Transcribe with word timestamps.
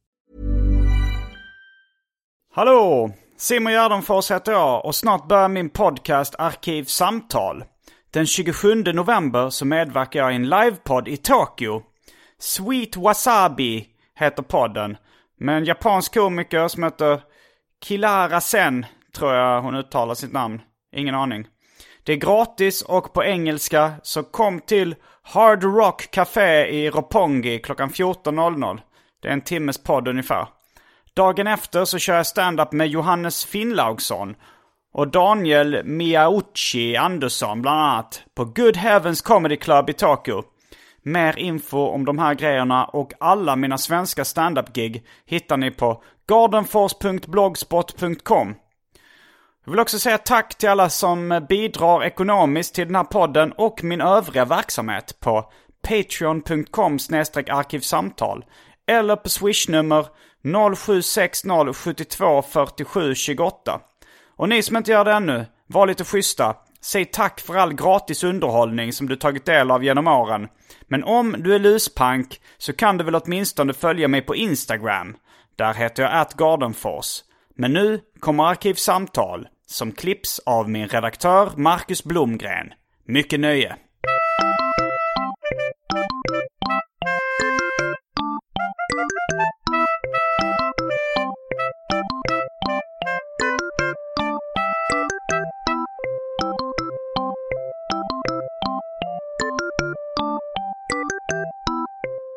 Hallå! 2.55 3.11
Simon 3.37 3.73
Gärdenfors 3.73 4.31
heter 4.31 4.53
jag 4.53 4.85
och 4.85 4.95
snart 4.95 5.29
börjar 5.29 5.49
min 5.49 5.71
podcast 5.71 6.35
Arkivsamtal. 6.39 7.65
Den 8.11 8.27
27 8.27 8.75
november 8.75 9.51
så 9.51 9.65
medverkar 9.65 10.21
jag 10.21 10.33
i 10.33 10.37
en 10.37 10.49
livepodd 10.49 11.09
i 11.09 11.17
Tokyo. 11.17 11.83
Sweet 12.39 12.97
Wasabi 12.97 13.87
heter 14.19 14.43
podden. 14.43 14.97
Med 15.39 15.57
en 15.57 15.65
japansk 15.65 16.15
komiker 16.15 16.69
som 16.69 16.83
heter 16.83 17.21
Kilara 17.85 18.41
Sen, 18.41 18.87
tror 19.17 19.35
jag 19.35 19.63
hon 19.63 19.75
uttalar 19.75 20.15
sitt 20.15 20.33
namn. 20.33 20.61
Ingen 20.97 21.15
aning. 21.15 21.47
Det 22.03 22.13
är 22.13 22.17
gratis 22.17 22.83
och 22.83 23.13
på 23.13 23.25
engelska, 23.25 23.93
så 24.03 24.23
kom 24.23 24.61
till 24.61 24.95
Hard 25.23 25.65
Rock 25.65 26.11
Café 26.11 26.67
i 26.67 26.91
Roppongi 26.91 27.59
klockan 27.59 27.91
14.00. 27.91 28.81
Det 29.23 29.29
är 29.29 29.33
en 29.33 29.41
timmes 29.41 29.83
podd 29.83 30.09
ungefär. 30.09 30.47
Dagen 31.17 31.47
efter 31.47 31.85
så 31.85 31.99
kör 31.99 32.17
jag 32.17 32.27
stand-up 32.27 32.73
med 32.73 32.89
Johannes 32.89 33.45
Finnlaugsson 33.45 34.35
och 34.93 35.09
Daniel 35.09 35.85
Miyauchi 35.85 36.97
Andersson 36.97 37.63
bland 37.63 37.81
annat 37.81 38.23
på 38.35 38.45
Good 38.45 38.77
Heavens 38.77 39.23
Comedy 39.23 39.57
Club 39.57 39.91
i 39.91 39.93
Tokyo. 39.93 40.43
Mer 41.05 41.39
info 41.39 41.79
om 41.79 42.05
de 42.05 42.19
här 42.19 42.35
grejerna 42.35 42.85
och 42.85 43.13
alla 43.21 43.57
mina 43.57 43.79
svenska 43.79 44.25
standup-gig 44.25 45.07
hittar 45.27 45.57
ni 45.57 45.71
på 45.71 46.03
gardenfors.blogspot.com. 46.29 48.55
Jag 49.65 49.71
vill 49.71 49.81
också 49.81 49.99
säga 49.99 50.19
tack 50.19 50.55
till 50.55 50.69
alla 50.69 50.91
som 50.91 51.47
bidrar 51.49 52.05
ekonomiskt 52.05 52.75
till 52.75 52.87
den 52.87 52.97
här 52.97 53.05
podden 53.05 53.53
och 53.53 53.85
min 53.85 54.01
övriga 54.01 54.45
verksamhet 54.45 55.21
på 55.21 55.51
patreon.com 55.89 56.99
arkivsamtal 57.51 58.45
eller 58.87 59.17
på 59.17 59.29
swishnummer 59.29 60.07
0760 60.77 61.73
72 61.73 62.43
47 62.43 63.15
28. 63.15 63.81
Och 64.37 64.49
ni 64.49 64.63
som 64.63 64.77
inte 64.77 64.91
gör 64.91 65.05
det 65.05 65.13
ännu, 65.13 65.47
var 65.67 65.87
lite 65.87 66.05
schyssta. 66.05 66.57
Säg 66.85 67.05
tack 67.05 67.41
för 67.41 67.55
all 67.55 67.75
gratis 67.75 68.25
underhållning 68.25 68.93
som 68.93 69.09
du 69.09 69.17
tagit 69.17 69.45
del 69.45 69.71
av 69.71 69.85
genom 69.85 70.07
åren. 70.07 70.49
Men 70.89 71.05
om 71.05 71.37
du 71.39 71.55
är 71.55 71.59
luspank 71.59 72.41
så 72.59 72.73
kan 72.73 72.99
du 72.99 73.05
väl 73.05 73.15
åtminstone 73.15 73.73
följa 73.73 74.09
mig 74.09 74.23
på 74.23 74.37
Instagram. 74.37 75.17
Där 75.57 75.75
heter 75.75 76.03
jag 76.03 76.13
atgardenfors. 76.13 77.23
Men 77.57 77.73
nu 77.73 78.01
kommer 78.21 78.45
Arkivsamtal 78.45 79.49
som 79.67 79.93
klipps 79.93 80.39
av 80.39 80.71
min 80.71 80.89
redaktör 80.89 81.53
Marcus 81.57 82.05
Blomgren. 82.05 82.73
Mycket 83.07 83.41
nöje! 83.41 83.77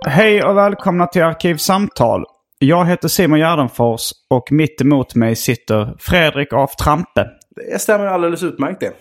Hej 0.10 0.44
och 0.44 0.58
välkomna 0.58 1.08
till 1.08 1.24
Arkivsamtal. 1.24 2.26
Jag 2.60 2.86
heter 2.86 3.08
Simon 3.08 3.40
Gärdenfors 3.40 4.12
och 4.30 4.52
mitt 4.52 4.82
emot 4.82 5.16
mig 5.16 5.36
sitter 5.36 5.96
Fredrik 6.00 6.54
af 6.54 6.76
Trampe. 6.76 7.28
Det 7.56 7.82
stämmer 7.82 8.06
alldeles 8.06 8.44
utmärkt 8.44 8.80
det. 8.80 8.92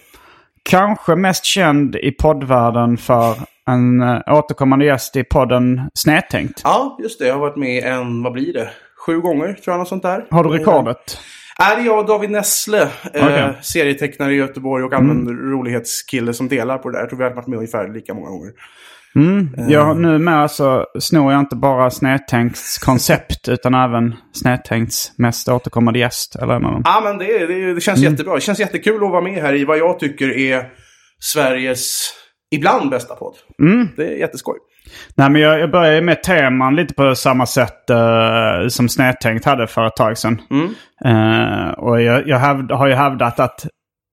Kanske 0.62 1.16
mest 1.16 1.44
känd 1.44 1.96
i 1.96 2.10
poddvärlden 2.10 2.96
för 2.96 3.34
en 3.66 4.02
äh, 4.02 4.20
återkommande 4.26 4.84
gäst 4.84 5.16
i 5.16 5.24
podden 5.24 5.80
Snedtänkt. 5.94 6.60
Ja, 6.64 6.98
just 7.02 7.18
det. 7.18 7.26
Jag 7.26 7.34
har 7.34 7.40
varit 7.40 7.56
med 7.56 7.84
en, 7.84 8.22
vad 8.22 8.32
blir 8.32 8.52
det? 8.52 8.70
Sju 9.06 9.20
gånger 9.20 9.52
tror 9.52 9.72
jag, 9.72 9.78
något 9.78 9.88
sånt 9.88 10.02
där. 10.02 10.26
Har 10.30 10.44
du 10.44 10.50
rekordet? 10.50 11.18
Är 11.58 11.76
det 11.76 11.82
jag 11.82 11.98
och 11.98 12.06
David 12.06 12.30
Nessle, 12.30 12.88
Okay. 13.08 13.38
eh, 13.38 13.50
serietecknare 13.62 14.32
i 14.32 14.36
Göteborg 14.36 14.84
och 14.84 14.92
allmän 14.92 15.28
rolighetskille 15.28 16.32
som 16.32 16.48
delar 16.48 16.78
på 16.78 16.90
det 16.90 16.96
där. 16.96 17.00
Jag 17.02 17.08
tror 17.08 17.18
vi 17.18 17.24
har 17.24 17.30
varit 17.30 17.46
med 17.46 17.56
ungefär 17.56 17.88
lika 17.88 18.14
många 18.14 18.28
gånger. 18.28 18.52
Ja, 19.68 19.94
numera 19.94 20.48
så 20.48 20.86
snor 21.00 21.32
jag 21.32 21.40
inte 21.40 21.56
bara 21.56 21.90
Snedtänkts 21.90 22.78
koncept 22.78 23.48
utan 23.48 23.74
även 23.74 24.14
Snedtänkts 24.32 25.12
mest 25.18 25.48
återkommande 25.48 25.98
gäst. 25.98 26.36
Eller 26.36 26.60
dem. 26.60 26.82
Ja, 26.84 27.00
men 27.04 27.18
det, 27.18 27.46
det, 27.46 27.74
det 27.74 27.80
känns 27.80 28.00
jättebra. 28.00 28.34
Det 28.34 28.40
känns 28.40 28.60
jättekul 28.60 29.04
att 29.04 29.10
vara 29.10 29.22
med 29.22 29.42
här 29.42 29.54
i 29.54 29.64
vad 29.64 29.78
jag 29.78 29.98
tycker 29.98 30.38
är 30.38 30.64
Sveriges 31.20 32.12
ibland 32.54 32.90
bästa 32.90 33.14
podd. 33.14 33.34
Det 33.96 34.04
är 34.04 34.16
jätteskoj. 34.16 34.56
Nej, 35.14 35.30
men 35.30 35.42
jag, 35.42 35.60
jag 35.60 35.70
börjar 35.70 36.02
med 36.02 36.22
teman 36.22 36.76
lite 36.76 36.94
på 36.94 37.14
samma 37.14 37.46
sätt 37.46 37.90
eh, 37.90 38.68
som 38.68 38.88
Snedtänkt 38.88 39.44
hade 39.44 39.66
för 39.66 39.86
ett 39.86 39.96
tag 39.96 40.18
sedan. 40.18 40.40
Eh, 41.04 41.70
och 41.70 42.02
jag, 42.02 42.28
jag 42.28 42.38
hävd, 42.38 42.72
har 42.72 42.88
ju 42.88 42.94
hävdat 42.94 43.40
att 43.40 43.66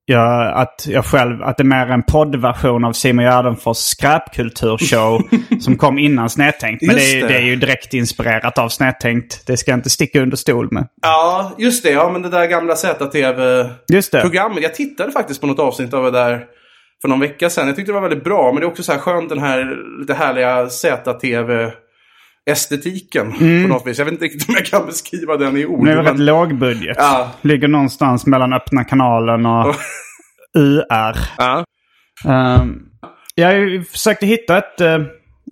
jag, 0.06 0.52
att 0.58 0.86
jag 0.88 1.04
själv, 1.04 1.42
att 1.42 1.56
det 1.56 1.62
är 1.62 1.64
mer 1.64 1.90
en 1.90 2.02
poddversion 2.02 2.84
av 2.84 2.92
Simon 2.92 3.24
Gärdenfors 3.24 3.76
skräpkulturshow 3.76 5.22
som 5.60 5.76
kom 5.76 5.98
innan 5.98 6.30
Snedtänkt. 6.30 6.82
Men 6.86 6.96
det 6.96 7.02
är, 7.02 7.20
det. 7.20 7.28
det 7.28 7.34
är 7.34 7.42
ju 7.42 7.56
direkt 7.56 7.94
inspirerat 7.94 8.58
av 8.58 8.68
Snedtänkt. 8.68 9.46
Det 9.46 9.56
ska 9.56 9.70
jag 9.70 9.78
inte 9.78 9.90
sticka 9.90 10.22
under 10.22 10.36
stol 10.36 10.68
med. 10.72 10.88
Ja, 11.02 11.52
just 11.58 11.82
det. 11.82 11.90
Ja, 11.90 12.10
men 12.12 12.22
det 12.22 12.28
där 12.28 12.46
gamla. 12.46 12.76
ZTV-programmet. 12.76 14.62
Jag 14.62 14.74
tittade 14.74 15.12
faktiskt 15.12 15.40
på 15.40 15.46
något 15.46 15.58
avsnitt 15.58 15.94
av 15.94 16.04
det 16.04 16.10
där 16.10 16.44
för 17.02 17.08
någon 17.08 17.20
vecka 17.20 17.50
sedan. 17.50 17.66
Jag 17.66 17.76
tyckte 17.76 17.92
det 17.92 18.00
var 18.00 18.08
väldigt 18.08 18.24
bra. 18.24 18.52
Men 18.52 18.60
det 18.60 18.66
är 18.66 18.70
också 18.70 18.82
så 18.82 18.92
här 18.92 18.98
skönt 18.98 19.28
den 19.28 19.38
här 19.38 19.76
lite 20.00 20.14
härliga 20.14 20.68
ZTV-estetiken 22.50 23.32
på 23.38 23.68
något 23.68 23.86
vis. 23.86 23.98
Jag 23.98 24.04
vet 24.04 24.12
inte 24.12 24.24
riktigt 24.24 24.48
om 24.48 24.54
jag 24.54 24.66
kan 24.66 24.86
beskriva 24.86 25.36
den 25.36 25.56
i 25.56 25.66
ord. 25.66 25.74
Mm. 25.80 25.84
Det 25.84 25.92
är 25.92 25.96
väl 25.96 26.04
rätt 26.04 26.16
men- 26.16 26.26
låg 26.26 26.58
budget. 26.58 26.96
Ja. 26.98 27.30
Ligger 27.40 27.68
någonstans 27.68 28.26
mellan 28.26 28.52
öppna 28.52 28.84
kanalen 28.84 29.46
och 29.46 29.74
UR. 30.58 31.16
Ja. 31.38 31.64
Um, 32.24 32.82
jag 33.34 33.86
försökte 33.86 34.26
hitta 34.26 34.58
ett 34.58 34.80
eh, 34.80 34.98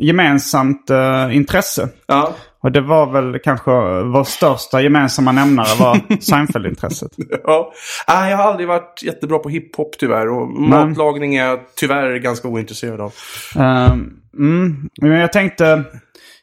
gemensamt 0.00 0.90
eh, 0.90 1.36
intresse. 1.36 1.88
Ja. 2.06 2.34
Och 2.62 2.72
det 2.72 2.80
var 2.80 3.12
väl 3.12 3.38
kanske 3.44 3.70
vår 4.02 4.24
största 4.24 4.80
gemensamma 4.80 5.32
nämnare 5.32 5.78
var 5.80 5.94
Seinfeld-intresset. 6.20 7.10
ja. 7.44 7.72
Nej, 8.08 8.30
jag 8.30 8.36
har 8.38 8.44
aldrig 8.44 8.68
varit 8.68 9.02
jättebra 9.02 9.38
på 9.38 9.48
hiphop 9.48 9.94
tyvärr. 9.98 10.28
Och 10.28 10.48
matlagning 10.48 11.34
är 11.36 11.46
jag 11.46 11.60
tyvärr 11.76 12.16
ganska 12.18 12.48
ointresserad 12.48 13.00
av. 13.00 13.12
Um, 13.56 14.16
mm, 14.38 14.88
men 15.00 15.10
jag 15.10 15.32
tänkte, 15.32 15.84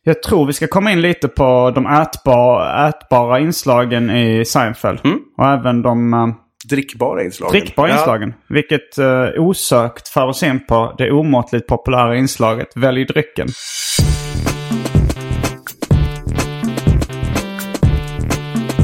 jag 0.04 0.24
tror 0.24 0.46
vi 0.46 0.54
ska 0.54 0.68
komma 0.68 0.92
in 0.92 1.02
lite 1.02 1.28
på 1.28 1.72
de 1.76 1.86
ätbara, 1.86 2.90
ätbara 2.90 3.40
inslagen 3.40 4.10
i 4.10 4.46
Seinfeld. 4.46 5.00
Och 5.38 5.46
även 5.46 5.82
de 5.82 6.14
uh, 6.14 6.36
Drickbara 6.70 7.24
inslag. 7.24 7.52
drickbara 7.52 7.92
inslagen. 7.92 8.34
Vilket 8.50 9.00
uh, 9.00 9.42
osökt 9.42 10.08
för 10.08 10.26
oss 10.28 10.44
in 10.44 10.66
på 10.66 10.96
det 10.98 11.12
omåttligt 11.12 11.68
populära 11.68 12.16
inslaget 12.16 12.68
Välj 12.76 13.06
drycken. 13.06 13.48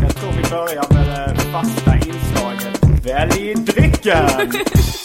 Jag 0.01 0.15
tror 0.15 0.31
vi 0.31 0.49
börjar 0.49 0.93
med 0.93 1.35
det 1.35 1.41
fasta 1.41 1.95
inslaget 1.95 3.05
Välj 3.05 3.53
drycken! 3.53 4.27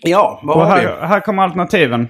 Ja, 0.00 0.40
vad 0.42 0.56
Och 0.56 0.66
har 0.66 0.80
vi? 0.80 0.86
här, 0.86 1.06
här 1.06 1.20
kommer 1.20 1.42
alternativen. 1.42 2.08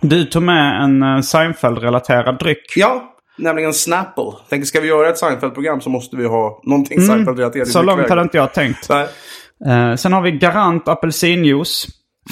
Du 0.00 0.24
tog 0.24 0.42
med 0.42 0.82
en 0.82 1.02
uh, 1.02 1.20
Seinfeld-relaterad 1.20 2.38
dryck. 2.38 2.72
Ja, 2.76 3.14
nämligen 3.38 3.74
Snapple. 3.74 4.32
Tänker, 4.50 4.66
ska 4.66 4.80
vi 4.80 4.88
göra 4.88 5.08
ett 5.08 5.18
Seinfeld-program 5.18 5.80
så 5.80 5.90
måste 5.90 6.16
vi 6.16 6.26
ha 6.26 6.60
någonting 6.64 7.00
Seinfeld-relaterat 7.00 7.68
i 7.68 7.70
Så 7.70 7.82
långt 7.82 8.08
hade 8.08 8.22
inte 8.22 8.36
jag 8.36 8.52
tänkt. 8.54 8.90
Eh, 8.90 9.94
sen 9.94 10.12
har 10.12 10.22
vi 10.22 10.30
Garant 10.30 10.88
apelsinjuice, 10.88 11.86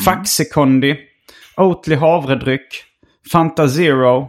Faxikondi, 0.05 0.97
Oatly 1.57 1.97
havredryck, 1.97 2.85
Fanta 3.33 3.69
Zero, 3.69 4.29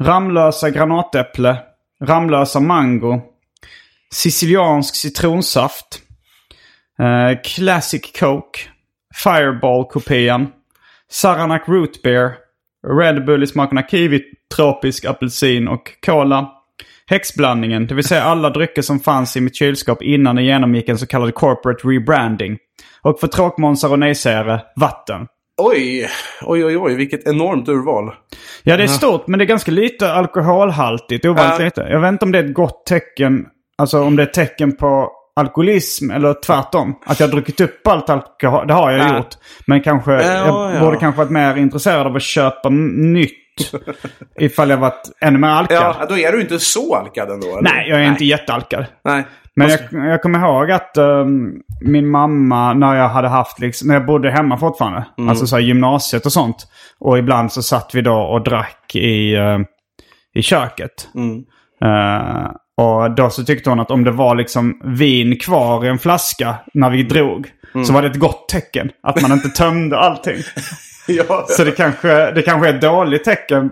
Ramlösa 0.00 0.70
granatäpple, 0.70 1.56
Ramlösa 2.04 2.60
mango, 2.60 3.20
Siciliansk 4.14 4.94
citronsaft, 4.94 6.02
eh, 6.98 7.40
Classic 7.44 8.12
Coke, 8.20 8.60
Fireball-kopian, 9.14 10.46
Saranac 11.10 11.62
Root 11.68 12.02
Beer, 12.02 12.32
Red 12.98 13.24
Bull 13.24 13.42
i 13.42 13.46
smakerna 13.46 13.82
kiwi, 13.82 14.22
tropisk 14.56 15.04
apelsin 15.04 15.68
och 15.68 15.82
cola. 16.06 16.48
Häxblandningen, 17.06 17.86
det 17.86 17.94
vill 17.94 18.04
säga 18.04 18.22
alla 18.22 18.50
drycker 18.50 18.82
som 18.82 19.00
fanns 19.00 19.36
i 19.36 19.40
mitt 19.40 19.56
kylskåp 19.56 20.02
innan 20.02 20.36
det 20.36 20.42
genomgick 20.42 20.88
en 20.88 20.98
så 20.98 21.06
kallad 21.06 21.34
corporate 21.34 21.88
rebranding. 21.88 22.58
Och 23.02 23.20
för 23.20 23.26
tråkmånsar 23.26 23.92
och 23.92 23.98
nejsägare, 23.98 24.60
vatten. 24.76 25.26
Oj, 25.56 26.08
oj, 26.42 26.64
oj, 26.64 26.78
oj, 26.78 26.94
vilket 26.94 27.26
enormt 27.26 27.68
urval. 27.68 28.14
Ja, 28.62 28.76
det 28.76 28.82
är 28.82 28.86
stort, 28.86 29.26
men 29.26 29.38
det 29.38 29.44
är 29.44 29.46
ganska 29.46 29.70
lite 29.72 30.12
alkoholhaltigt. 30.12 31.24
Ovanligt 31.24 31.58
Ja. 31.58 31.64
lite. 31.64 31.80
Jag 31.80 32.00
vet 32.00 32.12
inte 32.12 32.24
om 32.24 32.32
det 32.32 32.38
är 32.38 32.44
ett 32.44 32.54
gott 32.54 32.86
tecken. 32.86 33.46
Alltså 33.78 34.02
om 34.02 34.16
det 34.16 34.22
är 34.22 34.26
ett 34.26 34.34
tecken 34.34 34.76
på 34.76 35.10
alkoholism 35.36 36.10
eller 36.10 36.34
tvärtom. 36.34 36.94
Att 37.06 37.20
jag 37.20 37.26
har 37.26 37.32
druckit 37.32 37.60
upp 37.60 37.86
allt 37.86 38.10
alkohol. 38.10 38.66
Det 38.66 38.74
har 38.74 38.90
jag 38.90 39.08
Ja. 39.10 39.16
gjort. 39.16 39.34
Men 39.66 39.80
kanske, 39.82 40.12
Ja, 40.12 40.22
jag 40.22 40.74
ja. 40.76 40.80
borde 40.80 40.96
kanske 40.96 41.18
varit 41.18 41.30
mer 41.30 41.56
intresserad 41.56 42.06
av 42.06 42.16
att 42.16 42.22
köpa 42.22 42.68
nytt. 42.68 43.38
ifall 44.40 44.70
jag 44.70 44.76
varit 44.76 45.10
ännu 45.20 45.38
mer 45.38 45.48
alkad. 45.48 45.76
Ja, 46.00 46.06
då 46.08 46.18
är 46.18 46.32
du 46.32 46.40
inte 46.40 46.58
så 46.58 46.94
alkad 46.96 47.30
ändå? 47.30 47.46
Eller? 47.46 47.62
Nej, 47.62 47.88
jag 47.88 48.00
är 48.00 48.04
inte 48.04 48.24
jättealkad. 48.24 48.84
Nej. 49.04 49.24
Men 49.56 49.68
jag, 49.70 49.80
jag 49.92 50.22
kommer 50.22 50.38
ihåg 50.38 50.70
att 50.70 50.96
ehm, 50.96 51.52
min 51.80 52.08
mamma, 52.08 52.74
när 52.74 52.94
jag 52.96 53.08
hade 53.08 53.28
haft 53.28 53.60
liksom, 53.60 53.88
när 53.88 53.94
jag 53.94 54.06
bodde 54.06 54.30
hemma 54.30 54.58
fortfarande, 54.58 55.04
Mm. 55.18 55.28
alltså 55.28 55.46
så 55.46 55.56
här, 55.56 55.62
gymnasiet 55.62 56.26
och 56.26 56.32
sånt. 56.32 56.56
Och 57.00 57.18
ibland 57.18 57.52
så 57.52 57.62
satt 57.62 57.90
vi 57.94 58.00
då 58.02 58.14
och 58.16 58.44
drack 58.44 58.94
i, 58.94 59.34
eh, 59.34 59.58
i 60.34 60.42
köket. 60.42 61.08
Mm. 61.14 61.38
Eh, 61.84 62.50
och 62.82 63.10
då 63.10 63.30
så 63.30 63.44
tyckte 63.44 63.70
hon 63.70 63.80
att 63.80 63.90
om 63.90 64.04
det 64.04 64.10
var 64.10 64.34
liksom 64.34 64.80
vin 64.84 65.38
kvar 65.38 65.84
i 65.84 65.88
en 65.88 65.98
flaska 65.98 66.54
när 66.74 66.90
vi 66.90 67.02
drog. 67.02 67.48
Mm. 67.74 67.84
Så 67.84 67.92
var 67.92 68.02
det 68.02 68.08
ett 68.08 68.18
gott 68.18 68.48
tecken. 68.48 68.90
Att 69.02 69.22
man 69.22 69.32
inte 69.32 69.48
tömde 69.48 69.98
allting. 69.98 70.36
Ja, 71.28 71.44
Så 71.48 71.64
det 71.64 71.70
kanske, 71.70 72.30
det 72.30 72.42
kanske 72.42 72.68
är 72.68 72.74
ett 72.74 72.80
dåligt 72.80 73.24
tecken. 73.24 73.70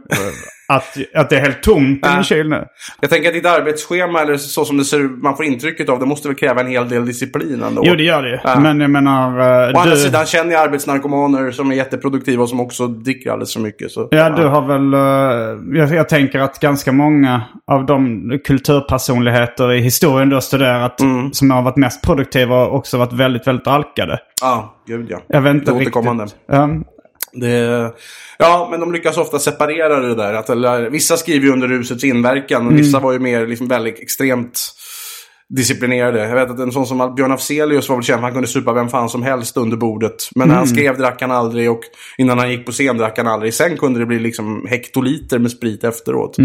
Att, 0.69 0.97
att 1.15 1.31
det 1.31 1.37
är 1.37 1.41
helt 1.41 1.62
tomt 1.62 2.06
i 2.06 2.15
min 2.15 2.25
kyl 2.25 2.49
nu. 2.49 2.65
Jag 3.00 3.11
tänker 3.11 3.29
att 3.29 3.35
ditt 3.35 3.47
arbetsschema, 3.47 4.21
eller 4.21 4.37
så 4.37 4.65
som 4.65 4.77
det 4.77 4.85
ser 4.85 4.99
man 5.23 5.37
får 5.37 5.44
intrycket 5.44 5.88
av, 5.88 5.99
det 5.99 6.06
måste 6.06 6.29
väl 6.29 6.37
kräva 6.37 6.61
en 6.61 6.67
hel 6.67 6.88
del 6.88 7.06
disciplin 7.06 7.62
ändå. 7.62 7.82
Jo, 7.85 7.94
det 7.94 8.03
gör 8.03 8.23
det. 8.23 8.41
Ja. 8.44 8.61
Men 8.61 8.81
jag 8.81 8.91
menar... 8.91 9.29
eh, 9.69 9.75
Å 9.75 9.79
andra 9.79 9.94
du- 9.94 10.00
sidan 10.00 10.27
känner 10.27 10.53
jag 10.53 10.62
arbetsnarkomaner 10.62 11.50
som 11.50 11.71
är 11.71 11.75
jätteproduktiva 11.77 12.43
och 12.43 12.49
som 12.49 12.61
också 12.61 12.87
dricker 12.87 13.31
alldeles 13.31 13.53
för 13.55 13.61
mycket. 13.61 13.91
Så, 13.91 14.09
Ja, 14.11 14.31
du 14.31 14.44
har 14.47 14.62
väl... 14.67 14.94
eh, 14.94 15.79
jag, 15.81 15.94
jag 15.94 16.09
tänker 16.09 16.38
att 16.38 16.61
ganska 16.61 16.93
många 16.93 17.43
av 17.67 17.87
de 17.87 18.31
kulturpersonligheter 18.47 19.73
i 19.73 19.81
historien 19.81 20.29
du 20.29 20.37
har 20.37 20.41
studerat 20.41 21.00
Mm. 21.00 21.33
som 21.33 21.50
har 21.50 21.62
varit 21.62 21.76
mest 21.76 22.03
produktiva 22.05 22.55
har 22.55 22.69
också 22.71 22.99
varit 22.99 23.12
väldigt, 23.12 23.47
väldigt 23.47 23.67
alkade. 23.67 24.19
Ja, 24.41 24.75
gud 24.87 25.06
ja. 25.11 25.19
Jag 25.29 25.41
vet 25.41 25.55
inte 25.55 25.73
Det 25.73 25.76
är 25.79 25.81
återkommande. 25.81 26.25
riktigt. 26.25 26.41
Um, 26.49 26.85
Det, 27.32 27.93
ja, 28.38 28.69
men 28.71 28.81
de 28.81 28.93
lyckas 28.93 29.17
ofta 29.17 29.38
separera 29.38 30.00
det 30.00 30.15
där. 30.15 30.35
Att, 30.35 30.50
eller, 30.50 30.91
vissa 30.91 31.17
skriver 31.17 31.47
ju 31.47 31.53
under 31.53 31.69
rusets 31.69 32.05
inverkan, 32.05 32.67
men 32.67 32.77
vissa 32.77 33.00
var 33.00 33.12
ju 33.12 33.19
mer 33.19 33.47
liksom 33.47 33.69
väldigt 33.69 34.00
extremt 34.00 34.75
disciplinerade. 35.50 36.29
Jag 36.29 36.35
vet 36.35 36.50
att 36.50 36.59
en 36.59 36.73
sån 36.73 36.87
som 36.87 37.15
Björn 37.15 37.32
Afzelius 37.32 37.88
var 37.88 37.97
väl 37.97 38.05
känd, 38.05 38.23
han 38.23 38.32
kunde 38.32 38.49
supa 38.49 38.73
vem 38.73 38.88
fan 38.88 39.09
som 39.09 39.23
helst 39.23 39.56
under 39.56 39.77
bordet. 39.77 40.29
Men 40.35 40.49
när 40.49 40.55
han 40.55 40.67
skrev 40.67 40.99
drack 40.99 41.21
han 41.21 41.31
aldrig 41.31 41.71
och 41.71 41.81
innan 42.19 42.38
han 42.38 42.50
gick 42.50 42.67
på 42.67 42.73
scen 42.73 42.97
drack 42.97 43.19
han 43.19 43.27
aldrig. 43.27 43.55
Sen 43.55 43.76
kunde 43.76 44.00
det 44.00 44.06
bli 44.06 44.19
liksom 44.19 44.67
hektoliter 44.71 45.38
med 45.38 45.50
sprit 45.50 45.85
efteråt. 45.85 46.37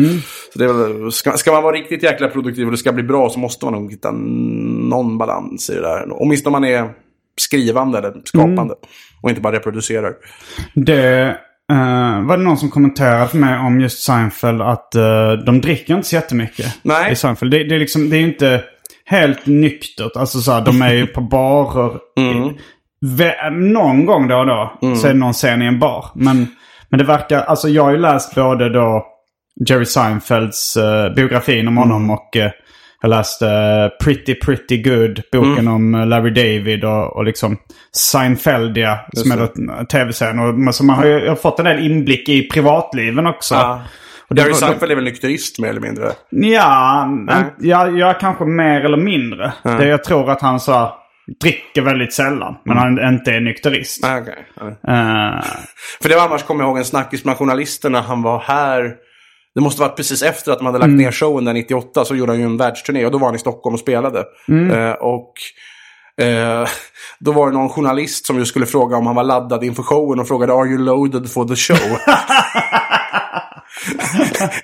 Så 0.54 0.60
det 0.60 0.68
väl, 0.68 1.12
ska, 1.12 1.32
ska 1.32 1.52
man 1.52 1.64
vara 1.64 1.76
riktigt 1.76 2.04
jäkla 2.04 2.28
produktiv 2.28 2.66
och 2.66 2.72
det 2.72 2.78
ska 2.78 2.92
bli 2.92 3.04
bra 3.04 3.30
så 3.30 3.40
måste 3.40 3.66
man 3.66 3.74
nog 3.74 3.92
hitta 3.92 4.12
någon 4.12 5.18
balans 5.18 5.70
i 5.70 5.74
det 5.74 5.82
där. 5.82 6.08
Åtminstone 6.12 6.56
om 6.56 6.62
man 6.62 6.72
är 6.72 6.90
skrivande 7.42 7.98
eller 7.98 8.14
skapande. 8.24 8.74
Och 9.22 9.30
inte 9.30 9.42
bara 9.42 9.56
reproducerar. 9.56 10.14
det 10.74 11.38
eh, 11.72 12.22
var 12.26 12.38
det 12.38 12.44
någon 12.44 12.58
som 12.58 12.70
kommenterade 12.70 13.28
för 13.28 13.38
mig 13.38 13.60
om 13.60 13.82
just 13.82 14.04
Seinfeld 14.04 14.62
att 14.62 14.96
eh, 14.96 15.32
de 15.32 15.62
dricker 15.62 15.96
inte 15.96 16.08
så 16.08 16.16
jättemycket 16.16 16.80
Nej. 16.82 17.12
i 17.12 17.16
Seinfeld. 17.16 17.52
Det, 17.52 17.64
det, 17.64 17.76
är 17.76 17.80
liksom, 17.80 18.10
det 18.10 18.18
är 18.18 18.22
inte 18.22 18.64
helt 19.06 19.46
nyktert. 19.46 20.16
Alltså 20.16 20.40
så 20.40 20.52
här, 20.52 20.62
de 20.66 20.82
är 20.82 20.94
ju 20.94 21.08
på 21.08 21.22
barer. 21.22 22.00
Mm. 22.18 22.54
Någon 23.74 24.06
gång 24.06 24.28
då 24.28 24.38
och 24.38 24.46
då 24.46 24.78
så 24.96 25.08
är 25.08 25.14
det 25.14 25.20
någon 25.20 25.34
scen 25.34 25.62
i 25.62 25.66
en 25.66 25.80
bar. 25.80 26.06
Men, 26.16 26.48
men 26.90 26.98
det 26.98 27.04
verkar, 27.04 27.42
alltså 27.42 27.70
jag 27.70 27.84
har 27.84 27.92
ju 27.92 27.98
läst 27.98 28.36
både 28.36 28.70
då 28.70 29.06
Jerry 29.70 29.86
Seinfelds 29.86 30.78
uh, 30.78 31.16
biografin 31.16 31.68
om 31.68 31.78
honom 31.78 32.10
och 32.10 32.38
eh, 32.38 32.52
jag 33.06 33.10
läste 33.10 33.48
eh, 33.48 34.04
Pretty 34.06 34.36
Pretty 34.36 34.82
Good, 34.84 35.22
boken 35.32 35.68
om 35.68 35.96
eh, 35.96 36.08
Larry 36.08 36.30
David 36.30 36.84
och, 36.86 37.16
och 37.16 37.26
liksom 37.26 37.58
Seinfeldia 37.98 39.00
som 39.14 39.32
är 39.32 39.50
en 39.80 39.88
tv-serien. 39.88 40.74
Så 40.74 40.86
man 40.86 40.96
har 40.96 41.06
ju 41.06 41.12
jag 41.20 41.30
har 41.32 41.36
fått 41.36 41.60
en 41.60 41.66
del 41.66 41.86
inblick 41.86 42.30
i 42.30 42.50
privatliven 42.50 43.28
också. 43.28 43.56
Ja. 43.56 43.84
Och 44.30 44.36
var- 44.38 44.54
Seinfeld 44.54 44.92
är 44.92 44.96
väl 44.96 45.04
nykterist 45.04 45.60
mer 45.60 45.70
eller 45.70 45.82
mindre? 45.82 46.12
Ja, 46.30 47.10
ja, 47.60 47.88
jag 47.90 48.20
kanske 48.20 48.46
mer 48.46 48.82
eller 48.86 48.98
mindre. 48.98 49.54
Det, 49.64 49.88
jag 49.88 50.04
tror 50.04 50.30
att 50.30 50.42
han 50.42 50.60
så 50.60 50.72
här, 50.74 50.90
dricker 51.42 51.82
väldigt 51.82 52.14
sällan. 52.14 52.56
Men 52.66 52.78
han 52.78 53.14
inte 53.14 53.32
är 53.32 53.40
nykterist. 53.40 54.06
Okej. 54.06 54.46
Nej. 54.62 54.98
Eh, 54.98 55.44
För 56.02 56.10
det 56.10 56.16
var 56.16 56.24
annars, 56.26 56.44
kommer 56.44 56.64
jag 56.64 56.70
ihåg, 56.70 56.78
en 56.78 56.86
snackis 56.86 57.24
bland 57.24 57.38
journalisterna. 57.38 58.02
Han 58.02 58.22
var 58.22 58.40
här. 58.40 58.92
Det 59.56 59.62
måste 59.62 59.82
varit 59.82 59.96
precis 59.96 60.22
efter 60.22 60.52
att 60.52 60.58
de 60.58 60.66
hade 60.66 60.80
lagt 60.80 60.92
ner 60.92 61.12
showen 61.12 61.46
där 61.46 61.54
98. 61.54 62.06
Så 62.06 62.16
gjorde 62.16 62.32
han 62.32 62.40
ju 62.40 62.46
en 62.46 62.58
världsturné 62.58 63.06
och 63.06 63.12
då 63.12 63.18
var 63.18 63.28
han 63.28 63.36
i 63.36 63.40
Stockholm 63.40 63.74
och 63.74 63.80
spelade. 63.80 64.20
Eh, 64.72 64.92
och 64.92 65.34
eh, 66.26 66.68
då 67.20 67.32
var 67.32 67.48
det 67.48 67.54
någon 67.54 67.70
journalist 67.70 68.26
som 68.26 68.38
ju 68.38 68.46
skulle 68.46 68.66
fråga 68.66 68.98
om 68.98 69.06
han 69.06 69.16
var 69.16 69.24
laddad 69.24 69.64
inför 69.64 69.84
showen 69.84 70.20
och 70.20 70.28
frågade 70.28 70.54
Are 70.54 70.68
you 70.68 70.78
loaded 70.78 71.32
for 71.32 71.48
the 71.48 71.56
show? 71.56 71.98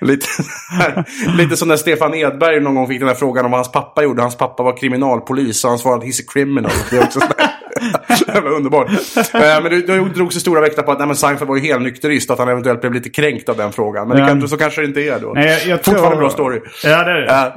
lite, 0.00 0.26
lite 1.36 1.56
som 1.56 1.68
när 1.68 1.76
Stefan 1.76 2.14
Edberg 2.14 2.60
någon 2.60 2.74
gång 2.74 2.88
fick 2.88 2.98
den 2.98 3.08
här 3.08 3.14
frågan 3.14 3.44
om 3.44 3.50
vad 3.50 3.58
hans 3.58 3.72
pappa 3.72 4.02
gjorde. 4.02 4.22
Hans 4.22 4.36
pappa 4.36 4.62
var 4.62 4.76
kriminalpolis 4.76 5.64
och 5.64 5.70
han 5.70 5.78
svarade 5.78 6.06
he's 6.06 6.20
a 6.20 6.24
criminal. 6.32 6.72
Det 6.90 6.96
är 6.96 7.04
också 7.04 7.20
sådär. 7.20 7.51
Det 8.26 8.40
var 8.40 8.50
underbart. 8.50 8.88
Eh, 8.90 9.40
Men 9.62 9.64
det, 9.64 9.86
det 9.86 10.08
drogs 10.08 10.36
ju 10.36 10.40
stora 10.40 10.60
väktar 10.60 10.82
på 10.82 10.92
att 10.92 10.98
nej, 10.98 11.06
men 11.06 11.16
Seinfeld 11.16 11.48
var 11.48 11.56
ju 11.56 11.62
helnykterist 11.62 12.30
att 12.30 12.38
han 12.38 12.48
eventuellt 12.48 12.80
blev 12.80 12.92
lite 12.92 13.08
kränkt 13.10 13.48
av 13.48 13.56
den 13.56 13.72
frågan. 13.72 14.08
Men 14.08 14.16
det 14.16 14.26
kan, 14.26 14.48
så 14.48 14.56
kanske 14.56 14.80
det 14.80 14.86
inte 14.86 15.00
är 15.00 15.20
då. 15.20 15.32
nej, 15.34 15.46
jag, 15.46 15.66
jag 15.66 15.84
Fortfarande 15.84 16.10
tror... 16.10 16.20
bra 16.20 16.30
story. 16.30 16.60
Ja, 16.84 17.04
det 17.04 17.10
är 17.10 17.20
det. 17.20 17.52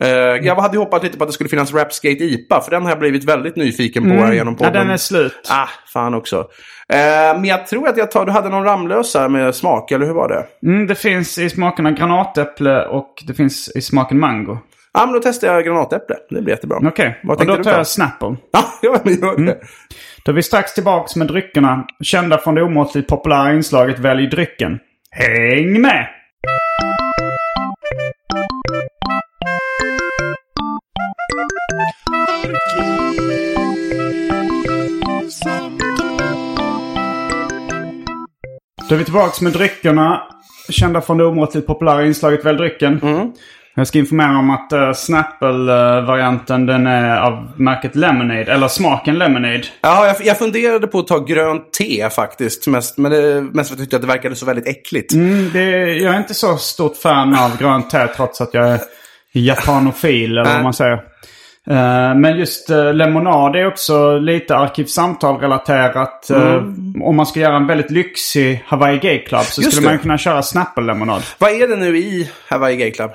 Eh, 0.00 0.46
jag 0.46 0.54
hade 0.54 0.78
hoppat 0.78 1.02
lite 1.02 1.18
på 1.18 1.24
att 1.24 1.28
det 1.28 1.34
skulle 1.34 1.50
finnas 1.50 1.74
Rapskate 1.74 2.24
IPA, 2.24 2.60
för 2.60 2.70
den 2.70 2.82
har 2.82 2.90
jag 2.90 2.98
blivit 2.98 3.24
väldigt 3.24 3.56
nyfiken 3.56 4.02
på 4.02 4.14
här 4.14 4.32
genom 4.32 4.56
ja, 4.60 4.70
den 4.70 4.90
är 4.90 4.96
slut. 4.96 5.48
Ah, 5.50 5.68
fan 5.92 6.14
också. 6.14 6.36
Eh, 6.88 6.96
men 7.34 7.44
jag 7.44 7.66
tror 7.66 7.88
att 7.88 7.96
jag 7.96 8.10
tar, 8.10 8.26
du 8.26 8.32
hade 8.32 8.48
någon 8.48 8.64
Ramlösa 8.64 9.28
med 9.28 9.54
smak, 9.54 9.90
eller 9.90 10.06
hur 10.06 10.14
var 10.14 10.28
det? 10.28 10.68
Mm, 10.68 10.86
det 10.86 10.94
finns 10.94 11.38
i 11.38 11.50
smakerna 11.50 11.90
granatäpple 11.92 12.84
och 12.86 13.14
det 13.26 13.34
finns 13.34 13.68
i 13.76 13.80
smaken 13.80 14.20
mango. 14.20 14.58
Ja, 14.92 15.06
men 15.06 15.12
då 15.14 15.20
testar 15.22 15.48
jag 15.48 15.64
granatäpple. 15.64 16.16
Det 16.30 16.42
blir 16.42 16.54
jättebra. 16.54 16.78
Okej, 16.84 17.20
och 17.28 17.38
tänkte 17.38 17.56
då 17.56 17.64
tar 17.64 17.70
ta? 17.70 17.76
jag 17.76 17.86
Snapple. 17.86 18.28
Ja, 18.52 18.64
ja, 18.82 19.00
men 19.04 19.14
gör 19.14 19.36
det. 19.46 19.60
Då 20.24 20.32
är 20.32 20.36
vi 20.36 20.42
strax 20.42 20.74
tillbaks 20.74 21.16
med 21.16 21.26
dryckerna. 21.26 21.86
Kända 22.02 22.38
från 22.38 22.54
det 22.54 22.62
omåttligt 22.62 23.08
populära 23.08 23.52
inslaget 23.52 23.98
Välj 23.98 24.26
drycken. 24.26 24.78
Häng 25.10 25.80
med! 25.80 26.06
Då 38.88 38.94
är 38.94 38.98
vi 38.98 39.04
tillbaks 39.04 39.40
med 39.40 39.52
dryckerna. 39.52 40.22
Kända 40.68 41.00
från 41.00 41.18
det 41.18 41.24
omåttligt 41.24 41.66
populära 41.66 42.06
inslaget 42.06 42.44
Välj 42.44 42.58
drycken. 42.58 43.00
Jag 43.74 43.86
ska 43.86 43.98
informera 43.98 44.38
om 44.38 44.50
att 44.50 44.72
uh, 44.72 44.92
Snapple-varianten 44.92 46.66
den 46.66 46.86
är 46.86 47.16
av 47.20 47.52
märket 47.56 47.96
Lemonade. 47.96 48.52
Eller 48.52 48.68
smaken 48.68 49.18
Lemonade. 49.18 49.62
Ja, 49.80 50.06
jag, 50.06 50.16
jag 50.26 50.38
funderade 50.38 50.86
på 50.86 50.98
att 50.98 51.06
ta 51.06 51.18
grönt 51.18 51.72
te 51.72 52.10
faktiskt. 52.10 52.66
Mest, 52.66 52.98
men 52.98 53.10
det, 53.12 53.42
mest 53.42 53.68
för 53.70 53.74
att 53.74 53.78
jag 53.78 53.78
tyckte 53.78 53.96
att 53.96 54.02
det 54.02 54.08
verkade 54.08 54.34
så 54.36 54.46
väldigt 54.46 54.68
äckligt. 54.68 55.12
Mm, 55.14 55.50
det, 55.52 55.68
jag 55.94 56.14
är 56.14 56.18
inte 56.18 56.34
så 56.34 56.56
stort 56.56 56.96
fan 56.96 57.34
av 57.34 57.58
grönt 57.58 57.90
te 57.90 58.06
trots 58.06 58.40
att 58.40 58.54
jag 58.54 58.68
är 58.68 58.78
japanofil 59.32 60.38
eller 60.38 60.54
vad 60.54 60.62
man 60.62 60.74
säger. 60.74 60.92
Eh, 61.70 62.14
men 62.14 62.38
just 62.38 62.70
uh, 62.70 62.94
lemonad 62.94 63.56
är 63.56 63.66
också 63.66 64.18
lite 64.18 64.56
arkivsamtal-relaterat. 64.56 66.30
Eh, 66.30 66.36
Mm. 66.40 67.02
om 67.02 67.16
man 67.16 67.26
ska 67.26 67.40
göra 67.40 67.56
en 67.56 67.66
väldigt 67.66 67.90
lyxig 67.90 68.64
Hawaii 68.66 68.98
Gay 68.98 69.18
Club 69.24 69.42
så 69.42 69.62
Just 69.62 69.72
skulle 69.76 69.88
det. 69.88 69.92
man 69.94 70.02
kunna 70.02 70.18
köra 70.18 70.42
Snapple-lemonad. 70.42 71.22
Vad 71.38 71.50
är 71.50 71.68
det 71.68 71.76
nu 71.76 71.98
i 71.98 72.30
Hawaii 72.48 72.76
Gay 72.76 72.90
Club? 72.90 73.10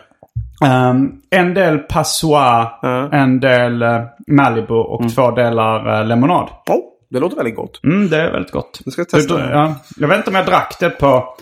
Um, 0.61 1.21
en 1.31 1.53
del 1.53 1.79
Passoir, 1.79 2.67
Ja. 2.81 3.09
en 3.11 3.39
del 3.39 3.81
eh, 3.81 4.01
Malibu 4.27 4.73
och 4.75 5.15
två 5.15 5.31
delar 5.31 6.01
uh, 6.01 6.07
lemonad. 6.07 6.49
Oh, 6.69 6.79
det 7.09 7.19
låter 7.19 7.35
väldigt 7.35 7.55
gott. 7.55 7.83
Mm, 7.83 8.09
det 8.09 8.17
är 8.21 8.31
väldigt 8.31 8.51
gott. 8.51 8.81
Nu 8.85 8.91
ska 8.91 9.01
jag 9.01 9.09
testa 9.09 9.37
Du- 9.37 9.43
ja, 9.43 9.75
jag 9.97 10.07
vet 10.07 10.17
inte 10.17 10.29
om 10.29 10.35
jag 10.35 10.45
drack 10.45 10.75
det 10.79 10.89
på 10.89 11.35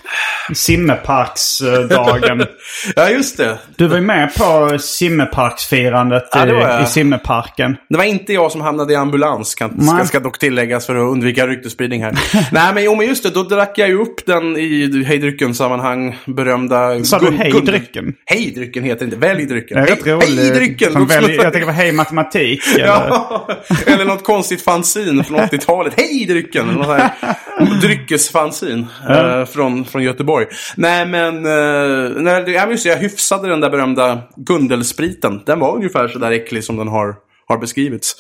simmeparksdagen. 0.54 2.46
Ja, 2.96 3.10
just 3.10 3.38
det. 3.38 3.58
du 3.76 3.88
var 3.88 3.96
ju 3.96 4.02
med 4.02 4.36
på 4.36 4.78
simmeparksfirandet 4.80 6.24
Ja, 6.32 6.80
i, 6.80 6.84
i 6.84 6.86
simmeparken. 6.86 7.78
Det 7.90 7.98
var 7.98 8.04
inte 8.04 8.34
jag 8.34 8.52
som 8.52 8.62
hamnade 8.62 8.94
i 8.94 8.96
ambulans, 8.96 9.56
kan, 9.56 9.82
ska, 9.86 9.94
Nej. 9.96 10.08
ska 10.08 10.20
dock 10.20 10.40
tilläggas 10.40 10.86
för 10.86 10.96
att 10.96 11.12
undvika 11.12 11.48
ryktesspridning 11.48 12.04
här. 12.04 12.14
Nej, 12.52 12.74
men 12.74 12.84
jo, 12.84 12.96
men 12.96 13.08
just 13.08 13.24
det. 13.24 13.30
Då 13.30 13.44
drack 13.44 13.78
jag 13.78 13.88
ju 13.90 13.98
upp 14.02 14.26
den 14.26 14.58
i 14.58 15.04
hejdrycken-sammanhang. 15.04 16.18
Berömda... 16.26 17.04
Sa 17.04 17.20
du 17.20 17.32
hejdrycken? 17.32 18.14
Hejdrycken 18.26 18.84
heter 18.84 19.06
det 19.06 19.16
inte. 19.16 19.28
Är 19.28 19.86
rätt 19.86 20.08
roligt. 20.08 20.40
Hejdrycken! 20.40 20.94
Välj- 20.94 21.44
Jag 21.44 21.54
tänker 21.54 21.66
på 21.66 21.72
Hej 21.84 21.92
Matematik. 21.92 22.62
Eller? 22.76 22.86
Ja, 22.88 23.48
eller 23.88 24.06
något 24.06 24.24
konstigt 24.24 24.62
fanzin 24.64 25.24
från 25.24 25.48
80-talet. 25.58 25.94
Hej 25.98 26.26
drycken! 26.26 26.84
Dryckesfanzin 27.82 28.88
eh, 29.10 29.46
från, 29.46 29.86
från 29.86 30.04
Göteborg. 30.04 30.46
Nej 30.78 31.06
men, 31.06 31.36
uh, 31.36 32.22
när, 32.22 32.50
ja, 32.50 32.62
men 32.62 32.72
just 32.72 32.86
jag 32.86 32.98
hyfsade 32.98 33.50
den 33.50 33.62
där 33.62 33.70
berömda 33.70 34.20
Gundelspriten. 34.36 35.42
Den 35.46 35.60
var 35.60 35.76
ungefär 35.76 36.08
så 36.08 36.20
där 36.20 36.32
äcklig 36.32 36.64
som 36.64 36.78
den 36.78 36.88
har, 36.88 37.16
har 37.48 37.58
beskrivits. 37.58 38.16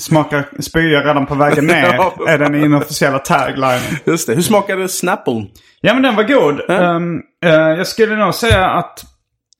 Smakar 0.00 0.48
spya 0.62 1.00
redan 1.00 1.26
på 1.26 1.34
vägen 1.34 1.66
ner. 1.66 1.94
Ja. 1.94 2.14
är 2.28 2.38
den 2.38 2.54
inofficiella 2.64 3.18
taglinen. 3.18 3.80
Just 4.04 4.26
det. 4.26 4.34
Hur 4.34 4.42
smakade 4.42 4.88
Snapple? 4.88 5.46
Ja 5.80 5.94
men 5.94 6.02
den 6.02 6.16
var 6.16 6.22
god. 6.24 6.60
Ehm, 6.70 7.20
eh, 7.44 7.50
jag 7.78 7.86
skulle 7.86 8.16
nog 8.16 8.34
säga 8.34 8.66
att 8.70 9.04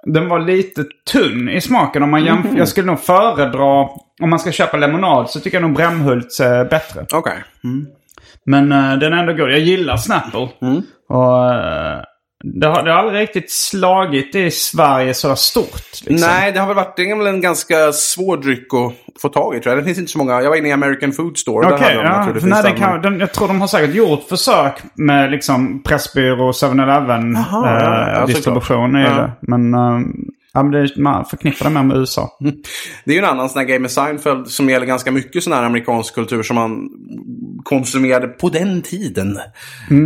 den 0.06 0.28
var 0.28 0.38
lite 0.40 0.84
tunn 1.12 1.48
i 1.48 1.60
smaken. 1.60 2.02
Om 2.02 2.10
man 2.10 2.24
jämf- 2.24 2.48
Mhm. 2.48 2.56
Jag 2.56 2.68
skulle 2.68 2.86
nog 2.86 3.00
föredra, 3.00 3.88
om 4.20 4.30
man 4.30 4.38
ska 4.38 4.52
köpa 4.52 4.76
lemonad 4.76 5.30
så 5.30 5.40
tycker 5.40 5.56
jag 5.56 5.62
nog 5.62 5.76
Brämhults 5.76 6.40
är 6.40 6.64
bättre. 6.64 7.06
Okej. 7.12 7.44
Men 8.46 8.72
eh, 8.72 8.98
den 8.98 9.12
är 9.12 9.16
ändå 9.16 9.32
god. 9.32 9.50
Jag 9.50 9.58
gillar 9.58 9.96
Snapple. 9.96 10.48
Mm. 10.62 10.82
Och 11.08 11.52
eh, 11.52 12.00
det, 12.44 12.66
har, 12.66 12.82
det 12.82 12.90
har 12.90 12.98
aldrig 12.98 13.22
riktigt 13.22 13.50
slagit 13.50 14.34
i 14.34 14.50
Sverige 14.50 15.14
så 15.14 15.36
stort. 15.36 16.06
Liksom. 16.06 16.28
Nej, 16.28 16.52
det 16.52 16.60
har 16.60 16.66
väl 16.66 16.76
varit 16.76 16.96
det 16.96 17.14
väl 17.14 17.26
en 17.26 17.40
ganska 17.40 17.92
svår 17.92 18.36
dryck 18.36 18.74
att 18.74 19.20
få 19.22 19.28
tag 19.28 19.56
i 19.56 19.60
tror 19.60 19.74
jag. 19.74 19.82
Det 19.82 19.86
finns 19.86 19.98
inte 19.98 20.12
så 20.12 20.18
många. 20.18 20.42
Jag 20.42 20.48
var 20.48 20.56
inne 20.56 20.68
i 20.68 20.72
American 20.72 21.12
Food 21.12 21.38
Store. 21.38 21.74
Okej, 21.74 21.94
de, 21.94 21.94
jag 21.94 22.04
ja. 22.04 22.32
finns 22.32 22.44
nej, 22.44 22.74
kan, 22.76 23.20
jag 23.20 23.32
tror 23.32 23.48
de 23.48 23.60
har 23.60 23.68
säkert 23.68 23.94
gjort 23.94 24.28
försök 24.28 24.74
med 24.94 25.30
liksom 25.30 25.82
Pressbyrå, 25.82 26.50
7-Eleven 26.50 27.34
Jaha, 27.34 28.08
eh, 28.08 28.18
ja, 28.18 28.26
distribution 28.26 28.94
Ja. 28.94 29.30
Men 29.40 29.74
eh, 29.74 30.00
ja, 30.54 30.62
men 30.62 30.72
det, 30.72 30.96
man 30.96 31.24
förknippar 31.24 31.64
det 31.64 31.70
mer 31.70 31.82
med 31.82 31.96
USA. 31.96 32.38
Det 33.04 33.10
är 33.10 33.14
ju 33.14 33.18
en 33.18 33.24
annan 33.30 33.48
sån 33.48 33.58
här 33.58 33.66
grej 33.66 33.78
med 33.78 33.90
Seinfeld 33.90 34.48
som 34.48 34.70
gäller 34.70 34.86
ganska 34.86 35.10
mycket 35.10 35.42
sån 35.42 35.52
här 35.52 35.62
amerikansk 35.62 36.14
kultur 36.14 36.42
som 36.42 36.56
man 36.56 36.88
konsumerade 37.64 38.28
på 38.28 38.48
den 38.48 38.82
tiden. 38.82 39.38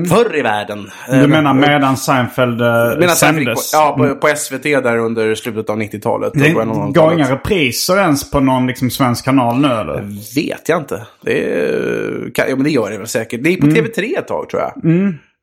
Förr 0.09 0.37
i 0.37 0.43
världen. 0.43 0.79
Mm. 1.09 1.17
Eh, 1.21 1.23
Du 1.23 1.29
menar 1.29 1.55
medan 1.55 1.97
Seinfeld 1.97 2.61
uh, 2.63 2.99
Medan 2.99 3.17
sändes? 3.17 3.73
på, 3.73 3.77
ja, 3.77 3.95
på, 3.99 4.15
på 4.15 4.37
SVT 4.37 4.63
där 4.63 4.97
under 4.97 5.35
slutet 5.35 5.71
av 5.71 5.79
90-talet. 5.81 6.33
det 6.35 6.51
går 6.51 6.63
00-talet. 6.63 7.19
inga 7.19 7.31
repriser 7.33 7.99
ens 7.99 8.31
på 8.31 8.41
någon 8.41 8.67
liksom, 8.67 8.91
svensk 8.91 9.25
kanal 9.25 9.61
nu 9.61 9.69
eller? 9.69 10.01
Vet 10.37 10.69
jag 10.69 10.81
inte. 10.81 11.07
Det, 11.23 11.45
är, 11.45 12.31
kan, 12.35 12.49
ja, 12.49 12.57
men 12.57 12.65
det 12.65 12.71
gör 12.71 12.91
det 12.91 12.99
väl 12.99 13.07
säkert. 13.07 13.41
Det 13.45 13.53
är 13.53 13.57
på 13.57 13.67
Mm. 13.67 13.77
TV3 13.85 14.19
ett 14.19 14.29
tag 14.29 14.49
tror 14.49 14.63
jag. 14.63 14.73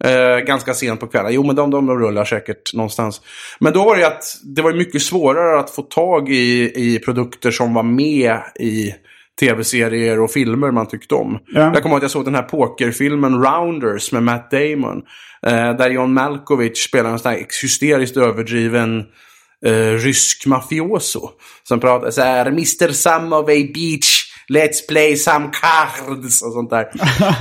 Eh, 0.04 0.38
ganska 0.38 0.74
sent 0.74 1.00
på 1.00 1.08
kvällen. 1.08 1.34
Jo, 1.34 1.44
men 1.44 1.56
de, 1.56 1.72
de, 1.72 1.86
de 1.86 2.00
rullar 2.00 2.26
säkert 2.26 2.74
någonstans. 2.74 3.22
Men 3.60 3.74
då 3.74 3.84
var 3.84 3.96
det 3.96 4.02
ju 4.02 4.08
att 4.08 4.24
det 4.44 4.62
var 4.62 4.74
mycket 4.74 5.02
svårare 5.02 5.60
att 5.60 5.70
få 5.70 5.82
tag 5.82 6.30
i, 6.30 6.72
i 6.76 7.00
produkter 7.00 7.52
som 7.52 7.74
var 7.74 7.84
med 7.84 8.40
i 8.60 8.94
tv-serier 9.40 10.20
och 10.20 10.32
filmer 10.32 10.72
man 10.72 10.88
tyckte 10.88 11.16
om. 11.16 11.40
Ja. 11.48 11.62
Jag 11.74 11.84
kommer 11.84 11.96
ihåg 11.96 11.98
att 11.98 12.02
jag 12.04 12.12
såg 12.12 12.26
den 12.26 12.36
här 12.36 12.42
pokerfilmen 12.42 13.44
Rounders 13.44 14.12
med 14.12 14.24
Matt 14.24 14.52
Damon. 14.52 15.02
Eh, 15.46 15.78
där 15.78 15.90
John 15.90 16.14
Malkovich 16.14 16.88
spelar 16.88 17.10
en 17.10 17.20
sån 17.20 17.32
här 17.32 17.46
hysteriskt 17.62 18.18
överdriven 18.18 19.04
eh, 19.66 19.94
rysk 19.94 20.46
mafioso. 20.46 21.30
Som 21.64 21.80
pratar 21.80 22.12
så 22.12 22.22
här, 22.22 22.46
Mr. 22.46 22.92
Samovey 22.92 23.74
Beach, 23.74 24.31
let's 24.54 24.88
play 24.90 25.16
some 25.16 25.50
cards 25.62 26.42
och 26.42 26.54
sånt 26.54 26.70
där. 26.70 26.88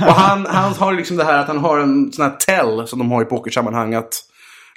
och 0.07 0.13
han, 0.13 0.45
han 0.49 0.73
har 0.73 0.93
liksom 0.93 1.17
det 1.17 1.23
här 1.23 1.39
att 1.39 1.47
han 1.47 1.57
har 1.57 1.79
en 1.79 2.11
sån 2.11 2.25
här 2.25 2.31
tell 2.47 2.87
som 2.87 2.99
de 2.99 3.11
har 3.11 3.21
i 3.21 3.25
pokersammanhang. 3.25 3.93
Att 3.93 4.27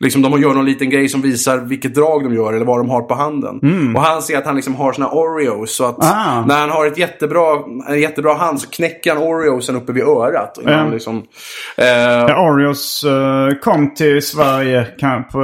Liksom 0.00 0.22
de 0.22 0.40
gör 0.40 0.54
någon 0.54 0.64
liten 0.64 0.90
grej 0.90 1.08
som 1.08 1.22
visar 1.22 1.58
vilket 1.58 1.94
drag 1.94 2.24
de 2.24 2.34
gör 2.34 2.52
eller 2.52 2.64
vad 2.66 2.78
de 2.78 2.90
har 2.90 3.02
på 3.02 3.14
handen. 3.14 3.60
Och 3.96 4.02
han 4.02 4.22
ser 4.22 4.38
att 4.38 4.46
han 4.46 4.56
liksom 4.56 4.74
har 4.74 4.92
såna 4.92 5.08
Oreos. 5.10 5.76
Så 5.76 5.84
att 5.84 5.96
Ah. 6.04 6.44
när 6.46 6.58
han 6.60 6.70
har 6.70 6.86
ett 6.86 6.98
jättebra, 6.98 7.62
en 7.88 8.00
jättebra 8.00 8.34
hand 8.34 8.60
så 8.60 8.70
knäcker 8.70 9.14
han 9.14 9.22
Oreosen 9.22 9.76
uppe 9.76 9.92
vid 9.92 10.02
örat. 10.02 10.58
Han 10.66 10.90
liksom, 10.90 11.22
eh, 11.76 11.86
Ja, 12.28 12.50
Oreos 12.50 13.04
eh, 13.04 13.58
kom 13.62 13.94
till 13.94 14.22
Sverige 14.22 14.86
kan, 14.98 15.24
på, 15.24 15.38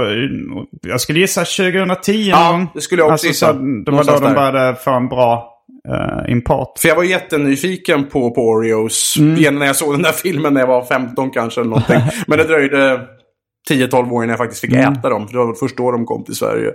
jag 0.82 1.00
skulle 1.00 1.18
gissa 1.20 1.40
2010 1.44 2.12
Ja, 2.12 2.66
det 2.75 2.80
skulle 2.80 3.02
jag 3.02 3.06
också 3.06 3.12
alltså, 3.12 3.26
gissa. 3.26 3.47
så 3.47 3.59
Det 3.59 3.90
var 3.90 4.04
då 4.04 4.26
de 4.26 4.35
började 4.35 4.76
få 4.85 4.90
en 4.90 5.09
bra 5.09 5.50
eh, 5.88 6.32
import. 6.32 6.78
För 6.78 6.88
jag 6.88 6.96
var 6.96 7.04
jättenyfiken 7.04 8.06
på, 8.06 8.30
på 8.30 8.40
Oreos. 8.40 9.14
Igen 9.16 9.58
när 9.58 9.66
jag 9.66 9.76
såg 9.76 9.94
den 9.94 10.02
där 10.02 10.12
filmen 10.12 10.54
när 10.54 10.60
jag 10.60 10.68
var 10.68 10.84
15 10.84 11.30
kanske 11.30 11.60
eller 11.60 11.70
någonting. 11.70 12.00
Men 12.26 12.38
det 12.38 12.44
dröjde 12.44 13.00
10-12 13.70 14.12
år 14.12 14.25
innan 14.25 14.28
jag 14.28 14.38
faktiskt 14.38 14.60
fick 14.60 14.72
äta 14.72 15.08
dem. 15.08 15.28
För 15.28 15.38
det 15.38 15.44
var 15.44 15.54
först 15.54 15.76
då 15.76 15.90
de 15.90 16.06
kom 16.06 16.25
till 16.25 16.34
Sverige. 16.34 16.72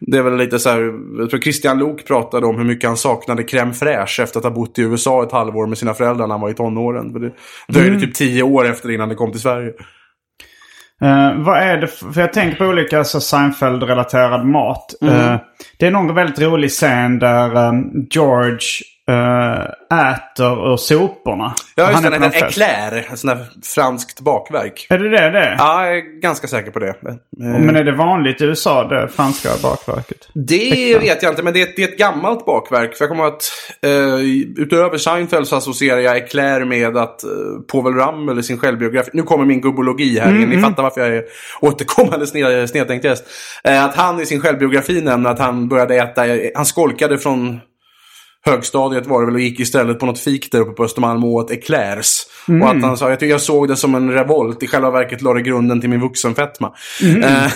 Det 0.00 0.18
är 0.18 0.22
väl 0.22 0.36
lite 0.36 0.58
så 0.58 0.70
här, 0.70 0.92
jag 1.18 1.30
tror 1.30 1.40
Christian 1.40 1.78
Lok 1.78 2.06
pratade 2.06 2.46
om 2.46 2.56
hur 2.56 2.64
mycket 2.64 2.88
han 2.88 2.96
saknade 2.96 3.42
crème 3.42 3.72
fraîche 3.72 4.22
efter 4.22 4.38
att 4.38 4.44
ha 4.44 4.50
bott 4.50 4.78
i 4.78 4.82
USA 4.82 5.22
ett 5.22 5.32
halvår 5.32 5.66
med 5.66 5.78
sina 5.78 5.94
föräldrar 5.94 6.26
när 6.26 6.34
han 6.34 6.40
var 6.40 6.50
i 6.50 6.54
tonåren. 6.54 7.12
För 7.12 7.20
det 7.20 7.32
dröjde 7.68 8.00
typ 8.00 8.14
10 8.14 8.42
år 8.42 8.66
efter 8.66 8.90
innan 8.90 9.08
det 9.08 9.14
kom 9.14 9.32
till 9.32 9.40
Sverige. 9.40 9.72
Eh, 11.02 11.34
vad 11.34 11.62
är 11.62 11.76
det 11.76 11.86
för, 11.86 12.12
för 12.12 12.20
jag 12.20 12.32
tänker 12.32 12.56
på 12.56 12.64
olika 12.64 13.04
så 13.04 13.20
Seinfeld-relaterad 13.20 14.44
mat. 14.44 14.94
Mm. 15.02 15.14
Eh, 15.14 15.40
det 15.78 15.86
är 15.86 15.90
någon 15.90 16.14
väldigt 16.14 16.40
rolig 16.40 16.70
scen 16.70 17.18
där 17.18 17.54
eh, 17.54 17.72
George 18.10 18.68
äter 19.92 20.72
ur 20.72 20.76
soporna. 20.76 21.54
Ja, 21.74 21.90
just 21.90 22.04
är 22.04 22.10
det. 22.10 22.10
på 22.10 22.14
En 22.14 22.20
någon 22.22 22.30
fest. 22.30 22.44
éclair. 22.58 23.06
En 23.10 23.16
sån 23.16 23.28
där 23.28 23.46
franskt 23.74 24.20
bakverk. 24.20 24.86
Är 24.90 24.98
det 24.98 25.08
det 25.08 25.30
det? 25.30 25.56
Ja, 25.58 25.86
jag 25.86 25.96
är 25.96 26.20
ganska 26.20 26.46
säker 26.46 26.70
på 26.70 26.78
det. 26.78 26.88
Eh, 26.88 27.14
Men 27.38 27.76
är 27.76 27.84
det 27.84 27.92
vanligt 27.92 28.40
i 28.40 28.44
USA, 28.44 28.84
det 28.88 29.08
franska 29.08 29.48
bakverket? 29.62 30.28
Det 30.34 30.98
vet 31.00 31.22
jag 31.22 31.32
inte, 31.32 31.42
men 31.42 31.52
det 31.52 31.62
är, 31.62 31.66
ett, 31.66 31.76
det 31.76 31.82
är 31.84 31.88
ett 31.88 31.98
gammalt 31.98 32.46
bakverk. 32.46 32.96
För 32.96 33.04
jag 33.04 33.10
kommer 33.10 33.24
att 33.24 33.42
eh, 33.82 34.20
utöver 34.62 34.98
Seinfeld 34.98 35.46
så 35.46 35.56
associerar 35.56 35.98
jag 36.00 36.16
Eclair 36.16 36.64
med 36.64 36.96
att 36.96 37.24
eh, 37.24 37.30
Povel 37.72 37.94
Ramel 37.94 38.38
i 38.38 38.42
sin 38.42 38.58
självbiografi, 38.58 39.10
nu 39.12 39.22
kommer 39.22 39.44
min 39.44 39.60
gubbologi 39.60 40.18
här 40.18 40.30
in, 40.42 40.48
ni 40.48 40.58
fattar 40.62 40.82
varför 40.82 41.00
jag 41.00 41.16
är 41.16 41.24
återkommande 41.60 42.26
sned, 42.26 42.70
snedtänkt 42.70 43.04
gäst. 43.04 43.24
Eh, 43.64 43.84
att 43.84 43.94
han 43.96 44.20
i 44.20 44.26
sin 44.26 44.40
självbiografi 44.40 45.00
nämner 45.02 45.30
att 45.30 45.38
han 45.38 45.68
började 45.68 45.96
äta, 45.96 46.22
han 46.54 46.66
skolkade 46.66 47.18
från 47.18 47.60
högstadiet 48.46 49.06
var 49.06 49.20
det 49.20 49.26
väl 49.26 49.34
och 49.34 49.40
gick 49.40 49.60
istället 49.60 49.98
på 49.98 50.06
något 50.06 50.18
fik 50.18 50.52
där 50.52 50.60
uppe 50.60 50.72
på 50.72 50.84
Östermalm 50.84 51.24
och 51.24 51.30
åt 51.30 51.50
eclairs. 51.50 52.22
Och 52.62 52.70
att 52.70 52.82
han 52.82 52.96
sa, 52.96 53.10
jag, 53.10 53.22
jag 53.22 53.40
såg 53.40 53.68
det 53.68 53.76
som 53.76 53.94
en 53.94 54.10
revolt. 54.10 54.62
I 54.62 54.66
själva 54.66 54.90
verket 54.90 55.22
la 55.22 55.34
det 55.34 55.42
grunden 55.42 55.80
till 55.80 55.90
min 55.90 56.00
vuxenfetma. 56.00 56.72
Eh, 57.22 57.52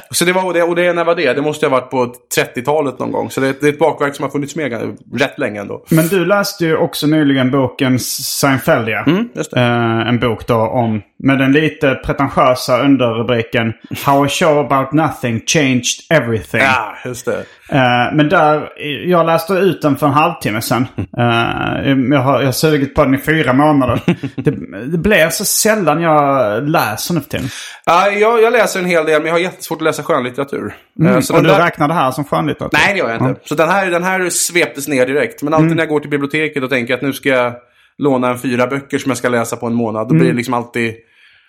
så 0.10 0.24
det 0.24 0.32
var, 0.32 0.46
och 0.46 0.54
det, 0.54 0.62
och 0.62 0.76
det, 0.76 0.92
när 0.92 1.04
var 1.04 1.14
det? 1.14 1.32
Det 1.32 1.42
måste 1.42 1.66
ha 1.66 1.70
varit 1.70 1.90
på 1.90 2.14
30-talet 2.38 2.98
någon 2.98 3.12
gång. 3.12 3.30
Så 3.30 3.40
det, 3.40 3.60
det 3.60 3.68
är 3.68 3.72
ett 3.72 3.78
bakverk 3.78 4.14
som 4.14 4.22
har 4.22 4.30
funnits 4.30 4.56
med 4.56 4.96
rätt 5.14 5.38
länge 5.38 5.60
ändå. 5.60 5.84
Men 5.90 6.08
du 6.08 6.24
läste 6.24 6.64
ju 6.64 6.76
också 6.76 7.06
nyligen 7.06 7.50
boken 7.50 7.98
Seinfeldia. 7.98 9.04
Mm. 9.06 9.28
Eh, 9.56 10.08
en 10.08 10.20
bok 10.20 10.46
då 10.46 10.54
om, 10.54 11.02
med 11.22 11.38
den 11.38 11.52
lite 11.52 11.94
pretentiösa 11.94 12.82
underrubriken 12.82 13.72
How 14.04 14.24
a 14.24 14.28
show 14.28 14.58
about 14.58 14.92
nothing 14.92 15.40
changed 15.46 15.84
everything. 16.10 16.60
Ja, 16.60 16.94
just 17.04 17.26
det. 17.26 17.44
Eh, 17.68 18.14
men 18.14 18.28
där, 18.28 18.68
jag 19.06 19.26
läste 19.26 19.52
ut 19.52 19.82
den 19.82 19.96
för 19.96 20.06
en 20.06 20.12
halvtimme 20.12 20.60
sedan. 20.60 20.86
Eh, 21.18 21.90
jag, 22.12 22.20
har, 22.20 22.38
jag 22.40 22.46
har 22.46 22.52
sugit 22.52 22.94
på 22.94 23.04
den 23.04 23.14
i 23.14 23.18
fyra 23.18 23.52
månader. 23.52 24.00
det, 24.36 24.50
det 24.86 24.98
blir 24.98 25.28
så 25.28 25.44
sällan 25.44 26.00
jag 26.02 26.68
läser 26.68 27.14
nu 27.14 27.20
för 27.20 27.28
tiden. 27.28 27.46
Ja, 27.86 28.08
jag, 28.10 28.42
jag 28.42 28.52
läser 28.52 28.80
en 28.80 28.86
hel 28.86 29.04
del, 29.06 29.20
men 29.20 29.26
jag 29.26 29.34
har 29.34 29.40
jättesvårt 29.40 29.78
att 29.78 29.84
läsa 29.84 30.02
skönlitteratur. 30.02 30.74
Eh, 31.04 31.20
så 31.20 31.36
Och 31.36 31.42
du 31.42 31.48
där- 31.48 31.58
räknar 31.64 31.88
det 31.88 31.94
här 31.94 32.10
som 32.10 32.24
skönlitteratur? 32.24 32.78
Nej, 32.78 32.92
det 32.92 32.98
gör 32.98 33.10
jag 33.10 33.28
inte. 33.28 33.40
Så 33.44 33.54
den 33.54 33.68
här, 33.68 33.90
den 33.90 34.04
här 34.04 34.28
sveptes 34.30 34.88
ner 34.88 35.06
direkt. 35.06 35.42
Men 35.42 35.54
alltid 35.54 35.70
när 35.76 35.82
jag 35.82 35.88
går 35.88 36.00
till 36.00 36.10
biblioteket 36.10 36.62
och 36.62 36.70
tänker 36.70 36.94
att 36.94 37.02
nu 37.02 37.12
ska 37.12 37.28
jag 37.28 37.52
låna 37.98 38.30
en 38.30 38.38
fyra 38.38 38.66
böcker 38.66 38.98
som 38.98 39.10
jag 39.10 39.18
ska 39.18 39.28
läsa 39.28 39.56
på 39.56 39.66
en 39.66 39.74
månad. 39.74 40.08
Då 40.08 40.14
blir 40.14 40.28
det 40.28 40.32
liksom 40.36 40.54
alltid 40.54 40.94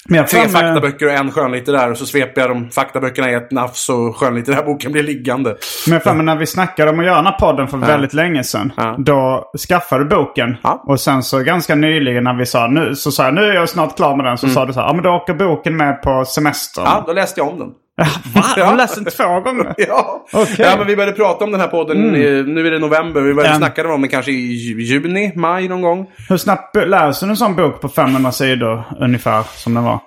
Men 0.10 0.26
tre 0.26 0.40
får 0.42 0.52
med- 0.52 0.62
faktaböcker 0.62 1.06
och 1.06 1.12
en 1.12 1.32
skönlitterär. 1.32 1.92
Och 1.92 1.98
så 1.98 2.06
sveper 2.06 2.42
jag 2.42 2.50
de 2.50 2.70
faktaböckerna 2.70 3.32
i 3.32 3.34
ett 3.34 3.52
nafs 3.52 3.90
och 3.90 4.18
skönlitterärboken 4.18 4.92
blir 4.92 5.04
liggande. 5.04 5.56
Men 5.88 6.02
får 6.02 6.14
med 6.14 6.26
när 6.26 6.36
vi 6.36 6.46
snackade 6.46 6.92
om 6.92 7.00
att 7.00 7.06
göra 7.06 7.16
den 7.16 7.26
här 7.26 7.40
podden 7.40 7.68
för 7.68 7.78
väldigt 7.78 8.14
länge 8.14 8.44
sedan. 8.44 8.74
Ja. 8.78 8.96
Då 8.98 9.52
skaffade 9.70 10.04
du 10.04 10.10
boken. 10.10 10.56
Ja. 10.64 10.84
Och 10.88 11.00
sen 11.00 11.24
så 11.24 11.40
ganska 11.40 11.76
nyligen 11.76 12.24
när 12.24 12.34
vi 12.34 12.46
sa 12.46 12.68
nu, 12.68 12.96
så 12.96 13.12
sa 13.12 13.24
jag 13.26 13.34
nu 13.34 13.42
är 13.42 13.54
jag 13.54 13.70
snart 13.70 13.96
klar 13.96 14.16
med 14.16 14.26
den. 14.26 14.38
Så 14.38 14.48
sa 14.50 14.66
du 14.66 14.74
så 14.74 14.80
här, 14.80 14.88
ja 14.88 14.94
men 14.94 15.04
då 15.04 15.10
åker 15.10 15.34
boken 15.34 15.78
med 15.78 16.02
på 16.02 16.26
semestern. 16.26 16.86
Mm. 16.86 16.98
Ja, 16.98 17.04
då 17.08 17.14
läste 17.14 17.40
jag 17.40 17.48
om 17.50 17.60
den. 17.60 17.70
Va? 17.98 18.42
Har 18.66 18.72
du 18.72 18.78
läst 18.78 18.96
den 18.96 19.06
två 19.06 19.40
gånger? 19.40 19.74
Ja. 19.88 20.26
Okej. 20.34 20.56
ja, 20.60 20.76
men 20.78 20.88
vi 20.88 20.96
började 20.96 21.16
prata 21.16 21.46
om 21.46 21.52
den 21.52 21.60
här 21.62 21.68
podden. 21.68 22.16
i- 22.16 22.44
Nu 22.48 22.68
är 22.68 22.72
det 22.72 22.80
november. 22.80 23.22
Vi 23.22 23.34
började 23.34 23.50
Mm. 23.56 23.60
snacka 23.60 23.94
om 23.94 24.02
den 24.02 24.10
kanske 24.10 24.32
i 24.32 24.36
ju- 24.54 24.82
juni, 24.84 25.32
maj 25.36 25.68
någon 25.68 25.82
gång. 25.82 26.08
Hur 26.30 26.38
snabbt 26.38 26.76
läser 26.76 27.26
du 27.28 27.30
en 27.32 27.38
sån 27.38 27.56
bok 27.56 27.82
på 27.82 27.90
500 27.90 28.32
sidor 28.32 28.84
ungefär 29.00 29.44
som 29.56 29.74
den 29.74 29.84
var? 29.84 30.00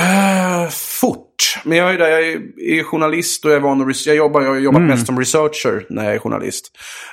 Uh, 0.00 0.68
fort. 0.70 1.20
Men 1.64 1.78
jag 1.78 1.90
är, 1.94 1.98
där, 1.98 2.08
jag 2.08 2.20
är, 2.28 2.40
är 2.60 2.82
journalist 2.82 3.44
och 3.44 3.50
jag 3.50 3.56
är 3.56 3.60
van 3.60 3.90
att 3.90 4.06
jag 4.06 4.16
jobbar, 4.16 4.42
jag 4.42 4.48
har 4.50 4.56
jobbat 4.56 4.82
mest 4.82 5.06
som 5.06 5.18
researcher 5.18 5.86
när 5.90 6.04
jag 6.04 6.14
är 6.14 6.18
journalist. 6.18 6.64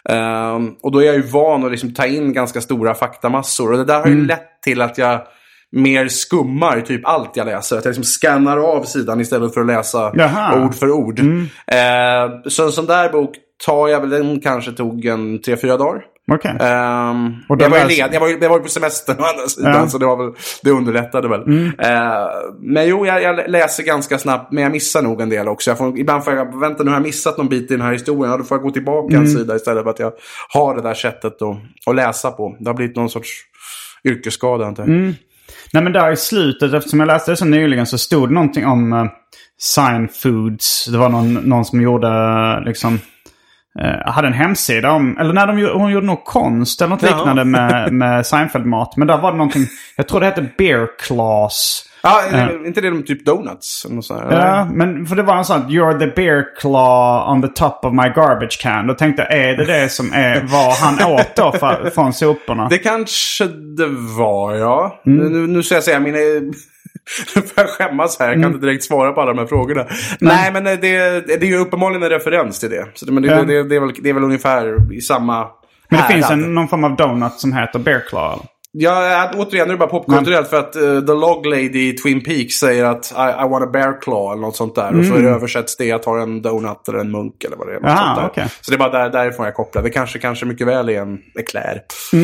Ehm, 0.10 0.70
och 0.84 0.92
då 0.92 1.00
är 1.00 1.06
jag 1.06 1.16
ju 1.16 1.22
van 1.22 1.66
att 1.66 1.72
liksom 1.72 1.94
ta 1.94 2.06
in 2.06 2.34
ganska 2.34 2.62
stora 2.62 2.94
faktamassor. 2.96 3.72
Och 3.72 3.78
det 3.78 3.86
där 3.86 4.00
har 4.00 4.08
ju 4.08 4.26
lett 4.26 4.62
till 4.64 4.82
att 4.82 4.98
jag 4.98 5.22
mer 5.72 6.08
skummar 6.08 6.82
typ 6.82 7.02
allt 7.08 7.38
jag 7.38 7.46
läser. 7.46 7.78
Att 7.78 7.86
jag 7.86 7.90
liksom 7.90 8.04
scannar 8.04 8.58
av 8.58 8.84
sidan 8.84 9.22
istället 9.22 9.54
för 9.54 9.62
att 9.62 9.68
läsa 9.68 10.12
Jaha. 10.16 10.64
ord 10.66 10.76
för 10.76 10.92
ord. 10.92 11.20
Ehm, 11.68 12.32
så 12.50 12.66
en 12.66 12.72
sån 12.72 12.86
där 12.86 13.10
bok 13.10 13.36
tar 13.66 13.88
jag 13.88 14.00
väl, 14.02 14.10
den 14.10 14.40
kanske 14.40 14.72
tog 14.72 15.06
en 15.06 15.42
tre, 15.42 15.58
fyra 15.58 15.78
dagar. 15.78 16.02
Okej. 16.32 16.52
Ehm, 16.60 17.34
Och 17.50 17.62
jag, 17.62 17.70
var 17.70 17.78
ju 17.78 17.86
led, 17.88 18.10
jag, 18.14 18.20
var 18.20 18.28
jag 18.42 18.50
var 18.50 18.60
på 18.60 18.68
semestern 18.70 19.16
å 19.20 19.24
andra 19.24 19.48
sidan, 19.48 19.72
Ja. 19.72 19.78
Mm. 19.78 19.90
så 19.90 19.98
det, 19.98 20.06
var 20.06 20.18
väl, 20.18 20.34
det 20.64 20.72
underlättade 20.72 21.28
väl. 21.28 21.42
Ehm, 21.42 21.72
men 22.62 22.88
jo, 22.88 23.06
jag, 23.06 23.24
jag 23.24 23.50
läser 23.50 23.84
ganska 23.84 24.18
snabbt, 24.18 24.52
men 24.52 24.64
jag 24.64 24.72
missar 24.72 25.02
nog 25.02 25.22
en 25.22 25.30
del 25.30 25.48
också. 25.48 25.72
Jag 25.72 25.78
får, 25.78 26.00
ibland 26.00 26.24
får 26.24 26.34
jag, 26.34 26.60
vänta 26.60 26.84
nu 26.84 26.90
har 26.90 26.96
jag 26.96 27.04
missat 27.04 27.38
någon 27.38 27.50
bit 27.50 27.72
i 27.72 27.74
den 27.74 27.82
här 27.82 27.94
historien. 27.94 28.32
Ja, 28.32 28.38
då 28.38 28.44
får 28.44 28.58
jag 28.58 28.64
gå 28.64 28.72
tillbaka 28.72 29.16
Mm. 29.16 29.22
en 29.28 29.32
sida 29.32 29.56
istället 29.56 29.84
för 29.84 29.90
att 29.90 30.00
jag 30.00 30.12
har 30.54 30.76
det 30.76 30.82
där 30.82 30.94
sättet 30.94 31.42
att, 31.42 31.58
att 31.86 31.96
läsa 31.96 32.32
på. 32.32 32.56
Det 32.60 32.70
har 32.70 32.74
blivit 32.76 32.96
någon 32.96 33.10
sorts 33.10 33.30
yrkesskada, 34.06 34.66
antar 34.66 34.84
jag. 34.84 34.90
Mm. 34.90 35.14
Nej 35.74 35.84
men 35.84 35.94
där 35.94 36.12
i 36.12 36.18
slutet, 36.18 36.74
eftersom 36.74 37.00
jag 37.00 37.08
läste 37.08 37.32
det 37.32 37.38
så 37.38 37.46
nyligen 37.46 37.86
så 37.86 37.98
stod 37.98 38.30
det 38.30 38.34
någonting 38.34 38.66
om 38.66 38.94
uh, 38.94 39.06
Sign 39.60 40.10
Foods. 40.24 40.86
Det 40.86 40.98
var 40.98 41.10
någon, 41.10 41.34
någon 41.34 41.66
som 41.66 41.82
gjorde 41.82 42.08
eh, 42.08 42.66
liksom... 42.66 43.00
eh, 43.80 44.12
hade 44.12 44.28
en 44.28 44.34
hemsida 44.34 44.92
om, 44.92 45.18
eller 45.18 45.34
när 45.34 45.48
de, 45.48 45.80
hon 45.80 45.92
gjorde 45.92 46.06
nog 46.06 46.26
konst 46.26 46.82
eller 46.82 46.90
något 46.90 47.04
Jaha. 47.04 47.18
liknande 47.18 47.46
med, 47.46 47.94
med 47.94 48.26
Seinfeld-mat. 48.26 48.98
Men 48.98 49.08
där 49.08 49.18
var 49.18 49.32
det 49.32 49.38
någonting, 49.38 49.68
jag 49.98 50.08
tror 50.08 50.20
det 50.20 50.26
hette 50.26 50.50
Bear 50.58 50.88
Claws. 51.00 51.86
Ja, 52.04 52.22
är 52.32 52.68
inte 52.68 52.82
det 52.82 52.90
de 52.90 53.04
typ 53.04 53.26
donuts? 53.26 53.86
Eller 53.86 54.30
här, 54.30 54.48
Ja, 54.58 54.66
men 54.74 55.06
för 55.06 55.16
det 55.16 55.24
var 55.24 55.38
en 55.38 55.46
sån 55.46 55.62
You're 55.62 56.00
the 56.00 56.08
bear 56.08 56.46
claw 56.60 57.32
on 57.32 57.42
the 57.42 57.48
top 57.48 57.86
of 57.86 57.94
my 57.94 58.10
garbage 58.16 58.62
can. 58.62 58.88
Då 58.88 58.94
tänkte 58.94 59.22
jag, 59.30 59.40
är 59.40 59.58
det 59.58 59.66
det 59.66 59.90
som 59.90 60.14
är 60.14 60.42
vad 60.42 60.74
han 60.74 61.12
åt 61.14 61.36
då 61.36 61.52
för, 61.52 61.90
från 61.90 62.14
soporna? 62.14 62.68
Det 62.70 62.78
kanske 62.78 63.46
det 63.78 63.88
var, 64.18 64.56
ja. 64.56 65.02
Mm. 65.06 65.32
Nu, 65.32 65.48
nu 65.48 65.64
ska 65.64 65.76
jag 65.76 65.84
säga 65.84 66.00
mina... 66.00 66.18
Nu 67.36 67.42
får 67.42 67.54
jag 67.56 67.70
skämmas 67.70 68.20
här. 68.20 68.26
Jag 68.28 68.34
Mm. 68.36 68.44
kan 68.44 68.54
inte 68.54 68.66
direkt 68.66 68.84
svara 68.84 69.12
på 69.12 69.22
alla 69.22 69.34
de 69.34 69.40
här 69.40 69.46
frågorna. 69.46 69.86
Nej, 70.20 70.52
men 70.54 70.64
det, 70.64 70.76
det 71.28 71.34
är 71.42 71.46
ju 71.46 71.58
uppenbarligen 71.58 72.04
en 72.04 72.10
referens 72.10 72.60
till 72.60 72.70
det. 72.70 72.86
Så 72.94 73.06
det, 73.06 73.12
men 73.12 73.24
det, 73.24 73.30
Ja. 73.30 73.44
det, 73.44 73.64
det, 73.64 73.76
är 73.76 73.80
väl, 73.80 73.94
det 74.04 74.10
är 74.10 74.14
väl 74.14 74.24
ungefär 74.24 74.94
i 74.94 75.02
samma 75.02 75.38
Men 75.40 75.48
det 75.90 75.96
härad. 75.98 76.12
finns 76.14 76.30
en, 76.32 76.54
någon 76.56 76.68
form 76.68 76.84
av 76.84 76.96
donut 76.96 77.34
som 77.34 77.54
heter 77.54 77.80
bear 77.80 78.00
claw. 78.10 78.40
Ja, 78.74 79.32
återigen 79.36 79.68
nu 79.68 79.74
är 79.74 79.78
det 79.78 79.88
bara 79.88 79.90
popkulturellt 79.90 80.48
för 80.50 80.60
att 80.60 80.76
uh, 80.76 81.06
The 81.06 81.14
Log 81.14 81.46
Lady 81.46 81.90
i 81.90 81.94
Twin 81.94 82.24
Peaks 82.24 82.54
säger 82.56 82.86
att 82.86 83.12
I, 83.12 83.46
I 83.46 83.50
want 83.50 83.64
a 83.64 83.70
bear 83.74 84.02
claw 84.02 84.32
eller 84.34 84.42
något 84.42 84.56
sånt 84.56 84.76
där. 84.76 85.00
Och 85.00 85.06
så 85.06 85.14
är 85.16 85.22
det 85.22 85.30
översätts 85.30 85.78
det 85.78 85.92
att 85.92 86.06
ha 86.06 86.22
en 86.22 86.42
donut 86.42 86.88
eller 86.88 87.00
en 87.00 87.12
munk 87.12 87.44
eller 87.44 87.58
vad 87.58 87.68
det 87.68 87.74
är. 87.74 87.86
Aha, 87.86 88.28
okej. 88.32 88.48
Så 88.62 88.72
det 88.72 88.76
är 88.76 88.80
bara 88.80 88.90
där, 88.92 89.10
därifrån 89.10 89.46
jag 89.46 89.56
kopplar. 89.56 89.84
Det 89.84 89.90
kanske, 89.90 90.20
kanske 90.20 90.46
mycket 90.46 90.68
väl 90.68 90.90
är 90.90 91.02
en 91.02 91.18
eklär. 91.40 91.82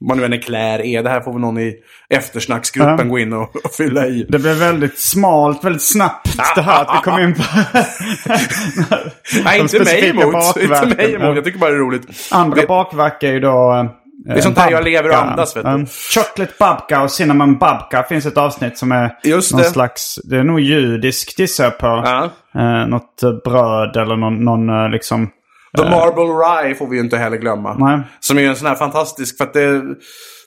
Vad 0.00 0.16
nu 0.16 0.24
en 0.24 0.32
eklär 0.32 0.80
är. 0.80 1.02
Det 1.02 1.10
här 1.10 1.20
får 1.20 1.32
väl 1.32 1.40
någon 1.40 1.58
i 1.58 1.74
eftersnacksgruppen 2.10 2.98
Ja. 2.98 3.04
gå 3.04 3.18
in 3.18 3.32
och, 3.32 3.56
och 3.64 3.72
fylla 3.76 4.06
i. 4.06 4.26
Det 4.28 4.38
blev 4.38 4.56
väldigt 4.56 4.98
smalt, 4.98 5.64
väldigt 5.64 5.82
snabbt 5.82 6.28
det 6.54 6.62
här 6.62 6.82
att 6.82 6.98
vi 6.98 7.10
kom 7.10 7.20
in 7.20 7.34
på... 7.34 7.42
Nej, 9.44 9.60
inte 9.60 9.84
mig 9.84 10.08
emot. 10.08 10.56
Inte 10.56 10.86
mig 10.96 11.14
emot. 11.14 11.36
Jag 11.36 11.44
tycker 11.44 11.58
bara 11.58 11.70
det 11.70 11.76
är 11.76 11.80
roligt. 11.80 12.06
Andra 12.32 12.60
Det- 12.60 12.66
bakverk 12.66 13.22
är 13.22 13.32
ju 13.32 13.40
då... 13.40 13.88
Det 14.24 14.32
är 14.32 14.40
sånt 14.40 14.58
här 14.58 14.70
jag 14.70 14.84
lever 14.84 15.08
och 15.08 15.16
andas, 15.16 15.56
vet 15.56 15.64
du. 15.64 15.86
chocolate 16.14 16.52
babka 16.58 17.02
och 17.02 17.10
cinnamon 17.10 17.58
babka 17.58 18.02
finns 18.02 18.26
ett 18.26 18.36
avsnitt 18.38 18.78
som 18.78 18.92
är 18.92 19.18
Just 19.24 19.52
någon 19.52 19.62
det. 19.62 19.68
slags... 19.68 20.18
Det 20.24 20.36
är 20.36 20.44
nog 20.44 20.60
judiskt 20.60 21.38
gissar 21.38 21.64
jag 21.64 21.78
på. 21.78 21.86
Ja. 21.86 22.30
Eh, 22.54 22.86
något 22.86 23.22
eh, 23.22 23.32
bröd 23.44 23.96
eller 23.96 24.16
någon, 24.16 24.44
någon 24.44 24.68
eh, 24.68 24.90
liksom... 24.90 25.28
The 25.76 25.82
Marble 25.82 26.22
Rye 26.24 26.74
får 26.74 26.86
vi 26.88 26.96
ju 26.96 27.02
inte 27.02 27.16
heller 27.16 27.36
glömma. 27.36 27.74
Nej. 27.78 28.00
Som 28.20 28.38
är 28.38 28.42
en 28.48 28.56
sån 28.56 28.66
här 28.66 28.74
fantastisk, 28.74 29.36
för 29.36 29.44
att 29.44 29.52
det, 29.52 29.82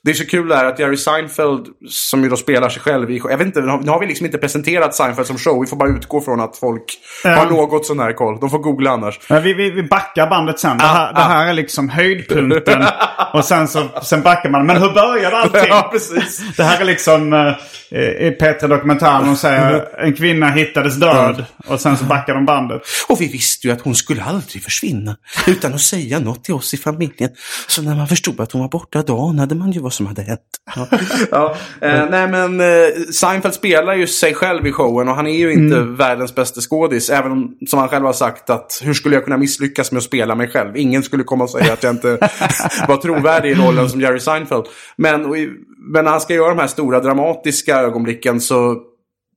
det 0.08 0.12
är 0.12 0.15
så 0.15 0.26
kul 0.26 0.48
där 0.48 0.65
att 0.65 0.80
Jerry 0.80 0.98
Seinfeld, 0.98 1.65
som 1.89 2.24
ju 2.24 2.30
då 2.30 2.38
spelar 2.38 2.70
sig 2.70 2.82
själv 2.82 3.12
i, 3.12 3.17
jag 3.30 3.38
vet 3.38 3.48
inte, 3.48 3.62
nu 3.62 3.67
har- 3.91 4.00
vi 4.00 4.06
liksom 4.08 4.26
inte 4.26 4.38
presenterat 4.38 4.96
Seinfeld 4.96 5.28
som 5.28 5.38
show. 5.38 5.62
Vi 5.62 5.67
får 5.67 5.78
bara 5.78 5.89
utgå 5.89 6.22
från 6.22 6.41
att 6.41 6.58
folk 6.58 6.84
Ja. 7.24 7.30
har 7.36 7.46
något 7.46 7.86
sån 7.86 8.00
här 8.00 8.13
koll. 8.13 8.39
De 8.39 8.50
får 8.50 8.60
googla 8.60 8.91
annars. 8.91 9.20
Ja, 9.30 9.39
vi, 9.39 9.54
vi, 9.54 9.70
vi 9.72 9.84
backar 9.84 10.28
bandet 10.30 10.60
sen. 10.60 10.78
Det 10.78 10.84
här, 10.84 11.13
det 11.13 11.20
här 11.22 11.48
är 11.48 11.54
liksom 11.54 11.89
höjdpunkten. 11.89 12.84
och 13.34 13.46
sen, 13.46 13.67
så, 13.67 13.89
sen 14.04 14.22
backar 14.22 14.50
man. 14.50 14.65
Men 14.65 14.82
hur 14.82 14.93
började 14.93 15.38
allting? 15.38 15.62
Ja, 15.70 15.89
precis. 15.91 16.41
Det 16.58 16.63
här 16.63 16.82
är 16.82 16.86
liksom 16.86 17.34
eh, 17.34 18.28
i 18.28 18.32
Petra 18.39 18.67
dokumentären. 18.67 19.26
Hon 19.26 19.38
säger 19.38 20.00
en 20.06 20.13
kvinna 20.13 20.50
hittades 20.50 20.96
död. 20.96 21.46
Och 21.67 21.80
sen 21.82 21.98
så 21.98 22.06
backar 22.06 22.34
de 22.34 22.46
bandet. 22.46 22.82
Och 23.10 23.22
vi 23.22 23.28
visste 23.28 23.67
ju 23.67 23.74
att 23.74 23.82
hon 23.82 23.96
skulle 23.96 24.24
aldrig 24.24 24.63
försvinna 24.63 25.15
utan 25.48 25.74
att 25.74 25.82
säga 25.82 26.20
något 26.20 26.43
till 26.43 26.54
oss 26.54 26.74
i 26.74 26.78
familjen. 26.78 27.30
Så 27.67 27.82
när 27.82 27.96
man 27.96 28.08
förstod 28.08 28.39
att 28.39 28.52
hon 28.52 28.62
var 28.62 28.70
borta 28.70 29.02
då 29.08 29.28
anade 29.30 29.56
man 29.56 29.72
ju 29.72 29.80
vad 29.80 29.93
som 29.98 30.08
hade 30.08 30.22
hänt. 30.22 30.42
Ja. 30.76 30.88
ja, 31.32 31.56
eh, 31.82 32.10
nej 32.10 32.28
men 32.28 32.60
eh, 32.60 32.88
Seinfeld 33.14 33.54
spelar 33.54 33.94
ju 33.94 34.08
sig 34.08 34.34
själv 34.34 34.68
i 34.68 34.72
showen 34.72 35.08
och 35.10 35.16
han 35.16 35.28
är 35.28 35.38
ju 35.38 35.54
inte 35.54 35.80
världens 35.80 36.36
bästa 36.36 36.62
skådis. 36.62 37.10
Även 37.10 37.32
om, 37.32 37.58
som 37.68 37.80
han 37.80 37.90
själv 37.90 38.06
har 38.06 38.14
sagt, 38.14 38.50
att 38.50 38.82
hur 38.84 38.94
skulle 38.94 39.16
jag 39.16 39.24
kunna 39.24 39.38
misslyckas 39.38 39.92
med 39.92 39.98
att 39.98 40.04
spela 40.04 40.36
mig 40.36 40.48
själv? 40.48 40.78
Ingen 40.78 41.04
skulle 41.04 41.24
komma 41.24 41.44
och 41.44 41.50
säga 41.50 41.74
att 41.74 41.84
jag 41.84 41.94
inte 41.94 42.18
var 42.88 42.98
trovärdig 42.98 43.52
i 43.52 43.56
rollen 43.56 43.90
som 43.90 44.02
Jerry 44.02 44.20
Seinfeld. 44.20 44.66
Men, 44.96 45.26
och 45.26 45.36
men 45.94 46.06
när 46.06 46.12
han 46.12 46.22
ska 46.22 46.34
göra 46.34 46.50
de 46.50 46.60
här 46.60 46.68
stora 46.68 47.00
dramatiska 47.00 47.80
ögonblicken 47.80 48.42
så... 48.42 48.76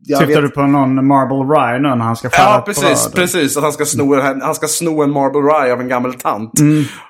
Syftar 0.06 0.26
vet- 0.26 0.42
du 0.42 0.48
på 0.48 0.62
någon 0.62 1.06
Marble 1.06 1.54
Rye 1.54 1.78
nu 1.78 1.88
när 1.88 2.04
han 2.04 2.16
ska 2.16 2.30
skära 2.30 2.42
Ja, 2.54 2.62
precis. 2.66 2.82
bröd? 2.84 3.14
precis. 3.14 3.56
Att 3.56 3.62
han 3.62 3.72
ska, 3.72 3.84
sno, 3.84 4.20
han 4.42 4.54
ska 4.54 4.68
sno 4.68 5.02
en 5.02 5.10
Marble 5.10 5.40
Rye 5.40 5.72
av 5.72 5.80
en 5.80 5.88
gammal 5.88 6.14
tant. 6.14 6.52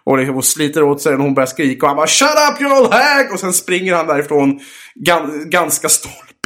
Och, 0.05 0.17
det, 0.17 0.31
och 0.31 0.45
sliter 0.45 0.83
åt 0.83 1.01
sig 1.01 1.15
och 1.15 1.23
hon 1.23 1.35
börjar 1.35 1.47
skrika. 1.47 1.87
Och 1.87 1.89
han 1.89 1.97
bara 1.97 2.07
Shut 2.07 2.29
up 2.53 2.61
you 2.63 2.81
old 2.81 2.93
hag! 2.95 3.33
Och 3.33 3.41
sen 3.41 3.53
springer 3.53 3.95
han 3.95 4.07
därifrån 4.07 4.61
gan, 5.07 5.51
ganska 5.51 5.89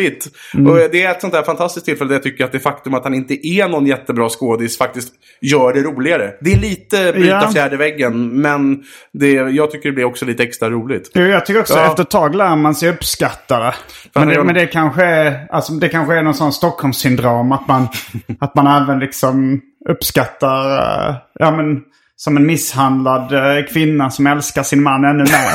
stolpigt. 0.01 0.27
Och 0.69 0.77
det 0.93 1.03
är 1.03 1.11
ett 1.11 1.21
sånt 1.21 1.33
där 1.33 1.43
fantastiskt 1.43 1.87
tillfälle 1.87 2.09
där 2.09 2.15
jag 2.15 2.23
tycker 2.23 2.45
att 2.45 2.53
det 2.53 2.61
faktum 2.61 2.95
att 2.95 3.05
han 3.05 3.15
inte 3.15 3.47
är 3.47 3.69
någon 3.69 3.87
jättebra 3.87 4.29
skådis 4.29 4.79
faktiskt 4.79 5.15
gör 5.41 5.73
det 5.73 5.83
roligare. 5.83 6.33
Det 6.41 6.53
är 6.53 6.57
lite 6.59 7.13
bryta 7.13 7.29
Ja. 7.43 7.51
fjärde 7.53 7.77
väggen. 7.77 8.41
Men 8.41 8.83
det, 9.13 9.31
jag 9.33 9.71
tycker 9.71 9.89
det 9.89 9.93
blir 9.95 10.05
också 10.05 10.25
lite 10.25 10.43
extra 10.43 10.71
roligt. 10.71 11.11
Jo, 11.15 11.23
jag 11.23 11.47
tycker 11.47 11.61
också 11.61 11.75
Ja. 11.75 11.87
efter 11.91 12.03
ett 12.03 12.11
tag 12.11 12.35
lär 12.35 12.57
man 12.57 12.75
sig 12.75 12.91
uppskatta 12.91 13.59
det. 13.61 13.75
Men 14.15 14.29
det, 14.29 14.35
gör- 14.35 14.45
men 14.45 14.55
det 14.55 14.67
kanske 14.67 15.05
är, 15.05 15.47
alltså, 15.51 15.73
det 15.73 15.89
kanske 15.89 16.15
är 16.15 16.23
någon 16.23 16.35
sån 16.35 16.53
Stockholmssyndrom. 16.53 17.53
Att 17.53 17.69
man, 17.69 17.89
att 18.41 18.55
man 18.55 18.83
även 18.83 18.99
liksom 18.99 19.61
uppskattar, 19.89 20.79
eh, 21.11 21.15
ja 21.39 21.51
men 21.57 21.81
som 22.17 22.37
en 22.37 22.47
misshandlad 22.47 23.33
eh, 23.33 23.65
kvinna 23.73 24.11
som 24.11 24.27
älskar 24.27 24.63
sin 24.63 24.83
man 24.83 25.05
ännu 25.05 25.23
mer. 25.25 25.55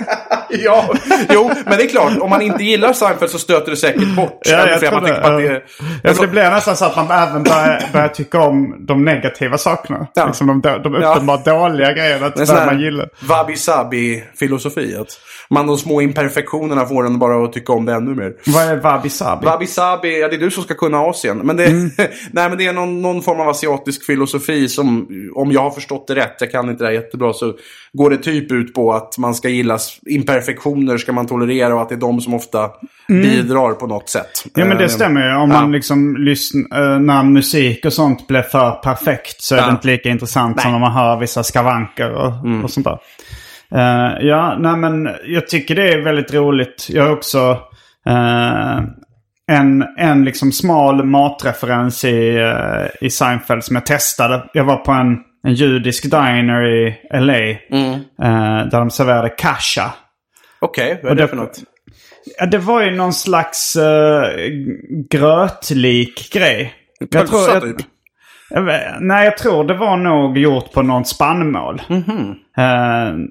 Ja, 0.64 0.88
jo, 1.30 1.50
men 1.66 1.78
det 1.78 1.84
är 1.84 1.88
klart. 1.88 2.18
Om 2.20 2.30
man 2.30 2.42
inte 2.42 2.64
gillar 2.64 2.92
Seinfeld 2.92 3.30
så 3.30 3.38
stöter 3.38 3.70
det 3.70 3.76
säkert 3.76 4.16
bort. 4.16 4.40
Ja, 4.44 4.68
jag 4.68 4.80
tror 4.80 4.90
man 4.92 5.02
det. 5.04 5.16
att 5.20 5.38
det 5.38 5.46
är... 5.48 5.64
Ja, 6.02 6.14
för 6.14 6.22
det 6.22 6.28
blir 6.32 6.50
nästan 6.50 6.76
så 6.76 6.84
att 6.84 6.96
man 6.96 7.10
även 7.10 7.42
börjar, 7.42 7.82
börjar 7.92 8.08
tycka 8.08 8.40
om 8.40 8.86
de 8.86 9.04
negativa 9.04 9.58
sakerna. 9.58 10.06
Ja. 10.14 10.26
Liksom 10.26 10.46
de, 10.46 10.60
de 10.82 10.94
Ja. 11.02 11.12
uppenbart 11.14 11.44
dåliga 11.44 11.92
grejerna. 11.92 12.26
Att 12.26 12.46
sån 12.48 12.56
man 12.66 12.80
gillar. 12.80 13.08
wabi-sabi-filosofi. 13.20 14.96
Att 14.96 15.20
man 15.50 15.66
de 15.66 15.78
små 15.78 16.00
imperfektionerna 16.00 16.86
får 16.86 17.06
en 17.06 17.18
bara 17.18 17.44
att 17.44 17.52
tycka 17.52 17.72
om 17.72 17.84
det 17.84 17.92
ännu 17.92 18.14
mer. 18.14 18.32
Vad 18.46 18.64
är 18.64 18.76
wabi-sabi? 18.76 19.46
Wabi-sabi, 19.46 20.20
ja 20.20 20.28
det 20.28 20.36
är 20.36 20.40
du 20.40 20.50
som 20.50 20.62
ska 20.62 20.74
kunna 20.74 20.98
Asien. 20.98 21.38
Men 21.38 21.56
det, 21.56 21.66
Mm. 21.66 21.90
nej, 22.30 22.48
men 22.48 22.58
det 22.58 22.66
är 22.66 22.72
någon, 22.72 23.02
någon 23.02 23.22
form 23.22 23.40
av 23.40 23.48
asiatisk 23.48 24.04
filosofi 24.06 24.68
som, 24.68 25.08
om 25.34 25.52
jag 25.52 25.60
har 25.60 25.70
förstått 25.70 26.06
det 26.08 26.14
rätt, 26.14 26.36
jag 26.40 26.50
kan 26.52 26.70
inte 26.70 26.84
det 26.84 26.88
här 26.88 26.94
jättebra, 26.94 27.32
så 27.32 27.52
går 27.92 28.10
det 28.10 28.16
typ 28.16 28.52
ut 28.52 28.74
på 28.74 28.92
att 28.92 29.18
man 29.18 29.34
ska 29.34 29.48
gillas, 29.48 29.98
imperfektioner 30.50 30.98
ska 30.98 31.12
man 31.12 31.26
tolerera 31.26 31.74
och 31.74 31.82
att 31.82 31.88
det 31.88 31.94
är 31.94 32.00
de 32.00 32.20
som 32.20 32.34
ofta 32.34 32.70
bidrar 33.08 33.72
på 33.72 33.86
något 33.86 34.08
sätt. 34.08 34.26
Mm. 34.44 34.52
Ja 34.54 34.64
men 34.64 34.76
det 34.78 34.84
Eh, 34.84 34.88
stämmer 34.88 35.20
ju. 35.20 35.34
Om 35.36 35.50
ja. 35.50 35.60
man 35.60 35.72
liksom 35.72 36.16
lyssnar, 36.16 36.98
när 36.98 37.22
musik 37.22 37.84
och 37.84 37.92
sånt 37.92 38.26
blir 38.28 38.42
för 38.42 38.70
perfekt 38.70 39.42
så 39.42 39.54
är 39.54 39.58
Ja. 39.58 39.64
det 39.66 39.70
inte 39.70 39.86
lika 39.86 40.08
intressant 40.08 40.60
som 40.60 40.70
Nej. 40.72 40.80
när 40.80 40.86
man 40.88 40.96
hör 40.96 41.16
vissa 41.16 41.42
skavanker 41.42 42.10
och, 42.10 42.32
och 42.64 42.70
sånt 42.70 42.86
där. 42.86 42.98
Eh, 43.74 44.26
ja, 44.26 44.56
nej 44.60 44.76
men 44.76 45.08
jag 45.26 45.48
tycker 45.48 45.74
det 45.74 45.92
är 45.92 46.02
väldigt 46.04 46.34
roligt. 46.34 46.86
Jag 46.90 47.04
har 47.04 47.12
också... 47.12 47.58
eh, 48.08 48.78
en, 49.52 49.84
en 49.98 50.24
liksom 50.24 50.52
smal 50.52 51.04
matreferens 51.04 52.04
i, 52.04 52.36
eh, 52.36 53.06
i 53.06 53.10
Seinfeld 53.10 53.64
som 53.64 53.76
jag 53.76 53.86
testade. 53.86 54.44
Jag 54.52 54.64
var 54.64 54.76
på 54.76 54.92
en, 54.92 55.16
en 55.46 55.54
judisk 55.54 56.02
diner 56.10 56.66
i 56.66 56.94
LA. 57.12 57.38
eh, 57.38 58.66
där 58.70 58.78
de 58.78 58.90
serverade 58.90 59.28
kasha. 59.28 59.92
Okej, 60.66 61.00
vad 61.02 61.12
är 61.12 61.16
det 61.16 61.22
det- 61.22 61.28
för 61.28 61.36
något? 61.36 61.58
Ja, 62.38 62.46
det 62.46 62.58
var 62.58 62.82
ju 62.82 62.90
någon 62.90 63.12
slags 63.12 63.76
uh, 63.76 64.22
grötlik 65.10 66.32
grej. 66.32 66.74
Jag 66.98 67.10
tror- 67.10 67.46
Pölsa 67.46 67.60
typ? 67.60 67.76
Nej, 69.00 69.24
jag 69.24 69.38
tror 69.38 69.64
det 69.64 69.74
var 69.74 69.96
nog 69.96 70.38
gjort 70.38 70.72
på 70.72 70.82
något 70.82 71.08
spannmål. 71.08 71.82
Eh, 71.90 71.96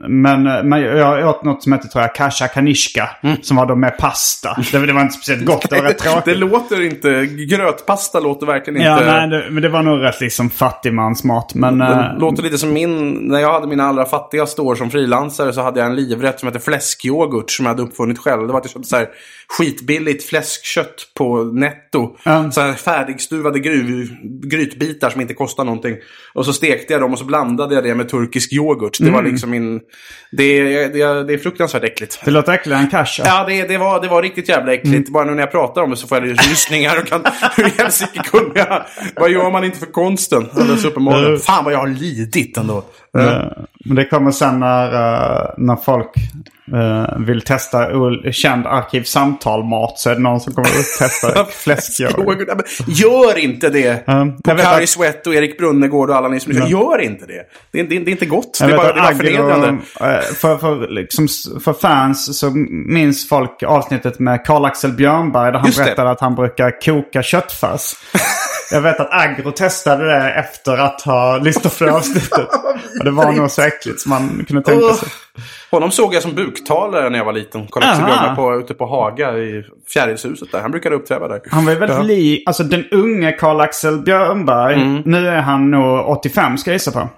men, 0.08 0.44
men 0.70 0.82
jag 0.82 1.30
åt 1.30 1.44
något 1.44 1.64
som 1.64 1.72
hette, 1.72 1.88
tror 1.88 2.02
jag, 2.02 2.16
kasha 2.16 2.48
kanishka. 2.48 3.10
Som 3.42 3.58
var 3.58 3.66
då 3.66 3.76
med 3.76 3.98
pasta. 3.98 4.58
Det, 4.72 4.86
det 4.86 4.94
var 4.94 5.02
inte 5.02 5.14
speciellt 5.14 5.46
gott, 5.46 5.70
det 5.70 5.76
var 5.76 5.84
rätt 5.84 5.98
tråkigt. 6.04 6.26
Det 6.26 6.36
låter 6.36 6.82
inte... 6.82 7.26
Grötpasta 7.26 8.20
låter 8.20 8.46
verkligen 8.46 8.78
inte... 8.78 8.90
Ja, 8.90 9.00
nej, 9.06 9.30
det, 9.30 9.52
men 9.52 9.64
det 9.64 9.70
var 9.70 9.84
nog 9.84 10.04
rätt 10.04 10.22
liksom 10.22 10.50
fattigmansmat. 10.50 11.56
Men, 11.56 11.78
Det 11.78 11.86
eh, 11.86 12.18
låter 12.20 12.44
lite 12.44 12.58
som 12.58 12.74
min... 12.74 13.14
När 13.28 13.40
jag 13.40 13.54
hade 13.54 13.68
mina 13.68 13.84
allra 13.84 14.06
fattigaste 14.06 14.62
år 14.62 14.76
som 14.76 14.92
frilansare 14.92 15.54
så 15.54 15.62
hade 15.62 15.80
jag 15.80 15.90
en 15.90 15.96
livrätt 15.96 16.40
som 16.40 16.48
hette 16.48 16.60
fläskyoghurt 16.60 17.52
som 17.52 17.66
jag 17.66 17.74
hade 17.74 17.84
uppfunnit 17.84 18.20
själv. 18.20 18.48
Det 18.48 18.54
var 18.54 18.60
att 18.60 18.66
jag 18.66 18.72
köpte 18.72 18.90
så 18.90 18.96
här 18.96 19.08
skitbilligt 19.48 20.30
fläskkött 20.30 21.12
på 21.18 21.44
netto. 21.44 22.18
Ja. 22.24 22.52
Så 22.52 22.62
här 22.62 22.74
färdigstuvade 22.74 23.60
gruv, 23.60 24.08
grytbitar 24.24 25.10
som 25.10 25.22
inte 25.22 25.34
kostar 25.34 25.64
någonting. 25.64 25.96
Och 26.34 26.46
så 26.46 26.54
stekte 26.54 26.94
jag 26.94 27.02
dem 27.02 27.14
och 27.14 27.20
så 27.20 27.26
blandade 27.26 27.76
jag 27.76 27.84
det 27.84 27.96
med 27.96 28.10
turkisk 28.10 28.54
yoghurt. 28.54 29.00
Det 29.16 29.24
var 29.24 29.30
liksom 29.32 29.50
min... 29.50 29.82
Det, 30.32 30.64
det, 30.88 31.24
det 31.24 31.34
är 31.34 31.38
fruktansvärt 31.38 31.84
äckligt. 31.84 32.22
det 32.26 32.32
låter 32.32 32.54
äckligare 32.54 32.82
än 32.82 32.90
kasha. 32.90 33.24
Ja, 33.26 33.46
det, 33.48 33.68
det, 33.68 33.78
var, 33.78 34.02
det 34.02 34.08
var 34.08 34.22
riktigt 34.22 34.50
jävla 34.50 34.74
äckligt. 34.74 35.10
Bara 35.10 35.24
nu 35.26 35.32
när 35.32 35.40
jag 35.40 35.52
pratar 35.52 35.82
om 35.82 35.90
det 35.90 35.98
så 35.98 36.08
får 36.08 36.18
jag 36.18 36.30
rysningar 36.32 37.00
och 37.02 37.08
kan... 37.08 37.24
Hur 37.58 37.68
i 37.68 37.72
helsike 37.78 38.20
kunde 38.24 38.60
jag? 38.60 38.86
Vad 39.16 39.32
gör 39.32 39.52
man 39.52 39.64
inte 39.64 39.78
för 39.80 39.86
konsten? 39.86 40.50
Alldeles 40.54 40.86
uppenbarligen. 40.86 41.40
Fan 41.40 41.64
vad 41.64 41.74
jag 41.74 41.80
har 41.80 41.88
lidit 41.88 42.58
ändå. 42.58 42.78
Eh, 43.18 43.44
Men 43.86 43.96
det 43.96 44.06
kommer 44.06 44.32
sen 44.32 44.60
när, 44.60 44.86
eh, 44.86 45.50
när 45.58 45.76
folk 45.76 46.12
eh, 46.74 47.18
vill 47.20 47.42
testa 47.42 47.88
känd 48.32 48.68
arkivsamtal-mat. 48.68 50.00
Så 50.00 50.10
är 50.10 50.16
det 50.16 50.22
någon 50.22 50.40
som 50.40 50.54
kommer 50.54 50.68
att 50.70 50.98
testa 51.00 51.46
fläskyoghurt. 51.46 52.60
Gör 52.88 53.38
inte 53.38 53.70
det! 53.70 54.08
Mm, 54.08 54.38
På 54.42 54.56
Kari 54.58 54.84
att- 54.84 54.90
Sweat 54.90 55.28
och 55.28 55.36
Erik 55.36 55.58
Brunnegård 55.58 56.10
och 56.10 56.16
alla 56.16 56.28
ni 56.28 56.40
som 56.40 56.52
lyssnar. 56.52 56.68
Gör 56.68 57.02
inte 57.02 57.26
det! 57.26 57.42
Det 57.72 57.80
är, 57.80 57.84
det, 57.84 58.00
det 58.00 58.10
är 58.10 58.12
inte 58.12 58.26
gott. 58.26 58.58
Det 58.62 58.70
Jag 58.70 58.78
bara, 58.78 58.88
det 58.94 59.00
är 59.00 59.02
bara 59.02 59.08
Agro, 59.08 59.18
förnedrande. 59.18 59.68
eh, 60.00 60.20
för, 60.36 60.58
för, 60.58 60.88
liksom, 60.88 61.28
för 61.64 61.74
fans 61.74 62.40
så 62.40 62.52
minns 62.88 63.30
folk 63.30 63.64
avsnittet 63.64 64.20
med 64.20 64.46
Karl-Axel 64.46 64.92
Björnberg 64.92 65.52
där 65.52 65.60
han 65.60 65.68
Just 65.68 65.78
det. 65.78 65.84
berättade 65.86 66.10
att 66.10 66.22
han 66.22 66.36
brukar 66.36 66.82
koka 66.82 67.24
köttfärs. 67.24 67.82
Jag 68.72 68.82
vet 68.82 69.00
att 69.00 69.10
Agro 69.12 69.52
testade 69.52 70.06
det 70.06 70.30
efter 70.32 70.78
att 70.78 71.02
ha 71.02 71.38
lyssnat 71.38 71.80
på 71.80 71.86
det 71.86 71.92
avsnittet. 71.92 72.48
Och 73.00 73.06
det 73.06 73.12
var 73.12 73.32
nog 73.32 73.52
så 73.52 73.62
äckligt 73.62 74.00
som 74.02 74.10
man 74.10 74.46
kunde 74.48 74.64
tänka 74.64 74.94
sig. 74.94 75.10
Honom 75.72 75.92
såg 75.92 76.14
jag 76.14 76.22
som 76.22 76.34
buktalare 76.36 77.10
när 77.10 77.18
jag 77.18 77.26
var 77.26 77.34
liten. 77.34 77.68
Björnberg 77.76 78.36
på, 78.36 78.56
ute 78.60 78.74
på 78.74 78.86
Haga 78.86 79.38
i 79.38 79.64
Fjärilshuset 79.94 80.52
där. 80.52 80.62
Han 80.62 80.72
brukade 80.72 80.96
uppträda 80.96 81.28
där. 81.28 81.42
Han 81.52 81.66
var 81.66 81.72
ju 81.74 81.80
väldigt 81.80 81.98
Ja. 81.98 82.04
lik, 82.04 82.44
alltså 82.46 82.64
den 82.64 82.86
unge 82.92 83.32
Karl-Axel 83.32 83.98
Björnberg. 84.02 84.74
Mm. 84.76 85.02
Nu 85.06 85.28
är 85.28 85.42
han 85.42 85.72
nog 85.72 86.10
85 86.10 86.58
ska 86.58 86.70
jag 86.72 86.76
gissa 86.76 86.92
på. 86.92 87.10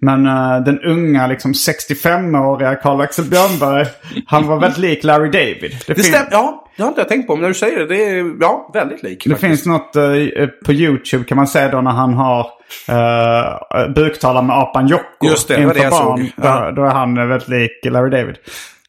Men 0.00 0.26
eh, 0.26 0.60
den 0.64 0.80
unga 0.80 1.26
liksom 1.26 1.52
65-åriga 1.52 2.74
Karl-Axel 2.74 3.24
Björnberg. 3.24 3.86
han 4.26 4.46
var 4.46 4.60
väldigt 4.60 4.78
lik 4.78 5.04
Larry 5.04 5.30
David. 5.30 5.76
Det 5.86 5.94
fin- 5.94 6.04
stämmer. 6.04 6.28
Ja, 6.30 6.63
det 6.76 6.82
har 6.82 6.88
inte 6.88 7.00
jag 7.00 7.08
tänkt 7.08 7.26
på. 7.26 7.34
Men 7.34 7.42
när 7.42 7.48
du 7.48 7.54
säger 7.54 7.78
det, 7.78 7.86
det 7.86 8.04
är 8.04 8.36
ja, 8.40 8.70
väldigt 8.74 9.02
lik. 9.02 9.24
Det 9.24 9.30
faktiskt. 9.30 9.48
finns 9.48 9.66
något 9.66 9.96
eh, 9.96 10.46
på 10.64 10.72
YouTube 10.72 11.24
kan 11.24 11.36
man 11.36 11.46
se 11.46 11.68
då 11.68 11.80
när 11.80 11.90
han 11.90 12.14
har 12.14 12.46
uh, 12.90 13.92
buktalar 13.94 14.42
med 14.42 14.56
apan 14.56 14.86
Jocko. 14.86 15.26
Just 15.26 15.48
det, 15.48 15.54
det 15.54 15.60
det 15.60 15.64
inför 15.64 15.82
jag 15.82 15.90
barn. 15.90 16.26
Ja. 16.36 16.64
Då, 16.64 16.70
då 16.70 16.88
är 16.88 16.90
han 16.90 17.18
eh, 17.18 17.26
väldigt 17.26 17.48
lik 17.48 17.70
Larry 17.84 18.10
David. 18.10 18.36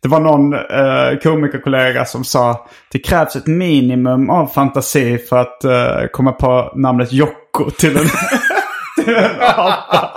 Det 0.02 0.10
var 0.10 0.20
någon 0.20 0.54
uh, 0.54 1.20
komikerkollega 1.24 2.06
som 2.06 2.24
sa 2.24 2.68
det 2.92 3.00
krävs 3.00 3.36
ett 3.36 3.48
minimum 3.48 4.30
av 4.30 4.48
fantasi 4.48 5.18
för 5.18 5.38
att 5.38 5.64
eh, 5.64 6.08
komma 6.12 6.32
på 6.32 6.72
namnet 6.76 7.14
Jocko 7.14 7.70
till 7.70 7.98
en, 7.98 8.06
till 9.06 9.16
en 9.16 9.42
apa. 9.42 10.16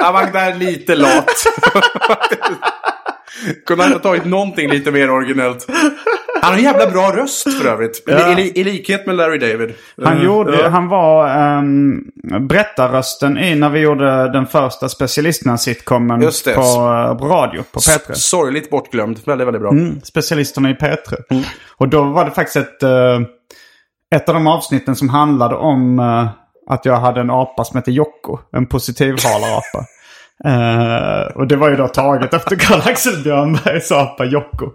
Han 0.00 0.14
var 0.14 0.32
där 0.32 0.54
lite 0.54 0.94
lat. 0.94 1.26
Kunde 3.66 3.84
han 3.84 3.92
ha 3.92 3.98
tagit 3.98 4.24
någonting 4.24 4.70
lite 4.70 4.90
mer 4.90 5.10
originellt. 5.10 5.66
Han 6.42 6.52
har 6.52 6.58
en 6.58 6.64
jävla 6.64 6.90
bra 6.90 7.12
röst 7.16 7.52
för 7.60 7.68
övrigt. 7.68 7.96
I, 7.96 8.02
Ja. 8.12 8.38
i, 8.38 8.60
I 8.60 8.64
likhet 8.64 9.06
med 9.06 9.16
Larry 9.16 9.38
David. 9.38 9.74
Han, 10.04 10.18
Eh, 10.18 10.24
gjorde, 10.24 10.60
ja. 10.60 10.68
han 10.68 10.88
var 10.88 11.38
um, 11.58 12.04
berättarrösten 12.40 13.38
i 13.38 13.54
när 13.54 13.70
vi 13.70 13.80
gjorde 13.80 14.32
den 14.32 14.46
första 14.46 14.88
specialisterna-sitcomen 14.88 16.20
på, 16.54 16.62
på 17.18 17.26
radio, 17.28 17.62
på 17.72 17.80
P3. 17.80 18.12
Sorgligt 18.12 18.70
bortglömd. 18.70 19.20
Väldigt, 19.26 19.46
väldigt 19.46 19.62
bra. 19.62 19.70
Mm, 19.70 20.00
specialisterna 20.00 20.70
i 20.70 20.74
P3. 20.74 20.96
Mm. 21.30 21.42
Och 21.76 21.88
då 21.88 22.02
var 22.02 22.24
det 22.24 22.30
faktiskt 22.30 22.56
ett, 22.56 22.82
eh, 22.82 23.20
ett 24.14 24.28
av 24.28 24.34
de 24.34 24.46
avsnitten 24.46 24.96
som 24.96 25.08
handlade 25.08 25.54
om 25.54 25.98
eh, 25.98 26.28
att 26.74 26.84
jag 26.84 26.96
hade 26.96 27.20
en 27.20 27.30
apa 27.30 27.64
som 27.64 27.76
hette 27.76 27.92
Jocko. 27.92 28.38
En 28.52 28.66
positivhalarapa. 28.66 29.84
Eh, 30.44 31.36
och 31.36 31.46
det 31.46 31.56
var 31.56 31.70
ju 31.70 31.76
då 31.76 31.88
taget 31.88 32.34
efter 32.34 32.56
Karl-Axel 32.56 33.22
Björnbergs 33.22 33.92
apa 33.92 34.24
Jocko. 34.24 34.70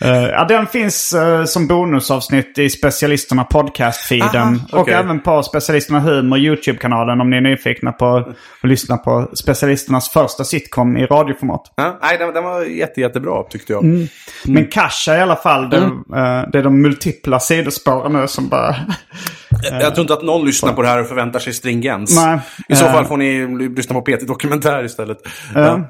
Eh, 0.00 0.10
ja, 0.10 0.44
den 0.44 0.66
finns 0.66 1.12
eh, 1.12 1.44
som 1.44 1.66
bonusavsnitt 1.66 2.58
i 2.58 2.70
specialisterna 2.70 3.44
podcast-feeden. 3.44 4.60
Aha, 4.72 4.80
Och 4.80 4.88
även 4.88 5.20
på 5.20 5.42
specialisterna 5.42 6.00
humor 6.00 6.38
YouTube-kanalen 6.38 7.20
om 7.20 7.30
ni 7.30 7.36
är 7.36 7.40
nyfikna 7.40 7.92
på 7.92 8.16
att 8.16 8.68
lyssna 8.68 8.96
på 8.96 9.28
specialisternas 9.34 10.08
första 10.08 10.44
sitcom 10.44 10.96
i 10.96 11.06
radioformat. 11.06 11.72
Ja, 11.76 11.98
nej, 12.02 12.18
den, 12.18 12.34
den 12.34 12.44
var 12.44 12.62
jätte, 12.62 13.00
jättebra 13.00 13.42
tyckte 13.42 13.72
jag. 13.72 13.84
Mm. 13.84 14.06
Men 14.44 14.66
Kasha 14.66 15.16
i 15.16 15.20
alla 15.20 15.36
fall, 15.36 15.70
det, 15.70 15.76
eh, 15.76 16.50
det 16.52 16.58
är 16.58 16.62
de 16.62 16.82
multipla 16.82 17.40
sidospåren 17.40 18.12
nu 18.12 18.28
som 18.28 18.48
bara... 18.48 18.76
Jag 19.70 19.94
tror 19.94 20.00
inte 20.00 20.14
att 20.14 20.22
någon 20.22 20.46
lyssnar 20.46 20.72
på 20.72 20.82
det 20.82 20.88
här 20.88 21.00
och 21.00 21.06
förväntar 21.08 21.38
sig 21.40 21.52
stringens. 21.52 22.16
Nej. 22.24 22.38
I 22.68 22.76
så 22.76 22.84
Eh. 22.86 22.92
fall 22.92 23.04
får 23.04 23.16
ni 23.16 23.46
lyssna 23.76 23.94
på 23.94 24.02
PT 24.02 24.26
Dokumentär 24.26 24.84
istället. 24.84 25.18
Ja. 25.54 25.80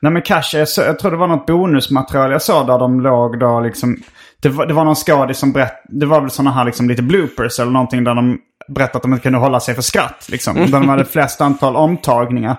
Nej 0.00 0.12
men 0.12 0.22
Kasha, 0.22 0.58
jag, 0.58 0.68
så, 0.68 0.80
jag 0.80 0.98
tror 0.98 1.10
det 1.10 1.16
var 1.16 1.26
något 1.26 1.46
bonusmaterial 1.46 2.30
jag 2.32 2.42
såg 2.42 2.66
där 2.66 2.78
de 2.78 3.00
låg 3.00 3.38
då 3.40 3.60
liksom... 3.60 3.96
Det 4.42 4.48
var, 4.48 4.66
det 4.66 4.74
var 4.74 4.84
någon 4.84 4.94
skådis 4.94 5.38
som 5.38 5.52
berättade, 5.52 5.80
det 5.88 6.06
var 6.06 6.20
väl 6.20 6.30
sådana 6.30 6.50
här 6.50 6.64
liksom 6.64 6.88
lite 6.88 7.02
bloopers 7.02 7.60
eller 7.60 7.72
någonting 7.72 8.04
där 8.04 8.14
de 8.14 8.38
berättade 8.68 8.96
att 8.96 9.02
de 9.02 9.12
inte 9.12 9.22
kunde 9.22 9.38
hålla 9.38 9.60
sig 9.60 9.74
för 9.74 9.82
skratt. 9.82 10.26
Liksom. 10.28 10.54
Där 10.56 10.66
de 10.80 10.88
hade 10.88 11.04
flest 11.04 11.40
antal 11.40 11.76
omtagningar. 11.76 12.56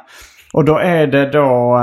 Och 0.53 0.65
då 0.65 0.77
är 0.77 1.07
det 1.07 1.31
då 1.31 1.77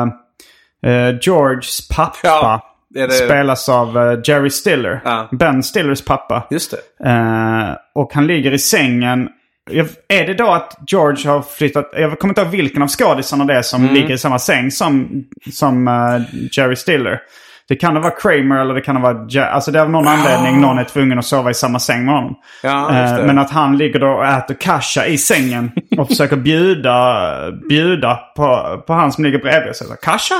eh, 0.87 1.15
Georges 1.23 1.89
pappa. 1.89 2.19
Ja, 2.23 2.63
det. 3.07 3.13
Spelas 3.13 3.69
av 3.69 3.99
eh, 3.99 4.19
Jerry 4.25 4.51
Stiller. 4.51 5.01
Ja. 5.05 5.29
Ben 5.33 5.63
Stillers 5.63 6.05
pappa. 6.05 6.47
Just 6.51 6.71
det. 6.71 7.09
Eh, 7.11 7.75
och 7.95 8.15
han 8.15 8.27
ligger 8.27 8.53
i 8.53 8.59
sängen. 8.59 9.29
Jag, 9.71 9.87
är 10.09 10.27
det 10.27 10.35
då 10.35 10.51
att 10.51 10.79
George 10.87 11.31
har 11.31 11.43
flyttat... 11.43 11.91
Jag 11.93 12.19
kommer 12.19 12.31
inte 12.33 12.41
ihåg 12.41 12.51
vilken 12.51 12.83
av 12.83 12.89
skådisarna 12.89 13.45
det 13.45 13.55
är 13.55 13.63
som 13.63 13.83
Mm. 13.83 13.95
ligger 13.95 14.15
i 14.15 14.19
samma 14.19 14.39
säng 14.39 14.71
som, 14.71 15.09
som 15.53 15.89
eh, 15.89 15.95
Jerry 16.53 16.77
Stiller. 16.77 17.21
Det 17.69 17.77
kan 17.77 17.95
vara 17.95 18.11
Kramer 18.11 18.57
eller 18.61 18.75
det 18.75 18.81
kan 18.81 19.03
vara... 19.03 19.27
Ja- 19.29 19.45
alltså 19.45 19.71
det 19.71 19.79
är 19.79 19.83
av 19.83 19.91
någon 19.91 20.09
anledning 20.09 20.61
någon 20.61 20.79
är 20.79 20.85
tvungen 20.85 21.19
att 21.19 21.25
sova 21.25 21.51
i 21.51 21.55
samma 21.55 21.79
säng 21.79 22.05
med 22.05 22.15
honom. 22.15 22.35
Ja, 22.63 22.91
Eh, 23.19 23.25
men 23.27 23.39
att 23.39 23.51
han 23.51 23.79
ligger 23.79 23.99
då 24.01 24.07
och 24.09 24.27
äter 24.27 24.55
kasha 24.55 25.07
i 25.07 25.19
sängen 25.19 25.71
och 25.99 26.09
försöker 26.09 26.37
bjuda, 26.37 27.23
bjuda 27.69 28.15
på, 28.37 28.83
på 28.87 28.93
han 28.93 29.13
som 29.13 29.25
ligger 29.25 29.39
bredvid. 29.39 29.71
Och 29.71 29.77
säger 29.77 29.97
kasha? 30.03 30.35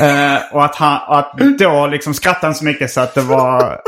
Eh, 0.00 0.38
och 0.52 0.64
att, 0.64 0.76
han, 0.76 0.98
och 1.08 1.18
att 1.18 1.32
då 1.58 1.86
liksom 1.86 2.14
skrattade 2.14 2.46
han 2.46 2.54
så 2.54 2.64
mycket 2.64 2.90
så 2.90 3.00
att 3.00 3.14
det 3.14 3.20
var... 3.20 3.80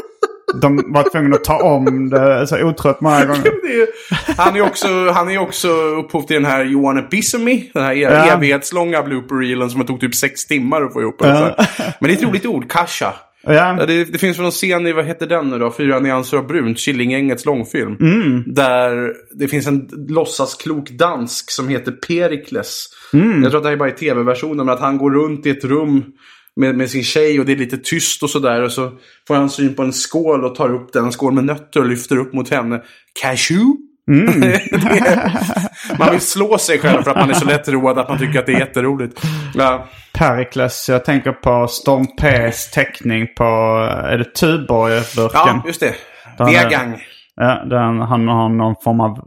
De 0.61 0.85
var 0.87 1.11
tvungna 1.11 1.37
att 1.37 1.44
ta 1.44 1.57
om 1.57 2.11
det 2.11 2.46
så 2.46 2.62
otrött 2.62 3.00
många 3.00 3.24
gånger. 3.24 3.46
Är 3.46 4.37
han 4.37 4.57
är 4.57 4.61
också, 4.61 5.11
han 5.11 5.31
är 5.31 5.38
också 5.38 5.68
upphov 5.68 6.22
till 6.22 6.35
den 6.42 6.44
här 6.44 6.76
of 7.35 7.40
me? 7.40 7.62
Den 7.74 7.85
här 7.85 7.92
Ja. 7.92 8.09
evighetslånga 8.11 9.02
blooper-reelen 9.02 9.70
som 9.70 9.81
det 9.81 9.87
tog 9.87 10.00
typ 10.00 10.14
sex 10.14 10.46
timmar 10.46 10.83
att 10.83 10.92
få 10.92 11.00
ihop. 11.00 11.22
Alltså. 11.22 11.64
Men 12.00 12.09
det 12.09 12.11
är 12.11 12.16
ett 12.16 12.22
roligt 12.22 12.46
ord, 12.46 12.70
kasha. 12.70 13.12
Ja. 13.42 13.87
Det, 13.87 14.05
det 14.05 14.18
finns 14.18 14.38
väl 14.38 14.42
någon 14.42 14.50
scen 14.52 14.87
i, 14.87 14.92
vad 14.92 15.05
heter 15.05 15.26
den 15.26 15.50
nu 15.50 15.59
då? 15.59 15.72
Fyra 15.72 16.00
nyanser 16.00 16.37
av 16.37 16.46
brunt, 16.46 16.78
Killinggängets 16.78 17.44
långfilm. 17.44 17.96
Där 18.46 19.12
det 19.31 19.48
finns 19.48 19.66
en 19.66 19.88
låtsasklok 20.09 20.90
dansk 20.90 21.50
som 21.50 21.68
heter 21.68 21.92
Perikles. 21.92 22.87
Jag 23.42 23.50
tror 23.50 23.57
att 23.57 23.62
det 23.62 23.68
här 23.68 23.76
är 23.76 23.78
bara 23.78 23.88
i 23.88 23.92
tv-versionen, 23.92 24.66
men 24.66 24.74
att 24.74 24.81
han 24.81 24.98
går 24.98 25.11
runt 25.11 25.46
i 25.46 25.50
ett 25.50 25.64
rum 25.64 26.05
med, 26.57 26.76
med 26.76 26.90
sin 26.90 27.02
tjej 27.02 27.40
och 27.40 27.46
det 27.46 27.52
är 27.52 27.57
lite 27.57 27.78
tyst 27.78 28.22
och 28.22 28.31
sådär. 28.31 28.62
Och 28.62 28.72
så 28.72 28.92
får 29.28 29.35
han 29.35 29.50
syn 29.50 29.74
på 29.74 29.83
en 29.83 29.92
skål 29.92 30.44
och 30.44 30.55
tar 30.55 30.74
upp 30.74 30.92
den, 30.92 31.05
en 31.05 31.12
skål 31.12 31.33
med 31.33 31.44
nötter 31.44 31.81
och 31.81 31.87
lyfter 31.87 32.16
upp 32.16 32.33
mot 32.33 32.50
henne. 32.50 32.83
Cashew? 33.22 33.76
Mm. 34.11 34.41
man 35.99 36.11
vill 36.11 36.21
slå 36.21 36.59
sig 36.59 36.79
själv 36.79 37.03
för 37.03 37.11
att 37.11 37.17
man 37.17 37.31
är 37.31 37.35
så 37.35 37.45
lättroad 37.45 37.99
att 37.99 38.09
man 38.09 38.19
tycker 38.19 38.38
att 38.38 38.47
det 38.47 38.53
är 38.53 38.59
jätteroligt. 38.59 39.21
Ja. 39.55 39.88
Perikles, 40.12 40.88
jag 40.88 41.05
tänker 41.05 41.33
på 41.33 41.67
Storm 41.69 42.07
P's 42.21 42.73
teckning 42.75 43.29
på, 43.37 43.45
är 44.05 44.19
det 44.19 44.35
Tuborg-burken? 44.35 45.31
ja, 45.35 45.62
just 45.67 45.81
det. 45.81 45.95
Vegang. 46.38 47.03
Ja, 47.37 47.65
den, 47.65 48.01
han 48.01 48.29
har 48.29 48.49
någon 48.49 48.75
form 48.85 49.01
av 49.01 49.19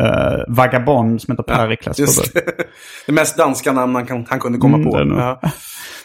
eh, 0.00 0.38
vagabond 0.48 1.22
som 1.22 1.32
heter 1.32 1.42
Perikles 1.54 1.96
på 1.96 2.02
Just 2.02 2.34
det. 2.34 2.40
det 3.06 3.12
mest 3.12 3.36
danska 3.36 3.72
namn 3.72 3.94
han, 3.94 4.06
kan, 4.06 4.26
han 4.28 4.40
kunde 4.40 4.58
komma 4.58 4.76
Mm, 4.76 4.90
på. 4.90 4.98
Ja. 5.20 5.40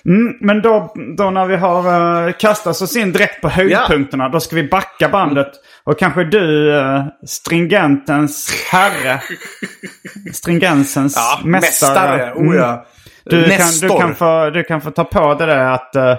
Mm, 0.05 0.33
men 0.41 0.61
då, 0.61 0.93
då 1.17 1.29
när 1.29 1.45
vi 1.45 1.55
har 1.55 1.87
uh, 2.27 2.31
kastat 2.33 2.81
oss 2.81 2.95
in 2.95 3.11
direkt 3.11 3.41
på 3.41 3.49
höjdpunkterna, 3.49 4.29
då 4.29 4.39
ska 4.39 4.55
vi 4.55 4.63
backa 4.63 5.09
bandet. 5.09 5.47
Och 5.83 5.99
kanske 5.99 6.23
du, 6.23 6.71
uh, 6.73 7.03
stringentens 7.27 8.51
herre, 8.71 9.21
stringensens 10.33 11.15
Ja, 11.15 11.39
mästare. 11.45 12.17
mästare. 12.17 12.33
Oh 12.35 12.55
ja. 12.55 12.85
Du, 13.23 13.41
kan, 13.43 13.49
Nestor. 13.49 13.87
du, 13.87 13.97
kan 13.99 14.15
få, 14.15 14.49
du 14.49 14.63
kan 14.63 14.81
få 14.81 14.91
ta 14.91 15.03
på 15.03 15.33
dig 15.33 15.47
det 15.47 15.71
att 15.73 15.91
uh, 15.95 16.13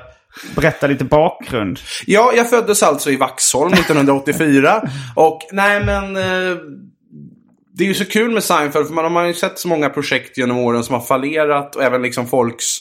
berätta 0.57 0.87
lite 0.87 1.05
bakgrund. 1.05 1.79
Ja, 2.07 2.33
jag 2.37 2.51
föddes 2.51 2.83
alltså 2.83 3.11
i 3.11 3.17
Vaxholm 3.17 3.73
1984. 3.73 4.83
och 5.15 5.39
nej 5.53 5.85
men... 5.85 6.17
Eh, 6.17 6.57
det 7.79 7.85
är 7.85 7.89
ju 7.89 7.95
så 7.95 8.05
kul 8.05 8.31
med 8.31 8.45
Seinfeld 8.45 8.87
för 8.87 8.95
man 8.95 9.17
har 9.17 9.27
ju 9.27 9.35
sett 9.35 9.59
så 9.59 9.69
många 9.69 9.89
projekt 9.89 10.39
genom 10.39 10.59
åren 10.59 10.85
som 10.85 10.95
har 10.95 11.01
fallerat 11.01 11.77
och 11.77 11.83
även 11.83 12.03
liksom 12.03 12.27
folks 12.27 12.79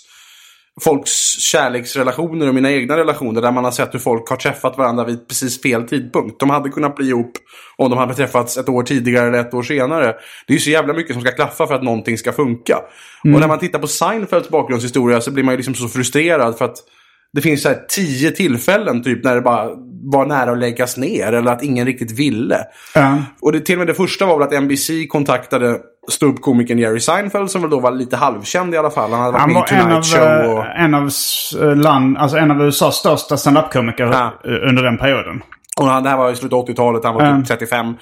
folks 0.81 1.39
kärleksrelationer 1.39 2.47
och 2.47 2.55
mina 2.55 2.71
egna 2.71 2.97
relationer 2.97 3.41
där 3.41 3.51
man 3.51 3.63
har 3.63 3.71
sett 3.71 3.93
hur 3.93 3.99
folk 3.99 4.29
har 4.29 4.38
träffat 4.38 4.77
varandra 4.77 5.03
vid 5.03 5.27
precis 5.27 5.62
fel 5.62 5.83
tidpunkt. 5.83 6.39
De 6.39 6.49
hade 6.49 6.69
kunnat 6.69 6.95
bli 6.95 7.07
ihop 7.07 7.31
om 7.75 7.89
de 7.89 7.99
hade 7.99 8.13
träffats 8.13 8.57
ett 8.57 8.69
år 8.69 8.83
tidigare 8.83 9.27
eller 9.27 9.39
ett 9.39 9.53
år 9.53 9.63
senare. 9.63 10.05
Det 10.47 10.53
är 10.53 10.57
ju 10.57 10.60
så 10.60 10.69
jävla 10.69 10.93
mycket 10.93 11.13
som 11.13 11.21
ska 11.21 11.31
klaffa 11.31 11.67
för 11.67 11.75
att 11.75 11.83
någonting 11.83 12.17
ska 12.17 12.33
funka. 12.33 12.77
Och 13.23 13.39
när 13.39 13.47
man 13.47 13.60
tittar 13.60 13.79
på 13.79 13.88
Seinfelds 13.88 14.49
bakgrundshistoria 14.49 15.21
så 15.21 15.31
blir 15.31 15.43
man 15.43 15.53
ju 15.53 15.57
liksom 15.57 15.75
så 15.75 15.88
frustrerad 15.88 16.57
för 16.57 16.65
att 16.65 16.77
det 17.33 17.41
finns 17.41 17.61
så 17.63 17.69
här 17.69 17.79
tio 17.89 18.31
tillfällen 18.31 19.03
typ 19.03 19.23
när 19.23 19.35
det 19.35 19.41
bara 19.41 19.69
var 20.11 20.25
nära 20.25 20.51
att 20.51 20.57
läggas 20.57 20.97
ner 20.97 21.33
eller 21.33 21.51
att 21.51 21.63
ingen 21.63 21.85
riktigt 21.85 22.11
ville. 22.19 22.57
Ja. 22.95 23.17
Och 23.41 23.51
det, 23.51 23.59
till 23.59 23.75
och 23.75 23.79
med 23.79 23.87
det 23.87 23.93
första 23.93 24.25
var 24.25 24.39
väl 24.39 24.47
att 24.57 24.63
NBC 24.63 24.89
kontaktade 25.09 25.77
ståuppkomikern 26.11 26.79
Jerry 26.79 26.99
Seinfeld 26.99 27.51
som 27.51 27.61
väl 27.61 27.69
då 27.71 27.79
var 27.79 27.91
lite 27.91 28.17
halvkänd 28.17 28.73
i 28.73 28.77
alla 28.77 28.89
fall. 28.91 29.11
Han 29.11 29.19
hade 29.21 29.53
varit 29.53 29.69
Han 29.69 29.89
var 29.89 29.91
en 29.91 29.95
av, 29.97 30.03
Show. 30.03 30.51
Och... 30.57 30.65
eh, 30.65 30.83
en, 30.83 30.93
av, 30.93 31.07
s- 31.07 31.51
land, 31.75 32.17
alltså 32.17 32.37
en 32.37 32.51
av 32.51 32.61
USAs 32.61 32.95
största 32.95 33.37
standup-komiker 33.37 34.03
Ja. 34.05 34.33
eh, 34.45 34.69
under 34.69 34.83
den 34.83 34.97
perioden. 34.97 35.41
Och 35.79 35.85
han, 35.87 36.03
det 36.03 36.09
här 36.09 36.17
var 36.17 36.31
i 36.31 36.35
slutet 36.35 36.53
av 36.53 36.67
80-talet, 36.67 37.03
han 37.03 37.13
var 37.15 37.21
Mm. 37.21 37.41
typ 37.41 37.47
35. 37.47 37.93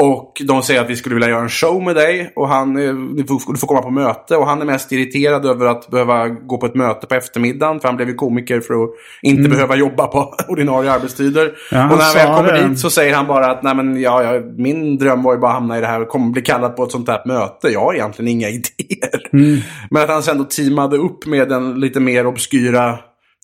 Och 0.00 0.42
de 0.44 0.62
säger 0.62 0.80
att 0.80 0.90
vi 0.90 0.96
skulle 0.96 1.14
vilja 1.14 1.28
göra 1.28 1.42
en 1.42 1.48
show 1.48 1.82
med 1.82 1.96
dig. 1.96 2.32
Och 2.36 2.48
han, 2.48 2.76
eh, 2.76 2.94
du, 2.94 3.24
får, 3.24 3.52
du 3.52 3.58
får 3.58 3.66
komma 3.66 3.82
på 3.82 3.90
möte. 3.90 4.36
Och 4.36 4.46
han 4.46 4.60
är 4.60 4.64
mest 4.64 4.92
irriterad 4.92 5.46
över 5.46 5.66
att 5.66 5.90
behöva 5.90 6.28
gå 6.28 6.58
på 6.58 6.66
ett 6.66 6.74
möte 6.74 7.06
på 7.06 7.14
eftermiddagen. 7.14 7.80
För 7.80 7.88
han 7.88 7.96
blev 7.96 8.08
ju 8.08 8.14
komiker 8.14 8.60
för 8.60 8.84
att 8.84 8.90
inte 9.22 9.48
behöva 9.48 9.76
jobba 9.76 10.06
på 10.06 10.34
ordinarie 10.48 10.92
arbetstider. 10.92 11.42
Mm. 11.42 11.54
Ja, 11.70 11.92
och 11.92 11.98
när 11.98 12.04
han 12.04 12.14
väl 12.14 12.36
kommer 12.36 12.52
det. 12.52 12.68
dit 12.68 12.78
så 12.78 12.90
säger 12.90 13.14
han 13.14 13.26
bara 13.26 13.50
att 13.50 13.62
Nej, 13.62 13.74
men, 13.74 14.00
ja, 14.00 14.22
ja, 14.22 14.40
min 14.56 14.98
dröm 14.98 15.22
var 15.22 15.34
ju 15.34 15.40
bara 15.40 15.50
att 15.50 15.58
hamna 15.58 15.78
i 15.78 15.80
det 15.80 15.86
här 15.86 16.02
och 16.02 16.08
kom, 16.08 16.32
bli 16.32 16.42
kallad 16.42 16.76
på 16.76 16.84
ett 16.84 16.90
sånt 16.90 17.08
här 17.08 17.22
möte. 17.26 17.68
Jag 17.68 17.80
har 17.80 17.94
egentligen 17.94 18.28
inga 18.28 18.48
idéer. 18.48 19.28
Mm. 19.32 19.58
Men 19.90 20.02
att 20.02 20.08
han 20.08 20.22
sen 20.22 20.38
då 20.38 20.44
teamade 20.44 20.96
upp 20.96 21.26
med 21.26 21.48
den 21.48 21.80
lite 21.80 22.00
mer 22.00 22.26
obskyra 22.26 22.98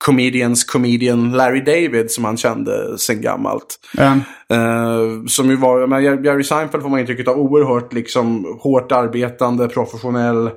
comedians 0.05 0.65
comedian 0.65 1.33
Larry 1.33 1.61
David 1.61 2.11
som 2.11 2.25
han 2.25 2.37
kände 2.37 2.99
sen 2.99 3.21
gammalt. 3.21 3.81
Ja. 3.97 4.13
Eh, 4.51 5.25
som 5.27 5.51
ju 5.51 5.57
var, 5.57 5.87
men 5.87 6.05
Jerry 6.05 6.45
Seinfeld 6.45 6.83
får 6.83 6.91
man 6.91 7.01
intrycket 7.01 7.29
av 7.29 7.37
oerhört 7.39 7.93
liksom 7.93 8.59
hårt 8.61 8.93
arbetande, 8.93 9.69
professionell, 9.69 10.51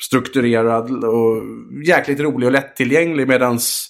strukturerad 0.00 1.04
och 1.04 1.42
jäkligt 1.86 2.20
rolig 2.20 2.46
och 2.46 2.52
lättillgänglig 2.52 3.28
medans 3.28 3.88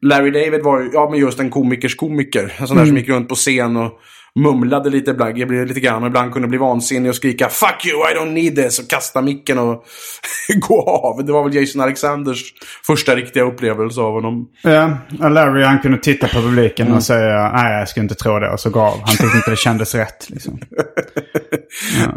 Larry 0.00 0.30
David 0.30 0.62
var 0.62 0.80
ju, 0.80 0.90
ja 0.92 1.10
men 1.10 1.20
just 1.20 1.40
en 1.40 1.50
komikers 1.50 1.96
komiker. 1.96 2.54
En 2.58 2.68
sån 2.68 2.76
där 2.76 2.86
som 2.86 2.96
gick 2.96 3.08
runt 3.08 3.28
på 3.28 3.34
scen 3.34 3.76
och 3.76 3.92
mumlade 4.34 4.90
lite 4.90 5.10
ibland, 5.10 5.38
jag 5.38 5.48
blev 5.48 5.66
lite 5.66 5.80
grann 5.80 6.02
och 6.02 6.08
ibland 6.08 6.32
kunde 6.32 6.48
bli 6.48 6.58
vansinnig 6.58 7.08
och 7.10 7.16
skrika 7.16 7.48
Fuck 7.48 7.86
you, 7.86 7.98
I 8.10 8.14
don't 8.14 8.32
need 8.32 8.56
this 8.56 8.78
och 8.78 8.88
kasta 8.90 9.22
micken 9.22 9.58
och 9.58 9.84
gå 10.68 10.82
av. 10.82 11.24
Det 11.26 11.32
var 11.32 11.44
väl 11.44 11.54
Jason 11.54 11.80
Alexanders 11.80 12.52
första 12.86 13.16
riktiga 13.16 13.42
upplevelse 13.44 14.00
av 14.00 14.12
honom. 14.12 14.48
Ja, 14.62 14.98
och 15.22 15.30
Larry 15.30 15.64
han 15.64 15.78
kunde 15.78 15.98
titta 15.98 16.28
på 16.28 16.34
publiken 16.40 16.86
Mm. 16.86 16.96
och 16.96 17.02
säga 17.02 17.52
nej 17.54 17.78
jag 17.78 17.88
skulle 17.88 18.02
inte 18.02 18.14
tro 18.14 18.38
det 18.38 18.50
och 18.50 18.60
så 18.60 18.70
gav. 18.70 18.98
Han 18.98 19.16
tyckte 19.16 19.36
inte 19.36 19.50
det 19.50 19.56
kändes 19.58 19.94
rätt. 19.94 20.30
Liksom. 20.30 20.58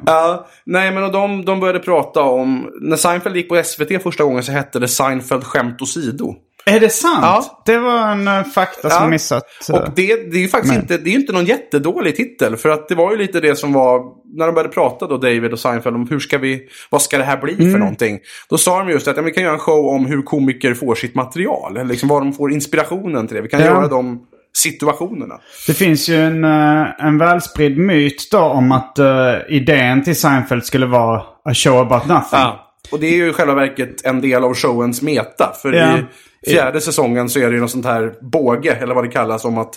Ja, 0.06 0.48
nej 0.66 0.92
men 0.92 1.04
och 1.04 1.12
de, 1.12 1.46
de 1.46 1.60
började 1.60 1.80
prata 1.80 2.22
om, 2.22 2.70
när 2.82 2.98
Seinfeld 2.98 3.36
gick 3.36 3.50
på 3.50 3.64
SVT 3.64 4.04
första 4.04 4.24
gången 4.24 4.44
så 4.44 4.52
hette 4.52 4.80
det 4.80 4.88
Seinfeld 4.88 5.44
skämt 5.44 5.82
åsido. 5.82 6.36
Är 6.66 6.80
det 6.80 6.90
sant? 6.90 7.20
Ja. 7.22 7.62
Det 7.66 7.78
var 7.78 8.08
en 8.12 8.28
uh, 8.28 8.44
fakta 8.44 8.90
som 8.90 9.04
Ja. 9.04 9.10
missat. 9.10 9.44
eh. 9.70 9.76
Och 9.76 9.90
det, 9.96 10.32
det 10.32 10.38
är 10.38 10.42
ju 10.42 10.48
faktiskt 10.48 10.74
Men- 10.74 10.82
inte, 10.82 10.98
det 10.98 11.10
är 11.10 11.14
inte 11.14 11.34
någon 11.34 11.46
jättedålig 11.46 12.16
titel. 12.16 12.58
För 12.58 12.70
att 12.70 12.90
det 12.90 12.96
var 12.96 13.12
ju 13.12 13.18
lite 13.18 13.40
det 13.40 13.56
som 13.56 13.74
var, 13.74 14.02
när 14.38 14.46
de 14.46 14.56
började 14.56 14.74
prata 14.74 15.08
då, 15.08 15.18
David 15.18 15.54
och 15.54 15.60
Seinfeld, 15.60 15.96
om 15.96 16.08
hur 16.10 16.20
ska 16.20 16.38
vi, 16.38 16.62
vad 16.90 17.02
ska 17.02 17.18
det 17.18 17.24
här 17.24 17.38
bli 17.38 17.54
Mm. 17.54 17.72
för 17.72 17.80
någonting? 17.80 18.20
Då 18.50 18.58
sa 18.58 18.80
de 18.80 18.90
just 18.90 19.08
att 19.08 19.18
ja, 19.18 19.24
vi 19.24 19.32
kan 19.32 19.44
göra 19.44 19.54
en 19.54 19.60
show 19.60 19.86
om 19.86 20.06
hur 20.06 20.22
komiker 20.22 20.74
får 20.74 20.96
sitt 20.96 21.16
material. 21.16 21.78
Eller 21.78 21.90
liksom 21.90 22.10
var 22.10 22.20
de 22.22 22.34
får 22.34 22.52
inspirationen 22.54 23.28
till 23.28 23.36
det. 23.36 23.42
Vi 23.42 23.50
kan 23.50 23.60
Ja. 23.60 23.66
göra 23.66 23.88
de 23.88 24.20
situationerna. 24.54 25.40
Det 25.68 25.74
finns 25.74 26.10
ju 26.10 26.16
en, 26.16 26.44
eh, 26.44 27.06
en 27.06 27.18
välspridd 27.18 27.78
myt 27.78 28.28
då 28.32 28.40
om 28.40 28.72
att 28.72 29.00
eh, 29.00 29.06
idén 29.50 30.04
till 30.04 30.16
Seinfeld 30.16 30.66
skulle 30.66 30.86
vara 30.86 31.18
a 31.46 31.54
show 31.54 31.78
about 31.80 32.06
nothing. 32.08 32.40
Ja. 32.40 32.68
Och 32.92 33.00
det 33.00 33.08
är 33.08 33.16
ju 33.16 33.30
i 33.30 33.34
själva 33.34 33.54
verket 33.56 34.06
en 34.06 34.22
del 34.22 34.44
av 34.44 34.54
showens 34.56 35.02
meta. 35.02 35.54
För 35.62 35.74
Ja. 35.74 35.98
i 35.98 36.02
fjärde 36.48 36.82
säsongen 36.82 37.30
så 37.30 37.40
är 37.40 37.48
det 37.50 37.56
ju 37.56 37.62
något 37.62 37.72
sånt 37.72 37.86
här 37.86 38.14
båge, 38.22 38.76
eller 38.76 38.96
vad 38.96 39.04
det 39.04 39.12
kallas, 39.12 39.46
om 39.46 39.58
att 39.58 39.74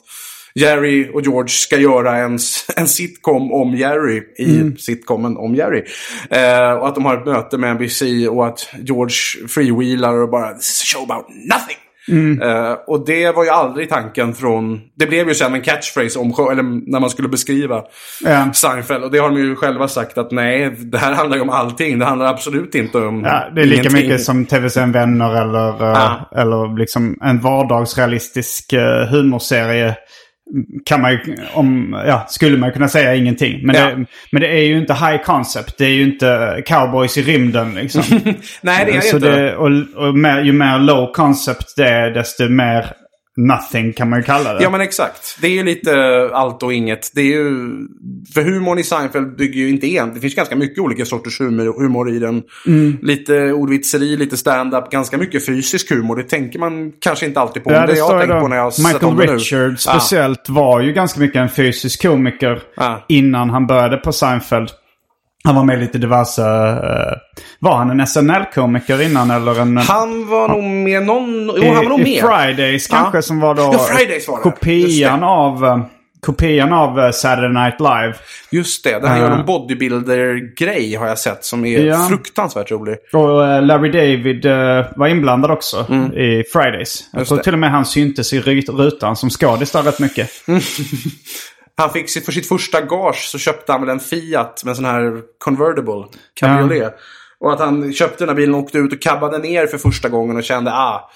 Jerry 0.54 1.10
och 1.14 1.22
George 1.22 1.48
ska 1.48 1.76
göra 1.78 2.16
en, 2.16 2.38
en 2.76 2.88
sitcom 2.88 3.52
om 3.52 3.74
Jerry 3.76 4.22
i 4.38 4.56
Mm. 4.60 4.76
sitcomen 4.76 5.36
om 5.36 5.54
Jerry. 5.54 5.82
Eh, 6.30 6.72
och 6.72 6.88
att 6.88 6.94
de 6.94 7.04
har 7.04 7.16
ett 7.18 7.26
möte 7.26 7.58
med 7.58 7.70
NBC 7.76 8.02
och 8.28 8.46
att 8.46 8.68
George 8.78 9.14
freewheelar 9.48 10.14
och 10.22 10.30
bara 10.30 10.52
This 10.52 10.70
is 10.70 10.82
a 10.82 10.86
show 10.98 11.10
about 11.10 11.28
nothing. 11.28 11.76
Mm. 12.08 12.42
Eh, 12.42 12.72
och 12.86 13.06
det 13.06 13.36
var 13.36 13.44
ju 13.44 13.50
aldrig 13.50 13.88
tanken 13.88 14.34
från... 14.34 14.80
Det 14.96 15.06
blev 15.06 15.28
ju 15.28 15.34
sen 15.34 15.54
en 15.54 15.60
catchphrase 15.62 16.18
om 16.18 16.32
show, 16.32 16.52
eller 16.52 16.90
när 16.90 17.00
man 17.00 17.10
skulle 17.10 17.28
beskriva 17.28 17.82
Ja. 18.24 18.52
Seinfeld. 18.54 19.04
Och 19.04 19.10
det 19.10 19.18
har 19.18 19.30
de 19.30 19.38
ju 19.38 19.56
själva 19.56 19.88
sagt 19.88 20.18
att 20.18 20.30
nej, 20.32 20.70
det 20.78 20.98
här 20.98 21.12
handlar 21.12 21.36
ju 21.36 21.42
om 21.42 21.50
allting. 21.50 21.98
Det 21.98 22.04
handlar 22.04 22.26
absolut 22.26 22.74
inte 22.74 22.98
om 22.98 23.24
Ja, 23.24 23.44
det 23.54 23.60
är 23.60 23.64
lika 23.66 23.80
ingenting. 23.80 24.02
mycket 24.02 24.22
som 24.22 24.46
tv-serien 24.46 24.92
Vänner 24.92 25.42
eller, 25.42 25.68
eh, 25.68 25.88
Ja. 26.00 26.28
eller 26.40 26.78
liksom 26.78 27.18
en 27.22 27.40
vardagsrealistisk 27.40 28.72
uh, 28.72 28.80
humorserie. 29.10 29.94
Kan 30.84 31.00
man 31.00 31.12
ju, 31.12 31.18
om, 31.54 31.96
ja, 32.06 32.26
skulle 32.28 32.58
man 32.58 32.72
kunna 32.72 32.88
säga 32.88 33.14
ingenting. 33.14 33.66
Men, 33.66 33.76
Ja. 33.76 33.86
det, 33.86 34.06
men 34.32 34.42
det 34.42 34.48
är 34.48 34.60
ju 34.62 34.78
inte 34.78 34.94
high 34.94 35.22
concept. 35.24 35.78
Det 35.78 35.84
är 35.84 35.90
ju 35.90 36.02
inte 36.02 36.62
cowboys 36.66 37.18
i 37.18 37.22
rymden 37.22 37.74
liksom. 37.74 38.02
Nej, 38.62 38.84
det 38.86 38.96
är 38.96 39.00
Så 39.00 39.16
inte. 39.16 39.30
det, 39.30 39.56
och 39.56 39.70
och 39.96 40.14
mer, 40.18 40.40
ju 40.42 40.52
mer 40.52 40.78
low 40.78 41.12
concept 41.12 41.76
det 41.76 41.88
är, 41.88 42.10
desto 42.10 42.48
mer 42.48 42.86
nothing 43.36 43.92
kan 43.92 44.10
man 44.10 44.18
ju 44.18 44.22
kalla 44.22 44.54
det. 44.54 44.62
Ja 44.62 44.70
men 44.70 44.80
exakt. 44.80 45.38
Det 45.40 45.46
är 45.46 45.50
ju 45.50 45.62
lite 45.62 45.92
allt 46.32 46.62
och 46.62 46.72
inget. 46.72 47.10
Det 47.14 47.20
är 47.20 47.24
ju... 47.24 47.50
För 48.34 48.42
humorn 48.42 48.78
i 48.78 48.82
Seinfeld 48.82 49.36
bygger 49.36 49.60
ju 49.60 49.68
inte 49.68 49.86
en. 49.96 50.14
Det 50.14 50.20
finns 50.20 50.34
ganska 50.34 50.56
mycket 50.56 50.78
olika 50.78 51.04
sorters 51.04 51.40
humor, 51.40 51.82
humor 51.82 52.10
i 52.10 52.18
den. 52.18 52.42
Mm. 52.66 52.98
Lite 53.02 53.52
ordvitseri, 53.52 54.16
lite 54.16 54.36
stand-up, 54.36 54.90
ganska 54.90 55.18
mycket 55.18 55.46
fysisk 55.46 55.90
humor. 55.90 56.16
Det 56.16 56.22
tänker 56.22 56.58
man 56.58 56.92
kanske 57.00 57.26
inte 57.26 57.40
alltid 57.40 57.64
på. 57.64 57.72
Ja, 57.72 57.80
det, 57.80 57.92
det 57.92 57.98
jag 57.98 58.10
tänker 58.10 58.34
då. 58.34 58.40
på 58.40 58.48
när 58.48 58.56
jag 58.56 58.64
har 58.64 58.92
Michael 58.92 59.04
om 59.04 59.16
det 59.16 59.26
nu. 59.26 59.32
Richard 59.32 59.78
speciellt 59.80 60.48
var 60.48 60.80
ju 60.80 60.92
ganska 60.92 61.20
mycket 61.20 61.36
en 61.36 61.48
fysisk 61.48 62.02
komiker 62.02 62.62
Ja. 62.76 63.04
innan 63.08 63.50
han 63.50 63.66
började 63.66 63.96
på 63.96 64.12
Seinfeld. 64.12 64.70
Han 65.44 65.54
var 65.54 65.64
med 65.64 65.80
lite 65.80 65.98
diverse... 65.98 66.42
eh, 66.42 67.12
var 67.58 67.76
han 67.76 67.90
en 67.90 68.06
SNL-komiker 68.06 69.02
innan 69.02 69.30
eller 69.30 69.60
en... 69.60 69.76
Han 69.76 70.28
var 70.28 70.48
nog 70.48 70.64
med 70.64 71.02
någon... 71.02 71.46
Jo, 71.56 71.64
han 71.66 71.74
var 71.74 71.84
nog 71.90 71.98
med. 71.98 72.08
I 72.08 72.20
Fridays 72.20 72.86
kanske 72.86 73.18
Ja. 73.18 73.22
som 73.22 73.40
var 73.40 73.54
då... 73.54 73.62
Ja, 73.62 73.78
Fridays 73.78 74.28
var 74.28 74.36
det. 74.36 74.42
Kopian 74.42 75.22
av... 75.24 75.64
eh, 75.64 75.78
Kopian 76.20 76.72
av 76.72 77.00
eh, 77.00 77.10
Saturday 77.10 77.52
Night 77.64 77.80
Live. 77.80 78.14
Just 78.50 78.84
det. 78.84 78.90
Den 78.98 79.08
här 79.08 79.16
Ja. 79.16 79.22
gör 79.22 79.30
någon 79.36 79.46
bodybuilder-grej 79.46 80.94
har 80.94 81.06
jag 81.06 81.18
sett 81.18 81.44
som 81.44 81.64
är 81.64 81.78
Ja. 81.84 82.06
fruktansvärt 82.08 82.70
rolig. 82.70 82.96
Och 83.12 83.46
eh, 83.46 83.62
Larry 83.62 83.90
David 83.90 84.46
eh, 84.46 84.86
var 84.96 85.08
inblandad 85.08 85.50
också 85.50 85.76
i 86.14 86.44
Fridays. 86.52 87.04
Jag 87.12 87.18
Mm. 87.18 87.20
Just 87.20 87.28
tror 87.28 87.38
det. 87.38 87.44
till 87.44 87.52
och 87.52 87.58
med 87.58 87.70
han 87.70 87.84
syntes 87.86 88.32
i 88.32 88.40
rutan 88.40 89.16
som 89.16 89.30
skådis 89.30 89.70
där 89.70 89.82
rätt 89.82 89.98
mycket. 89.98 90.30
Han 91.76 91.90
fick 91.90 92.10
sitt, 92.10 92.24
för 92.24 92.32
sitt 92.32 92.48
första 92.48 92.80
gage 92.80 93.28
så 93.28 93.38
köpte 93.38 93.72
han 93.72 93.80
väl 93.80 93.90
en 93.90 94.00
Fiat 94.00 94.64
med 94.64 94.70
en 94.70 94.76
sån 94.76 94.84
här 94.84 95.20
convertible 95.44 96.04
cabriolet. 96.34 96.94
Och 97.40 97.52
att 97.52 97.60
han 97.60 97.92
köpte 97.92 98.18
den 98.18 98.28
här 98.28 98.36
bilen 98.36 98.54
och 98.54 98.60
åkte 98.60 98.78
ut 98.78 98.92
och 98.92 99.02
kabbade 99.02 99.38
ner 99.38 99.66
för 99.66 99.78
första 99.78 100.08
gången 100.08 100.36
och 100.36 100.44
kände 100.44 100.72
ah, 100.72 101.10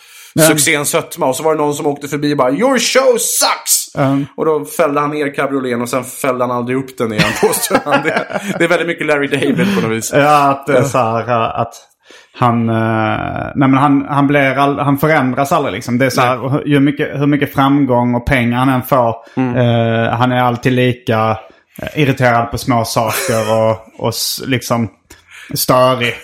succén 0.49 0.87
sötma. 0.87 1.27
Och 1.27 1.37
så 1.37 1.43
var 1.43 1.55
det 1.55 1.61
någon 1.61 1.75
som 1.75 1.87
åkte 1.87 2.09
förbi 2.09 2.33
och 2.33 2.37
bara 2.37 2.51
Your 2.51 2.79
show 2.79 3.19
sucks! 3.19 3.95
Um. 3.97 4.27
Och 4.37 4.45
då 4.45 4.65
fällde 4.65 5.01
han 5.01 5.11
ner 5.11 5.35
cabrioleten 5.35 5.83
och 5.83 5.89
sen 5.89 6.05
fällde 6.05 6.45
han 6.45 6.51
aldrig 6.57 6.79
upp 6.79 6.99
den 6.99 7.13
igen 7.13 7.33
påstår 7.41 7.79
han. 7.85 8.03
Det, 8.03 8.41
det 8.59 8.65
är 8.65 8.69
väldigt 8.69 8.89
mycket 8.89 9.07
Larry 9.07 9.27
David 9.27 9.75
på 9.75 9.81
något 9.81 9.97
vis. 9.97 10.13
Ja, 10.15 10.51
att 10.51 10.67
det 10.67 10.79
är 10.79 10.83
så 10.83 10.99
här 10.99 11.61
att 11.61 11.75
han, 12.39 12.71
uh, 12.71 13.51
nej 13.55 13.69
men 13.69 13.75
han, 13.75 14.07
han, 14.09 14.27
blir 14.27 14.59
all, 14.59 14.79
han 14.79 14.99
förändras 14.99 15.53
aldrig 15.53 15.75
liksom. 15.75 15.99
Det 15.99 16.07
är 16.07 16.11
så 16.11 16.21
här, 16.21 16.65
hur 16.67 16.81
mycket, 16.81 17.21
hur 17.21 17.27
mycket 17.27 17.55
framgång 17.55 18.15
och 18.15 18.27
pengar 18.27 18.59
han 18.59 18.69
än 18.69 18.83
får. 18.83 19.15
Mm. 19.37 19.57
Uh, 19.57 20.11
han 20.11 20.33
är 20.33 20.43
alltid 20.43 20.73
lika 20.73 21.37
irriterad 21.95 22.51
på 22.51 22.59
små 22.59 22.85
saker 22.85 23.53
och, 23.53 24.07
och 24.07 24.13
liksom 24.47 24.89
störig. 25.55 26.15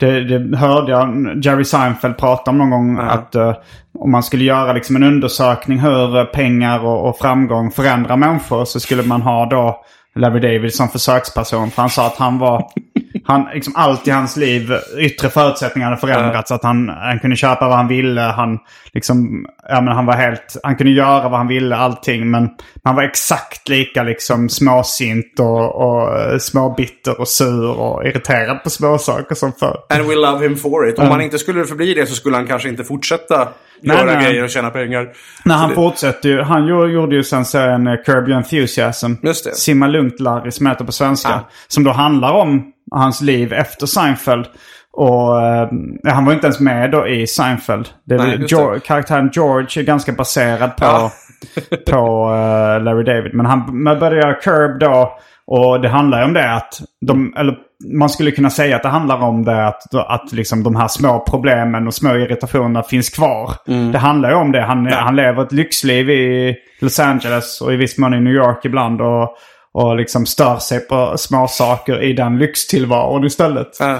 Det, 0.00 0.38
det 0.38 0.56
hörde 0.56 0.92
jag 0.92 1.32
Jerry 1.44 1.64
Seinfeld 1.64 2.16
prata 2.16 2.50
om 2.50 2.58
någon 2.58 2.70
gång. 2.70 2.96
Ja. 2.96 3.02
Att 3.02 3.36
uh, 3.36 3.54
om 3.98 4.10
man 4.10 4.22
skulle 4.22 4.44
göra 4.44 4.72
liksom 4.72 4.96
en 4.96 5.02
undersökning 5.02 5.78
hur 5.78 6.24
pengar 6.24 6.84
och, 6.84 7.08
och 7.08 7.18
framgång 7.18 7.70
förändrar 7.70 8.16
människor 8.16 8.64
så 8.64 8.80
skulle 8.80 9.02
man 9.02 9.22
ha 9.22 9.46
då 9.46 9.84
Larry 10.14 10.40
David 10.40 10.74
som 10.74 10.88
försöksperson. 10.88 11.70
För 11.70 11.82
han 11.82 11.90
sa 11.90 12.06
att 12.06 12.16
han 12.16 12.38
var... 12.38 12.66
Han, 13.26 13.48
liksom 13.54 13.72
allt 13.76 14.08
i 14.08 14.10
hans 14.10 14.36
liv, 14.36 14.72
yttre 14.98 15.28
förutsättningar 15.30 15.88
hade 15.88 16.00
förändrats. 16.00 16.50
Att 16.52 16.62
han, 16.62 16.88
han 16.88 17.18
kunde 17.18 17.36
köpa 17.36 17.68
vad 17.68 17.76
han 17.76 17.88
ville. 17.88 18.20
Han, 18.20 18.58
liksom, 18.92 19.46
ja, 19.68 19.80
men 19.80 19.94
han 19.94 20.06
var 20.06 20.14
helt... 20.14 20.56
Han 20.62 20.76
kunde 20.76 20.92
göra 20.92 21.28
vad 21.28 21.38
han 21.38 21.48
ville, 21.48 21.76
allting. 21.76 22.30
Men 22.30 22.50
han 22.84 22.96
var 22.96 23.02
exakt 23.02 23.68
lika 23.68 24.02
liksom 24.02 24.48
småsint 24.48 25.40
och, 25.40 25.74
och 25.74 26.18
eh, 26.18 26.38
småbitter 26.38 27.20
och 27.20 27.28
sur 27.28 27.70
och 27.80 28.06
irriterad 28.06 28.62
på 28.62 28.70
småsaker 28.70 29.34
som 29.34 29.52
förr. 29.52 29.76
And 29.88 30.06
we 30.08 30.14
love 30.14 30.44
him 30.48 30.56
for 30.56 30.88
it. 30.88 30.98
Om 30.98 31.08
han 31.08 31.20
inte 31.20 31.38
skulle 31.38 31.64
förbli 31.64 31.94
det 31.94 32.06
så 32.06 32.14
skulle 32.14 32.36
han 32.36 32.46
kanske 32.46 32.68
inte 32.68 32.84
fortsätta 32.84 33.48
Nej, 33.82 33.96
göra 33.96 34.06
nej. 34.06 34.24
grejer 34.24 34.44
och 34.44 34.50
tjäna 34.50 34.70
pengar. 34.70 35.08
Nej, 35.44 35.56
han 35.56 35.68
det- 35.68 35.74
fortsätter 35.74 36.28
ju. 36.28 36.42
Han 36.42 36.66
gjorde, 36.66 36.92
gjorde 36.92 37.16
ju 37.16 37.24
sen 37.24 37.44
serien 37.44 37.86
eh, 37.86 37.94
Curb 38.06 38.28
Your 38.28 38.36
Enthusiasm. 38.38 39.12
Just 39.22 39.44
det. 39.44 39.54
Simma 39.54 39.86
lugnt 39.86 40.20
Larry 40.20 40.50
som 40.50 40.66
heter 40.66 40.84
på 40.84 40.92
svenska. 40.92 41.28
Ja. 41.30 41.48
Som 41.68 41.84
då 41.84 41.90
handlar 41.90 42.32
om 42.32 42.70
hans 42.98 43.20
liv 43.20 43.52
efter 43.52 43.86
Seinfeld. 43.86 44.46
Och 44.92 45.42
eh, 45.42 45.68
han 46.04 46.24
var 46.24 46.32
inte 46.32 46.46
ens 46.46 46.60
med 46.60 46.90
då 46.90 47.08
i 47.08 47.26
Seinfeld. 47.26 47.88
Det 48.04 48.16
Nej, 48.16 48.44
George, 48.48 48.80
karaktären 48.80 49.30
George 49.32 49.82
är 49.82 49.86
ganska 49.86 50.12
baserad 50.12 50.76
på, 50.76 50.84
Ja. 50.84 51.12
på 51.90 52.32
eh, 52.34 52.82
Larry 52.82 53.04
David. 53.04 53.34
Men 53.34 53.46
han 53.46 53.84
började 53.84 54.16
göra 54.16 54.34
Curb 54.34 54.80
då. 54.80 55.18
Och 55.46 55.80
det 55.80 55.88
handlar 55.88 56.18
ju 56.18 56.24
om 56.24 56.32
det 56.32 56.54
att 56.54 56.80
de, 57.06 57.34
eller 57.36 57.56
man 57.92 58.08
skulle 58.08 58.30
kunna 58.30 58.50
säga 58.50 58.76
att 58.76 58.82
det 58.82 58.88
handlar 58.88 59.22
om 59.22 59.44
det 59.44 59.66
att, 59.66 59.94
att 59.94 60.32
liksom 60.32 60.62
de 60.62 60.76
här 60.76 60.88
små 60.88 61.24
problemen 61.30 61.86
och 61.86 61.94
små 61.94 62.16
irritationerna 62.16 62.82
finns 62.82 63.10
kvar. 63.10 63.50
Det 63.92 63.98
handlar 63.98 64.30
ju 64.30 64.36
om 64.36 64.52
det. 64.52 64.62
Han, 64.62 64.86
han 64.86 65.16
lever 65.16 65.42
ett 65.42 65.52
lyxliv 65.52 66.10
i 66.10 66.56
Los 66.80 67.00
Angeles 67.00 67.60
och 67.60 67.72
i 67.72 67.76
viss 67.76 67.98
mån 67.98 68.14
i 68.14 68.20
New 68.20 68.32
York 68.32 68.64
ibland. 68.64 69.00
Och, 69.00 69.36
och 69.74 69.96
liksom 69.96 70.26
stör 70.26 70.56
sig 70.56 70.80
på 70.80 71.14
små 71.18 71.48
saker 71.48 72.02
i 72.02 72.12
den 72.12 72.38
lyxtillvaron 72.38 73.24
istället. 73.24 73.76
Ja. 73.80 73.98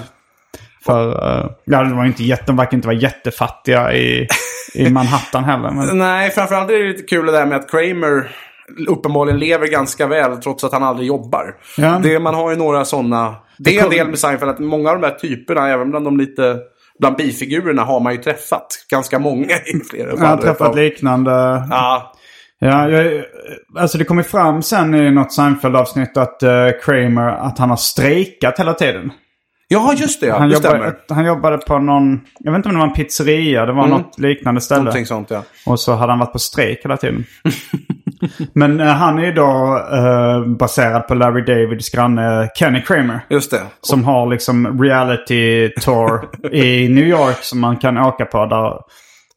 För 0.84 1.08
uh, 1.08 1.50
ja, 1.64 1.82
de, 1.82 1.96
var 1.96 2.04
inte 2.04 2.24
jätte, 2.24 2.44
de 2.46 2.56
verkar 2.56 2.74
inte 2.74 2.88
vara 2.88 2.98
jättefattiga 2.98 3.94
i, 3.94 4.28
i 4.74 4.90
Manhattan 4.90 5.44
heller. 5.44 5.70
Men, 5.70 5.98
Nej, 5.98 6.30
framförallt 6.30 6.70
är 6.70 6.78
det 6.78 6.88
lite 6.88 7.02
kul 7.02 7.26
det 7.26 7.32
där 7.32 7.46
med 7.46 7.56
att 7.58 7.70
Kramer 7.70 8.30
uppenbarligen 8.88 9.38
lever 9.38 9.66
ganska 9.66 10.06
väl 10.06 10.36
trots 10.36 10.64
att 10.64 10.72
han 10.72 10.82
aldrig 10.82 11.08
jobbar. 11.08 11.54
Ja. 11.76 12.00
Det, 12.02 12.18
man 12.18 12.34
har 12.34 12.50
ju 12.50 12.56
några 12.56 12.84
sådana. 12.84 13.34
Det 13.58 13.78
är 13.78 13.84
en 13.84 13.90
del 13.90 14.08
med 14.08 14.18
Seinfeld 14.18 14.50
att 14.50 14.58
många 14.58 14.90
av 14.90 15.00
de 15.00 15.06
här 15.06 15.14
typerna, 15.14 15.68
även 15.68 15.90
bland 15.90 16.04
de 16.04 16.16
lite 16.16 16.58
bland 16.98 17.16
bifigurerna 17.16 17.84
har 17.84 18.00
man 18.00 18.12
ju 18.12 18.22
träffat. 18.22 18.66
Ganska 18.90 19.18
många 19.18 19.54
i 19.54 19.80
flera 19.90 20.10
jag 20.10 20.16
har 20.16 20.36
träffat 20.36 20.76
liknande. 20.76 21.30
Ja, 21.70 22.13
Ja, 22.64 22.88
jag, 22.88 23.24
alltså 23.78 23.98
det 23.98 24.04
kommer 24.04 24.22
fram 24.22 24.62
sen 24.62 24.94
i 24.94 25.10
något 25.10 25.32
Seinfeld-avsnitt 25.32 26.16
att 26.16 26.42
uh, 26.42 26.80
Kramer, 26.82 27.28
att 27.28 27.58
han 27.58 27.70
har 27.70 27.76
strejkat 27.76 28.58
hela 28.58 28.74
tiden. 28.74 29.12
ja 29.68 29.94
just 29.96 30.20
det. 30.20 30.26
Ja, 30.26 30.38
Han 30.38 30.48
det 30.48 30.54
jobbade, 30.54 30.96
han 31.08 31.24
jobbade 31.24 31.58
på 31.58 31.78
någon, 31.78 32.20
jag 32.38 32.52
vet 32.52 32.56
inte 32.56 32.68
om 32.68 32.74
det 32.74 32.80
var 32.80 32.86
en 32.86 32.92
pizzeria, 32.92 33.66
det 33.66 33.72
var 33.72 33.86
något 33.86 34.18
liknande 34.18 34.60
ställe. 34.60 34.80
Någonting 34.80 35.06
sånt 35.06 35.30
ja. 35.30 35.42
Och 35.66 35.80
så 35.80 35.94
hade 35.94 36.12
han 36.12 36.18
varit 36.18 36.32
på 36.32 36.38
strejk 36.38 36.84
hela 36.84 36.96
tiden. 36.96 37.24
Men 38.52 38.80
eh, 38.80 38.86
han 38.86 39.18
är 39.18 39.24
ju 39.24 39.32
då 39.32 39.80
eh, 39.92 40.46
baserad 40.56 41.08
på 41.08 41.14
Larry 41.14 41.42
Davids 41.44 41.90
granne 41.90 42.50
Kenny 42.54 42.82
Kramer. 42.82 43.20
Just 43.30 43.50
det. 43.50 43.62
Som 43.80 44.04
har 44.04 44.26
liksom 44.26 44.82
reality 44.82 45.68
tour 45.68 46.28
i 46.52 46.88
New 46.88 47.06
York 47.06 47.36
som 47.42 47.60
man 47.60 47.76
kan 47.76 47.98
åka 47.98 48.24
på. 48.24 48.46
Där, 48.46 48.78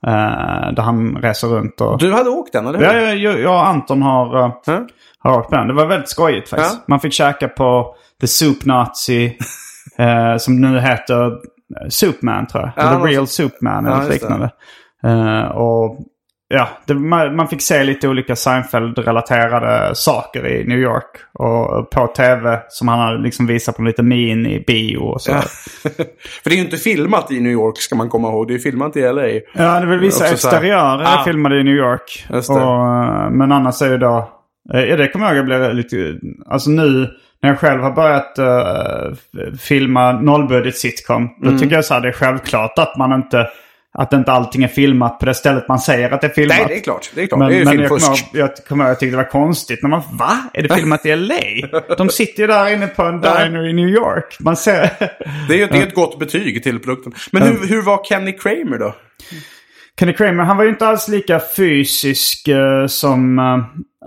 eh, 0.08 0.74
där 0.74 0.82
han 0.82 1.16
reser 1.22 1.48
runt. 1.48 1.82
Och... 1.82 2.00
Du 2.00 2.14
hade 2.14 2.30
åkt 2.30 2.54
den, 2.54 2.68
eller 2.68 2.80
hur? 2.80 2.86
Ja, 2.86 2.94
jag, 3.14 3.40
jag, 3.40 3.52
och 3.54 3.68
Anton 3.68 4.02
har, 4.02 4.40
eh, 4.46 4.52
Ja. 4.66 4.86
har 5.20 5.40
åkt 5.40 5.50
den. 5.50 5.68
Det 5.68 5.74
var 5.74 5.86
väldigt 5.86 6.10
skojigt 6.10 6.50
faktiskt. 6.50 6.74
Ja. 6.74 6.84
Man 6.88 7.00
fick 7.00 7.14
käka 7.14 7.48
på 7.48 7.96
The 8.22 8.28
Soup 8.28 8.66
Nazi. 8.66 9.38
eh, 9.98 10.38
som 10.38 10.62
nu 10.62 10.80
heter 10.80 11.32
Soupman 11.90 12.48
tror 12.48 12.64
jag. 12.64 12.72
Ja, 12.86 12.90
Eller 12.96 13.06
Real 13.06 13.28
Soupman 13.28 13.86
Ja, 13.86 14.02
eller 14.02 14.10
liknande. 14.12 14.50
Och 15.54 15.98
ja, 16.48 16.68
det, 16.86 16.94
man, 16.94 17.36
man 17.36 17.48
fick 17.48 17.62
se 17.62 17.84
lite 17.84 18.08
olika 18.08 18.36
Seinfeld-relaterade 18.36 19.94
saker 19.96 20.48
i 20.48 20.64
New 20.68 20.78
York. 20.80 21.06
Och 21.34 21.90
på 21.90 22.08
tv 22.08 22.60
som 22.70 22.88
han 22.88 23.00
hade 23.00 23.22
liksom 23.24 23.48
visat 23.48 23.76
på 23.78 23.82
lite 23.84 24.04
min 24.04 24.46
i 24.46 24.64
bio 24.68 24.98
och 24.98 25.22
så. 25.22 25.32
Ja. 25.32 25.42
För 26.44 26.50
det 26.50 26.50
är 26.50 26.56
ju 26.58 26.64
inte 26.64 26.78
filmat 26.78 27.32
i 27.32 27.40
New 27.40 27.52
York 27.52 27.78
ska 27.78 27.96
man 27.96 28.10
komma 28.10 28.28
ihåg. 28.28 28.48
Det 28.48 28.54
är 28.54 28.60
filmat 28.60 28.98
i 28.98 29.02
LA. 29.02 29.28
Ja, 29.54 29.80
det 29.80 29.86
väl 29.88 30.00
vissa 30.00 30.28
exteriörer 30.32 31.04
Ah. 31.20 31.24
filmade 31.26 31.60
i 31.60 31.64
New 31.64 31.76
York. 31.76 32.26
Det. 32.30 32.50
Och, 32.50 32.58
eh, 32.62 33.30
men 33.32 33.52
annars 33.52 33.82
är 33.82 33.90
ju 33.90 33.98
då... 33.98 34.30
eh, 34.74 34.82
Ja, 34.84 34.96
det 34.98 35.08
kommer 35.08 35.26
jag 35.26 35.36
ihåg 35.36 35.50
jag 35.52 35.60
blev 35.60 35.74
lite... 35.76 36.16
Alltså 36.50 36.70
nu 36.70 37.10
när 37.42 37.50
jag 37.50 37.60
själv 37.60 37.82
har 37.82 37.92
börjat 37.92 38.40
f- 39.14 39.60
filma 39.62 40.12
nollbudget 40.12 40.76
sitcom. 40.78 41.30
Då 41.42 41.48
Mm. 41.48 41.60
tycker 41.60 41.76
jag 41.76 41.86
så 41.86 41.94
här 41.94 42.02
det 42.02 42.08
är 42.08 42.12
självklart 42.14 42.80
att 42.80 42.98
man 42.98 43.14
inte... 43.14 43.48
Att 44.00 44.14
inte 44.14 44.32
allting 44.32 44.64
är 44.64 44.68
filmat 44.68 45.20
på 45.20 45.26
det 45.26 45.34
stället 45.34 45.68
man 45.68 45.80
säger 45.80 46.12
att 46.12 46.22
det 46.22 46.28
är 46.28 46.32
filmat. 46.32 46.58
Nej, 46.58 46.66
det 46.68 46.76
är 46.76 46.82
klart. 46.82 47.12
Det 47.16 47.22
är 47.22 47.28
klart. 47.28 47.40
Men, 47.40 47.50
det 47.50 47.58
är 47.58 47.66
men 47.66 47.80
jag 47.80 47.90
kommer 47.90 48.18
jag, 48.32 48.56
kommer 48.68 48.88
jag 48.88 49.00
tyckte 49.00 49.12
det 49.12 49.24
var 49.24 49.30
konstigt 49.30 49.80
när 49.82 49.90
man... 49.90 50.02
Va? 50.12 50.38
Är 50.54 50.64
det 50.64 50.76
filmat 50.76 51.06
i 51.06 51.16
LA? 51.16 51.36
De 51.98 52.10
sitter 52.10 52.42
ju 52.44 52.48
där 52.48 52.74
inne 52.74 52.88
på 52.88 53.04
en 53.04 53.22
diner 53.22 53.70
i 53.70 53.74
New 53.74 53.90
York. 53.90 54.38
Man 54.40 54.58
ser... 54.58 54.90
Det 55.48 55.54
är 55.54 55.58
ju 55.58 55.64
är 55.64 55.88
ett 55.88 55.96
gott 55.96 56.20
betyg 56.20 56.64
till 56.64 56.80
produkten. 56.80 57.14
Men 57.32 57.44
hur, 57.44 57.68
hur 57.68 57.82
var 57.82 58.04
Kenny 58.04 58.32
Kramer 58.32 58.78
då? 58.78 58.96
Kenny 60.00 60.14
Kramer, 60.14 60.44
han 60.44 60.58
var 60.58 60.64
ju 60.64 60.70
inte 60.70 60.88
alls 60.88 61.08
lika 61.08 61.42
fysisk 61.58 62.48
eh, 62.48 62.88
som, 62.88 63.40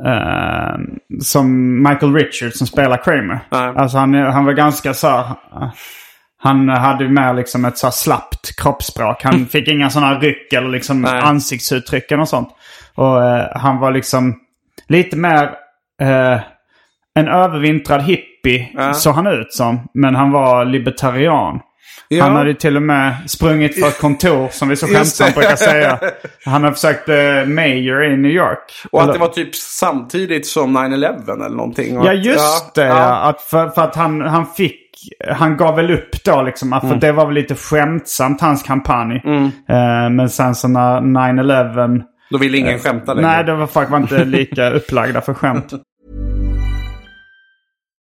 eh, 0.07 0.79
som 1.21 1.77
Michael 1.83 2.15
Richards 2.15 2.59
som 2.59 2.67
spelar 2.67 3.05
Kramer. 3.05 3.41
Nej. 3.51 3.73
Alltså 3.77 3.99
han, 3.99 4.15
han 4.15 4.45
var 4.45 4.53
ganska 4.53 4.95
så 4.95 5.09
här, 5.09 5.21
eh, 5.21 5.71
Han 6.43 6.69
hade 6.69 7.09
mer 7.09 7.35
liksom 7.35 7.65
ett 7.65 7.79
så 7.79 7.87
här 7.87 7.93
slappt 7.93 8.57
kroppsspråk. 8.63 9.23
Han 9.25 9.47
fick 9.51 9.69
inga 9.69 9.91
sådana 9.91 10.19
ryck 10.19 10.53
eller 10.53 10.69
liksom 10.69 11.01
Nej. 11.03 11.21
ansiktsuttryck 11.21 12.13
och 12.13 12.29
sånt. 12.29 12.49
Och 12.95 13.25
eh, 13.25 13.47
han 13.55 13.79
var 13.79 13.91
liksom 13.91 14.35
lite 14.89 15.17
mer 15.17 15.43
eh, 16.03 16.41
en 17.15 17.29
övervintrad 17.29 18.03
hippie 18.03 18.69
Ja. 18.75 18.95
såg 18.95 19.15
han 19.15 19.27
ut 19.27 19.53
som. 19.53 19.89
Men 19.95 20.15
han 20.15 20.31
var 20.31 20.65
libertarian. 20.65 21.61
Ja. 22.09 22.25
Han 22.25 22.37
hade 22.37 22.55
till 22.55 22.77
och 22.77 22.83
med 22.83 23.17
sprungit 23.27 23.81
för 23.81 23.89
ett 23.89 24.01
kontor 24.01 24.49
som 24.49 24.69
vi 24.69 24.77
så 24.77 24.87
skämtsamt 24.87 25.35
det. 25.35 25.41
brukar 25.41 25.57
säga. 25.57 25.99
Han 26.45 26.65
har 26.65 26.73
försökt 26.73 27.05
bli 27.05 27.45
mayor 27.47 28.05
i 28.05 28.17
New 28.17 28.31
York. 28.31 28.73
Och 28.93 28.99
att 29.01 29.05
Eller- 29.05 29.13
det 29.13 29.19
var 29.21 29.29
typ 29.29 29.55
samtidigt 29.55 30.47
som 30.47 30.77
9-11 30.79 31.33
eller 31.47 31.57
någonting. 31.57 31.95
Ja 31.95 32.11
att- 32.13 32.25
just 32.25 32.75
det. 32.75 32.85
ja. 32.85 32.97
Ja. 32.99 33.15
Att 33.29 33.41
för, 33.43 33.69
för 33.69 33.83
att 33.83 33.97
han, 33.97 34.21
han 34.21 34.47
fick, 34.47 34.80
han 35.29 35.57
gav 35.57 35.77
väl 35.77 35.91
upp 35.91 36.25
då 36.25 36.43
liksom. 36.43 36.71
För 36.71 36.87
Mm. 36.87 37.01
det 37.01 37.13
var 37.13 37.27
väl 37.27 37.35
lite 37.35 37.55
skämtsamt 37.55 38.41
hans 38.41 38.63
kampanj. 38.63 39.17
Eh, 39.69 40.11
men 40.11 40.31
sen 40.31 40.55
så 40.55 40.69
när 40.69 41.01
9-11. 41.01 42.03
Då 42.31 42.39
ville 42.39 42.59
ingen 42.59 42.79
skämta 42.79 43.15
längre. 43.15 43.29
Nej, 43.31 43.45
det 43.45 43.55
var, 43.55 43.67
folk 43.67 43.91
var 43.91 43.99
inte 43.99 44.25
lika 44.39 44.71
upplagda 44.71 45.21
för 45.21 45.35
skämt. 45.35 45.73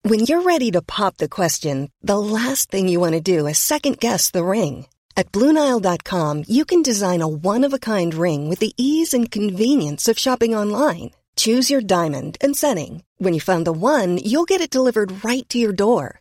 When 0.08 0.20
you're 0.20 0.42
ready 0.42 0.70
to 0.72 0.82
pop 0.82 1.16
the 1.16 1.28
question, 1.28 1.88
the 2.06 2.18
last 2.18 2.70
thing 2.70 2.88
you 2.92 3.00
want 3.00 3.14
to 3.24 3.38
do 3.38 3.48
is 3.48 3.58
second 3.58 3.98
guess 4.00 4.30
the 4.32 4.42
ring. 4.42 4.86
At 5.16 5.32
Bluenile.com, 5.32 6.44
you 6.48 6.64
can 6.64 6.82
design 6.82 7.22
a 7.22 7.26
one 7.28 7.64
of 7.66 7.72
a 7.72 7.78
kind 7.78 8.14
ring 8.14 8.50
with 8.50 8.58
the 8.60 8.72
ease 8.76 9.14
and 9.14 9.30
convenience 9.30 10.08
of 10.08 10.18
shopping 10.18 10.54
online. 10.56 11.10
Choose 11.36 11.70
your 11.72 11.80
diamond 11.80 12.36
and 12.44 12.56
setting. 12.56 13.02
When 13.18 13.32
you 13.34 13.40
find 13.40 13.64
the 13.64 13.72
one, 13.72 14.18
you'll 14.18 14.44
get 14.44 14.60
it 14.60 14.70
delivered 14.70 15.24
right 15.24 15.48
to 15.48 15.58
your 15.58 15.72
door. 15.72 16.20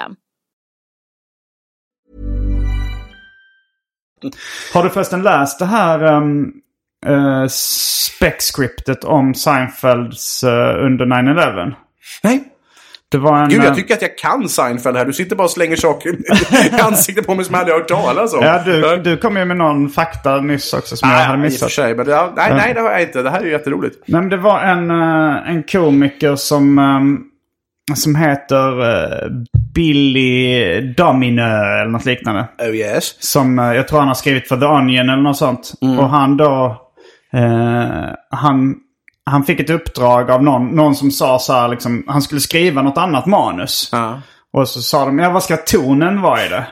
Har 4.73 4.83
du 4.83 4.89
förresten 4.89 5.23
läst 5.23 5.59
det 5.59 5.65
här 5.65 6.03
um, 6.03 6.53
uh, 7.07 7.47
spec-scriptet 7.47 9.03
om 9.03 9.33
Seinfelds 9.33 10.43
uh, 10.43 10.85
under 10.85 11.05
9-11? 11.05 11.73
Nej. 12.23 12.43
Det 13.11 13.17
var 13.17 13.37
en... 13.37 13.49
Gud, 13.49 13.59
jag 13.59 13.65
eh, 13.65 13.73
tycker 13.73 13.93
att 13.93 14.01
jag 14.01 14.17
kan 14.17 14.49
Seinfeld 14.49 14.97
här. 14.97 15.05
Du 15.05 15.13
sitter 15.13 15.35
bara 15.35 15.43
och 15.43 15.51
slänger 15.51 15.75
saker 15.75 16.09
i 16.09 16.81
ansiktet 16.81 17.27
på 17.27 17.35
mig 17.35 17.45
som 17.45 17.53
jag 17.53 17.59
aldrig 17.59 17.75
har 17.75 17.79
hört 17.79 17.89
talas 17.89 18.33
om. 18.33 18.43
Ja, 18.43 18.61
du, 18.65 19.01
du 19.03 19.17
kom 19.17 19.37
ju 19.37 19.45
med 19.45 19.57
någon 19.57 19.89
fakta 19.89 20.41
nyss 20.41 20.73
också 20.73 20.97
som 20.97 21.09
jag 21.09 21.15
hade 21.17 21.27
Nej, 21.27 21.47
och 21.47 21.51
för 21.51 21.65
missat. 21.65 21.71
sig. 21.71 21.95
Men 21.95 22.05
det, 22.05 22.31
nej, 22.35 22.53
nej, 22.53 22.73
det 22.73 22.81
har 22.81 22.91
jag 22.91 23.01
inte. 23.01 23.21
Det 23.21 23.29
här 23.29 23.39
är 23.39 23.45
ju 23.45 23.51
jätteroligt. 23.51 24.03
Nej, 24.05 24.21
men 24.21 24.29
det 24.29 24.37
var 24.37 24.59
en, 24.59 24.91
eh, 24.91 25.49
en 25.49 25.63
komiker 25.63 26.35
som, 26.35 26.79
ehm, 26.79 27.19
som 27.95 28.15
heter 28.15 28.89
eh, 28.89 29.29
Billy 29.73 30.81
Domino 30.81 31.41
eller 31.41 31.91
något 31.91 32.05
liknande. 32.05 32.47
Oh 32.59 32.75
yes. 32.75 33.23
Som 33.31 33.59
eh, 33.59 33.73
jag 33.73 33.87
tror 33.87 33.99
han 33.99 34.07
har 34.07 34.15
skrivit 34.15 34.47
för 34.47 34.57
The 34.57 34.65
Onion 34.65 35.09
eller 35.09 35.23
något 35.23 35.37
sånt. 35.37 35.73
Och 35.99 36.09
han 36.09 36.37
då... 36.37 36.81
Eh, 37.33 38.09
han, 38.29 38.75
han 39.25 39.43
fick 39.43 39.59
ett 39.59 39.69
uppdrag 39.69 40.31
av 40.31 40.43
någon, 40.43 40.67
någon 40.67 40.95
som 40.95 41.11
sa 41.11 41.39
så 41.39 41.53
här 41.53 41.67
liksom, 41.67 42.03
han 42.07 42.21
skulle 42.21 42.41
skriva 42.41 42.81
något 42.81 42.97
annat 42.97 43.25
manus. 43.25 43.89
Ja. 43.91 44.21
Och 44.53 44.67
så 44.67 44.81
sa 44.81 45.05
de, 45.05 45.19
ja 45.19 45.29
vad 45.29 45.43
ska 45.43 45.57
tonen 45.57 46.21
vara 46.21 46.45
i 46.45 46.49
det? 46.49 46.67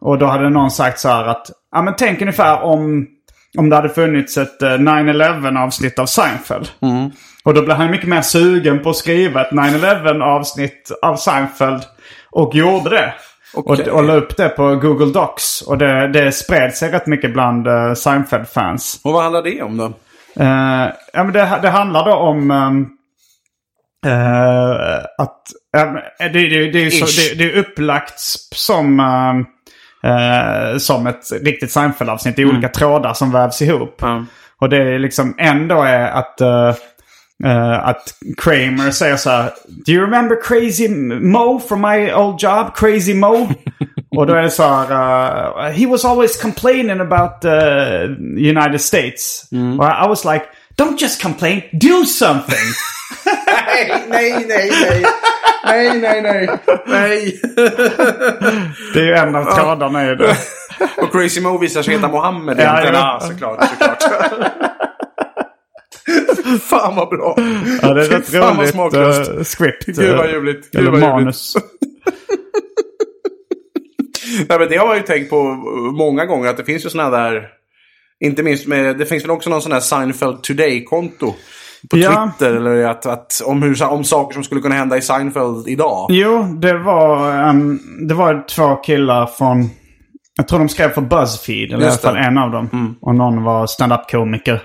Och 0.00 0.18
då 0.18 0.26
hade 0.26 0.50
någon 0.50 0.70
sagt 0.70 1.00
så 1.00 1.08
här 1.08 1.24
att, 1.24 1.50
ja 1.72 1.82
men 1.82 1.94
tänk 1.98 2.20
ungefär 2.20 2.62
om, 2.62 3.06
om 3.58 3.70
det 3.70 3.76
hade 3.76 3.88
funnits 3.88 4.36
ett 4.36 4.62
eh, 4.62 4.68
9-11 4.68 5.64
avsnitt 5.64 5.98
av 5.98 6.06
Seinfeld. 6.06 6.68
Och 7.48 7.54
då 7.54 7.62
blev 7.62 7.76
han 7.76 7.90
mycket 7.90 8.08
mer 8.08 8.22
sugen 8.22 8.82
på 8.82 8.90
att 8.90 8.96
skriva 8.96 9.40
ett 9.40 9.50
9-11 9.50 10.22
avsnitt 10.22 10.90
av 11.02 11.16
Seinfeld. 11.16 11.82
Och 12.30 12.54
gjorde 12.54 12.90
det. 12.90 13.14
Okej. 13.54 13.90
Och, 13.90 13.98
och 13.98 14.04
la 14.04 14.14
upp 14.14 14.36
det 14.36 14.48
på 14.48 14.76
Google 14.76 15.12
Docs. 15.12 15.62
Och 15.62 15.78
det, 15.78 16.08
det 16.08 16.32
spred 16.32 16.74
sig 16.74 16.90
rätt 16.90 17.06
mycket 17.06 17.32
bland 17.32 17.68
uh, 17.68 17.94
Seinfeld-fans. 17.94 19.00
Och 19.04 19.12
vad 19.12 19.22
handlar 19.22 19.42
det 19.42 19.62
om 19.62 19.76
då? 19.76 19.84
Eh, 20.40 20.88
ja, 21.12 21.24
men 21.24 21.32
det, 21.32 21.58
det 21.62 21.68
handlar 21.68 22.04
då 22.04 22.14
om 22.14 22.50
ehm, 22.50 22.86
eh, 24.06 25.04
att 25.18 25.42
men 25.72 25.94
det, 26.18 26.48
det, 26.48 26.70
det, 26.70 26.86
är 26.86 26.90
så, 26.90 27.04
det, 27.04 27.38
det 27.38 27.52
är 27.52 27.58
upplagt 27.58 28.20
som, 28.54 29.00
ehm, 29.00 29.46
eh, 30.02 30.78
som 30.78 31.06
ett 31.06 31.32
riktigt 31.42 31.70
Seinfeld-avsnitt. 31.70 32.36
Det 32.36 32.42
är 32.42 32.48
olika 32.48 32.68
trådar 32.68 33.14
som 33.14 33.32
vävs 33.32 33.62
ihop. 33.62 33.96
Ja. 34.00 34.24
Och 34.60 34.68
det 34.68 34.76
är 34.76 34.98
liksom 34.98 35.34
ändå 35.38 35.82
är 35.82 36.08
att, 36.10 36.40
eh, 37.44 37.88
att 37.88 38.14
Kramer 38.36 38.90
säger 38.90 39.16
så 39.16 39.30
här. 39.30 39.50
Do 39.86 39.92
you 39.92 40.02
remember 40.04 40.36
Crazy 40.42 40.88
Mo 40.88 41.60
from 41.68 41.80
my 41.80 42.12
old 42.12 42.42
job? 42.42 42.74
Crazy 42.76 43.14
Mo? 43.14 43.48
Och 44.16 44.26
då 44.26 44.34
är 44.34 44.42
det 44.42 44.50
så 44.50 44.62
här. 44.62 45.66
eh, 45.66 45.72
he 45.72 45.86
was 45.86 46.04
always 46.04 46.42
complaining 46.42 47.00
about 47.00 47.40
the 47.42 47.58
United 48.50 48.80
States. 48.80 49.48
Och 49.78 49.84
I, 49.84 50.08
was 50.08 50.24
like. 50.24 50.44
Don't 50.78 50.96
just 51.02 51.22
complain, 51.22 51.62
do 51.72 52.04
something! 52.04 52.66
Nej, 53.66 54.04
nej, 54.08 54.44
nej, 54.48 54.70
nej. 54.70 55.04
Nej, 55.64 55.98
nej, 56.22 56.48
nej. 56.86 57.40
Det 58.94 59.00
är 59.00 59.04
ju 59.04 59.14
en 59.14 59.36
av 59.36 59.44
trådarna 59.44 60.10
i 60.10 60.14
det. 60.14 60.36
Och 60.96 61.12
Crazy 61.12 61.40
Mo 61.40 61.58
visar 61.58 61.82
sig 61.82 61.94
heta 61.94 62.08
Mohammed 62.08 62.60
ja. 62.60 62.84
Ja, 62.84 63.20
såklart, 63.22 63.68
såklart. 63.68 64.67
Fan 66.62 66.96
vad 66.96 67.08
bra. 67.08 67.34
Ja, 67.82 67.94
det 67.94 68.06
är 68.06 68.14
ett 68.18 68.28
Fan, 68.28 68.40
vad 68.40 68.56
roligt 68.58 68.70
smaklöst. 68.70 69.30
uh, 69.30 69.42
script. 69.42 69.86
Gud 69.86 70.16
vad 70.16 70.26
eh, 70.26 70.32
ljuvligt. 70.32 70.70
Gud 70.70 70.80
Eller 70.80 70.90
vad 70.90 71.00
manus. 71.00 71.54
Nej, 74.48 74.58
men 74.58 74.68
det 74.68 74.76
har 74.76 74.86
man 74.86 74.96
ju 74.96 75.02
tänkt 75.02 75.30
på 75.30 75.42
många 75.98 76.24
gånger. 76.26 76.48
Att 76.48 76.56
det 76.56 76.64
finns 76.64 76.84
ju 76.86 76.90
sådana 76.90 77.18
där... 77.18 77.48
Inte 78.24 78.42
minst 78.42 78.66
med... 78.66 78.98
Det 78.98 79.06
finns 79.06 79.24
väl 79.24 79.30
också 79.30 79.50
någon 79.50 79.62
sån 79.62 79.72
här 79.72 79.80
Seinfeld 79.80 80.42
Today-konto. 80.42 81.34
På 81.90 81.98
Ja. 81.98 82.32
Twitter. 82.38 82.54
Eller 82.56 82.86
att, 82.86 83.06
att, 83.06 83.42
om, 83.44 83.62
hur, 83.62 83.84
om 83.84 84.04
saker 84.04 84.34
som 84.34 84.44
skulle 84.44 84.60
kunna 84.60 84.74
hända 84.74 84.96
i 84.96 85.02
Seinfeld 85.02 85.68
idag. 85.68 86.06
Jo, 86.10 86.42
det 86.42 86.78
var, 86.78 87.32
ehm, 87.32 87.78
det 88.08 88.14
var 88.14 88.44
två 88.48 88.76
killar 88.76 89.26
från... 89.26 89.70
Jag 90.36 90.48
tror 90.48 90.58
de 90.58 90.68
skrev 90.68 90.88
för 90.88 91.00
Buzzfeed, 91.00 91.72
eller 91.72 91.84
i 91.84 91.88
alla 91.88 91.96
fall 91.96 92.16
en 92.16 92.38
av 92.38 92.50
dem. 92.50 92.96
Och 93.00 93.14
någon 93.14 93.42
var 93.42 93.66
stand-up-komiker. 93.66 94.54
eh, 94.54 94.60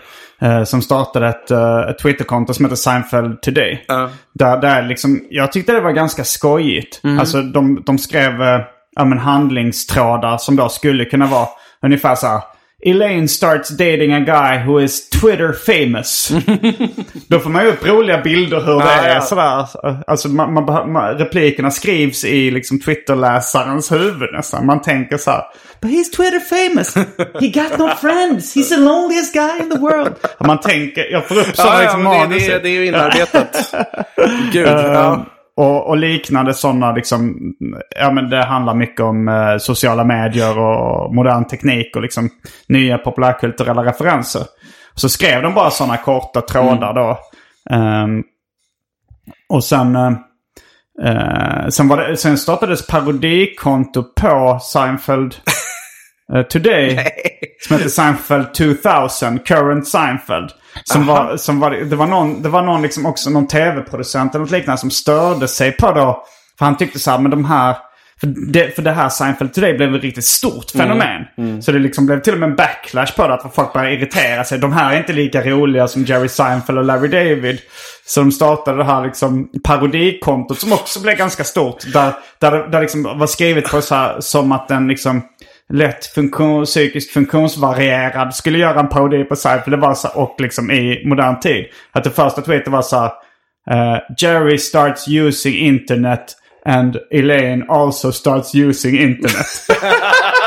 som 0.65 0.81
startade 0.81 1.27
ett, 1.27 1.51
eh, 1.51 1.79
ett 1.79 1.99
Twitterkonto 1.99 2.53
som 2.53 2.65
heter 2.65 2.75
Seinfeld 2.75 3.41
Today. 3.41 3.85
Ja. 3.87 4.09
Där, 4.33 4.61
där 4.61 4.83
liksom, 4.83 5.21
jag 5.29 5.51
tyckte 5.51 5.71
det 5.71 5.81
var 5.81 5.91
ganska 5.91 6.23
skojigt. 6.23 7.01
Alltså 7.19 7.41
de, 7.41 7.83
de 7.85 7.97
skrev 7.97 8.41
eh, 8.41 8.61
ja, 8.95 9.05
men 9.05 9.17
handlingstrådar 9.17 10.37
som 10.37 10.55
då 10.55 10.69
skulle 10.69 11.05
kunna 11.05 11.27
vara 11.27 11.47
ungefär 11.81 12.15
så 12.15 12.27
här. 12.27 12.41
Elaine 12.85 13.27
starts 13.27 13.69
dating 13.69 14.13
a 14.13 14.19
guy 14.19 14.65
who 14.65 14.81
is 14.81 15.09
Twitter 15.09 15.53
famous. 15.53 16.31
Då 17.27 17.39
får 17.39 17.49
man 17.49 17.63
ju 17.63 17.69
upp 17.69 17.87
roliga 17.87 18.21
bilder 18.21 18.61
hur 18.61 18.79
det 18.79 18.85
Ja, 18.85 18.91
är 18.91 19.15
ja. 19.15 19.21
sådär. 19.21 19.67
Alltså 20.07 20.29
man, 20.29 20.53
man, 20.53 20.91
man, 20.91 21.17
replikerna 21.17 21.71
skrivs 21.71 22.25
i 22.25 22.51
liksom 22.51 22.79
Twitter-läsarens 22.79 23.91
huvud 23.91 24.33
nästan. 24.33 24.65
Man 24.65 24.81
tänker 24.81 25.17
så 25.17 25.31
här. 25.31 25.43
But 25.83 25.91
he's 25.91 26.09
Twitter 26.09 26.39
famous. 26.39 26.93
He 27.39 27.49
got 27.51 27.77
no 27.79 27.95
friends. 28.03 28.53
He's 28.55 28.69
the 28.69 28.77
loneliest 28.77 29.33
guy 29.33 29.57
in 29.63 29.69
the 29.69 29.79
world. 29.79 30.15
Man 30.39 30.59
tänker, 30.59 31.11
jag 31.11 31.27
får 31.27 31.35
upp 31.39 31.55
sådana 31.55 31.73
Ja, 31.73 31.83
ja, 31.83 31.83
liksom 31.83 32.03
men 32.03 32.11
det, 32.13 32.27
manus. 32.27 32.47
det, 32.47 32.59
det 32.59 32.69
är 32.69 32.73
ju 32.73 32.85
inarbetat. 32.87 33.73
Gud. 34.51 34.67
ja. 34.67 35.13
Eh, 35.13 35.21
och, 35.57 35.87
och 35.89 35.97
liknande 35.97 36.53
sådana 36.53 36.91
liksom, 36.91 37.53
ja 37.99 38.11
men 38.11 38.29
det 38.29 38.43
handlar 38.45 38.75
mycket 38.75 39.01
om 39.01 39.27
eh, 39.27 39.57
sociala 39.57 40.03
medier 40.03 40.59
och 40.59 41.15
modern 41.15 41.45
teknik 41.47 41.95
och 41.95 42.01
liksom 42.01 42.29
nya 42.67 42.97
populärkulturella 42.97 43.83
referenser. 43.85 44.41
Så 44.95 45.09
skrev 45.09 45.41
de 45.41 45.53
bara 45.53 45.71
sådana 45.71 45.97
korta 45.97 46.41
trådar 46.41 46.93
då. 46.93 47.19
Ehm, 47.75 48.23
och 49.49 49.63
sen, 49.63 49.95
eh, 49.95 50.11
eh, 51.03 51.67
sen, 51.69 51.87
var 51.87 51.97
det, 51.97 52.17
sen 52.17 52.37
startades 52.37 52.87
parodikonto 52.87 54.03
på 54.21 54.59
Seinfeld 54.61 55.35
eh, 56.35 56.41
Today. 56.41 56.99
Som 57.67 57.77
heter 57.77 57.89
Seinfeld 57.89 58.53
2000, 58.53 59.39
Current 59.39 59.87
Seinfeld. 59.87 60.49
Som 60.83 61.05
var, 61.05 61.37
som 61.37 61.59
var, 61.59 61.71
det 61.71 61.95
var 61.95 62.07
någon, 62.07 62.41
det 62.41 62.49
var 62.49 62.61
någon 62.61 62.81
liksom 62.81 63.05
också 63.05 63.29
någon 63.29 63.47
tv-producent 63.47 64.35
eller 64.35 64.45
något 64.45 64.51
liknande 64.51 64.79
som 64.79 64.91
störde 64.91 65.47
sig 65.47 65.71
på 65.71 65.91
då. 65.91 66.23
För 66.59 66.65
han 66.65 66.77
tyckte 66.77 66.99
så 66.99 67.11
här, 67.11 67.19
men 67.19 67.31
de 67.31 67.45
här... 67.45 67.75
För 68.19 68.27
det, 68.27 68.75
för 68.75 68.81
det 68.81 68.91
här 68.91 69.09
Seinfeld 69.09 69.53
Today 69.53 69.73
blev 69.73 69.95
ett 69.95 70.01
riktigt 70.01 70.25
stort 70.25 70.71
fenomen. 70.71 71.61
Så 71.61 71.71
det 71.71 71.79
liksom 71.79 72.05
blev 72.05 72.21
till 72.21 72.33
och 72.33 72.39
med 72.39 72.49
en 72.49 72.55
backlash 72.55 73.15
på 73.15 73.27
det. 73.27 73.33
Att 73.33 73.55
folk 73.55 73.73
började 73.73 73.95
irritera 73.95 74.43
sig. 74.43 74.59
De 74.59 74.73
här 74.73 74.93
är 74.93 74.97
inte 74.97 75.13
lika 75.13 75.41
roliga 75.41 75.87
som 75.87 76.03
Jerry 76.03 76.27
Seinfeld 76.27 76.77
och 76.77 76.85
Larry 76.85 77.07
David. 77.07 77.59
Så 78.05 78.19
de 78.19 78.31
startade 78.31 78.77
det 78.77 78.83
här 78.83 79.03
liksom 79.03 79.49
parodikontot 79.63 80.59
som 80.59 80.73
också 80.73 80.99
blev 80.99 81.17
ganska 81.17 81.43
stort. 81.43 81.93
Där, 81.93 82.13
där 82.39 82.67
där 82.67 82.81
liksom 82.81 83.03
var 83.03 83.27
skrivet 83.27 83.71
på 83.71 83.81
så 83.81 83.95
här, 83.95 84.21
som 84.21 84.51
att 84.51 84.67
den 84.67 84.87
liksom 84.87 85.21
lätt 85.69 86.05
funktion, 86.05 86.65
psykiskt 86.65 87.11
funktionsvarierad 87.11 88.35
skulle 88.35 88.57
göra 88.57 88.79
en 88.79 88.89
parodi 88.89 89.23
på 89.23 89.35
Seinfeld. 89.35 89.77
Det 89.77 89.81
var 89.81 89.93
så, 89.93 90.07
och 90.07 90.35
liksom 90.39 90.71
i 90.71 91.03
modern 91.05 91.39
tid. 91.39 91.65
Att 91.91 92.03
det 92.03 92.09
första 92.09 92.41
tweetet 92.41 92.67
var 92.67 92.81
så 92.81 92.97
här, 92.97 93.11
eh, 93.71 93.99
Jerry 94.17 94.57
starts 94.57 95.07
using 95.07 95.55
internet 95.55 96.35
and 96.65 96.97
Elaine 97.11 97.65
also 97.69 98.11
starts 98.11 98.55
using 98.55 98.99
internet. 98.99 99.45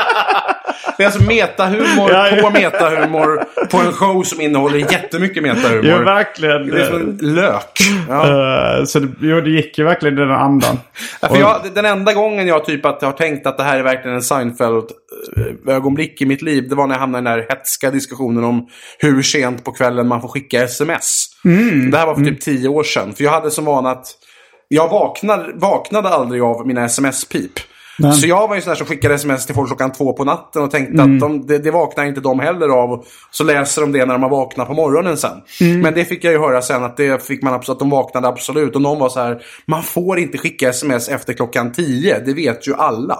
Det 0.97 1.03
är 1.03 1.07
alltså 1.07 1.23
metahumor 1.23 2.11
Ja, 2.11 2.29
ja. 2.29 2.41
på 2.41 2.49
metahumor 2.49 3.43
på 3.71 3.77
en 3.77 3.91
show 3.93 4.23
som 4.23 4.41
innehåller 4.41 4.77
jättemycket 4.77 5.43
metahumor. 5.43 5.85
jo, 5.85 5.97
verkligen. 5.97 6.67
Det 6.69 6.81
är 6.81 6.85
som 6.85 6.95
en 7.01 7.17
lök. 7.35 7.79
Ja. 8.09 8.77
Eh, 8.79 8.85
så 8.85 8.99
det, 8.99 9.07
jo, 9.21 9.41
det 9.41 9.49
gick 9.49 9.77
ju 9.77 9.83
verkligen 9.83 10.17
i 10.17 10.21
den 10.21 10.31
andan. 10.31 10.79
Ja, 11.21 11.27
för 11.27 11.37
jag, 11.37 11.61
den 11.75 11.85
enda 11.85 12.13
gången 12.13 12.47
jag 12.47 12.65
typ 12.65 12.85
att 12.85 12.97
jag 13.01 13.09
har 13.09 13.17
tänkt 13.17 13.47
att 13.47 13.57
det 13.57 13.63
här 13.63 13.79
är 13.79 13.83
verkligen 13.83 14.15
en 14.15 14.21
Seinfeld-ögonblick 14.23 16.21
i 16.21 16.25
mitt 16.25 16.41
liv, 16.41 16.69
det 16.69 16.75
var 16.75 16.87
när 16.87 16.95
jag 16.95 16.99
hamnade 16.99 17.21
i 17.21 17.23
den 17.31 17.37
där 17.39 17.45
hetska 17.55 17.91
diskussionen 17.91 18.43
om 18.43 18.67
hur 18.99 19.21
sent 19.21 19.63
på 19.63 19.71
kvällen 19.71 20.07
man 20.07 20.21
får 20.21 20.27
skicka 20.27 20.63
sms. 20.63 21.25
Det 21.91 21.97
här 21.97 22.05
var 22.05 22.15
för 22.15 22.23
typ 22.23 22.41
tio 22.41 22.69
år 22.69 22.83
sedan. 22.83 23.13
För 23.13 23.23
jag 23.23 23.31
hade 23.31 23.51
som 23.51 23.65
vana 23.65 23.91
att 23.91 24.07
jag 24.67 24.89
vaknade, 24.89 25.51
vaknade 25.55 26.09
aldrig 26.09 26.41
av 26.41 26.67
mina 26.67 26.85
sms-pip. 26.85 27.59
Så 28.13 28.27
jag 28.27 28.47
var 28.47 28.55
ju 28.55 28.61
sån 28.61 28.75
som 28.75 28.85
skickade 28.85 29.13
sms 29.13 29.45
till 29.45 29.55
folk 29.55 29.67
klockan 29.67 29.91
två 29.91 30.13
på 30.13 30.23
natten 30.23 30.63
och 30.63 30.71
tänkte 30.71 31.03
att 31.03 31.19
de, 31.19 31.47
det, 31.47 31.57
det 31.57 31.71
vaknar 31.71 32.05
inte 32.05 32.21
de 32.21 32.39
heller 32.39 32.69
av. 32.69 33.05
Så 33.31 33.43
läser 33.43 33.81
de 33.81 33.91
det 33.91 34.05
när 34.05 34.17
de 34.17 34.29
vaknar 34.29 34.65
på 34.65 34.73
morgonen 34.73 35.17
sen. 35.17 35.37
Men 35.81 35.93
det 35.93 36.05
fick 36.05 36.23
jag 36.23 36.33
ju 36.33 36.39
höra 36.39 36.61
sen 36.61 36.83
att 36.83 36.97
det 36.97 37.27
fick 37.27 37.43
man 37.43 37.53
absolut, 37.53 37.75
att 37.75 37.79
de 37.79 37.89
vaknade 37.89 38.27
absolut. 38.27 38.75
Och 38.75 38.81
någon 38.81 38.99
var 38.99 39.09
så 39.09 39.19
här, 39.19 39.41
man 39.65 39.83
får 39.83 40.19
inte 40.19 40.37
skicka 40.37 40.69
sms 40.69 41.09
efter 41.09 41.33
klockan 41.33 41.71
tio. 41.71 42.19
Det 42.19 42.33
vet 42.33 42.67
ju 42.67 42.73
alla. 42.75 43.19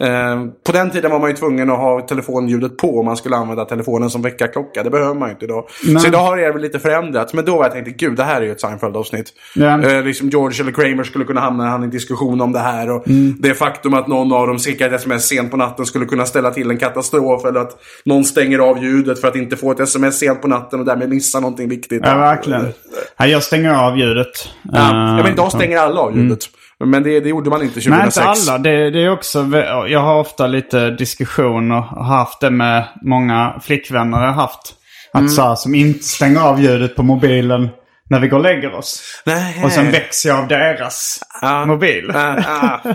Eh, 0.00 0.44
på 0.66 0.72
den 0.72 0.90
tiden 0.90 1.10
var 1.10 1.18
man 1.18 1.30
ju 1.30 1.36
tvungen 1.36 1.70
att 1.70 1.78
ha 1.78 2.00
telefonljudet 2.00 2.76
på 2.76 2.98
om 2.98 3.06
man 3.06 3.16
skulle 3.16 3.36
använda 3.36 3.64
telefonen 3.64 4.10
som 4.10 4.22
väckarklocka. 4.22 4.82
Det 4.82 4.90
behöver 4.90 5.14
man 5.14 5.28
ju 5.28 5.32
inte 5.32 5.44
idag. 5.44 5.64
Nej. 5.86 6.00
Så 6.00 6.08
idag 6.08 6.18
har 6.18 6.36
det 6.36 6.52
väl 6.52 6.62
lite 6.62 6.78
förändrats. 6.78 7.34
Men 7.34 7.44
då 7.44 7.56
var 7.56 7.64
jag 7.64 7.72
tänkte, 7.72 7.90
gud 7.90 8.16
det 8.16 8.24
här 8.24 8.40
är 8.40 8.44
ju 8.44 8.52
ett 8.52 8.60
Seinfeld-avsnitt. 8.60 9.32
Ja. 9.54 9.82
Eh, 9.82 10.04
liksom 10.04 10.28
George 10.28 10.62
eller 10.62 10.72
Kramer 10.72 11.04
skulle 11.04 11.24
kunna 11.24 11.40
hamna 11.40 11.70
i 11.70 11.84
en 11.84 11.90
diskussion 11.90 12.40
om 12.40 12.52
det 12.52 12.58
här. 12.58 12.90
Och 12.90 13.02
Det 13.38 13.54
faktum 13.54 13.94
att 13.94 14.07
någon 14.08 14.32
av 14.32 14.46
dem 14.46 14.58
skickar 14.58 14.86
ett 14.86 14.92
sms 14.92 15.26
sent 15.28 15.50
på 15.50 15.56
natten 15.56 15.86
skulle 15.86 16.04
kunna 16.06 16.26
ställa 16.26 16.50
till 16.50 16.70
en 16.70 16.78
katastrof. 16.78 17.44
Eller 17.44 17.60
att 17.60 17.76
någon 18.04 18.24
stänger 18.24 18.58
av 18.58 18.84
ljudet 18.84 19.20
för 19.20 19.28
att 19.28 19.36
inte 19.36 19.56
få 19.56 19.72
ett 19.72 19.80
sms 19.80 20.18
sent 20.18 20.42
på 20.42 20.48
natten 20.48 20.80
och 20.80 20.86
därmed 20.86 21.08
missa 21.08 21.40
någonting 21.40 21.68
viktigt. 21.68 22.02
Ja, 22.04 22.14
verkligen. 22.18 22.72
Ja, 23.18 23.26
jag 23.26 23.42
stänger 23.42 23.74
av 23.74 23.98
ljudet. 23.98 24.48
Ja, 24.62 24.78
ja, 24.78 25.22
men 25.22 25.32
idag 25.32 25.52
stänger 25.52 25.78
alla 25.78 26.00
av 26.00 26.16
ljudet. 26.18 26.38
Men 26.84 27.02
det, 27.02 27.20
det 27.20 27.28
gjorde 27.28 27.50
man 27.50 27.62
inte 27.62 27.80
2006. 27.80 28.16
Nej, 28.16 28.36
inte 28.38 28.50
alla. 28.52 28.58
Det, 28.58 28.90
det 28.90 29.04
är 29.04 29.10
också, 29.10 29.46
jag 29.88 30.00
har 30.00 30.20
ofta 30.20 30.46
lite 30.46 30.90
diskussioner 30.90 31.84
och 31.96 32.04
haft 32.04 32.40
det 32.40 32.50
med 32.50 32.84
många 33.02 33.60
flickvänner 33.62 34.18
jag 34.20 34.26
har 34.26 34.42
haft. 34.42 34.74
Att 35.12 35.30
så 35.30 35.42
här, 35.42 35.54
som 35.54 35.74
inte 35.74 36.04
stänger 36.04 36.40
av 36.40 36.60
ljudet 36.62 36.96
på 36.96 37.02
mobilen 37.02 37.68
när 38.10 38.20
vi 38.20 38.28
går 38.28 38.36
och 38.36 38.42
lägger 38.42 38.74
oss. 38.74 39.22
Nej. 39.26 39.64
Och 39.64 39.72
sen 39.72 39.90
väcks 39.90 40.26
jag 40.26 40.38
av 40.38 40.48
deras 40.48 41.18
Ja. 41.42 41.66
mobil. 41.66 42.10
Ah, 42.14 42.34
ah. 42.46 42.94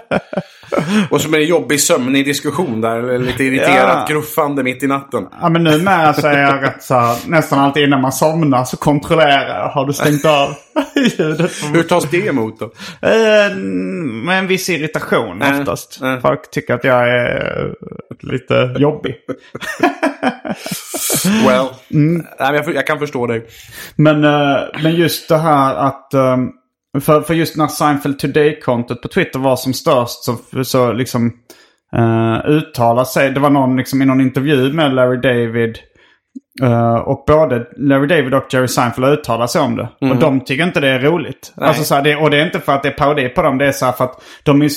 Och 1.09 1.21
det 1.21 1.37
en 1.37 1.47
jobbig 1.47 1.79
sömnig 1.81 2.25
diskussion 2.25 2.81
där. 2.81 3.19
Lite 3.19 3.43
irriterat 3.43 4.05
Ja. 4.09 4.13
gruffande 4.15 4.63
mitt 4.63 4.83
i 4.83 4.87
natten. 4.87 5.27
Ja 5.41 5.49
men 5.49 5.63
numera 5.63 6.13
så 6.13 6.27
är 6.27 6.41
jag 6.41 6.63
rätt 6.63 6.83
så 6.83 6.93
här, 6.99 7.17
nästan 7.27 7.59
alltid 7.59 7.83
innan 7.83 8.01
man 8.01 8.11
somnar 8.11 8.63
så 8.63 8.77
kontrollerar 8.77 9.59
jag. 9.59 9.69
Har 9.69 9.85
du 9.85 9.93
stängt 9.93 10.25
av 10.25 10.55
ljudet? 11.17 11.51
Hur 11.73 11.83
tas 11.83 12.09
det 12.11 12.27
emot 12.27 12.59
då? 12.59 12.65
Eh, 13.07 13.55
med 14.25 14.39
en 14.39 14.47
viss 14.47 14.69
irritation 14.69 15.41
Äh, 15.41 15.59
oftast. 15.59 15.99
äh. 16.03 16.19
Folk 16.19 16.51
tycker 16.51 16.73
att 16.73 16.83
jag 16.83 17.09
är 17.09 17.65
eh, 17.65 17.71
lite 18.31 18.75
jobbig. 18.79 19.15
Well. 21.47 21.65
Mm. 21.93 22.25
Nej, 22.39 22.55
jag, 22.55 22.75
jag 22.75 22.87
kan 22.87 22.99
förstå 22.99 23.27
dig. 23.27 23.45
Men, 23.95 24.23
eh, 24.23 24.57
men 24.83 24.95
just 24.95 25.29
det 25.29 25.37
här 25.37 25.75
att... 25.75 26.13
eh, 26.13 26.37
för, 27.01 27.21
för 27.21 27.33
just 27.33 27.57
när 27.57 27.67
Seinfeld 27.67 28.19
Today-kontot 28.19 29.01
på 29.01 29.07
Twitter 29.07 29.39
var 29.39 29.55
som 29.55 29.73
störst 29.73 30.23
så, 30.23 30.37
så 30.63 30.91
liksom 30.93 31.33
uh, 31.97 32.49
uttalade 32.49 33.05
sig. 33.05 33.31
Det 33.31 33.39
var 33.39 33.49
någon 33.49 33.77
liksom, 33.77 34.01
i 34.01 34.05
någon 34.05 34.21
intervju 34.21 34.73
med 34.73 34.93
Larry 34.93 35.17
David. 35.17 35.77
eh, 36.61 36.95
och 36.95 37.23
både 37.27 37.67
Larry 37.77 38.07
David 38.07 38.33
och 38.33 38.53
Jerry 38.53 38.67
Seinfeld 38.67 39.05
har 39.05 39.13
uttalat 39.13 39.51
sig 39.51 39.61
om 39.61 39.75
det. 39.75 39.89
Och 40.01 40.15
de 40.19 40.39
tycker 40.39 40.63
inte 40.63 40.79
det 40.79 40.87
är 40.87 40.99
roligt. 40.99 41.53
Alltså, 41.55 41.83
så 41.83 41.95
här, 41.95 42.01
det, 42.01 42.15
och 42.15 42.29
det 42.29 42.37
är 42.37 42.45
inte 42.45 42.59
för 42.59 42.71
att 42.73 42.83
det 42.83 42.89
är 42.89 42.93
parodi 42.93 43.29
på 43.29 43.41
dem. 43.41 43.57
Det 43.57 43.67
är 43.67 43.71
så 43.71 43.85
här 43.85 43.91
för 43.93 44.03
att 44.03 44.23
de 44.43 44.61
är, 44.61 44.69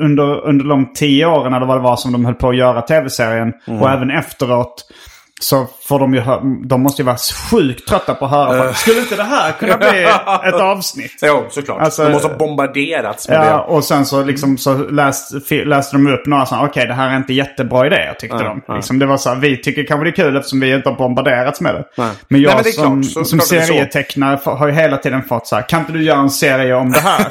under, 0.00 0.44
under 0.46 0.64
de 0.64 0.92
tio 0.92 1.26
åren 1.26 1.54
eller 1.54 1.66
vad 1.66 1.76
det 1.76 1.82
var 1.82 1.96
som 1.96 2.12
de 2.12 2.24
höll 2.24 2.34
på 2.34 2.48
att 2.48 2.56
göra 2.56 2.82
tv-serien. 2.82 3.52
Och 3.80 3.90
även 3.90 4.10
efteråt. 4.10 4.84
Så 5.40 5.66
får 5.88 5.98
de 5.98 6.14
ju 6.14 6.20
hö- 6.20 6.40
de 6.64 6.82
måste 6.82 7.02
ju 7.02 7.06
vara 7.06 7.16
sjukt 7.50 7.88
trötta 7.88 8.14
på 8.14 8.24
att 8.24 8.30
höra. 8.30 8.64
Uh. 8.66 8.72
Skulle 8.72 9.00
inte 9.00 9.16
det 9.16 9.22
här 9.22 9.52
kunna 9.52 9.76
bli 9.76 10.04
ett 10.48 10.54
avsnitt? 10.60 11.18
Jo, 11.22 11.44
såklart. 11.50 11.80
Alltså- 11.82 12.04
de 12.04 12.12
måste 12.12 12.28
ha 12.28 12.36
bombarderats 12.36 13.28
med 13.28 13.36
Ja, 13.38 13.44
det. 13.44 13.54
och 13.74 13.84
sen 13.84 14.04
så, 14.06 14.22
liksom, 14.24 14.58
så 14.58 14.74
läst, 14.74 15.48
fi- 15.48 15.64
läste 15.64 15.96
de 15.96 16.06
upp 16.06 16.26
några 16.26 16.46
sådana, 16.46 16.66
okej 16.66 16.86
det 16.86 16.94
här 16.94 17.10
är 17.10 17.16
inte 17.16 17.32
jättebra 17.32 17.86
idé, 17.86 18.14
tyckte 18.18 18.36
de. 18.66 18.74
Liksom, 18.74 18.98
det 18.98 19.06
var 19.06 19.16
så 19.16 19.28
här, 19.28 19.36
vi 19.36 19.56
tycker 19.62 19.84
kanske 19.84 20.04
det 20.04 20.10
är 20.10 20.24
kul 20.24 20.36
eftersom 20.36 20.60
vi 20.60 20.74
inte 20.74 20.88
har 20.88 20.96
bombarderats 20.96 21.60
med 21.60 21.74
det. 21.74 21.84
Nej. 21.96 22.08
Men 22.28 22.40
jag 22.40 22.48
Nej, 22.48 22.56
men 22.56 22.64
det 22.64 22.72
som, 22.72 23.02
klart, 23.02 23.12
så- 23.12 23.24
som 23.24 23.38
klart 23.38 23.50
det 23.50 23.62
serietecknare 23.66 24.38
har 24.44 24.66
ju 24.66 24.72
hela 24.72 24.96
tiden 24.96 25.22
fått 25.22 25.46
så 25.46 25.56
här, 25.56 25.62
kan 25.62 25.80
inte 25.80 25.92
du 25.92 26.02
göra 26.04 26.18
en 26.18 26.30
serie 26.30 26.74
om 26.74 26.92
det 26.92 27.00
här? 27.00 27.26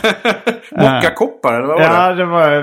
Mockakoppar, 0.96 1.54
eller 1.54 1.68
vad 1.68 1.78
var 1.80 1.84
ja, 1.86 2.10
det? 2.10 2.16
det 2.16 2.26
var 2.26 2.54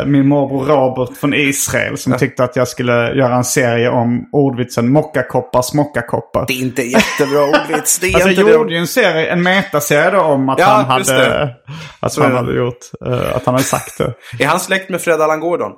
eh, 0.00 0.06
min 0.06 0.28
morbror 0.28 0.64
Robert 0.64 1.16
från 1.16 1.34
Israel 1.34 1.98
som 1.98 2.12
tyckte 2.18 2.44
att 2.44 2.56
jag 2.56 2.68
skulle 2.68 2.92
göra 3.14 3.34
en 3.34 3.44
serie 3.44 3.88
om 3.90 4.28
ordvitsen 4.70 4.92
mockakoppar, 4.92 5.62
smockakoppar. 5.62 6.44
Det 6.46 6.52
är 6.52 6.60
inte 6.60 6.82
jättebra 6.82 7.44
ordvits. 7.44 7.98
Det 7.98 8.06
är 8.06 8.14
Alltså 8.14 8.28
inte 8.28 8.40
jag 8.40 8.50
gjorde 8.50 8.72
ju 8.72 8.78
en 8.78 8.86
serie, 8.86 9.26
en 9.32 9.42
metaserie 9.42 10.20
om 10.20 10.48
att 10.48 10.58
Ja, 10.58 10.64
han 10.66 10.84
hade, 10.84 11.56
att 12.00 12.16
han 12.16 12.32
hade 12.32 12.54
gjort, 12.56 12.78
eh, 13.06 13.36
att 13.36 13.46
han 13.46 13.54
hade 13.54 13.64
sagt 13.64 13.98
det. 13.98 14.14
Är 14.44 14.46
han 14.46 14.60
släkt 14.60 14.90
med 14.90 15.00
Fred 15.00 15.20
Allan 15.20 15.40
Gordon? 15.40 15.72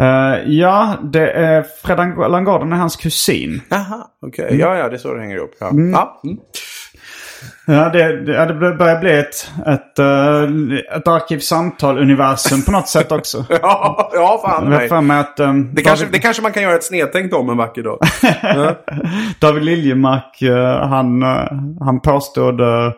Eh, 0.00 0.42
ja, 0.46 0.94
det 1.12 1.30
är 1.30 1.62
Fred 1.84 1.98
Ang- 1.98 2.44
Gordon 2.44 2.72
är 2.72 2.76
hans 2.76 2.96
kusin. 2.96 3.62
Jaha, 3.68 4.06
okej. 4.26 4.44
Mm. 4.48 4.60
Ja, 4.60 4.76
ja, 4.76 4.88
det 4.88 4.96
är 4.96 4.98
så 4.98 5.14
det 5.14 5.20
hänger 5.20 5.36
ihop. 5.36 5.50
Ja. 5.60 5.66
Ja. 5.92 6.20
Mm. 6.24 6.38
Ja, 7.66 7.88
det, 7.88 8.24
det, 8.26 8.32
ja, 8.32 8.46
det 8.46 8.54
börjar 8.54 9.00
bli 9.00 9.18
ett, 9.18 9.50
ett, 9.66 9.98
uh, 9.98 10.96
ett 10.96 11.08
arkivsamtal-universum 11.08 12.62
på 12.62 12.72
något 12.72 12.88
sätt 12.88 13.12
också. 13.12 13.44
ja, 13.62 14.10
ja, 14.14 14.42
fan 14.44 14.68
mig. 14.68 14.88
för 14.88 15.00
mig 15.00 15.20
att 15.20 15.40
um, 15.40 15.74
Det 15.74 15.82
kanske, 15.82 16.06
det 16.06 16.18
kanske 16.18 16.42
man 16.42 16.52
kan 16.52 16.62
göra 16.62 16.74
ett 16.74 16.84
snedtänkt 16.84 17.34
om 17.34 17.50
en 17.50 17.56
vacker 17.56 17.82
dag. 17.82 17.98
David 19.40 19.64
Liljemark, 19.64 20.42
eh, 20.42 20.88
han, 20.88 21.22
eh, 21.22 21.44
han 21.80 22.00
påstod, 22.00 22.60
eh, 22.60 22.92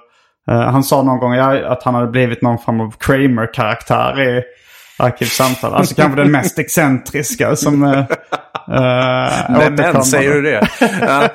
eh, 0.51 0.61
han 0.61 0.83
sa 0.83 1.03
någon 1.03 1.19
gång 1.19 1.35
ja, 1.35 1.73
att 1.73 1.83
han 1.83 1.95
hade 1.95 2.11
blivit 2.11 2.43
någon 2.43 2.59
form 2.59 2.81
av 2.81 2.95
Kramer-karaktär 2.99 4.21
i 4.21 4.43
Arkivsamtal. 4.99 5.75
Alltså 5.75 5.95
kanske 5.95 6.23
den 6.23 6.33
mest 6.33 6.59
excentriska 6.65 7.57
som 7.57 8.05
uh, 8.71 9.59
Men, 9.59 9.75
men 9.75 10.05
säger 10.05 10.35
du 10.35 10.43
det? 10.43 10.69
Ja. 11.01 11.29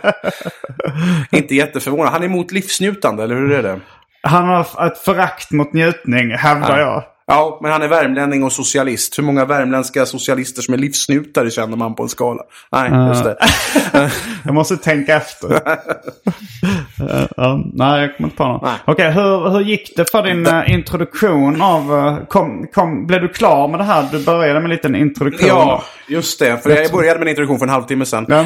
Inte 1.32 1.56
jätteförvånad. 1.56 2.14
Han 2.14 2.22
är 2.22 2.26
emot 2.26 2.52
livsnjutande, 2.52 3.24
eller 3.24 3.36
hur 3.36 3.52
är 3.52 3.64
det? 3.64 3.80
Han 4.24 4.48
har 4.48 4.88
ett 4.88 4.98
förakt 4.98 5.52
mot 5.52 5.74
njutning, 5.74 6.32
hävdar 6.32 6.80
jag. 6.80 7.04
Ja, 7.28 7.60
men 7.62 7.72
han 7.72 7.82
är 7.82 7.88
värmlänning 7.88 8.44
och 8.44 8.52
socialist. 8.52 9.20
Hur 9.20 9.24
många 9.24 9.46
värmländska 9.46 10.06
socialister 10.06 10.62
som 10.62 10.74
är 10.74 10.78
livsnjutare 10.78 11.52
känner 11.52 11.78
man 11.78 11.96
på 11.96 12.04
en 12.04 12.10
skala? 12.10 12.44
Nej, 12.72 13.08
just 13.08 13.24
det. 13.24 13.38
Jag 14.46 14.54
måste 14.54 14.78
tänka 14.78 15.16
efter. 15.16 15.62
Eh, 17.10 17.28
ja, 17.38 17.64
nej, 17.74 18.02
jag 18.02 18.18
kommer 18.18 18.28
inte 18.28 18.38
på 18.38 18.48
någon. 18.48 18.60
Nej. 18.64 18.74
Okej, 18.86 19.12
hur, 19.12 19.50
hur 19.50 19.60
gick 19.60 19.96
det 19.96 20.12
för 20.12 20.24
din 20.24 20.48
eh, 20.48 20.74
introduktion 20.74 21.62
av... 21.62 22.18
kom, 22.26 22.68
kom, 22.74 23.08
blev 23.08 23.22
du 23.22 23.28
klar 23.28 23.68
med 23.68 23.80
det 23.80 23.84
här? 23.84 24.08
Du 24.12 24.26
började 24.26 24.60
med 24.60 24.64
en 24.64 24.70
liten 24.70 24.96
introduktion. 24.96 25.48
Ja, 25.48 25.84
just 26.08 26.40
det. 26.40 26.64
För 26.64 26.70
jag 26.70 26.92
började 26.92 27.20
med 27.20 27.26
en 27.26 27.30
introduktion 27.30 27.60
för 27.60 27.66
en 27.66 27.72
halvtimme 27.72 28.06
sedan. 28.06 28.26
Ja. 28.28 28.44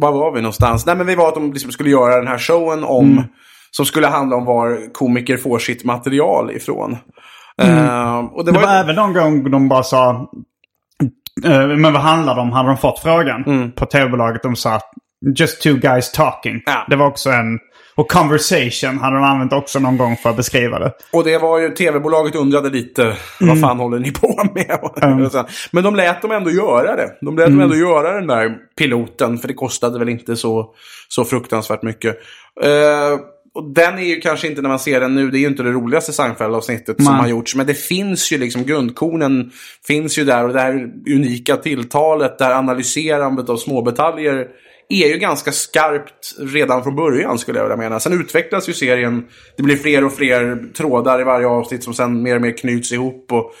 Var 0.00 0.12
var 0.12 0.32
vi 0.34 0.40
någonstans? 0.40 0.86
Nej, 0.86 0.96
men 0.96 1.06
vi 1.06 1.14
var 1.14 1.28
att 1.28 1.34
de 1.34 1.52
liksom 1.52 1.72
skulle 1.72 1.90
göra 1.90 2.16
den 2.16 2.28
här 2.28 2.38
showen 2.38 2.84
om... 2.84 3.12
Mm. 3.12 3.24
Som 3.70 3.86
skulle 3.86 4.06
handla 4.06 4.36
om 4.36 4.44
var 4.44 4.92
komiker 4.92 5.36
får 5.36 5.58
sitt 5.58 5.84
material 5.84 6.50
ifrån. 6.50 6.96
Eh, 7.62 8.18
och 8.18 8.44
det, 8.44 8.50
Mm. 8.50 8.52
Det 8.52 8.52
var, 8.52 8.62
var 8.62 8.74
även 8.80 8.94
någon 8.96 9.12
gång 9.12 9.50
de 9.50 9.68
bara 9.68 9.82
sa... 9.82 10.30
eh, 11.44 11.66
men 11.66 11.92
vad 11.92 12.02
handlar 12.02 12.34
det 12.34 12.40
om? 12.40 12.52
Hade 12.52 12.68
de 12.68 12.76
fått 12.76 12.98
frågan 12.98 13.72
på 13.76 13.86
tv-bolaget? 13.86 14.42
De 14.42 14.56
sa 14.56 14.80
Just 15.38 15.62
two 15.62 15.72
guys 15.74 16.12
talking. 16.12 16.62
Ja. 16.66 16.86
Det 16.90 16.96
var 16.96 17.06
också 17.06 17.30
en... 17.30 17.58
Och 17.96 18.10
conversation 18.10 18.98
hade 18.98 19.16
de 19.16 19.24
använt 19.24 19.52
också 19.52 19.78
någon 19.78 19.96
gång 19.96 20.16
för 20.16 20.30
att 20.30 20.36
beskriva 20.36 20.78
det. 20.78 20.92
Och 21.12 21.24
det 21.24 21.38
var 21.38 21.58
ju, 21.58 21.68
tv-bolaget 21.70 22.34
undrade 22.34 22.70
lite, 22.70 23.02
Mm. 23.02 23.16
vad 23.40 23.60
fan 23.60 23.78
håller 23.78 23.98
ni 23.98 24.10
på 24.12 24.44
med? 24.54 24.78
Men 25.72 25.84
de 25.84 25.96
lät 25.96 26.22
dem 26.22 26.30
ändå 26.30 26.50
göra 26.50 26.96
det. 26.96 27.10
De 27.20 27.36
lät 27.36 27.46
Mm. 27.46 27.58
dem 27.58 27.64
ändå 27.70 27.76
göra 27.76 28.12
den 28.14 28.26
där 28.26 28.56
piloten, 28.78 29.38
för 29.38 29.48
det 29.48 29.54
kostade 29.54 29.98
väl 29.98 30.08
inte 30.08 30.36
så, 30.36 30.66
så 31.08 31.24
fruktansvärt 31.24 31.82
mycket. 31.82 32.16
Eh, 32.62 33.18
och 33.54 33.74
den 33.74 33.98
är 33.98 34.02
ju 34.02 34.20
kanske 34.20 34.48
inte, 34.48 34.62
när 34.62 34.68
man 34.68 34.78
ser 34.78 35.00
den 35.00 35.14
nu, 35.14 35.30
det 35.30 35.38
är 35.38 35.40
ju 35.40 35.46
inte 35.46 35.62
det 35.62 35.70
roligaste 35.70 36.12
Seinfeld-avsnittet 36.12 37.02
som 37.02 37.14
har 37.14 37.28
gjorts. 37.28 37.56
Men 37.56 37.66
det 37.66 37.74
finns 37.74 38.32
ju 38.32 38.38
liksom, 38.38 38.64
grundkornen 38.64 39.50
finns 39.86 40.18
ju 40.18 40.24
där 40.24 40.44
och 40.44 40.52
det 40.52 40.60
här 40.60 40.90
unika 41.16 41.56
tilltalet, 41.56 42.38
det 42.38 42.44
här 42.44 42.54
analyserandet 42.54 43.48
av 43.48 43.56
smådetaljer 43.56 44.46
är 44.88 45.08
ju 45.08 45.18
ganska 45.18 45.52
skarpt 45.52 46.34
redan 46.38 46.82
från 46.82 46.96
början 46.96 47.38
skulle 47.38 47.58
jag 47.58 47.64
vilja 47.64 47.76
mena. 47.76 48.00
Sen 48.00 48.20
utvecklas 48.20 48.68
ju 48.68 48.72
serien. 48.72 49.24
Det 49.56 49.62
blir 49.62 49.76
fler 49.76 50.04
och 50.04 50.12
fler 50.12 50.72
trådar 50.76 51.20
i 51.20 51.24
varje 51.24 51.46
avsnitt 51.46 51.84
som 51.84 51.94
sen 51.94 52.22
mer 52.22 52.36
och 52.36 52.42
mer 52.42 52.56
knyts 52.56 52.92
ihop. 52.92 53.32
Och 53.32 53.52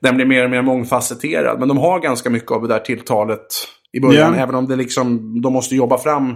den 0.00 0.16
blir 0.16 0.26
mer 0.26 0.44
och 0.44 0.50
mer 0.50 0.62
mångfacetterad. 0.62 1.58
Men 1.58 1.68
de 1.68 1.78
har 1.78 2.00
ganska 2.00 2.30
mycket 2.30 2.50
av 2.50 2.62
det 2.62 2.68
där 2.68 2.78
tilltalet 2.78 3.46
i 3.92 4.00
början. 4.00 4.34
Ja. 4.34 4.42
Även 4.42 4.54
om 4.54 4.68
det 4.68 4.76
liksom, 4.76 5.40
de 5.42 5.52
måste 5.52 5.76
jobba 5.76 5.98
fram 5.98 6.34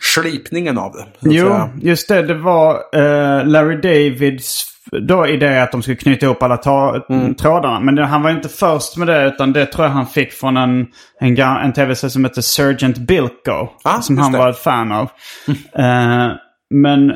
slipningen 0.00 0.78
av 0.78 0.92
det. 0.92 1.06
Jo, 1.20 1.46
säga. 1.46 1.70
just 1.82 2.08
det. 2.08 2.22
Det 2.22 2.34
var 2.34 2.74
eh, 2.92 3.46
Larry 3.46 3.76
Davids 3.76 4.64
då 4.90 5.26
idé 5.26 5.58
att 5.58 5.72
de 5.72 5.82
skulle 5.82 5.96
knyta 5.96 6.26
ihop 6.26 6.42
alla 6.42 7.02
Mm. 7.08 7.34
trådarna. 7.34 7.80
Men 7.80 7.94
det, 7.94 8.04
han 8.04 8.22
var 8.22 8.30
inte 8.30 8.48
först 8.48 8.96
med 8.96 9.06
det 9.08 9.26
utan 9.26 9.52
det 9.52 9.66
tror 9.66 9.86
jag 9.86 9.92
han 9.92 10.06
fick 10.06 10.32
från 10.32 10.56
en, 10.56 10.86
en, 11.20 11.38
en 11.38 11.72
tv-serie 11.72 12.10
som 12.10 12.24
heter 12.24 12.42
Sergeant 12.42 12.98
Bilko. 12.98 13.68
Ah, 13.84 14.00
som 14.00 14.18
han 14.18 14.32
det. 14.32 14.38
var 14.38 14.48
ett 14.50 14.58
fan 14.58 14.92
av. 14.92 15.08
Eh, 15.78 16.28
men 16.74 17.12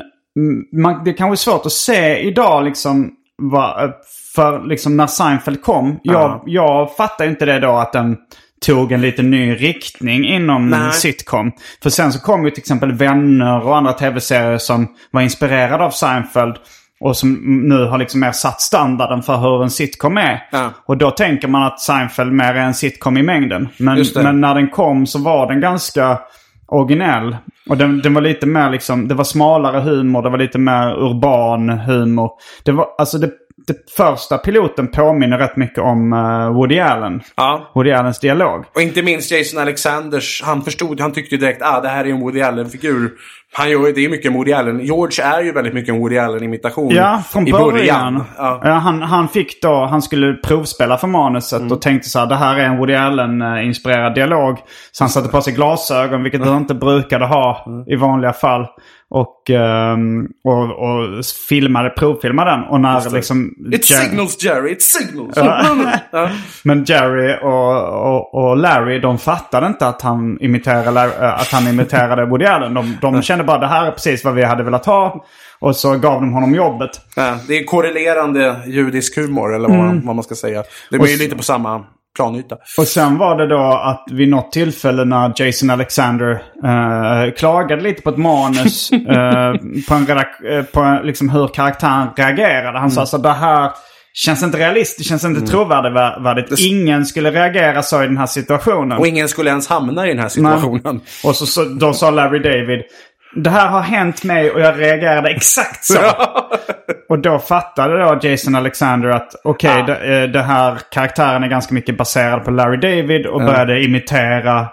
man, 0.81 1.03
det 1.05 1.13
kanske 1.13 1.33
är 1.33 1.51
svårt 1.53 1.65
att 1.65 1.71
se 1.71 2.17
idag 2.19 2.63
liksom. 2.63 3.11
Vad, 3.37 3.93
för 4.35 4.63
liksom 4.67 4.97
när 4.97 5.07
Seinfeld 5.07 5.61
kom. 5.61 5.99
Jag, 6.03 6.21
Ja. 6.21 6.43
jag 6.45 6.95
fattar 6.95 7.25
inte 7.25 7.45
det 7.45 7.59
då 7.59 7.71
att 7.71 7.93
den 7.93 8.17
tog 8.65 8.91
en 8.91 9.01
lite 9.01 9.23
ny 9.23 9.55
riktning 9.55 10.25
inom 10.25 10.69
Nej. 10.69 10.93
sitcom. 10.93 11.51
För 11.83 11.89
sen 11.89 12.13
så 12.13 12.19
kom 12.19 12.45
ju 12.45 12.51
till 12.51 12.61
exempel 12.61 12.91
Vänner 12.91 13.65
och 13.65 13.77
andra 13.77 13.93
tv-serier 13.93 14.57
som 14.57 14.87
var 15.11 15.21
inspirerade 15.21 15.83
av 15.83 15.89
Seinfeld. 15.89 16.55
Och 16.99 17.17
som 17.17 17.33
nu 17.67 17.85
har 17.85 17.97
liksom 17.97 18.19
mer 18.19 18.31
satt 18.31 18.61
standarden 18.61 19.23
för 19.23 19.37
hur 19.37 19.63
en 19.63 19.69
sitcom 19.69 20.17
är. 20.17 20.47
Ja. 20.51 20.69
Och 20.85 20.97
då 20.97 21.11
tänker 21.11 21.47
man 21.47 21.63
att 21.63 21.79
Seinfeld 21.79 22.31
mer 22.31 22.53
är 22.53 22.65
en 22.65 22.73
sitcom 22.73 23.17
i 23.17 23.23
mängden. 23.23 23.69
Men, 23.77 24.05
men 24.15 24.41
när 24.41 24.55
den 24.55 24.69
kom 24.69 25.05
så 25.05 25.19
var 25.19 25.47
den 25.47 25.61
ganska 25.61 26.19
originell. 26.67 27.37
Och 27.69 27.77
den, 27.77 28.01
den 28.01 28.13
var 28.13 28.21
lite 28.21 28.45
mer 28.47 28.69
liksom, 28.69 29.07
det 29.07 29.15
var 29.15 29.23
smalare 29.23 29.79
humor, 29.81 30.21
det 30.21 30.29
var 30.29 30.37
lite 30.37 30.59
mer 30.59 31.03
urban 31.03 31.69
humor. 31.69 32.29
Det 32.65 32.71
var, 32.71 32.87
alltså 32.97 33.17
det, 33.17 33.31
det 33.67 33.75
första 33.97 34.37
piloten 34.37 34.87
påminner 34.87 35.37
rätt 35.37 35.55
mycket 35.57 35.79
om 35.83 36.13
eh, 36.13 36.53
Woody 36.53 36.79
Allen. 36.79 37.21
Ja. 37.35 37.71
Woody 37.75 37.91
Allens 37.91 38.19
dialog. 38.19 38.65
Och 38.75 38.81
inte 38.81 39.01
minst 39.01 39.31
Jason 39.31 39.61
Alexanders, 39.61 40.41
han 40.45 40.61
förstod, 40.61 40.99
han 41.01 41.11
tyckte 41.11 41.37
direkt 41.37 41.61
ah 41.61 41.79
det 41.81 41.89
här 41.89 42.05
är 42.05 42.09
en 42.09 42.19
Woody 42.19 42.41
Allen-figur. 42.41 43.11
Han 43.55 43.69
gör 43.69 43.93
det 43.95 44.05
är 44.05 44.09
mycket 44.09 44.25
en 44.31 44.33
Woody 44.33 44.53
Allen. 44.53 44.79
George 44.79 45.23
är 45.23 45.41
ju 45.41 45.51
väldigt 45.51 45.73
mycket 45.73 45.93
en 45.93 45.99
Woody 45.99 46.17
Allen-imitation. 46.17 46.91
Ja, 46.95 47.23
från 47.29 47.47
i 47.47 47.51
början. 47.51 48.23
Ja. 48.37 48.61
Ja, 48.63 48.71
han, 48.71 49.01
han 49.01 49.27
fick 49.27 49.61
då, 49.61 49.85
han 49.85 50.01
skulle 50.01 50.33
provspela 50.33 50.97
för 50.97 51.07
manuset 51.07 51.59
Mm. 51.59 51.71
och 51.71 51.81
tänkte 51.81 52.09
så 52.09 52.19
här, 52.19 52.25
det 52.25 52.35
här 52.35 52.55
är 52.59 52.65
en 52.65 52.77
Woody 52.77 52.93
Allen-inspirerad 52.93 54.15
dialog. 54.15 54.57
Så 54.91 55.03
han 55.03 55.09
satte 55.09 55.29
på 55.29 55.41
sig 55.41 55.53
glasögon, 55.53 56.23
vilket 56.23 56.45
han 56.45 56.57
inte 56.57 56.73
brukade 56.73 57.25
ha 57.25 57.52
Mm. 57.65 57.83
i 57.87 57.95
vanliga 57.95 58.33
fall. 58.33 58.67
Och, 59.09 59.49
ehm, 59.49 60.27
och, 60.43 60.63
och 60.63 61.25
filmade, 61.49 61.89
provfilmade 61.89 62.51
den. 62.51 62.63
Och 62.63 62.81
när 62.81 63.09
liksom... 63.13 63.53
It 63.73 63.89
Jer- 63.91 63.95
signals 64.03 64.43
Jerry, 64.43 64.71
it 64.71 64.81
signals! 64.81 65.33
ja. 66.11 66.29
Men 66.63 66.83
Jerry 66.83 67.37
och, 67.41 68.05
och, 68.15 68.33
och 68.43 68.57
Larry, 68.57 68.99
de 68.99 69.17
fattade 69.17 69.67
inte 69.67 69.87
att 69.87 70.01
han 70.01 70.37
imiterade, 70.41 71.01
äh, 71.03 71.33
att 71.33 71.47
han 71.51 71.67
imiterade 71.67 72.25
Woody 72.25 72.45
Allen. 72.45 72.73
De, 72.73 72.97
de 73.01 73.21
kände 73.21 73.43
bara 73.43 73.57
det 73.59 73.67
här 73.67 73.85
är 73.87 73.91
precis 73.91 74.25
vad 74.25 74.33
vi 74.33 74.43
hade 74.43 74.63
velat 74.63 74.85
ha. 74.85 75.25
Och 75.59 75.75
så 75.75 75.97
gav 75.97 76.21
de 76.21 76.33
honom 76.33 76.55
jobbet. 76.55 76.89
Ja, 77.15 77.35
det 77.47 77.57
är 77.59 77.63
korrelerande 77.63 78.55
judisk 78.67 79.17
humor, 79.17 79.55
eller 79.55 79.69
vad, 79.69 79.79
Mm. 79.79 80.05
vad 80.05 80.15
man 80.15 80.23
ska 80.23 80.35
säga. 80.35 80.63
Det 80.89 80.97
är 80.97 81.07
ju 81.07 81.17
lite 81.17 81.35
på 81.35 81.43
samma 81.43 81.83
planyta. 82.15 82.57
Och 82.77 82.87
sen 82.87 83.17
var 83.17 83.37
det 83.37 83.47
då 83.47 83.61
att 83.83 84.05
vid 84.11 84.29
något 84.29 84.51
tillfälle 84.51 85.05
när 85.05 85.33
Jason 85.35 85.69
Alexander 85.69 86.31
eh, 86.63 87.33
klagade 87.33 87.81
lite 87.81 88.01
på 88.01 88.09
ett 88.09 88.17
manus 88.17 88.91
eh, 88.91 89.53
på, 89.87 89.93
en 89.93 90.07
redak- 90.07 90.57
eh, 90.57 90.63
på 90.63 90.99
liksom 91.03 91.29
hur 91.29 91.47
karaktären 91.47 92.07
reagerade. 92.15 92.79
Han 92.79 92.91
sa 92.91 93.05
så 93.05 93.17
det 93.17 93.33
här 93.33 93.71
känns 94.13 94.43
inte 94.43 94.57
realistiskt, 94.57 94.97
det 94.97 95.03
känns 95.03 95.25
inte 95.25 95.41
trovärdigt. 95.41 96.59
Ingen 96.59 97.05
skulle 97.05 97.31
reagera 97.31 97.83
så 97.83 98.03
i 98.03 98.07
den 98.07 98.17
här 98.17 98.25
situationen. 98.25 98.97
Och 98.97 99.07
ingen 99.07 99.29
skulle 99.29 99.49
ens 99.49 99.67
hamna 99.67 100.05
i 100.05 100.09
den 100.09 100.19
här 100.19 100.29
situationen. 100.29 101.01
Och 101.23 101.35
så, 101.35 101.45
så, 101.45 101.63
då 101.65 101.93
sa 101.93 102.11
Larry 102.11 102.39
David 102.39 102.81
det 103.35 103.49
här 103.49 103.67
har 103.67 103.81
hänt 103.81 104.23
mig 104.23 104.51
och 104.51 104.59
jag 104.59 104.79
reagerade 104.79 105.29
exakt 105.29 105.85
så. 105.85 105.99
och 107.13 107.19
då 107.19 107.39
fattade 107.39 107.97
då 108.03 108.19
Jason 108.21 108.55
Alexander 108.55 109.09
att 109.09 109.35
okej, 109.43 109.71
Ja. 109.77 109.83
det, 109.85 110.23
eh, 110.23 110.29
det 110.29 110.41
här 110.41 110.77
karaktären 110.91 111.43
är 111.43 111.47
ganska 111.47 111.73
mycket 111.73 111.97
baserad 111.97 112.45
på 112.45 112.51
Larry 112.51 112.77
David 112.77 113.25
och 113.25 113.39
började 113.41 113.83
imitera 113.83 114.67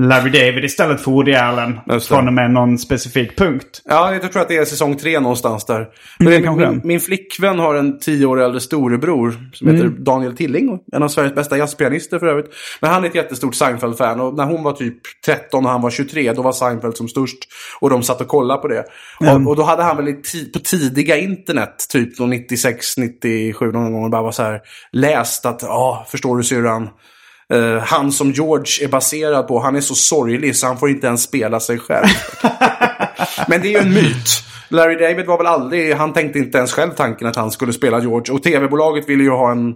Larry 0.00 0.30
David 0.30 0.64
istället 0.64 1.00
för 1.00 1.10
Woody 1.10 1.34
Allen. 1.34 1.80
Från 2.00 2.26
och 2.28 2.34
med 2.34 2.50
någon 2.50 2.78
specifik 2.78 3.38
punkt. 3.38 3.82
Ja, 3.84 4.12
jag 4.12 4.32
tror 4.32 4.42
att 4.42 4.48
det 4.48 4.56
är 4.56 4.64
säsong 4.64 4.96
tre 4.96 5.20
någonstans 5.20 5.64
där. 5.64 5.88
Mm, 6.20 6.56
min, 6.58 6.80
min, 6.84 7.00
flickvän 7.00 7.58
har 7.58 7.74
en 7.74 7.98
tio 7.98 8.26
år 8.26 8.40
äldre 8.40 8.60
storebror 8.60 9.50
som 9.52 9.68
Mm. 9.68 9.80
heter 9.80 9.98
Daniel 9.98 10.36
Tilling. 10.36 10.78
En 10.92 11.02
av 11.02 11.08
Sveriges 11.08 11.34
bästa 11.34 11.56
jazzpianister 11.58 12.18
för 12.18 12.26
övrigt. 12.26 12.46
Men 12.80 12.90
han 12.90 13.04
är 13.04 13.08
ett 13.08 13.14
jättestort 13.14 13.54
Seinfeld-fan. 13.54 14.20
Och 14.20 14.34
när 14.34 14.44
hon 14.44 14.62
var 14.62 14.72
typ 14.72 14.96
13 15.26 15.64
och 15.64 15.70
han 15.70 15.82
var 15.82 15.90
23, 15.90 16.32
då 16.32 16.42
var 16.42 16.52
Seinfeld 16.52 16.96
som 16.96 17.08
störst. 17.08 17.38
Och 17.80 17.90
de 17.90 18.02
satt 18.02 18.20
och 18.20 18.28
kollade 18.28 18.60
på 18.60 18.68
det. 18.68 18.84
Och, 19.20 19.48
och 19.48 19.56
då 19.56 19.62
hade 19.62 19.82
han 19.82 19.96
väl 19.96 20.14
på 20.52 20.58
tidiga 20.58 21.16
internet, 21.16 21.86
typ 21.92 22.16
då 22.16 22.26
96, 22.26 22.96
97 22.96 23.72
någon 23.72 23.92
gång, 23.92 24.10
bara 24.10 24.22
var 24.22 24.32
så 24.32 24.42
här, 24.42 24.60
läst 24.92 25.46
att, 25.46 25.62
ja, 25.62 26.06
förstår 26.10 26.36
du 26.36 26.42
syrran? 26.42 26.88
Eh, 27.52 27.78
han 27.78 28.12
som 28.12 28.30
George 28.30 28.84
är 28.84 28.88
baserad 28.88 29.48
på, 29.48 29.60
han 29.60 29.76
är 29.76 29.80
så 29.80 29.94
sorglig 29.94 30.56
så 30.56 30.66
han 30.66 30.78
får 30.78 30.90
inte 30.90 31.06
ens 31.06 31.22
spela 31.22 31.60
sig 31.60 31.78
själv. 31.78 32.08
Men 33.48 33.60
det 33.60 33.68
är 33.68 33.70
ju 33.70 33.78
en 33.78 33.94
myt. 33.94 34.28
Larry 34.68 34.96
David 34.96 35.26
var 35.26 35.38
väl 35.38 35.46
aldrig, 35.46 35.94
han 35.94 36.12
tänkte 36.12 36.38
inte 36.38 36.58
ens 36.58 36.72
själv 36.72 36.90
tanken 36.90 37.28
att 37.28 37.36
han 37.36 37.50
skulle 37.50 37.72
spela 37.72 38.00
George. 38.00 38.34
Och 38.34 38.42
tv-bolaget 38.42 39.08
ville 39.08 39.22
ju 39.22 39.30
ha 39.30 39.50
en 39.50 39.74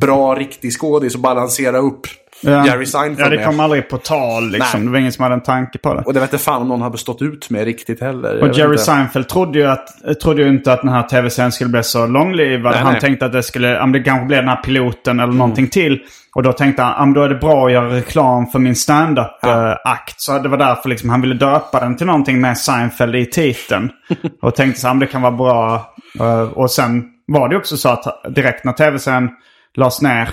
bra, 0.00 0.34
riktig 0.34 0.72
skådis 0.72 1.14
och 1.14 1.20
balansera 1.20 1.78
upp 1.78 2.06
Ja. 2.44 2.66
Jerry 2.66 2.86
Seinfeld 2.86 3.26
Ja, 3.26 3.30
det 3.30 3.36
med. 3.36 3.46
kom 3.46 3.60
aldrig 3.60 3.88
på 3.88 3.96
tal 3.98 4.50
liksom. 4.50 4.80
Nej. 4.80 4.86
Det 4.86 4.92
var 4.92 4.98
ingen 4.98 5.12
som 5.12 5.22
hade 5.22 5.34
en 5.34 5.40
tanke 5.42 5.78
på 5.78 5.94
det. 5.94 6.00
Och 6.02 6.14
det 6.14 6.20
vet 6.20 6.32
inte 6.32 6.44
fan 6.44 6.62
om 6.62 6.68
någon 6.68 6.82
hade 6.82 6.98
stått 6.98 7.22
ut 7.22 7.50
med 7.50 7.64
riktigt 7.64 8.00
heller. 8.00 8.34
Jag 8.38 8.50
Och 8.50 8.56
Jerry 8.58 8.70
inte. 8.72 8.82
Seinfeld 8.82 9.28
trodde 9.28 9.58
ju, 9.58 9.66
att, 9.66 9.86
trodde 10.22 10.42
ju 10.42 10.48
inte 10.48 10.72
att 10.72 10.80
den 10.82 10.90
här 10.90 11.02
tv-serien 11.02 11.52
skulle 11.52 11.70
bli 11.70 11.82
så 11.82 12.06
långlivad. 12.06 12.72
Nej, 12.72 12.82
Han 12.82 12.92
nej. 12.92 13.00
tänkte 13.00 13.26
att 13.26 13.32
det 13.32 13.42
skulle, 13.42 13.78
men 13.80 13.92
det 13.92 14.00
kanske 14.02 14.26
blir 14.26 14.36
den 14.36 14.48
här 14.48 14.62
piloten 14.62 15.20
eller 15.20 15.32
någonting 15.32 15.68
till. 15.68 16.00
Och 16.34 16.42
då 16.42 16.52
tänkte 16.52 16.82
han, 16.82 17.12
då 17.12 17.22
är 17.22 17.28
det 17.28 17.34
bra 17.34 17.66
att 17.66 17.72
göra 17.72 17.88
reklam 17.96 18.46
för 18.46 18.58
min 18.58 18.76
stand-up-akt. 18.76 20.20
Så 20.20 20.38
det 20.38 20.48
var 20.48 20.58
därför 20.58 20.88
liksom 20.88 21.10
han 21.10 21.20
ville 21.20 21.34
döpa 21.34 21.80
den 21.80 21.96
till 21.96 22.06
någonting 22.06 22.40
med 22.40 22.58
Seinfeld 22.58 23.16
i 23.16 23.26
titeln. 23.26 23.90
och 24.42 24.54
tänkte 24.54 24.80
så, 24.80 24.88
men 24.88 24.98
det 24.98 25.06
kan 25.06 25.22
vara 25.22 25.32
bra. 25.32 25.94
Eh, 26.20 26.40
Och 26.42 26.70
sen 26.70 27.04
var 27.26 27.48
det 27.48 27.56
också 27.56 27.76
så 27.76 27.88
att 27.88 28.04
direkt 28.34 28.64
när 28.64 28.72
tv-serien 28.72 29.28
lades 29.76 30.02
ner, 30.02 30.28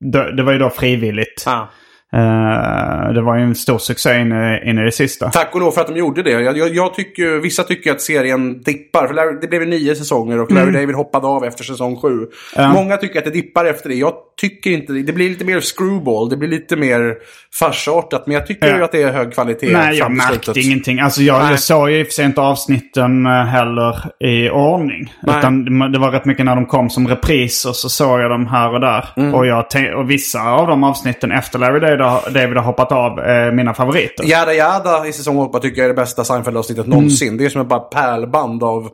det, 0.00 0.42
var 0.42 0.52
ju 0.52 0.58
då 0.58 0.70
frivilligt. 0.70 1.44
Ah. 1.46 1.66
Eh, 2.12 3.12
det 3.12 3.22
var 3.22 3.36
ju 3.36 3.42
en 3.42 3.54
stor 3.54 3.78
succé 3.78 4.20
in 4.20 4.32
i, 4.32 4.70
in 4.70 4.78
i 4.78 4.82
det 4.84 4.92
sista. 4.92 5.30
Tack 5.30 5.54
och 5.54 5.60
lov 5.60 5.70
för 5.70 5.80
att 5.80 5.86
de 5.86 5.96
gjorde 5.96 6.22
det. 6.22 6.30
Jag, 6.30 6.58
jag, 6.58 6.74
jag 6.74 6.94
tycker, 6.94 7.40
vissa 7.40 7.62
tycker 7.62 7.90
att 7.92 8.00
serien 8.00 8.62
dippar. 8.62 9.06
För 9.06 9.14
Larry, 9.14 9.38
det 9.40 9.46
blev 9.48 9.62
ju 9.62 9.68
nio 9.68 9.94
säsonger 9.94 10.40
och 10.40 10.52
Larry 10.52 10.72
David 10.72 10.94
hoppade 10.96 11.26
av 11.26 11.44
efter 11.44 11.64
säsong 11.64 11.96
sju. 11.96 12.26
Mm. 12.56 12.70
Många 12.70 12.96
tycker 12.96 13.18
att 13.18 13.24
det 13.24 13.30
dippar 13.30 13.64
efter 13.64 13.88
det. 13.88 13.94
Jag 13.94 14.12
tycker 14.40 14.70
inte 14.70 14.92
det. 14.92 15.02
Det 15.02 15.12
blir 15.12 15.28
lite 15.28 15.44
mer 15.44 15.60
screwball. 15.60 16.28
Det 16.28 16.36
blir 16.36 16.48
lite 16.48 16.76
mer 16.76 17.14
farsartat. 17.58 18.26
Men 18.26 18.34
jag 18.34 18.46
tycker 18.46 18.66
Ja. 18.68 18.76
ju 18.76 18.84
att 18.84 18.92
det 18.92 19.02
är 19.02 19.12
hög 19.12 19.34
kvalitet. 19.34 19.72
Nej, 19.72 19.98
jag 19.98 20.10
märkte 20.12 20.44
slutet. 20.44 20.64
ingenting. 20.64 21.00
Alltså 21.00 21.22
jag, 21.22 21.38
Nej. 21.42 21.50
jag 21.50 21.60
såg 21.60 21.90
ju 21.90 21.98
i 21.98 22.02
och 22.02 22.06
för 22.06 22.12
sig 22.12 22.24
inte 22.24 22.40
avsnitten 22.40 23.26
eh, 23.26 23.32
heller 23.32 23.96
i 24.24 24.50
ordning. 24.50 25.12
Nej. 25.22 25.38
Utan 25.38 25.64
det- 25.92 25.98
var 25.98 26.10
rätt 26.10 26.24
mycket 26.24 26.44
när 26.44 26.54
de 26.56 26.66
kom 26.66 26.90
som 26.90 27.08
repriser 27.08 27.72
så 27.72 27.88
såg 27.88 28.20
jag 28.20 28.30
dem 28.30 28.46
här 28.46 28.72
och 28.74 28.80
där. 28.80 29.08
Mm. 29.16 29.34
Och, 29.34 29.46
jag 29.46 29.64
och 29.96 30.10
vissa 30.10 30.42
av 30.42 30.66
de 30.66 30.84
avsnitten 30.84 31.32
efter 31.32 31.58
Larry 31.58 31.80
David 31.80 31.95
David 32.30 32.56
har 32.56 32.62
hoppat 32.64 32.92
av 32.92 33.18
är 33.18 33.52
mina 33.52 33.74
favoriter. 33.74 34.24
Jada 34.24 34.52
Jada 34.54 35.06
i 35.06 35.12
säsong 35.12 35.38
8 35.38 35.58
tycker 35.58 35.76
jag 35.78 35.84
är 35.84 35.88
det 35.88 35.94
bästa 36.00 36.24
Seinfeld-avsnittet 36.24 36.86
Mm. 36.86 36.90
någonsin. 36.98 37.36
Det 37.36 37.44
är 37.44 37.48
som 37.48 37.60
ett 37.60 37.66
bara 37.66 37.80
pärlband 37.80 38.62
av 38.64 38.88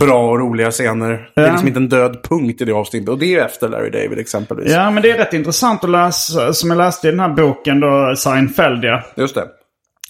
bra 0.00 0.30
och 0.30 0.38
roliga 0.38 0.70
scener. 0.70 1.30
Det 1.34 1.40
är 1.40 1.44
Ja. 1.46 1.50
liksom 1.50 1.68
inte 1.68 1.78
en 1.80 1.88
död 1.88 2.22
punkt 2.22 2.60
i 2.60 2.64
det 2.64 2.72
avsnittet. 2.72 3.08
Och 3.08 3.18
det 3.18 3.34
är 3.34 3.44
efter 3.44 3.68
Larry 3.68 3.90
David 3.90 4.18
exempelvis. 4.18 4.72
Ja, 4.72 4.90
men 4.90 5.02
det 5.02 5.10
är 5.10 5.18
rätt 5.18 5.32
intressant 5.34 5.84
att 5.84 5.90
läsa. 5.90 6.52
Som 6.52 6.70
jag 6.70 6.76
läste 6.76 7.08
i 7.08 7.10
den 7.10 7.20
här 7.20 7.28
boken 7.28 7.80
då, 7.80 8.14
Seinfeld 8.16 8.84
ja. 8.84 9.02
Just 9.16 9.34
det. 9.34 9.44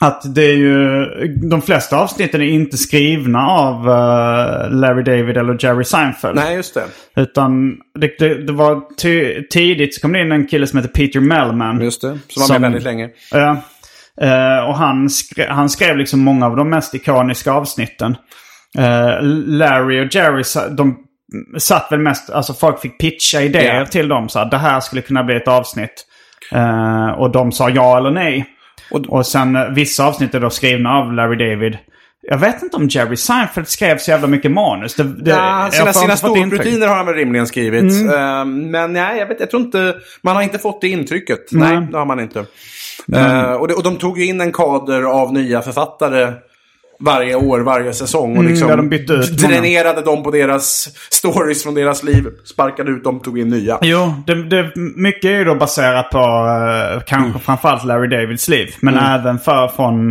Att 0.01 0.34
det 0.34 0.42
är 0.44 0.57
ju... 0.57 1.05
De 1.51 1.62
flesta 1.62 1.96
avsnitten 1.99 2.40
är 2.42 2.46
inte 2.46 2.76
skrivna 2.76 3.46
av 3.49 3.74
eh, 3.88 4.70
Larry 4.70 5.03
David 5.03 5.36
eller 5.36 5.57
Jerry 5.64 5.84
Seinfeld. 5.84 6.34
Nej, 6.36 6.57
just 6.57 6.74
det. 6.74 6.84
Utan 7.16 7.76
det, 8.01 8.18
det, 8.18 8.46
det 8.46 8.53
var 8.53 8.82
ty, 8.96 9.42
tidigt 9.51 9.94
så 9.94 10.01
kom 10.01 10.12
det 10.12 10.20
in 10.20 10.32
en 10.32 10.46
kille 10.46 10.66
som 10.66 10.76
heter 10.78 10.92
Peter 10.92 11.20
Mellman. 11.20 11.80
Just 11.80 12.01
det. 12.03 12.18
Som 12.28 12.40
var 12.40 12.49
med 12.49 12.61
väldigt 12.61 12.82
länge. 12.82 13.11
Ja. 13.32 13.51
Eh, 14.20 14.68
och 14.68 14.76
han, 14.76 15.11
skrev, 15.11 15.49
han 15.49 15.70
skrev 15.70 15.96
liksom 15.96 16.20
många 16.20 16.46
av 16.46 16.57
de 16.57 16.70
mest 16.70 16.94
ikoniska 16.94 17.53
avsnitten. 17.53 18.16
Eh, 18.78 19.16
Larry 19.46 20.07
och 20.07 20.14
Jerry, 20.14 20.42
de 20.70 20.96
satt 21.59 21.92
väl 21.92 22.01
mest, 22.01 22.30
alltså 22.30 22.55
folk 22.55 22.80
fick 22.80 22.99
pitcha 23.01 23.40
idéer 23.42 23.78
Ja. 23.78 23.86
till 23.86 24.09
dem. 24.09 24.28
Så 24.28 24.38
här, 24.38 24.51
det 24.51 24.59
här 24.59 24.80
skulle 24.80 25.03
kunna 25.03 25.24
bli 25.24 25.36
ett 25.36 25.49
avsnitt. 25.49 26.05
Och 27.16 27.32
de 27.32 27.53
sa 27.53 27.70
ja 27.70 27.96
eller 27.99 28.11
nej. 28.11 28.46
Och- 28.91 29.07
Och, 29.09 29.26
sen 29.26 29.57
eh, 29.57 29.68
vissa 29.68 30.05
avsnitt 30.07 30.34
är 30.34 30.41
då 30.41 30.51
skrivna 30.51 30.91
av 30.91 31.12
Larry 31.12 31.51
David. 31.51 31.78
Jag 32.22 32.39
vet 32.39 32.62
inte 32.62 32.76
om 32.76 32.89
Jerry 32.89 33.16
Seinfeld 33.16 33.68
skrev 33.68 33.99
så 33.99 34.11
jävla 34.11 34.26
mycket 34.26 34.51
manus. 34.51 34.95
Det, 34.95 35.03
det, 35.05 35.30
Ja, 35.30 35.68
sina 35.72 35.93
sina 35.93 36.16
ståupp-rutiner 36.16 36.86
har 36.89 36.97
han 36.97 37.07
väl 37.07 37.14
rimligen 37.14 37.47
skrivit. 37.47 38.12
Eh, 38.14 38.45
men 38.45 38.93
nej, 38.93 39.18
jag, 39.18 39.26
vet, 39.26 39.41
jag 39.41 39.51
tror 39.51 39.62
inte... 39.62 39.95
Man 40.22 40.36
har 40.36 40.43
inte 40.43 40.59
fått 40.59 40.80
det 40.80 40.89
intrycket. 40.89 41.39
Nej, 41.53 41.86
det 41.91 41.99
har 41.99 42.05
man 42.07 42.20
inte. 42.20 42.45
Eh, 43.14 43.53
och, 43.53 43.68
det, 43.68 43.74
och 43.74 43.82
de 43.82 43.97
tog 43.97 44.18
ju 44.18 44.26
in 44.26 44.41
en 44.41 44.53
kader 44.53 45.03
av 45.03 45.32
nya 45.32 45.62
författare 45.62 46.32
varje 47.01 47.34
år, 47.34 47.61
varje 47.61 47.92
säsong. 47.92 48.36
Och 48.36 48.44
liksom 48.44 48.68
ja, 48.68 48.76
de 48.76 48.82
många. 48.82 49.49
dränerade 49.49 50.03
dem 50.03 50.22
på 50.22 50.30
deras 50.30 50.88
stories 51.11 51.62
från 51.62 51.74
deras 51.74 52.03
liv. 52.03 52.26
Sparkade 52.44 52.90
ut 52.90 53.05
dem, 53.05 53.20
tog 53.20 53.38
in 53.38 53.49
nya. 53.49 53.78
Jo, 53.82 54.14
det, 54.26 54.42
det, 54.49 54.72
mycket 54.96 55.24
är 55.24 55.38
ju 55.38 55.44
då 55.44 55.55
baserat 55.55 56.11
på 56.11 56.18
uh, 56.18 57.03
kanske 57.07 57.28
Mm. 57.28 57.40
framförallt 57.40 57.84
Larry 57.84 58.09
Davids 58.09 58.49
liv. 58.49 58.74
Men 58.80 58.99
även 58.99 59.38
för 59.38 59.68
från 59.68 60.11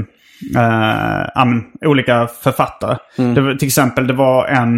eh, 0.56 1.30
ja, 1.36 1.46
men, 1.46 1.64
olika 1.86 2.28
författare. 2.28 2.98
Mm. 3.18 3.34
Det, 3.34 3.60
till 3.60 3.68
exempel 3.68 4.08
det 4.08 4.14
var 4.14 4.48
en, 4.48 4.76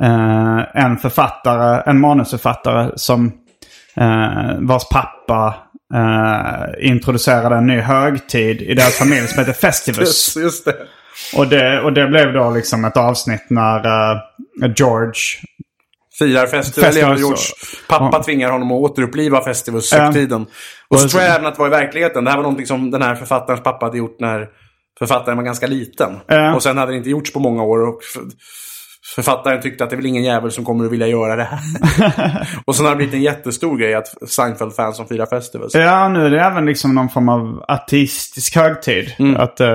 eh, 0.00 0.84
en 0.84 0.96
författare, 0.96 1.82
en 1.86 2.00
manusförfattare 2.00 2.92
som 2.96 3.32
uh, 4.00 4.58
vars 4.60 4.88
pappa 4.90 5.54
eh, 5.94 6.88
introducerade 6.90 7.56
en 7.56 7.66
ny 7.66 7.80
högtid 7.80 8.62
i 8.62 8.74
deras 8.74 8.98
familj 8.98 9.28
som 9.28 9.38
heter 9.38 9.52
Festivus. 9.52 9.98
Just, 10.36 10.36
just 10.36 10.64
det. 10.64 10.76
Och 11.36 11.48
det, 11.48 11.80
och 11.80 11.92
det 11.92 12.06
blev 12.06 12.32
då 12.32 12.50
liksom 12.50 12.84
ett 12.84 12.96
avsnitt 12.96 13.46
när 13.50 13.76
eh, 13.86 14.20
George 14.76 15.20
Firar 16.18 16.46
festival. 16.46 16.92
Festivus 16.92 17.18
George, 17.18 17.42
pappa 17.88 18.22
tvingar 18.22 18.50
honom 18.50 18.72
att 18.72 18.90
återuppliva 18.90 19.44
Festivus-högtiden. 19.44 20.46
Och 20.88 21.00
så 21.00 21.08
tror 21.08 21.22
jag 21.22 21.34
även 21.34 21.46
att 21.46 21.54
det 21.54 21.60
var 21.60 21.66
i 21.66 21.70
verkligheten. 21.70 22.24
Det 22.24 22.30
här 22.30 22.36
var 22.36 22.42
någonting 22.42 22.66
som 22.66 22.90
den 22.90 23.02
här 23.02 23.14
författarens 23.14 23.62
pappa 23.62 23.86
hade 23.86 23.98
gjort 23.98 24.20
när 24.20 24.48
författaren 24.98 25.36
var 25.36 25.44
ganska 25.44 25.66
liten. 25.66 26.20
Ja. 26.26 26.54
Och 26.54 26.62
sen 26.62 26.78
hade 26.78 26.92
det 26.92 26.96
inte 26.96 27.10
gjorts 27.10 27.32
på 27.32 27.40
många 27.40 27.62
år. 27.62 27.88
Och 27.88 28.00
författaren 29.14 29.62
tyckte 29.62 29.84
att 29.84 29.90
det 29.90 29.94
är 29.94 29.96
väl 29.96 30.06
ingen 30.06 30.24
jävel 30.24 30.50
som 30.50 30.64
kommer 30.64 30.84
att 30.84 30.92
vilja 30.92 31.06
göra 31.06 31.36
det 31.36 31.44
här. 31.44 32.48
och 32.64 32.76
sen 32.76 32.84
har 32.84 32.92
det 32.92 32.96
blivit 32.96 33.14
en 33.14 33.22
jättestor 33.22 33.78
grej 33.78 33.94
att 33.94 34.14
Seinfeld-fans 34.28 34.96
som 34.96 35.06
firar 35.06 35.26
Festivus. 35.26 35.74
Ja, 35.74 36.08
nu 36.08 36.26
är 36.26 36.30
det 36.30 36.40
även 36.40 36.66
liksom 36.66 36.94
någon 36.94 37.08
form 37.08 37.28
av 37.28 37.64
ateistisk 37.68 38.56
högtid. 38.56 39.14
Mm. 39.18 39.36
Att, 39.36 39.60
uh, 39.60 39.68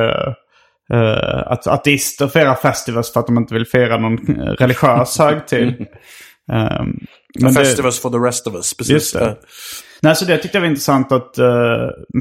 uh, 0.94 1.44
att 1.52 1.68
ateister 1.68 2.28
firar 2.28 2.56
festivals 2.56 3.14
för 3.14 3.20
att 3.20 3.28
de 3.28 3.38
inte 3.38 3.54
vill 3.54 3.66
fira 3.66 3.98
någon 3.98 4.40
eh, 4.40 4.44
religiös 4.46 5.20
högtid. 5.20 5.68
Um, 5.68 5.88
men 7.40 7.54
det- 7.54 7.60
Festivus 7.60 8.02
for 8.02 8.10
the 8.10 8.18
rest 8.18 8.48
of 8.48 8.56
us. 8.56 8.74
Precis. 8.74 9.12
Det. 9.12 9.36
Nej, 10.02 10.16
så 10.16 10.26
det 10.26 10.38
tyckte 10.38 10.58
jag 10.58 10.62
var 10.62 10.68
intressant 10.68 11.12
att... 11.12 11.38
eh, 11.38 11.46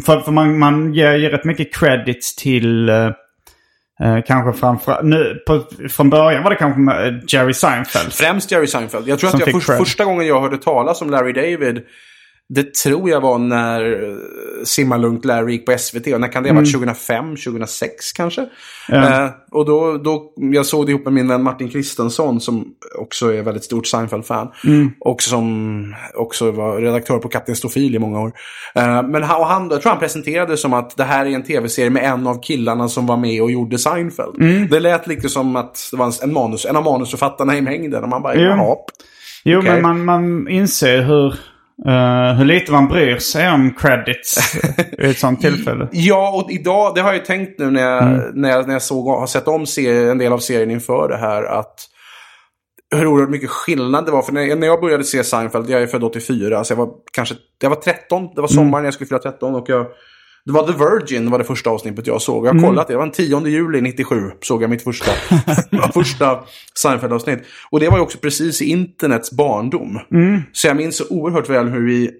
för 0.06 0.20
för 0.20 0.30
man, 0.32 0.58
man 0.58 0.94
ger 0.94 1.12
ju 1.12 1.28
rätt 1.28 1.44
mycket 1.44 1.74
credits 1.74 2.34
till... 2.36 2.88
eh, 2.88 3.10
kanske 4.26 4.60
framför... 4.60 5.02
Nu, 5.02 5.42
på, 5.46 5.64
från 5.90 6.10
början 6.10 6.42
var 6.42 6.50
det 6.50 6.56
kanske 6.56 6.80
Jerry 7.36 7.54
Seinfeld. 7.54 8.12
Främst 8.12 8.50
Jerry 8.50 8.66
Seinfeld. 8.66 9.08
Jag 9.08 9.18
tror 9.18 9.34
att 9.34 9.40
jag 9.46 9.62
för, 9.62 9.76
första 9.76 10.04
gången 10.04 10.26
jag 10.26 10.40
hörde 10.40 10.58
talas 10.58 11.02
om 11.02 11.10
Larry 11.10 11.32
David, 11.32 11.82
det 12.48 12.74
tror 12.74 13.10
jag 13.10 13.20
var 13.20 13.38
när 13.38 14.02
eh, 14.10 14.16
Simma 14.64 14.96
Lugnt 14.96 15.24
Larry 15.24 15.52
gick 15.52 15.66
på 15.66 15.78
SVT. 15.78 16.06
Och 16.06 16.20
när 16.20 16.32
kan 16.32 16.42
det 16.42 16.48
ha 16.48 16.56
varit? 16.56 16.72
2005, 16.72 17.36
2006 17.36 18.12
kanske? 18.12 18.40
Eh, 18.92 19.26
och 19.50 19.66
då, 19.66 19.98
då, 19.98 20.32
jag 20.36 20.66
såg 20.66 20.86
det 20.86 20.90
ihop 20.92 21.04
med 21.04 21.12
min 21.12 21.28
vän 21.28 21.42
Martin 21.42 21.68
Kristensson 21.68 22.40
som 22.40 22.66
också 22.98 23.34
är 23.34 23.42
väldigt 23.42 23.64
stort 23.64 23.86
Seinfeld-fan. 23.86 24.48
Och 25.00 25.22
som 25.22 25.94
också 26.14 26.50
var 26.50 26.80
redaktör 26.80 27.18
på 27.18 27.28
Kapten 27.28 27.56
Stofil 27.56 27.94
i 27.94 27.98
många 27.98 28.20
år. 28.20 28.32
Eh, 28.74 29.02
men 29.02 29.22
han, 29.22 29.40
och 29.40 29.46
han, 29.46 29.70
jag 29.70 29.82
tror 29.82 29.90
han 29.90 30.00
presenterade 30.00 30.52
det 30.52 30.56
som 30.56 30.72
att 30.72 30.96
det 30.96 31.04
här 31.04 31.26
är 31.26 31.30
en 31.30 31.44
tv-serie 31.44 31.90
med 31.90 32.04
en 32.04 32.26
av 32.26 32.42
killarna 32.42 32.88
som 32.88 33.06
var 33.06 33.16
med 33.16 33.42
och 33.42 33.50
gjorde 33.50 33.78
Seinfeld. 33.78 34.34
Det 34.70 34.80
lät 34.80 35.06
lite 35.06 35.28
som 35.28 35.56
att 35.56 35.88
det 35.90 35.96
var 35.96 36.24
en, 36.24 36.32
manus, 36.32 36.64
en 36.66 36.76
av 36.76 36.84
manusförfattarna 36.84 37.56
i 37.56 37.60
mängden. 37.62 38.02
Och 38.02 38.08
man 38.08 38.22
bara, 38.22 38.34
Jo. 38.34 38.40
jaha. 38.42 38.76
Jo, 39.44 39.58
Okej. 39.58 39.72
men 39.72 39.82
man, 39.82 40.04
man 40.04 40.48
inser 40.48 41.02
hur, 41.02 41.34
eh, 41.86 42.34
hur 42.38 42.44
lite 42.44 42.72
man 42.72 42.88
bryr 42.88 43.16
sig 43.18 43.50
om 43.50 43.74
credits 43.74 44.54
i 44.98 45.10
ett 45.10 45.18
sånt 45.18 45.40
tillfälle. 45.40 45.88
Ja, 45.92 46.30
och 46.44 46.50
idag, 46.50 46.94
det 46.94 47.00
har 47.00 47.08
jag 47.08 47.18
ju 47.18 47.24
tänkt 47.24 47.58
nu 47.58 47.70
när 47.70 47.82
jag, 47.82 48.02
Mm. 48.02 48.20
när 48.34 48.48
jag, 48.50 48.66
när 48.66 48.72
jag 48.72 48.82
såg, 48.82 49.06
har 49.08 49.26
sett 49.26 49.48
om 49.48 49.66
serien, 49.66 50.08
en 50.08 50.18
del 50.18 50.32
av 50.32 50.38
serien 50.38 50.70
inför 50.70 51.08
det 51.08 51.16
här. 51.16 51.42
att 51.42 51.74
hur 52.96 53.06
oerhört 53.06 53.30
mycket 53.30 53.50
skillnad 53.50 54.06
det 54.06 54.12
var. 54.12 54.22
För 54.22 54.32
när, 54.32 54.56
när 54.56 54.66
jag 54.66 54.80
började 54.80 55.04
se 55.04 55.24
Seinfeld, 55.24 55.70
jag 55.70 55.82
är 55.82 55.86
född 55.86 56.04
84, 56.04 56.64
så 56.64 56.72
jag 56.72 56.76
var 56.78 56.88
kanske 57.12 57.34
jag 57.62 57.70
var 57.70 57.76
13. 57.76 58.28
Det 58.34 58.40
var 58.40 58.48
sommaren 58.48 58.82
när 58.82 58.86
jag 58.86 58.94
skulle 58.94 59.08
fylla 59.08 59.18
13. 59.18 59.54
Och 59.54 59.68
jag, 59.68 59.86
det 60.48 60.54
var 60.54 60.66
The 60.66 60.72
Virgin 60.72 61.30
var 61.30 61.38
det 61.38 61.44
första 61.44 61.70
avsnittet 61.70 62.06
jag 62.06 62.22
såg. 62.22 62.46
Jag 62.46 62.54
har 62.54 62.60
kollat 62.68 62.86
det. 62.86 62.92
Det 62.92 62.98
var 62.98 63.04
den 63.04 63.12
10 63.12 63.46
juli 63.46 63.80
97 63.80 64.30
såg 64.40 64.62
jag 64.62 64.70
mitt 64.70 64.82
första, 64.82 65.10
första 65.94 66.40
Seinfeld-avsnitt. 66.82 67.38
Och 67.70 67.80
det 67.80 67.88
var 67.88 67.96
ju 67.96 68.02
också 68.02 68.18
precis 68.18 68.62
i 68.62 68.64
internets 68.64 69.32
barndom. 69.32 70.00
Så 70.52 70.66
jag 70.66 70.76
minns 70.76 70.96
så 70.96 71.04
oerhört 71.10 71.48
väl 71.48 71.68
hur 71.68 71.86
vi 71.86 72.10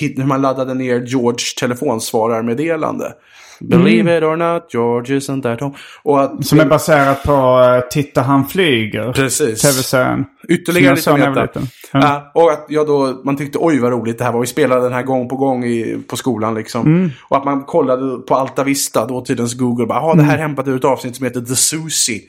hur 0.00 0.24
man 0.24 0.42
laddade 0.42 0.74
ner 0.74 1.00
George 1.00 1.44
telefonsvararmeddelande. 1.60 3.12
Believe 3.60 4.18
it 4.18 4.22
or 4.22 4.36
not, 4.36 4.74
George 4.74 5.16
isn't 5.16 5.42
that 5.42 5.60
home. 5.60 5.74
Och 6.02 6.22
att, 6.22 6.46
Som 6.46 6.60
är 6.60 6.66
baserat 6.66 7.22
på 7.22 7.32
uh, 7.32 7.88
Titta 7.90 8.22
han 8.22 8.48
flyger. 8.48 9.12
Precis. 9.12 9.62
Tv-serien. 9.62 10.24
Ytterligare 10.48 10.94
lite 10.94 11.16
liten. 11.42 11.62
Ja. 11.92 12.00
Ja, 12.00 12.30
och 12.42 12.52
att 12.52 12.66
jag 12.68 12.86
då, 12.86 13.20
man 13.24 13.36
tyckte 13.36 13.58
oj 13.60 13.78
vad 13.78 13.92
roligt 13.92 14.18
det 14.18 14.24
här 14.24 14.32
var. 14.32 14.40
Vi 14.40 14.46
spelade 14.46 14.82
den 14.82 14.92
här 14.92 15.02
gång 15.02 15.28
på 15.28 15.36
gång 15.36 15.64
i, 15.64 15.98
på 16.08 16.16
skolan 16.16 16.54
liksom. 16.54 16.86
Mm. 16.86 17.10
Och 17.28 17.36
att 17.36 17.44
man 17.44 17.62
kollade 17.64 18.18
på 18.18 18.34
Alta 18.34 18.64
Vista, 18.64 19.06
dåtidens 19.06 19.54
Google. 19.54 19.86
Bara, 19.86 20.00
ah, 20.00 20.06
det 20.06 20.12
Mm. 20.12 20.24
här 20.26 20.34
är 20.38 20.42
hämtat 20.42 20.68
ur 20.68 20.76
ett 20.76 20.84
avsnitt 20.84 21.16
som 21.16 21.24
heter 21.24 21.40
The 21.40 21.56
Susie. 21.56 22.20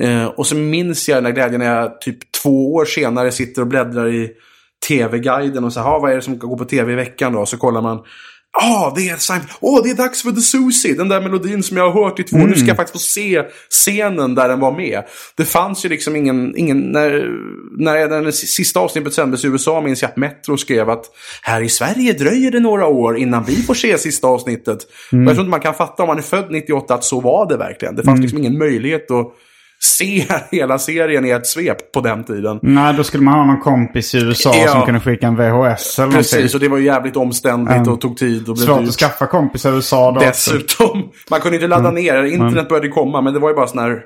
Eh, 0.00 0.26
och 0.26 0.46
så 0.46 0.56
minns 0.56 1.08
jag 1.08 1.16
den 1.18 1.24
här 1.26 1.32
glädjen 1.32 1.60
när 1.60 1.74
jag 1.76 2.00
typ 2.00 2.18
två 2.42 2.74
år 2.74 2.84
senare 2.84 3.32
sitter 3.32 3.62
och 3.62 3.68
bläddrar 3.68 4.08
i 4.08 4.30
tv-guiden 4.88 5.64
och 5.64 5.72
så 5.72 5.80
här, 5.80 5.90
ah, 5.90 5.98
vad 5.98 6.10
är 6.12 6.16
det 6.16 6.22
som 6.22 6.38
går 6.38 6.56
på 6.58 6.64
tv 6.64 6.92
i 6.92 6.96
veckan 6.96 7.32
då? 7.32 7.46
Så 7.46 7.56
kollar 7.56 7.80
man. 7.82 7.98
Ah, 8.52 8.92
det 8.96 9.08
är 9.08 9.16
Seinfeld. 9.16 9.50
Åh, 9.60 9.80
det 9.84 9.90
är 9.90 9.94
dags 9.94 10.22
för 10.22 10.30
The 10.30 10.40
Susie. 10.40 10.94
Den 10.94 11.08
där 11.08 11.20
melodin 11.20 11.62
som 11.62 11.76
jag 11.76 11.90
har 11.90 12.04
hört 12.04 12.20
i 12.20 12.24
två. 12.24 12.36
Nu 12.36 12.54
ska 12.54 12.66
jag 12.66 12.76
faktiskt 12.76 13.04
få 13.04 13.10
se 13.10 13.42
scenen 13.70 14.34
där 14.34 14.48
den 14.48 14.60
var 14.60 14.72
med. 14.72 15.02
Det 15.36 15.44
fanns 15.44 15.84
ju 15.84 15.88
liksom 15.88 16.16
ingen... 16.16 16.56
ingen 16.56 16.80
när, 16.80 17.28
när 17.78 18.08
den 18.08 18.32
sista 18.32 18.80
avsnittet 18.80 19.14
sändes 19.14 19.44
i 19.44 19.48
USA 19.48 19.80
minns 19.80 20.02
jag 20.02 20.10
att 20.10 20.16
Metro 20.16 20.56
skrev 20.56 20.90
att 20.90 21.04
här 21.42 21.60
i 21.60 21.68
Sverige 21.68 22.12
dröjer 22.12 22.50
det 22.50 22.60
några 22.60 22.86
år 22.86 23.18
innan 23.18 23.44
vi 23.44 23.56
får 23.56 23.74
se 23.74 23.98
sista 23.98 24.26
avsnittet. 24.26 24.78
Och 25.12 25.18
jag 25.18 25.26
tror 25.26 25.40
inte 25.40 25.50
man 25.50 25.60
kan 25.60 25.74
fatta 25.74 26.02
om 26.02 26.06
man 26.06 26.18
är 26.18 26.22
född 26.22 26.50
98 26.50 26.94
att 26.94 27.04
så 27.04 27.20
var 27.20 27.48
det 27.48 27.56
verkligen. 27.56 27.96
Det 27.96 28.02
fanns 28.02 28.20
liksom 28.20 28.38
ingen 28.38 28.58
möjlighet 28.58 29.10
att 29.10 29.34
se 29.82 30.26
hela 30.50 30.78
serien 30.78 31.24
i 31.26 31.30
ett 31.30 31.46
svep 31.46 31.92
på 31.92 32.00
den 32.00 32.24
tiden. 32.24 32.58
Nej, 32.62 32.94
då 32.94 33.04
skulle 33.04 33.22
man 33.22 33.34
ha 33.34 33.44
någon 33.44 33.60
kompis 33.60 34.14
i 34.14 34.18
USA 34.18 34.54
Ja. 34.54 34.68
som 34.68 34.82
kunde 34.82 35.00
skicka 35.00 35.26
en 35.26 35.36
VHS 35.36 35.98
eller 35.98 36.12
Precis, 36.12 36.32
någonting. 36.32 36.54
och 36.56 36.60
det 36.60 36.68
var 36.68 36.78
ju 36.78 36.84
jävligt 36.84 37.16
omständligt 37.16 37.88
och 37.88 38.00
tog 38.00 38.16
tid 38.16 38.48
och 38.48 38.54
blev 38.54 38.66
Svårt 38.66 38.80
att 38.88 38.94
skaffa 38.94 39.26
kompisar 39.26 39.72
i 39.72 39.74
USA 39.74 40.10
då 40.12 40.16
också. 40.26 40.26
Dessutom. 40.52 41.08
Man 41.30 41.40
kunde 41.40 41.56
inte 41.56 41.68
ladda 41.68 41.90
ner. 41.90 42.22
Internet 42.24 42.68
började 42.68 42.88
komma, 42.88 43.20
men 43.20 43.34
det 43.34 43.38
var 43.40 43.48
ju 43.48 43.54
bara 43.56 43.66
sån 43.66 43.78
här 43.78 44.02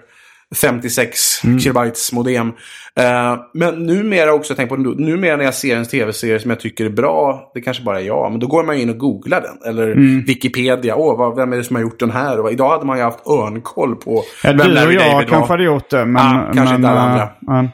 56 0.56 1.18
kilobytes 1.60 2.12
modem. 2.12 2.48
Eh, 2.96 3.36
men 3.54 3.86
numera 3.86 4.32
också, 4.32 4.54
tänk 4.54 4.68
på 4.68 4.76
numera 4.76 5.36
när 5.36 5.44
jag 5.44 5.54
ser 5.54 5.76
en 5.76 5.84
tv-serie 5.84 6.40
som 6.40 6.50
jag 6.50 6.60
tycker 6.60 6.84
är 6.84 6.90
bra, 6.90 7.50
det 7.54 7.60
kanske 7.60 7.82
bara 7.82 8.00
är 8.00 8.04
jag, 8.04 8.30
men 8.30 8.40
då 8.40 8.46
går 8.46 8.64
man 8.64 8.76
in 8.76 8.90
och 8.90 8.98
googlar 8.98 9.40
den. 9.40 9.70
Eller 9.70 9.94
Wikipedia, 10.26 10.96
åh, 10.96 11.18
vad, 11.18 11.36
vem 11.36 11.52
är 11.52 11.56
det 11.56 11.64
som 11.64 11.76
har 11.76 11.82
gjort 11.82 12.00
den 12.00 12.10
här? 12.10 12.40
Och 12.40 12.52
idag 12.52 12.70
hade 12.70 12.86
man 12.86 12.96
ju 12.98 13.02
haft 13.04 13.26
örnkoll 13.26 13.96
på 13.96 14.22
Ja, 14.42 14.52
vem 14.52 14.58
du 14.58 14.86
och 14.86 14.92
jag 14.92 15.12
David 15.12 15.28
kanske 15.28 15.52
hade 15.52 15.64
gjort 15.64 15.90
det. 15.90 16.04
Men, 16.04 16.22
Ja, 16.36 16.50
kanske 16.54 16.64
men, 16.64 16.74
inte 16.74 16.88
alla 16.88 17.00
äh, 17.00 17.10
andra. 17.12 17.22
äh. 17.22 17.68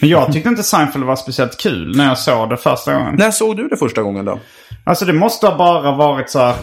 men 0.00 0.08
jag 0.10 0.32
tyckte 0.32 0.48
inte 0.48 0.62
Seinfeld 0.62 1.04
var 1.04 1.16
speciellt 1.16 1.60
kul 1.60 1.96
när 1.96 2.08
jag 2.08 2.18
såg 2.18 2.50
det 2.50 2.56
första 2.56 2.94
gången. 2.94 3.14
När 3.18 3.30
såg 3.30 3.56
du 3.56 3.68
det 3.68 3.76
första 3.76 4.02
gången 4.02 4.24
då? 4.24 4.38
Alltså 4.84 5.04
det 5.04 5.12
måste 5.12 5.46
ha 5.46 5.56
bara 5.58 5.96
varit 5.96 6.30
så 6.30 6.38
här 6.38 6.54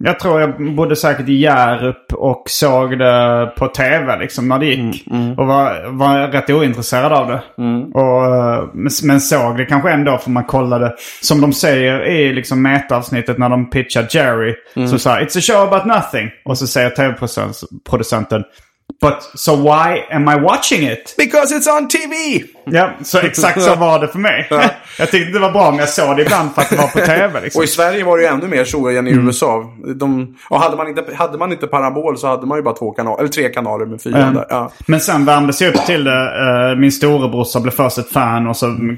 Jag 0.00 0.20
tror 0.20 0.40
jag 0.40 0.74
bodde 0.74 0.96
säkert 0.96 1.28
i 1.28 1.34
Hjärup 1.34 2.12
och 2.12 2.42
såg 2.46 2.98
det 2.98 3.52
på 3.56 3.68
tv 3.68 4.18
liksom 4.18 4.48
när 4.48 4.58
det 4.58 4.66
gick. 4.66 5.06
Och 5.36 5.46
var, 5.46 5.90
var 5.90 6.28
rätt 6.28 6.50
ointresserad 6.50 7.12
av 7.12 7.26
det. 7.26 7.42
Och, 7.94 8.24
eh, 8.26 8.64
men, 8.74 8.90
men 9.02 9.20
såg 9.20 9.56
det 9.56 9.64
kanske 9.64 9.90
ändå 9.90 10.18
för 10.18 10.30
man 10.30 10.44
kollade. 10.44 10.94
Som 11.22 11.40
de 11.40 11.52
säger 11.52 12.06
i 12.06 12.32
liksom 12.32 12.62
metaavsnittet 12.62 13.38
när 13.38 13.48
de 13.48 13.70
pitchar 13.70 14.06
Jerry. 14.10 14.54
Så 14.88 14.98
sa 14.98 15.20
It's 15.20 15.38
a 15.38 15.40
show 15.40 15.72
about 15.72 15.86
nothing. 15.86 16.30
Och 16.44 16.58
så 16.58 16.66
säger 16.66 16.90
tv-producenten 16.90 18.44
But 19.00 19.22
so 19.34 19.56
why 19.56 20.00
am 20.10 20.28
I 20.28 20.40
watching 20.40 20.88
it? 20.90 21.14
Because 21.18 21.54
it's 21.54 21.78
on 21.78 21.88
TV! 21.88 22.14
Ja, 22.70 22.90
så 23.02 23.18
exakt 23.18 23.62
så 23.62 23.74
var 23.74 23.98
det 23.98 24.08
för 24.08 24.18
mig. 24.18 24.48
jag 24.98 25.10
tyckte 25.10 25.32
det 25.32 25.38
var 25.38 25.50
bra 25.52 25.70
men 25.70 25.78
jag 25.80 25.88
såg 25.88 26.16
det 26.16 26.22
ibland 26.22 26.54
för 26.54 26.62
att 26.62 26.70
det 26.70 26.76
var 26.76 26.86
på 26.88 26.98
tv. 26.98 27.40
Liksom. 27.40 27.58
Och 27.60 27.64
i 27.64 27.66
Sverige 27.68 28.04
var 28.04 28.16
det 28.16 28.22
ju 28.22 28.28
ännu 28.28 28.46
mer 28.48 28.64
så 28.64 28.88
än 28.88 29.06
i 29.06 29.10
USA. 29.10 29.64
De, 29.96 30.36
och 30.50 30.60
hade 30.60 30.76
man, 30.76 30.88
inte, 30.88 31.04
hade 31.14 31.38
man 31.38 31.52
inte 31.52 31.66
parabol 31.66 32.18
så 32.18 32.26
hade 32.26 32.46
man 32.46 32.58
ju 32.58 32.62
bara 32.62 32.74
två 32.74 32.90
kanaler, 32.90 33.18
eller 33.18 33.28
tre 33.28 33.48
kanaler 33.48 33.86
med 33.86 34.02
fyra 34.02 34.18
Mm. 34.22 34.34
där. 34.34 34.46
Ja. 34.48 34.70
Men 34.86 35.00
sen 35.00 35.24
värmdes 35.24 35.60
jag 35.62 35.74
upp 35.74 35.86
till 35.86 36.04
det. 36.04 36.70
Eh, 36.72 36.78
Min 36.78 36.92
storebrorsa 36.92 37.60
blev 37.60 37.72
först 37.72 37.98
ett 37.98 38.12
fan 38.12 38.46
och 38.46 38.56
så 38.56 38.66
mm, 38.66 38.96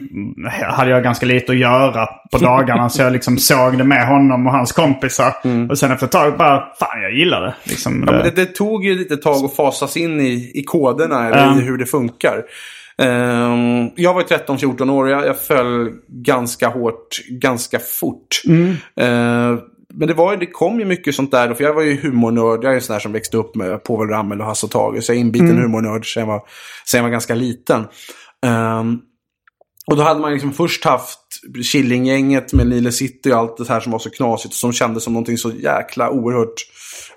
hade 0.70 0.90
jag 0.90 1.02
ganska 1.02 1.26
lite 1.26 1.52
att 1.52 1.58
göra 1.58 2.06
på 2.32 2.38
dagarna. 2.38 2.88
så 2.88 3.02
jag 3.02 3.12
liksom 3.12 3.38
såg 3.38 3.78
det 3.78 3.84
med 3.84 4.06
honom 4.06 4.46
och 4.46 4.52
hans 4.52 4.72
kompisar. 4.72 5.34
Och 5.70 5.78
sen 5.78 5.92
efter 5.92 6.06
ett 6.06 6.12
tag 6.12 6.36
bara, 6.38 6.58
fan 6.78 7.02
jag 7.02 7.12
gillar 7.12 7.40
det. 7.40 7.54
Liksom, 7.64 7.92
Mm. 7.92 8.06
Ja, 8.08 8.12
men 8.12 8.22
det- 8.24 8.30
det, 8.30 8.44
det 8.44 8.54
tog 8.54 8.84
ju 8.84 8.94
lite 8.98 9.16
tag 9.16 9.44
att 9.44 9.56
fasas 9.90 9.96
in 9.96 10.20
i, 10.20 10.50
i 10.54 10.62
koderna 10.64 11.26
eller 11.28 11.38
Ja. 11.46 11.58
i 11.58 11.62
hur 11.62 11.78
det 11.78 11.86
funkar. 11.86 12.44
Ehm, 12.98 13.90
jag 13.96 14.14
var 14.14 14.22
13-14 14.22 14.90
år. 14.90 15.08
Jag, 15.08 15.26
jag 15.26 15.38
föll 15.40 15.92
ganska 16.08 16.68
hårt, 16.68 17.08
ganska 17.30 17.78
fort. 17.78 18.42
Ehm, 18.96 19.60
men 19.94 20.08
det, 20.08 20.14
var, 20.14 20.36
det 20.36 20.46
kom 20.46 20.78
ju 20.78 20.84
mycket 20.84 21.14
sånt 21.14 21.30
där. 21.30 21.54
För 21.54 21.64
jag 21.64 21.74
var 21.74 21.82
ju 21.82 21.96
humornörd. 22.00 22.64
Jag 22.64 22.72
är 22.72 22.76
en 22.76 22.82
sån 22.82 22.94
där 22.94 23.00
som 23.00 23.12
växte 23.12 23.36
upp 23.36 23.54
med 23.54 23.84
Povel 23.84 24.08
Ramel 24.08 24.40
och 24.40 24.46
Hasse 24.46 24.66
och 24.66 24.72
Tage. 24.72 25.04
Så 25.04 25.12
jag 25.12 25.16
är 25.16 25.20
inbiten 25.20 25.58
humornörd 25.62 26.14
sen 26.14 26.20
jag 26.20 26.26
var, 26.26 26.42
sen 26.86 26.98
jag 26.98 27.02
var 27.02 27.10
ganska 27.10 27.34
liten. 27.34 27.84
Ehm, 28.46 28.98
och 29.86 29.96
då 29.96 30.02
hade 30.02 30.20
man 30.20 30.32
liksom 30.32 30.52
först 30.52 30.84
haft 30.84 31.18
Killinggänget 31.72 32.52
med 32.52 32.66
Nile 32.66 32.92
City 32.92 33.32
och 33.32 33.36
allt 33.36 33.56
det 33.56 33.68
här 33.68 33.80
som 33.80 33.92
var 33.92 33.98
så 33.98 34.10
knasigt. 34.10 34.54
Som 34.54 34.72
kändes 34.72 35.04
som 35.04 35.12
någonting 35.12 35.38
så 35.38 35.50
jäkla 35.50 36.10
oerhört 36.10 36.54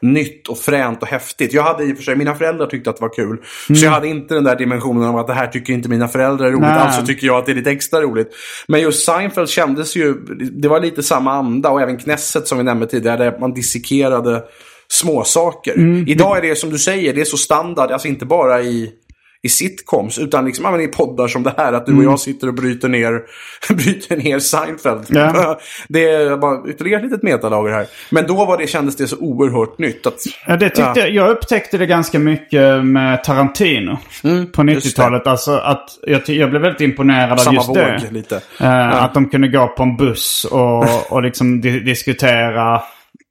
nytt 0.02 0.48
och 0.48 0.58
fränt 0.58 1.02
och 1.02 1.08
häftigt. 1.08 1.54
Jag 1.54 1.64
hade 1.64 1.84
i 1.84 1.94
och 1.94 1.98
för 1.98 2.04
sig, 2.04 2.16
mina 2.16 2.36
föräldrar 2.36 2.68
tyckte 2.68 2.90
att 2.90 2.98
det 2.98 3.02
var 3.02 3.14
kul. 3.16 3.38
Så 3.68 3.86
jag 3.86 3.92
hade 3.92 4.08
inte 4.08 4.34
den 4.34 4.44
där 4.44 4.56
dimensionen 4.56 5.04
av 5.04 5.18
att 5.18 5.28
det 5.28 5.34
här 5.34 5.48
tycker 5.48 5.74
inte 5.74 5.90
mina 5.90 6.08
föräldrar 6.08 6.48
är 6.48 6.52
roligt. 6.52 6.62
Nej. 6.62 6.80
Alltså 6.80 7.06
tycker 7.06 7.28
jag 7.28 7.38
att 7.38 7.46
det 7.46 7.52
är 7.52 7.56
lite 7.56 7.72
extra 7.72 8.02
roligt. 8.02 8.32
Men 8.68 8.82
just 8.82 9.06
Seinfeld 9.06 9.50
kändes 9.50 9.96
ju, 9.96 10.14
det 10.52 10.68
var 10.68 10.80
lite 10.80 11.04
samma 11.04 11.32
anda. 11.32 11.70
Och 11.70 11.82
även 11.82 11.98
Knesset 11.98 12.48
som 12.48 12.58
vi 12.58 12.64
nämnde 12.64 12.88
tidigare, 12.88 13.18
där 13.18 13.40
man 13.40 13.54
dissekerade 13.54 14.44
småsaker. 14.88 16.04
Idag 16.10 16.38
är 16.38 16.42
det 16.42 16.56
som 16.56 16.70
du 16.70 16.80
säger, 16.80 17.14
det 17.14 17.22
är 17.22 17.26
så 17.26 17.38
standard. 17.38 17.92
Alltså 17.92 18.08
inte 18.08 18.26
bara 18.26 18.62
i 18.62 18.92
i 19.44 19.50
sitcoms, 19.50 20.20
utan 20.20 20.46
liksom, 20.46 20.80
i 20.80 20.88
poddar 20.88 21.28
som 21.28 21.44
det 21.44 21.54
här. 21.58 21.74
Att 21.74 21.86
du 21.86 21.98
och 21.98 22.04
jag 22.04 22.20
sitter 22.20 22.48
och 22.48 22.54
bryter 22.54 22.90
ner, 22.90 23.22
bryter 23.74 24.18
ner 24.18 24.40
Seinfeld. 24.40 25.06
Ja. 25.10 25.60
Det 25.88 26.10
är 26.10 26.38
bara 26.38 26.70
ytterligare 26.70 27.00
ett 27.00 27.12
litet 27.12 27.24
metalager 27.24 27.74
här. 27.74 27.86
Men 28.10 28.28
då 28.28 28.46
var 28.46 28.58
det, 28.58 28.68
kändes 28.68 28.96
det 28.96 29.08
så 29.08 29.18
oerhört 29.18 29.78
nytt. 29.78 30.08
Att, 30.08 30.16
Ja, 30.48 30.58
det 30.58 30.70
tyckte 30.70 31.00
Ja. 31.00 31.08
Jag, 31.08 31.30
upptäckte 31.30 31.78
det 31.78 31.86
ganska 31.86 32.20
mycket 32.20 32.86
med 32.86 33.24
Tarantino. 33.24 33.98
Mm, 34.24 34.52
på 34.52 34.62
90-talet. 34.62 35.28
Alltså 35.28 35.52
att 35.52 35.90
jag, 36.08 36.30
jag 36.30 36.50
blev 36.50 36.62
väldigt 36.62 36.82
imponerad 36.82 37.32
av 37.32 37.38
samma 37.38 37.56
just 37.56 37.70
våg 37.70 37.76
det. 37.76 38.08
lite. 38.12 38.42
Eh, 38.60 39.04
Att 39.04 39.14
de 39.14 39.30
kunde 39.30 39.48
gå 39.48 39.68
på 39.68 39.84
en 39.84 39.98
buss 39.98 40.46
och, 40.52 41.12
och 41.12 41.24
liksom 41.24 41.62
di 41.62 41.80
diskutera 41.80 42.82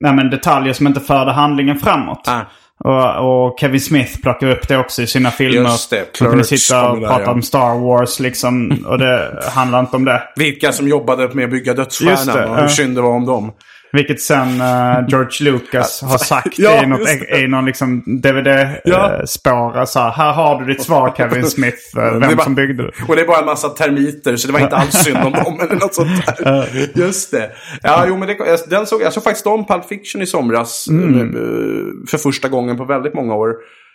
nej, 0.00 0.14
men 0.14 0.30
detaljer 0.30 0.72
som 0.72 0.86
inte 0.86 1.00
förde 1.00 1.32
handlingen 1.32 1.78
framåt. 1.78 2.28
Ah. 2.28 2.40
Och, 2.84 3.46
och 3.46 3.60
Kevin 3.60 3.80
Smith 3.80 4.20
plockar 4.22 4.50
upp 4.50 4.68
det 4.68 4.78
också 4.78 5.02
i 5.02 5.06
sina 5.06 5.30
filmer. 5.30 5.70
Just 5.70 5.90
det, 5.90 5.96
De 5.96 6.18
kunde 6.18 6.44
Clerks 6.44 6.62
sitta 6.62 6.90
och 6.90 7.00
där, 7.00 7.08
prata 7.08 7.22
ja. 7.22 7.30
om 7.30 7.42
Star 7.42 7.78
Wars 7.78 8.20
liksom. 8.20 8.84
Och 8.86 8.98
det 8.98 9.42
handlar 9.54 9.80
inte 9.80 9.96
om 9.96 10.04
det. 10.04 10.22
Vilka 10.36 10.72
som 10.72 10.88
jobbade 10.88 11.28
med 11.28 11.44
att 11.44 11.50
bygga 11.50 11.74
Dödsstjärnan 11.74 12.50
och 12.50 12.56
hur 12.56 12.68
synd 12.68 12.94
det 12.96 13.02
var 13.02 13.10
om 13.10 13.26
dem. 13.26 13.52
Vilket 13.92 14.20
sen 14.20 14.60
eh, 14.60 14.98
George 15.08 15.50
Lucas 15.52 16.02
har 16.10 16.18
sagt 16.18 16.58
Ja, 16.58 16.82
i, 16.82 16.86
något, 16.86 17.08
i 17.38 17.46
någon 17.48 17.64
liksom 17.64 18.02
Ja. 18.06 18.12
DVD-spår. 18.32 19.84
så 19.84 19.98
här, 20.00 20.10
här 20.10 20.32
har 20.32 20.60
du 20.60 20.72
ditt 20.74 20.82
svar 20.82 21.14
Kevin 21.16 21.44
Smith. 21.46 21.76
eh, 21.98 22.02
vem 22.18 22.20
bara- 22.20 22.44
som 22.44 22.54
byggde 22.54 22.82
det. 22.82 22.90
Och 23.08 23.16
det 23.16 23.22
är 23.22 23.26
bara 23.26 23.38
en 23.38 23.44
massa 23.46 23.68
termiter, 23.68 24.36
så 24.36 24.46
det 24.46 24.52
var 24.52 24.60
inte 24.60 24.76
alls 24.76 24.92
synd 25.04 25.16
om 25.16 25.32
dem 25.32 25.60
eller 25.60 25.74
något 25.80 25.94
sånt 25.94 26.26
där. 26.26 26.90
Just 26.94 27.30
det. 27.30 27.50
Ja, 27.82 28.04
jo, 28.08 28.16
men 28.16 28.28
det, 28.28 28.36
jag, 28.38 28.58
den 28.68 28.86
såg, 28.86 29.02
jag 29.02 29.12
såg 29.12 29.24
faktiskt 29.24 29.46
om 29.46 29.66
Pulp 29.66 29.84
Fiction 29.88 30.22
i 30.22 30.26
somras. 30.26 30.88
Mm. 30.88 31.14
eh, 31.20 32.08
För 32.10 32.18
första 32.18 32.48
gången 32.48 32.76
på 32.76 32.84
väldigt 32.84 33.14
många 33.14 33.34
år. 33.34 33.54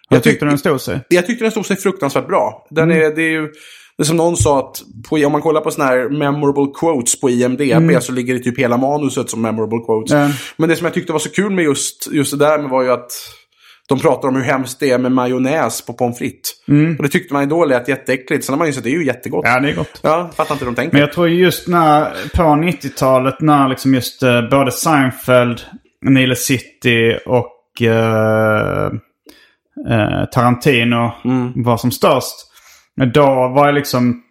Jag 0.10 0.24
tyckte 0.24 0.46
den 0.46 0.58
stod 0.58 0.82
sig. 0.82 1.00
Jag 1.08 1.26
tyckte 1.28 1.44
den 1.46 1.52
stod 1.52 1.66
sig 1.66 1.76
fruktansvärt 1.78 2.28
bra. 2.28 2.68
Den 2.70 2.92
Mm. 2.92 3.04
är, 3.12 3.16
det 3.16 3.22
är 3.22 3.32
ju, 3.32 3.48
det 3.98 4.04
är 4.04 4.06
som 4.06 4.18
någon 4.18 4.38
sa 4.38 4.60
att 4.60 4.82
på, 5.10 5.16
om 5.16 5.32
man 5.32 5.42
kollar 5.42 5.62
på 5.62 5.72
sådana 5.72 5.92
här 5.92 6.10
memorable 6.10 6.74
quotes 6.80 7.20
på 7.20 7.30
IMDB 7.30 8.02
så 8.02 8.12
ligger 8.12 8.34
det 8.34 8.40
typ 8.40 8.60
hela 8.60 8.78
manuset 8.78 9.30
som 9.30 9.42
memorable 9.42 9.80
quotes. 9.80 10.12
Mm. 10.12 10.32
Men 10.58 10.70
det 10.70 10.76
som 10.76 10.86
jag 10.86 10.94
tyckte 10.94 11.14
var 11.14 11.20
så 11.20 11.30
kul 11.30 11.52
med 11.52 11.64
just, 11.64 12.08
just 12.12 12.32
det 12.32 12.46
där 12.46 12.60
med 12.60 12.70
var 12.70 12.84
ju 12.84 12.92
att 12.92 13.12
de 13.88 14.00
pratar 14.00 14.28
om 14.28 14.36
hur 14.36 14.44
hemskt 14.44 14.80
det 14.80 14.92
är 14.92 14.98
med 14.98 15.12
majonnäs 15.12 15.86
på 15.86 15.94
pommes 15.94 16.18
frites. 16.18 16.52
Och 16.98 17.04
det 17.04 17.10
tyckte 17.10 17.34
man 17.34 17.44
ju 17.44 17.50
då 17.50 17.66
lät 17.66 17.88
jätteäckligt. 17.88 18.46
Sen 18.46 18.54
har 18.54 18.58
man 18.58 18.68
ju 18.68 18.74
sett 18.74 18.80
att 18.80 18.84
det 18.84 18.90
är 18.90 19.00
ju 19.00 19.06
jättegott. 19.06 19.46
Mm. 19.46 19.56
Ja, 19.56 19.62
det 19.62 19.74
är 19.74 19.76
gott. 19.76 20.00
Ja, 20.02 20.30
fattar 20.36 20.56
inte 20.56 20.66
hur 20.66 20.72
de 20.72 20.76
tänker. 20.76 20.94
Men 20.94 21.02
jag 21.02 21.14
tror 21.14 21.30
just 21.30 21.68
när, 21.68 22.06
på 22.36 22.44
90-talet 22.44 23.42
när 23.42 23.70
liksom 23.70 23.94
just 23.94 24.24
eh, 24.24 24.50
både 24.50 24.72
Seinfeld, 24.72 25.62
Nile 26.06 26.36
City 26.36 27.20
och 27.26 27.82
eh, 27.82 28.86
eh, 29.90 30.26
Tarantino 30.32 31.12
var 31.56 31.78
som 31.78 31.92
störst. 31.92 32.36
Då 33.06 33.26
var 33.26 33.66
jag 33.66 33.76
liksom 33.76 34.24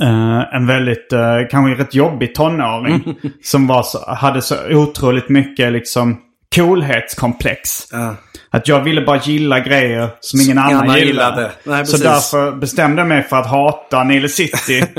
eh, 0.00 0.54
en 0.54 0.66
väldigt, 0.66 1.12
uh, 1.12 1.48
kanske 1.50 1.82
rätt 1.82 1.94
jobbig 1.94 2.34
tonåring. 2.34 3.14
som 3.42 3.66
var 3.66 3.82
så, 3.82 4.14
hade 4.14 4.42
så 4.42 4.56
otroligt 4.70 5.28
mycket 5.28 5.72
liksom 5.72 6.18
coolhetskomplex. 6.54 7.92
Ja. 7.92 8.16
Att 8.50 8.68
jag 8.68 8.80
ville 8.80 9.00
bara 9.00 9.20
gilla 9.22 9.60
grejer 9.60 10.08
som 10.20 10.40
ingen 10.40 10.58
annan 10.58 10.82
gillade. 10.82 11.00
gillade. 11.00 11.50
Nej, 11.64 11.86
så 11.86 11.96
därför 11.96 12.52
bestämde 12.52 13.00
jag 13.00 13.08
mig 13.08 13.22
för 13.22 13.36
att 13.36 13.46
hata 13.46 14.04
Nile 14.04 14.28
City. 14.28 14.84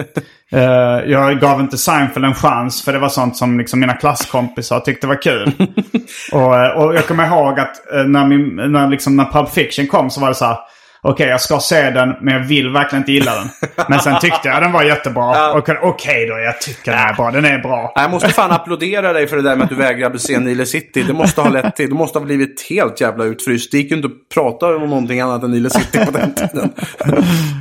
Eh, 0.52 1.12
jag 1.12 1.40
gav 1.40 1.60
inte 1.60 1.78
Seinfeld 1.78 2.26
en 2.26 2.34
chans 2.34 2.82
för 2.84 2.94
det 2.94 3.00
var 3.00 3.10
sånt 3.10 3.38
som 3.38 3.60
liksom 3.60 3.80
mina 3.80 3.94
klasskompisar 3.94 4.80
tyckte 4.80 5.08
var 5.08 5.22
kul. 5.22 5.52
och, 6.32 6.84
och 6.84 6.96
jag 6.96 7.08
kommer 7.08 7.28
ihåg 7.28 7.60
att 7.60 7.76
när, 8.08 8.26
min, 8.26 8.56
när, 8.56 8.88
liksom, 8.88 9.16
när 9.16 9.26
Pulp 9.26 9.50
Fiction 9.50 9.88
kom 9.88 10.10
så 10.10 10.22
var 10.22 10.28
det 10.28 10.36
så 10.36 10.46
här. 10.46 10.58
Okej, 11.06 11.28
jag 11.28 11.41
ska 11.41 11.60
se 11.60 11.89
den, 11.89 12.16
men 12.22 12.34
jag 12.34 12.39
vill 12.39 12.70
verkligen 12.70 13.01
inte 13.01 13.12
gilla 13.12 13.36
den. 13.36 13.49
Men 13.89 13.99
sen 13.99 14.20
tyckte 14.20 14.47
jag 14.47 14.62
den 14.62 14.72
var 14.72 14.84
jättebra. 14.84 15.51
Och 15.54 15.70
Okej 15.82 16.28
då, 16.28 16.39
jag 16.39 16.62
tycker 16.62 16.91
den 16.91 17.01
är 17.01 17.14
bra. 17.14 17.32
Den 17.32 17.45
är 17.45 17.60
bra. 17.60 17.91
Jag 17.95 18.12
måste 18.12 18.30
fan 18.30 18.51
applådera 18.51 19.14
dig 19.14 19.28
för 19.28 19.36
det 19.36 19.41
där 19.41 19.56
med 19.56 19.64
att 19.64 19.70
du 19.70 19.76
vägrade 19.76 20.20
se 20.20 20.39
Nile 20.39 20.66
City. 20.66 21.04
Det 21.08 21.14
måste 21.14 21.41
ha 21.41 21.49
lett 21.49 21.76
till, 21.76 21.89
du 21.89 21.95
måste 21.95 22.20
ha 22.20 22.26
blivit 22.26 22.66
helt 22.70 23.01
jävla 23.01 23.24
utfryst. 23.24 23.72
Det 23.72 23.78
gick 23.78 23.91
ju 23.91 23.95
inte 23.95 24.08
att 24.08 24.30
prata 24.34 24.76
om 24.76 24.89
någonting 24.89 25.20
annat 25.20 25.43
än 25.43 25.51
Nile 25.51 25.70
City 25.70 26.06
på 26.06 26.12
den 26.12 26.34
tiden. 26.34 26.74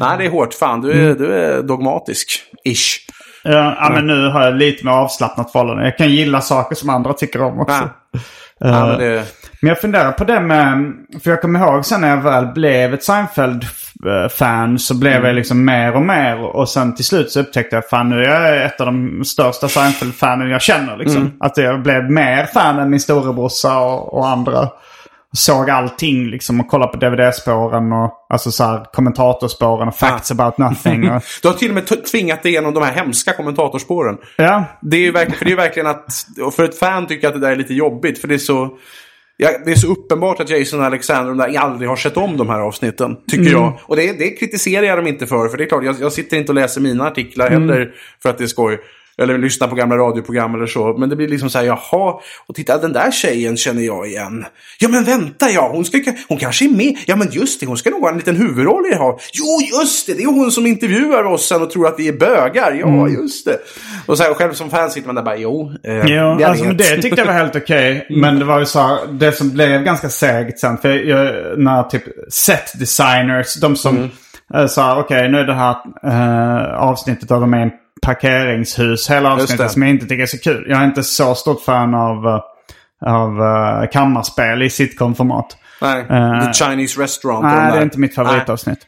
Nej, 0.01 0.18
det 0.18 0.24
är 0.24 0.30
hårt. 0.30 0.55
Fan, 0.55 0.80
du 0.80 0.93
är, 0.93 1.14
du 1.14 1.34
är 1.34 1.62
dogmatisk. 1.62 2.28
Ish. 2.64 3.12
Ja, 3.45 3.76
ja, 3.80 3.90
men 3.95 4.07
nu 4.07 4.28
har 4.28 4.45
jag 4.45 4.55
lite 4.55 4.84
mer 4.84 4.93
avslappnat 4.93 5.53
förhållande. 5.53 5.84
Jag 5.84 5.97
kan 5.99 6.11
gilla 6.11 6.40
saker 6.40 6.74
som 6.76 6.90
andra 6.90 7.12
tycker 7.12 7.43
om 7.43 7.61
också. 7.61 7.88
Ja. 8.12 8.20
Ja, 8.59 8.86
men 8.86 8.99
det, 8.99 9.24
Men 9.61 9.68
jag 9.68 9.80
funderar 9.80 10.12
på 10.12 10.24
det 10.24 10.40
med, 10.40 10.93
för 11.22 11.30
jag 11.30 11.43
kommer 11.43 11.61
ihåg 11.61 11.84
sen 11.84 12.01
när 12.01 12.09
jag 12.11 12.16
väl 12.22 12.47
blev 12.47 12.95
ett 12.95 13.03
Seinfeld-fan 13.05 14.78
så 14.78 14.95
blev 14.99 15.12
Mm. 15.12 15.26
jag 15.26 15.34
liksom 15.34 15.64
mer 15.64 15.95
och 15.97 16.03
mer. 16.03 16.57
Och 16.57 16.68
sen 16.68 16.95
till 16.95 17.05
slut 17.05 17.30
så 17.30 17.40
upptäckte 17.40 17.76
jag 17.76 17.88
fan 17.88 18.09
nu 18.09 18.24
är 18.24 18.53
jag 18.53 18.64
ett 18.64 18.80
av 18.80 18.86
de 18.86 19.24
största 19.24 19.66
Seinfeld-fanen 19.68 20.51
jag 20.51 20.62
känner. 20.62 20.97
Liksom. 20.97 21.20
Mm. 21.22 21.32
Att 21.40 21.57
jag 21.57 21.82
blev 21.82 22.11
mer 22.11 22.45
fan 22.47 22.78
än 22.78 22.90
min 22.90 23.01
storebrorsa 23.01 23.78
och, 23.78 24.14
och 24.18 24.28
andra. 24.28 24.68
Såg 25.37 25.70
allting 25.70 26.26
liksom 26.26 26.61
och 26.61 26.68
kollade 26.68 26.93
på 26.93 26.99
DVD-spåren 26.99 27.93
och 27.93 28.26
alltså 28.28 28.51
så 28.51 28.64
här, 28.64 28.85
kommentatorspåren 28.93 29.89
och 29.89 29.97
facts 29.97 30.30
about 30.30 30.59
nothing. 30.59 31.11
Och, 31.11 31.22
du 31.43 31.49
har 31.49 31.55
till 31.55 31.68
och 31.68 31.74
med 31.74 32.05
tvingat 32.05 32.43
dig 32.43 32.53
igenom 32.53 32.74
de 32.74 32.83
här 32.83 32.93
hemska 32.93 33.33
kommentatorspåren. 33.33 34.18
ja, 34.37 34.64
Det 34.83 34.97
är 34.97 35.01
ju 35.01 35.11
verkligen, 35.12 35.39
för 35.39 35.45
det 35.45 35.53
är 35.53 35.57
verkligen 35.57 35.87
att, 35.87 36.07
för 36.57 36.64
ett 36.64 36.78
fan 36.78 37.07
tycker 37.07 37.26
jag 37.26 37.35
att 37.35 37.41
det 37.41 37.47
där 37.47 37.53
är 37.53 37.57
lite 37.57 37.74
jobbigt. 37.74 38.18
För 38.18 38.28
det 38.28 38.35
är 38.35 38.39
så, 38.39 38.78
ja, 39.37 39.51
det 39.64 39.70
är 39.70 39.76
så 39.76 39.93
uppenbart 39.93 40.41
att 40.41 40.51
Jason 40.51 40.80
och 40.80 40.87
Alexander 40.87 41.47
där 41.47 41.59
aldrig 41.59 41.89
har 41.89 41.97
sett 41.97 42.16
om 42.16 42.37
de 42.37 42.49
här 42.49 42.61
avsnitten. 42.61 43.16
Tycker 43.30 43.51
jag. 43.51 43.78
Och 43.83 43.97
det, 43.97 44.18
det 44.18 44.30
kritiserar 44.30 44.87
jag 44.87 44.99
dem 44.99 45.07
inte 45.07 45.26
för. 45.26 45.49
För 45.49 45.59
det 45.59 45.64
är 45.64 45.68
klart, 45.68 45.85
jag, 45.85 45.97
jag 46.01 46.12
sitter 46.12 46.37
inte 46.37 46.53
och 46.53 46.57
läser 46.57 46.80
mina 46.80 47.07
artiklar 47.07 47.51
heller 47.51 47.95
för 48.22 48.30
att 48.30 48.39
det 48.39 48.45
är 48.45 48.49
skoj. 48.49 48.78
Eller 49.19 49.39
lyssna 49.39 49.67
på 49.69 49.75
gamla 49.75 49.97
radioprogram 49.97 50.55
eller 50.55 50.67
så. 50.67 50.97
Men 50.99 51.09
det 51.09 51.17
blir 51.17 51.29
liksom 51.29 51.51
så 51.51 51.59
här, 51.59 51.65
jaha, 51.65 52.15
och 52.47 52.55
titta 52.55 52.79
den 52.79 52.93
där 52.93 53.11
tjejen 53.11 53.57
känner 53.57 53.83
jag 53.83 54.07
igen. 54.07 54.45
Ja 54.79 54.89
men 54.89 55.05
vänta 55.05 55.51
ja, 55.51 55.69
hon, 55.73 55.85
ska, 55.85 55.99
hon 56.29 56.39
kanske 56.39 56.65
är 56.65 56.69
med. 56.69 56.97
Ja 57.07 57.17
men 57.17 57.29
just 57.31 57.61
det, 57.61 57.67
hon 57.67 57.77
ska 57.77 57.91
nog 57.91 58.01
ha 58.03 58.11
en 58.11 58.17
liten 58.17 58.37
huvudroll 58.37 58.87
i 58.87 58.91
det 58.91 58.97
här. 58.97 59.15
Jo 59.33 59.79
just 59.81 60.07
det, 60.07 60.15
det 60.15 60.23
är 60.23 60.27
hon 60.27 60.51
som 60.51 60.67
intervjuar 60.67 61.25
oss 61.25 61.49
sen 61.49 61.63
och 61.63 61.71
tror 61.71 61.87
att 61.89 61.95
vi 61.99 62.09
är 62.09 62.13
bögar. 62.13 62.73
Ja 62.73 62.89
Mm. 62.89 63.15
just 63.15 63.45
det. 63.45 63.59
Och 64.07 64.17
så 64.19 64.23
här, 64.25 64.31
och 64.31 64.37
själv 64.37 64.53
som 64.53 64.71
fan 64.71 64.91
sitter 64.91 65.07
man 65.07 65.15
där 65.15 65.23
bara, 65.23 65.37
jo. 65.37 65.73
Eh, 65.85 65.95
Jo, 65.97 66.07
jag 66.15 66.43
alltså, 66.43 66.65
det 66.65 67.03
tyckte 67.03 67.21
jag 67.21 67.27
var 67.27 67.33
helt 67.35 67.57
okej. 67.63 68.07
Men 68.11 68.39
det 68.39 68.45
var 68.45 68.59
ju 68.59 68.67
så 68.67 68.81
här, 68.81 68.99
det 69.13 69.33
som 69.33 69.51
blev 69.51 69.83
ganska 69.83 70.09
segt 70.09 70.59
sen. 70.59 70.79
För 70.79 70.89
jag, 70.89 71.59
när 71.59 71.83
typ 71.83 72.03
set 72.29 72.79
designers, 72.79 73.55
de 73.61 73.77
som 73.77 73.97
Mm. 73.97 74.11
eh, 74.55 74.67
sa 74.67 75.01
okej 75.01 75.29
nu 75.29 75.39
är 75.39 75.45
det 75.45 75.55
här 75.55 75.77
eh, 76.05 76.75
avsnittet 76.83 77.31
av 77.31 77.41
de 77.41 77.55
en 77.55 77.71
parkeringshus. 78.03 79.11
Hela 79.11 79.32
avsnittet 79.32 79.70
som 79.70 79.82
jag 79.82 79.90
inte 79.90 80.07
tycker 80.07 80.22
är 80.22 80.26
så 80.26 80.38
kul. 80.38 80.66
Jag 80.68 80.80
är 80.80 80.84
inte 80.84 81.03
så 81.03 81.34
stort 81.34 81.62
fan 81.62 81.95
av, 81.95 82.26
eh, 82.26 82.40
av 83.12 83.43
eh, 83.43 83.90
kammarspel 83.90 84.62
i 84.62 84.70
sitcom-format. 84.70 85.57
Nej, 85.80 86.07
Eh, 86.11 86.47
The 86.47 86.64
Chinese 86.64 87.01
Restaurant. 87.01 87.43
de 87.43 87.49
Nej, 87.49 87.72
det 87.72 87.78
är 87.78 87.82
inte 87.82 87.99
mitt 87.99 88.14
favoritavsnitt. 88.14 88.78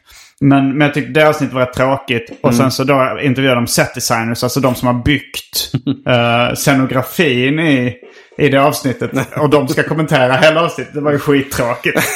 Men, 0.49 0.77
men 0.77 0.81
jag 0.81 0.93
tyckte 0.93 1.11
det 1.19 1.27
avsnittet 1.29 1.53
var 1.55 1.61
rätt 1.61 1.73
tråkigt. 1.73 2.29
Och 2.41 2.49
Mm. 2.53 2.57
sen 2.57 2.71
så 2.71 2.83
då 2.83 3.19
intervjuade 3.21 3.55
de 3.61 3.67
set 3.67 3.93
designers, 3.95 4.43
alltså 4.43 4.59
de 4.59 4.75
som 4.75 4.87
har 4.87 5.03
byggt 5.03 5.71
uh, 6.07 6.53
scenografin 6.55 7.59
i, 7.59 7.93
i 8.37 8.49
det 8.49 8.57
avsnittet. 8.61 9.11
Och 9.37 9.49
de 9.49 9.67
ska 9.67 9.83
kommentera 9.83 10.33
hela 10.33 10.61
avsnittet. 10.65 10.93
Det 10.93 11.01
var 11.01 11.11
ju 11.11 11.19
skittråkigt. 11.19 11.99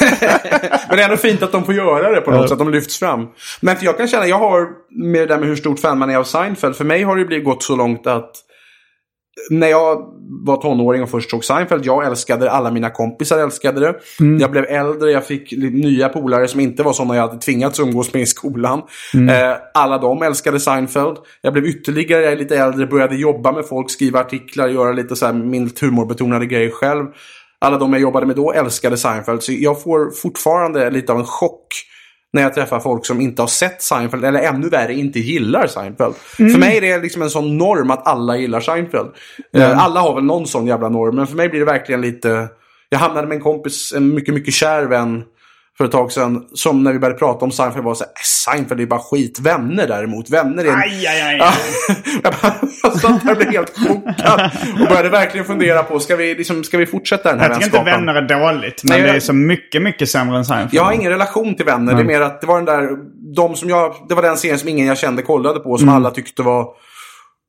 Men 0.88 0.96
det 0.96 1.02
är 1.02 1.04
ändå 1.04 1.16
fint 1.16 1.42
att 1.42 1.52
de 1.52 1.64
får 1.64 1.74
göra 1.74 2.10
det 2.14 2.20
på 2.20 2.30
något 2.30 2.42
sätt. 2.42 2.52
Att 2.52 2.58
de 2.58 2.70
lyfts 2.70 2.98
fram. 2.98 3.26
Men 3.60 3.76
för 3.76 3.84
jag 3.84 3.96
kan 3.98 4.08
känna, 4.08 4.26
jag 4.26 4.38
har 4.38 4.66
med 4.90 5.20
det 5.20 5.26
där 5.26 5.38
med 5.38 5.48
hur 5.48 5.56
stort 5.56 5.80
fan 5.80 5.98
man 5.98 6.10
är 6.10 6.16
av 6.16 6.24
Seinfeld. 6.24 6.76
För 6.76 6.84
mig 6.84 7.02
har 7.02 7.16
det 7.16 7.24
blivit 7.24 7.44
gått 7.44 7.62
så 7.62 7.76
långt 7.76 8.06
att 8.06 8.30
när 9.50 9.68
jag 9.68 10.06
var 10.46 10.56
tonåring 10.56 11.02
och 11.02 11.10
först 11.10 11.30
såg 11.30 11.44
Seinfeld, 11.44 11.86
jag 11.86 12.06
älskade 12.06 12.44
det, 12.44 12.50
alla 12.50 12.70
mina 12.70 12.90
kompisar 12.90 13.38
älskade 13.38 13.80
det. 13.80 13.94
Jag 14.40 14.50
blev 14.50 14.64
äldre, 14.64 15.10
jag 15.10 15.26
fick 15.26 15.52
nya 15.72 16.08
polare 16.08 16.48
som 16.48 16.60
inte 16.60 16.82
var 16.82 16.92
sådana 16.92 17.16
jag 17.16 17.28
hade 17.28 17.40
tvingats 17.40 17.80
umgås 17.80 18.14
med 18.14 18.22
i 18.22 18.26
skolan. 18.26 18.82
Eh, 19.30 19.56
alla 19.74 19.98
de 19.98 20.22
älskade 20.22 20.60
Seinfeld. 20.60 21.16
Jag 21.40 21.52
blev 21.52 21.66
ytterligare, 21.66 22.36
lite 22.36 22.56
äldre, 22.56 22.86
började 22.86 23.16
jobba 23.16 23.52
med 23.52 23.66
folk, 23.66 23.90
skriva 23.90 24.20
artiklar, 24.20 24.68
göra 24.68 24.92
lite 24.92 25.16
så 25.16 25.26
här 25.26 25.32
milt 25.32 25.80
humorbetonade 25.80 26.46
grejer 26.46 26.70
själv. 26.70 27.06
Alla 27.58 27.78
de 27.78 27.92
jag 27.92 28.02
jobbade 28.02 28.26
med 28.26 28.36
då 28.36 28.52
älskade 28.52 28.96
Seinfeld. 28.96 29.42
Så 29.42 29.52
jag 29.52 29.82
får 29.82 30.10
fortfarande 30.10 30.90
lite 30.90 31.12
av 31.12 31.18
en 31.18 31.24
chock 31.24 31.66
när 32.32 32.42
jag 32.42 32.54
träffar 32.54 32.80
folk 32.80 33.06
som 33.06 33.20
inte 33.20 33.42
har 33.42 33.46
sett 33.46 33.82
Seinfeld, 33.82 34.24
eller 34.24 34.40
ännu 34.40 34.68
värre 34.68 34.94
inte 34.94 35.20
gillar 35.20 35.66
Seinfeld. 35.66 36.14
För 36.16 36.58
mig 36.58 36.76
är 36.76 36.80
det 36.80 36.98
liksom 36.98 37.22
en 37.22 37.30
sån 37.30 37.58
norm 37.58 37.90
att 37.90 38.06
alla 38.06 38.36
gillar 38.36 38.60
Seinfeld. 38.60 39.08
Eh, 39.54 39.78
alla 39.84 40.00
har 40.00 40.14
väl 40.14 40.24
någon 40.24 40.46
sån 40.46 40.66
jävla 40.66 40.88
norm, 40.88 41.16
men 41.16 41.26
för 41.26 41.36
mig 41.36 41.48
blir 41.48 41.60
det 41.60 41.66
verkligen 41.66 42.00
lite... 42.00 42.48
Jag 42.88 42.98
hamnade 42.98 43.26
med 43.26 43.36
en 43.36 43.42
kompis, 43.42 43.92
en 43.96 44.14
mycket, 44.14 44.34
mycket 44.34 44.54
kär 44.54 44.86
vän 44.86 45.22
för 45.80 45.84
ett 45.84 45.92
tag 45.92 46.12
sedan, 46.12 46.44
som 46.54 46.84
när 46.84 46.92
vi 46.92 46.98
började 46.98 47.18
prata 47.18 47.44
om 47.44 47.50
Seinfeld 47.50 47.84
var 47.84 47.94
så 47.94 48.04
här, 48.04 48.10
"Äh, 48.10 48.14
Seinfeld 48.54 48.80
är 48.80 48.86
bara 48.86 49.00
skit. 49.00 49.40
Vänner 49.40 49.86
däremot, 49.86 50.30
vänner 50.30 50.64
är 50.64 50.68
en... 50.68 50.78
Aj, 50.78 51.06
aj, 51.06 51.20
aj. 51.22 51.36
Ja, 51.38 51.52
jag, 52.22 52.34
bara, 52.42 52.54
jag 52.82 52.92
satt 52.92 53.24
där 53.24 53.30
och 53.30 53.36
blev 53.36 53.50
helt 53.50 53.72
chockad 53.88 54.50
och 54.82 54.88
började 54.88 55.08
verkligen 55.08 55.46
fundera 55.46 55.82
på, 55.82 56.00
ska 56.00 56.16
vi, 56.16 56.34
liksom, 56.34 56.64
ska 56.64 56.78
vi 56.78 56.86
fortsätta 56.86 57.30
den 57.30 57.40
här 57.40 57.48
Jag 57.48 57.54
tycker 57.56 57.66
inte 57.66 57.76
vänskapen? 57.90 58.06
vänner 58.06 58.22
är 58.22 58.52
dåligt. 58.52 58.84
Men 58.84 58.98
Nej, 59.00 59.10
det 59.10 59.16
är 59.16 59.20
så 59.20 59.32
mycket, 59.32 59.82
mycket 59.82 60.08
sämre 60.10 60.36
än 60.38 60.44
Seinfeld. 60.44 60.74
Jag 60.74 60.84
har 60.84 60.92
ingen 60.92 61.10
relation 61.10 61.54
till 61.54 61.66
vänner. 61.66 61.94
Det 61.94 62.00
är 62.00 62.04
mer 62.04 62.20
att 62.20 62.40
det 62.40 62.46
var 62.46 62.56
den 62.56 62.64
där, 62.64 62.88
de 63.36 63.54
som 63.56 63.68
jag, 63.68 63.94
det 64.08 64.14
var 64.14 64.22
den 64.22 64.36
serien 64.36 64.58
som 64.58 64.68
ingen 64.68 64.86
jag 64.86 64.98
kände 64.98 65.22
kollade 65.22 65.60
på 65.60 65.78
som 65.78 65.88
alla 65.88 66.10
tyckte 66.10 66.42
var 66.42 66.66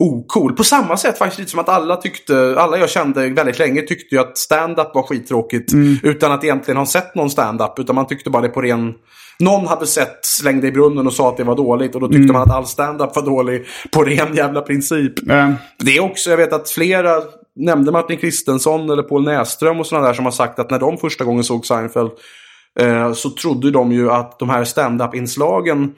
ocool. 0.01 0.53
På 0.55 0.63
samma 0.63 0.97
sätt 0.97 1.17
faktiskt 1.17 1.39
lite 1.39 1.51
som 1.51 1.59
att 1.59 1.69
alla 1.69 1.95
tyckte, 1.95 2.55
alla 2.57 2.77
jag 2.77 2.89
kände 2.89 3.29
väldigt 3.29 3.59
länge 3.59 3.81
tyckte 3.81 4.15
ju 4.15 4.21
att 4.21 4.37
stand-up 4.37 4.91
var 4.93 5.03
skittråkigt. 5.03 5.73
Utan 6.03 6.31
att 6.31 6.43
egentligen 6.43 6.77
ha 6.77 6.85
sett 6.85 7.15
någon 7.15 7.29
stand-up. 7.29 7.79
Utan 7.79 7.95
man 7.95 8.07
tyckte 8.07 8.29
bara 8.29 8.41
det 8.41 8.49
på 8.49 8.61
ren... 8.61 8.93
Någon 9.39 9.67
hade 9.67 9.87
sett 9.87 10.25
Släng 10.25 10.61
dig 10.61 10.69
i 10.69 10.73
brunnen 10.73 11.07
och 11.07 11.13
sa 11.13 11.29
att 11.29 11.37
det 11.37 11.43
var 11.43 11.55
dåligt. 11.55 11.95
Och 11.95 12.01
då 12.01 12.07
tyckte 12.07 12.33
man 12.33 12.41
att 12.41 12.51
all 12.51 12.65
stand-up 12.65 13.15
var 13.15 13.23
dålig 13.23 13.65
på 13.91 14.03
ren 14.03 14.35
jävla 14.35 14.61
princip. 14.61 15.29
Eh, 15.29 15.51
Det 15.79 15.97
är 15.97 16.03
också, 16.03 16.29
jag 16.29 16.37
vet 16.37 16.53
att 16.53 16.69
flera 16.69 17.21
nämnde 17.55 17.91
Martin 17.91 18.17
Kristensson 18.17 18.89
eller 18.89 19.03
Paul 19.03 19.23
Näsström 19.23 19.79
och 19.79 19.87
sådana 19.87 20.07
där 20.07 20.13
som 20.13 20.25
har 20.25 20.31
sagt 20.31 20.59
att 20.59 20.69
när 20.69 20.79
de 20.79 20.97
första 20.97 21.23
gången 21.23 21.43
såg 21.43 21.65
Seinfeld 21.65 22.11
eh, 22.79 23.13
så 23.13 23.29
trodde 23.29 23.71
de 23.71 23.91
ju 23.91 24.11
att 24.11 24.39
de 24.39 24.49
här 24.49 24.63
stand-up-inslagen 24.63 25.93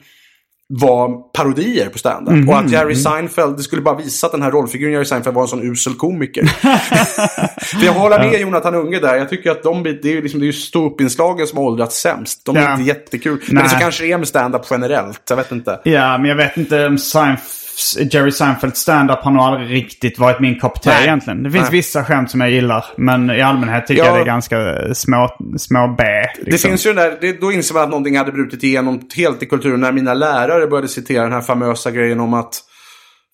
var 0.68 1.32
parodier 1.32 1.88
på 1.88 1.98
stand-up. 1.98 2.48
Och 2.48 2.58
att 2.58 2.70
Jerry 2.70 2.94
Seinfeld, 2.94 3.56
det 3.56 3.62
skulle 3.62 3.82
bara 3.82 3.96
visa 3.96 4.26
att 4.26 4.32
den 4.32 4.42
här 4.42 4.50
rollfiguren 4.50 4.92
Jerry 4.92 5.04
Seinfeld 5.04 5.34
var 5.34 5.42
en 5.42 5.48
sån 5.48 5.62
usel 5.72 5.94
komiker. 5.94 6.44
För 7.78 7.84
jag 7.86 7.92
håller 7.92 8.18
med 8.18 8.40
Jonathan 8.40 8.74
Unge 8.74 9.00
där. 9.00 9.14
Jag 9.16 9.28
tycker 9.28 9.50
att 9.50 9.62
de, 9.62 9.82
det 9.82 10.04
är 10.04 10.12
ju 10.12 10.22
liksom, 10.22 10.40
det 10.40 10.44
är 10.44 10.46
ju 10.46 10.52
ståuppinslagen 10.52 11.46
som 11.46 11.58
har 11.58 11.64
åldrats 11.64 12.00
sämst. 12.00 12.42
De 12.46 12.56
är 12.56 12.62
Ja. 12.62 12.72
inte 12.72 12.84
jättekul. 12.84 13.42
Men 13.48 13.62
det 13.62 13.68
så 13.68 13.74
Nej. 13.74 13.82
kanske 13.82 14.04
det 14.04 14.12
är 14.12 14.18
med 14.18 14.28
stand-up 14.28 14.62
generellt. 14.70 15.22
Jag 15.28 15.36
vet 15.36 15.52
inte. 15.52 15.80
Ja, 15.84 16.18
men 16.18 16.28
jag 16.28 16.36
vet 16.36 16.56
inte 16.56 16.86
om 16.86 16.96
Seinf- 16.96 17.63
Jerry 18.10 18.30
Seinfelds 18.30 18.80
stand-up 18.80 19.18
har 19.18 19.30
nog 19.30 19.42
aldrig 19.42 19.70
riktigt 19.70 20.18
varit 20.18 20.40
min 20.40 20.60
kopp 20.60 20.82
te 20.82 20.90
egentligen. 20.90 21.42
Det 21.42 21.50
finns 21.50 21.62
Nej. 21.62 21.72
vissa 21.72 22.04
skämt 22.04 22.30
som 22.30 22.40
jag 22.40 22.50
gillar. 22.50 22.84
Men 22.96 23.30
i 23.30 23.40
allmänhet 23.42 23.86
tycker 23.86 24.02
Ja. 24.02 24.08
jag 24.08 24.16
det 24.16 24.20
är 24.20 24.24
ganska 24.24 24.56
små, 24.94 25.36
små 25.58 25.94
B. 25.98 26.04
Det 26.04 26.50
liksom. 26.50 26.70
finns 26.70 26.86
ju 26.86 26.92
den 26.92 26.96
där, 26.96 27.18
det, 27.20 27.40
då 27.40 27.52
inser 27.52 27.74
man 27.74 27.82
att 27.82 27.88
någonting 27.90 28.16
hade 28.18 28.32
brutit 28.32 28.62
igenom 28.62 29.00
helt 29.16 29.42
i 29.42 29.46
kulturen 29.46 29.80
när 29.80 29.92
mina 29.92 30.14
lärare 30.14 30.66
började 30.66 30.88
citera 30.88 31.22
den 31.22 31.32
här 31.32 31.40
famösa 31.40 31.90
grejen 31.90 32.20
om 32.20 32.34
att 32.34 32.60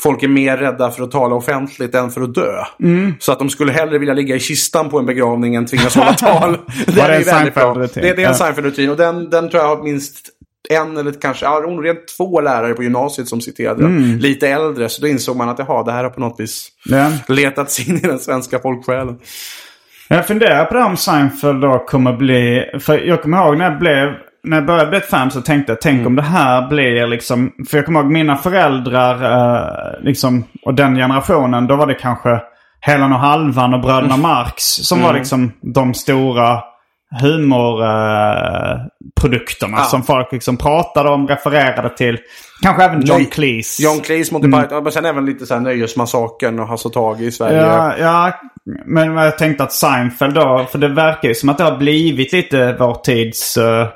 folk 0.03 0.23
är 0.23 0.29
mer 0.29 0.57
rädda 0.57 0.91
för 0.91 1.03
att 1.03 1.11
tala 1.11 1.35
offentligt 1.35 1.95
än 1.95 2.11
för 2.11 2.21
att 2.21 2.35
dö. 2.35 2.65
Mm. 2.83 3.15
Så 3.19 3.33
att 3.33 3.39
de 3.39 3.51
skulle 3.51 3.73
hellre 3.73 3.99
vilja 3.99 4.15
ligga 4.15 4.37
i 4.37 4.41
kistan 4.41 4.89
på 4.91 4.99
en 4.99 5.07
begravning 5.07 5.55
än 5.55 5.67
tvingas 5.67 5.95
hålla 5.97 6.15
tal. 6.19 6.59
det 6.87 6.93
det 6.93 7.01
är 7.03 7.25
väldigt 7.25 7.55
bra. 7.55 7.75
Det, 7.75 7.87
det 7.95 8.09
är 8.23 8.29
en. 8.29 8.35
Seinfeld-rutin 8.35 8.91
och 8.91 8.97
den, 8.97 9.31
den 9.31 9.51
tror 9.51 9.63
jag 9.63 9.77
har 9.77 9.83
minst 9.83 10.27
en 10.71 10.97
eller 10.97 11.13
kanske, 11.13 11.45
ja, 11.47 11.53
rent 11.83 12.09
två 12.17 12.41
lärare 12.41 12.75
på 12.75 12.83
gymnasiet 12.83 13.29
som 13.29 13.41
citerade 13.41 13.83
den. 13.83 13.97
Mm. 13.97 14.19
Lite 14.19 14.49
äldre, 14.49 14.89
så 14.89 15.01
då 15.03 15.09
insåg 15.09 15.37
man 15.37 15.49
att 15.49 15.59
jaha, 15.59 15.83
det 15.85 15.93
här 15.93 16.03
har 16.05 16.11
på 16.11 16.21
något 16.21 16.41
vis 16.41 16.69
Ja. 16.85 17.11
letats 17.29 17.89
in 17.89 17.97
i 17.97 18.01
den 18.01 18.19
svenska 18.19 18.59
folksjälen. 18.59 19.19
Jag 20.09 20.27
funderar 20.27 20.65
på 20.65 20.75
det 20.75 20.83
om 20.85 20.97
Seinfeld 20.97 21.61
då 21.63 21.79
kommer 21.79 22.13
bli... 22.13 22.65
För 22.81 22.99
jag 22.99 23.23
kommer 23.23 23.39
ihåg 23.47 23.59
när 23.59 23.71
jag 23.71 23.79
blev... 23.79 24.09
När 24.45 24.57
jag 24.57 24.67
började 24.67 24.91
bli 24.91 24.99
ett 24.99 25.11
fan 25.11 25.31
så 25.31 25.41
tänkte 25.41 25.73
jag, 25.73 25.81
tänk 25.81 25.95
Mm. 25.95 26.07
om 26.07 26.17
det 26.17 26.23
här 26.23 26.69
blir 26.69 27.07
liksom... 27.07 27.53
För 27.71 27.77
jag 27.79 27.87
kommer 27.87 28.01
ihåg 28.01 28.11
mina 28.11 28.37
föräldrar 28.37 29.15
eh, 29.95 30.03
liksom, 30.05 30.45
och 30.65 30.75
den 30.75 30.97
generationen, 30.97 31.67
då 31.67 31.77
var 31.77 31.87
det 31.87 31.95
kanske 31.95 32.41
Helan 32.81 33.13
och 33.13 33.19
Halvan 33.19 33.75
och 33.75 33.81
Bröderna 33.81 34.15
Mm. 34.15 34.21
Marx 34.21 34.63
som 34.65 35.03
var 35.03 35.15
liksom 35.15 35.53
de 35.75 35.95
stora 35.95 36.61
humorprodukterna 37.23 39.77
Ja. 39.77 39.85
som 39.85 40.03
folk 40.03 40.33
liksom 40.33 40.57
pratade 40.57 41.09
om, 41.11 41.29
refererade 41.29 41.97
till. 41.97 42.19
Kanske 42.63 42.85
även 42.85 43.01
John. 43.07 43.27
Cleese. 43.27 43.83
John 43.83 44.01
Cleese, 44.01 44.33
Monty 44.33 44.49
Python, 44.51 44.83
men 44.83 44.93
sen 44.93 45.05
även 45.05 45.27
lite 45.27 45.47
så 45.47 45.55
här 45.55 45.61
Nöjesmassakern 45.61 46.61
och 46.61 46.69
Hasse 46.69 46.91
Tage 46.91 47.21
i 47.21 47.33
Sverige. 47.33 47.61
Ja, 47.61 47.95
ja, 47.99 48.41
men 48.87 49.17
jag 49.17 49.39
tänkte 49.39 49.65
att 49.65 49.73
Seinfeld 49.73 50.35
då, 50.35 50.67
för 50.71 50.79
det 50.79 50.89
verkar 50.89 51.29
ju 51.29 51.35
som 51.35 51.49
att 51.49 51.59
det 51.59 51.65
har 51.65 51.77
blivit 51.77 52.33
lite 52.33 52.77
vår 52.79 52.95
tids 52.95 53.59
uh, 53.59 53.65
uh, 53.65 53.89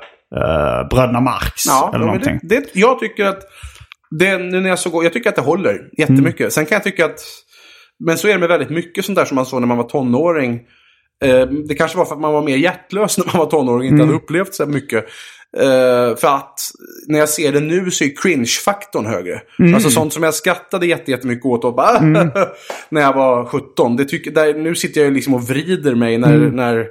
Bröderna 0.89 1.21
Marx. 1.21 1.65
Ja, 1.67 1.91
eller 1.95 2.05
någonting. 2.05 2.39
det, 2.43 2.55
det, 2.55 2.65
jag 2.73 2.99
tycker 2.99 3.25
att 3.25 3.39
det, 4.19 4.37
nu 4.37 4.59
när 4.61 4.69
jag 4.69 4.79
såg, 4.79 5.05
jag 5.05 5.13
tycker 5.13 5.29
att 5.29 5.35
det 5.35 5.41
håller 5.41 5.79
jättemycket. 5.97 6.39
Mm. 6.39 6.51
Sen 6.51 6.65
kan 6.65 6.75
jag 6.75 6.83
tycka 6.83 7.05
att, 7.05 7.19
men 8.05 8.17
så 8.17 8.27
är 8.27 8.31
det 8.33 8.39
med 8.39 8.49
väldigt 8.49 8.69
mycket 8.69 9.05
sånt 9.05 9.17
där 9.17 9.25
som 9.25 9.35
man 9.35 9.45
såg 9.45 9.59
när 9.59 9.67
man 9.67 9.77
var 9.77 9.83
tonåring. 9.83 10.59
Eh, 11.23 11.45
det 11.47 11.75
kanske 11.75 11.97
var 11.97 12.05
för 12.05 12.15
att 12.15 12.21
man 12.21 12.33
var 12.33 12.41
mer 12.43 12.57
hjärtlös 12.57 13.17
när 13.17 13.25
man 13.25 13.37
var 13.37 13.45
tonåring 13.45 13.77
och 13.79 13.83
inte 13.85 13.95
Mm. 13.95 14.07
hade 14.07 14.17
upplevt 14.17 14.55
så 14.55 14.65
mycket. 14.65 15.05
Eh, 15.57 16.15
för 16.17 16.27
att 16.35 16.59
när 17.07 17.19
jag 17.19 17.29
ser 17.29 17.51
det 17.51 17.59
nu 17.59 17.91
så 17.91 18.03
är 18.03 18.09
cringe-faktorn 18.21 19.05
högre. 19.05 19.41
Mm. 19.59 19.73
Alltså 19.75 19.89
sånt 19.89 20.13
som 20.13 20.23
jag 20.23 20.33
skrattade 20.33 20.87
jätte- 20.87 21.11
jättemycket 21.11 21.45
åt 21.45 21.63
och 21.63 21.75
bara, 21.75 21.99
när 22.89 23.01
jag 23.01 23.13
var 23.13 23.45
17. 23.45 23.95
Det 23.95 24.05
tycker, 24.05 24.31
där, 24.31 24.53
nu 24.53 24.75
sitter 24.75 25.03
jag 25.03 25.13
liksom 25.13 25.33
och 25.33 25.43
vrider 25.47 25.95
mig 25.95 26.17
när, 26.17 26.35
Mm. 26.35 26.49
när 26.55 26.87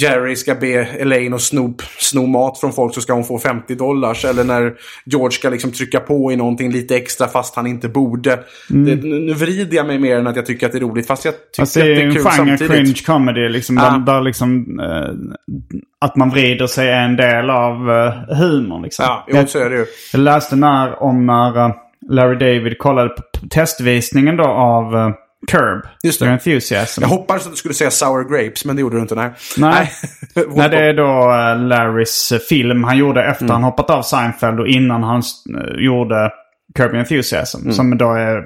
Jerry 0.00 0.36
ska 0.36 0.54
be 0.54 0.68
Elaine 0.84 1.34
att 1.34 1.40
sno, 1.40 1.74
sno 1.98 2.26
mat 2.26 2.58
från 2.58 2.72
folk 2.72 2.94
så 2.94 3.00
ska 3.00 3.12
hon 3.12 3.24
få 3.24 3.38
50 3.38 3.74
dollars. 3.74 4.24
Eller 4.24 4.44
när 4.44 4.72
George 5.04 5.30
ska 5.30 5.50
liksom 5.50 5.72
trycka 5.72 6.00
på 6.00 6.32
i 6.32 6.36
någonting 6.36 6.72
lite 6.72 6.96
extra 6.96 7.28
fast 7.28 7.56
han 7.56 7.66
inte 7.66 7.88
borde. 7.88 8.30
Det, 8.68 8.96
nu, 8.96 9.34
vrider 9.34 9.76
jag 9.76 9.86
mig 9.86 9.98
mer 9.98 10.16
än 10.16 10.26
att 10.26 10.36
jag 10.36 10.46
tycker 10.46 10.66
att 10.66 10.72
det 10.72 10.78
är 10.78 10.82
roligt. 10.82 11.06
Fast 11.06 11.24
jag 11.24 11.34
tycker 11.34 11.62
Alltså 11.62 11.80
att 11.80 11.86
det 11.86 11.94
det 11.94 12.00
är 12.00 12.04
är 12.04 12.08
en 12.08 12.14
kul 12.14 12.22
genre 12.24 12.36
samtidigt. 12.36 12.72
cringe 12.72 13.02
comedy 13.06 13.48
liksom. 13.48 13.76
Ja. 13.76 13.90
Där, 13.90 13.98
där 14.14 14.20
liksom 14.20 14.80
eh, 14.80 15.38
att 16.00 16.16
man 16.16 16.30
vrider 16.30 16.66
sig 16.66 16.88
är 16.88 17.04
en 17.04 17.16
del 17.16 17.50
av 17.50 17.90
uh, 17.90 18.36
humorn 18.38 18.82
liksom. 18.82 19.04
Ja, 19.08 19.26
jo, 19.28 19.46
så 19.46 19.58
är 19.58 19.70
det 19.70 19.76
ju. 19.76 19.84
jag 20.12 20.20
läste 20.20 20.56
när, 20.56 21.02
om 21.02 21.26
när 21.26 21.56
eh, 21.66 21.74
Larry 22.10 22.38
David 22.38 22.78
kollade 22.78 23.08
på 23.08 23.22
testvisningen 23.50 24.36
då 24.36 24.44
av 24.44 24.94
uh, 24.94 25.10
Curb. 25.50 25.82
Just 26.02 26.18
det. 26.20 26.24
Your 26.26 26.32
Enthusiasm. 26.32 27.00
Jag 27.02 27.08
hoppades 27.08 27.46
att 27.46 27.52
du 27.52 27.56
skulle 27.56 27.74
säga 27.74 27.90
sour 27.90 28.24
grapes, 28.24 28.64
men 28.64 28.76
det 28.76 28.82
gjorde 28.82 28.96
du 28.96 29.02
inte. 29.02 29.14
Nej. 29.14 29.30
Nej. 29.56 29.92
Nej. 30.54 30.68
Det 30.70 30.78
är 30.78 30.94
då 30.94 31.30
uh, 31.30 31.66
Larrys 31.68 32.32
eh, 32.32 32.38
film 32.38 32.84
han 32.84 32.98
gjorde 32.98 33.24
efter 33.24 33.44
Mm. 33.44 33.52
han 33.54 33.62
hoppat 33.62 33.90
av 33.90 34.02
Seinfeld 34.02 34.60
och 34.60 34.66
innan 34.66 35.02
han 35.02 35.22
uh, 35.54 35.84
gjorde 35.84 36.30
Curb 36.74 36.90
Your 36.90 36.98
Enthusiasm. 36.98 37.60
Mm. 37.60 37.72
Som 37.72 37.98
då 37.98 38.12
är 38.12 38.44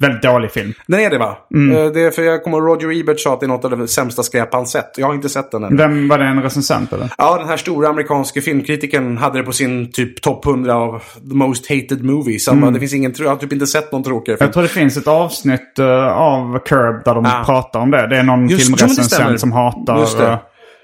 Väldigt 0.00 0.22
dålig 0.22 0.50
film. 0.50 0.72
Den 0.86 1.00
är 1.00 1.10
det 1.10 1.18
va? 1.18 1.36
Mm. 1.54 1.76
Eh, 1.76 1.92
Det 1.92 2.00
är 2.00 2.10
för 2.10 2.22
jag 2.22 2.44
kommer 2.44 2.58
Roger 2.60 3.00
Ebert 3.00 3.20
sa 3.20 3.34
att 3.34 3.40
det 3.40 3.46
är 3.46 3.48
något 3.48 3.64
av 3.64 3.78
det 3.78 3.88
sämsta 3.88 4.22
skräp 4.22 4.52
han 4.54 4.66
sett. 4.66 4.90
Jag 4.96 5.06
har 5.06 5.14
inte 5.14 5.28
sett 5.28 5.50
den 5.50 5.64
än. 5.64 5.76
Vem 5.76 6.08
var 6.08 6.18
det 6.18 6.24
en 6.24 6.42
recensent 6.42 6.92
eller? 6.92 7.10
Ja, 7.18 7.36
den 7.38 7.48
här 7.48 7.56
stora 7.56 7.88
amerikanske 7.88 8.40
filmkritiken 8.40 9.16
hade 9.18 9.38
det 9.38 9.44
på 9.44 9.52
sin 9.52 9.92
typ 9.92 10.20
topp 10.22 10.46
100 10.46 10.74
av 10.74 11.02
the 11.30 11.34
most 11.36 11.68
hated 11.70 12.04
movies. 12.04 12.48
Han 12.48 12.60
bara, 12.60 12.70
det 12.70 12.80
finns 12.80 12.94
ingen, 12.94 13.14
jag 13.18 13.28
har 13.28 13.36
typ 13.36 13.52
inte 13.52 13.66
sett 13.66 13.92
någon 13.92 14.02
tråkigare 14.02 14.38
film. 14.38 14.44
Mm. 14.44 14.48
Jag 14.48 14.52
tror 14.52 14.62
det 14.62 14.68
finns 14.68 14.96
ett 14.96 15.06
avsnitt 15.06 15.78
eh, 15.78 16.06
av 16.18 16.58
Curb 16.58 17.04
där 17.04 17.14
de 17.14 17.24
Ja. 17.24 17.42
pratar 17.46 17.80
om 17.80 17.90
det. 17.90 18.06
Det 18.06 18.16
är 18.16 18.22
någon 18.22 18.48
Just- 18.48 18.70
jo, 18.70 18.76
men 18.80 18.88
det 18.88 18.94
stämmer. 19.04 19.08
filmrecensent 19.08 19.40
som 19.40 19.52
hatar... 19.52 20.38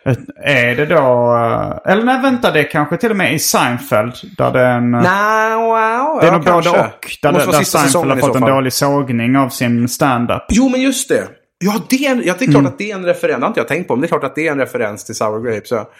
Eh, 0.04 0.16
är 0.42 0.76
det 0.76 0.86
då... 0.86 0.96
eh, 0.96 1.92
eller 1.92 2.04
nej, 2.04 2.20
vänta. 2.22 2.50
Det 2.50 2.60
är 2.60 2.70
kanske 2.70 2.96
till 2.96 3.10
och 3.10 3.16
med 3.16 3.34
i 3.34 3.38
Seinfeld. 3.38 4.12
Där 4.38 4.52
det 4.52 4.60
är 4.60 4.76
en... 4.76 4.94
eh, 4.94 5.02
Nej, 5.02 5.54
wow. 5.54 6.20
det 6.20 6.26
är 6.26 6.30
ja, 6.30 6.32
nog 6.32 6.44
både 6.44 6.70
och. 6.70 6.76
Där, 7.22 7.32
där 7.32 7.64
Seinfeld 7.64 8.10
har 8.10 8.16
fått 8.16 8.36
en 8.36 8.42
dålig 8.42 8.72
sågning 8.72 9.36
av 9.36 9.48
sin 9.48 9.88
stand-up. 9.88 10.42
Jo, 10.48 10.68
men 10.68 10.80
just 10.80 11.08
det. 11.08 11.28
Ja, 11.58 11.74
det 11.88 12.06
är, 12.06 12.22
ja, 12.24 12.34
det 12.38 12.44
är 12.44 12.48
Mm. 12.48 12.60
klart 12.60 12.72
att 12.72 12.78
det 12.78 12.90
är 12.90 12.94
en 12.94 13.04
referens. 13.04 13.38
Det 13.38 13.44
har 13.44 13.48
inte 13.48 13.60
jag 13.60 13.68
tänkt 13.68 13.88
på. 13.88 13.96
Men 13.96 14.00
det 14.00 14.06
är 14.06 14.08
klart 14.08 14.24
att 14.24 14.34
det 14.34 14.46
är 14.48 14.52
en 14.52 14.58
referens 14.58 15.04
till 15.04 15.14
Sour 15.14 15.44
Grapes. 15.50 15.70
Ja. 15.70 15.90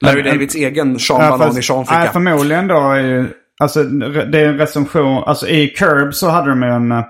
Larry 0.00 0.22
Davids 0.22 0.54
egen 0.54 0.98
Sean 0.98 1.20
Ja, 1.20 1.30
Banan 1.38 1.58
i 1.58 1.62
Sean 1.62 1.84
nej, 1.90 2.00
ficka. 2.00 2.12
förmodligen 2.12 2.66
då 2.68 2.90
är 2.90 3.00
ju... 3.00 3.28
Alltså 3.60 3.82
det 3.82 4.38
är 4.40 4.48
en 4.48 4.58
recension. 4.58 5.24
Alltså 5.26 5.48
i 5.48 5.68
Curb 5.68 6.14
så 6.14 6.28
hade 6.28 6.48
de 6.50 6.62
en, 6.62 6.92
eh, 6.92 7.04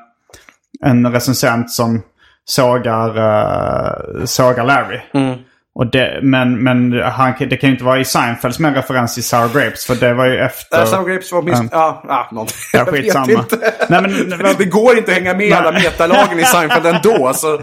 en 0.84 1.12
recensent 1.12 1.70
som 1.70 2.03
sågar, 2.45 3.09
uh, 3.18 4.24
sågar 4.24 4.64
Larry. 4.64 5.01
Mm. 5.14 5.38
Och 5.75 5.87
det, 5.91 6.20
men 6.23 6.62
men 6.62 6.93
han, 7.03 7.33
det 7.39 7.57
kan 7.57 7.68
ju 7.68 7.73
inte 7.75 7.85
vara 7.85 8.01
i 8.01 8.05
Seinfeld 8.05 8.55
som 8.55 8.64
är 8.64 8.68
en 8.68 8.75
referens 8.75 9.14
till 9.14 9.25
Sour 9.25 9.49
Grapes. 9.61 9.87
För 9.87 9.95
det 9.95 10.14
var 10.14 10.27
ju 10.27 10.37
efter... 10.39 10.79
Äh, 10.81 10.85
Sour 10.87 11.09
Grapes 11.09 11.33
var 11.33 11.43
minst... 11.43 11.62
Ja, 11.73 12.05
ja, 12.09 12.29
någonting. 12.33 12.57
Ja, 12.73 12.79
Jag 12.87 12.93
vet 12.93 13.29
inte. 13.29 13.73
Nej, 13.89 14.03
men- 14.03 14.55
det 14.59 14.64
går 14.64 14.99
inte 14.99 15.11
att 15.11 15.16
hänga 15.18 15.35
med 15.35 15.47
i 15.49 15.53
alla 15.53 15.70
Nej. 15.70 15.83
metalagen 15.83 16.39
i 16.41 16.45
Seinfeld 16.45 16.87
ändå. 16.87 17.27
Alltså, 17.27 17.57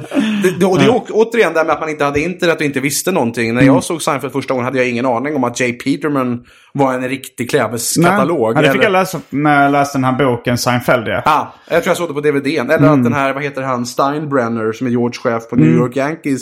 det, 0.60 0.66
och 0.66 0.78
det 0.80 0.86
är 0.86 0.90
å- 0.90 1.06
återigen 1.10 1.54
det 1.54 1.64
med 1.64 1.74
att 1.74 1.80
man 1.80 1.90
inte 1.90 2.04
hade 2.06 2.20
internet 2.20 2.56
och 2.56 2.62
inte 2.62 2.80
visste 2.80 3.12
någonting. 3.12 3.54
När 3.54 3.62
Mm. 3.62 3.74
jag 3.74 3.84
såg 3.84 4.02
Seinfeld 4.02 4.34
första 4.34 4.54
gången 4.54 4.66
hade 4.66 4.78
jag 4.78 4.90
ingen 4.90 5.06
aning 5.06 5.36
om 5.36 5.44
att 5.44 5.60
Jay 5.60 5.74
Peterman 5.74 6.44
var 6.74 6.94
en 6.94 7.10
riktig 7.10 7.50
klädeskatalog. 7.50 8.54
Nej, 8.56 8.64
det 8.64 8.72
fick 8.72 8.84
jag 8.84 8.92
läsa 8.92 9.20
när 9.30 9.64
jag 9.64 9.72
läste 9.72 9.98
den 9.98 10.04
här 10.06 10.12
boken 10.26 10.58
Seinfeld. 10.58 11.08
Ja. 11.08 11.22
Ah, 11.26 11.48
jag 11.70 11.84
tror 11.84 11.90
jag 11.92 11.98
såg 11.98 12.10
det 12.10 12.14
på 12.14 12.22
DVDn. 12.22 12.70
Eller 12.70 12.78
Mm. 12.78 12.92
att 12.94 13.04
den 13.04 13.14
här, 13.14 13.34
vad 13.34 13.44
heter 13.44 13.62
han, 13.62 13.86
Steinbrenner 13.86 14.72
som 14.72 14.88
är 14.88 14.92
George 14.92 15.20
chef 15.24 15.50
på 15.50 15.56
New 15.56 15.72
York 15.76 15.96
Yankees. 15.96 16.42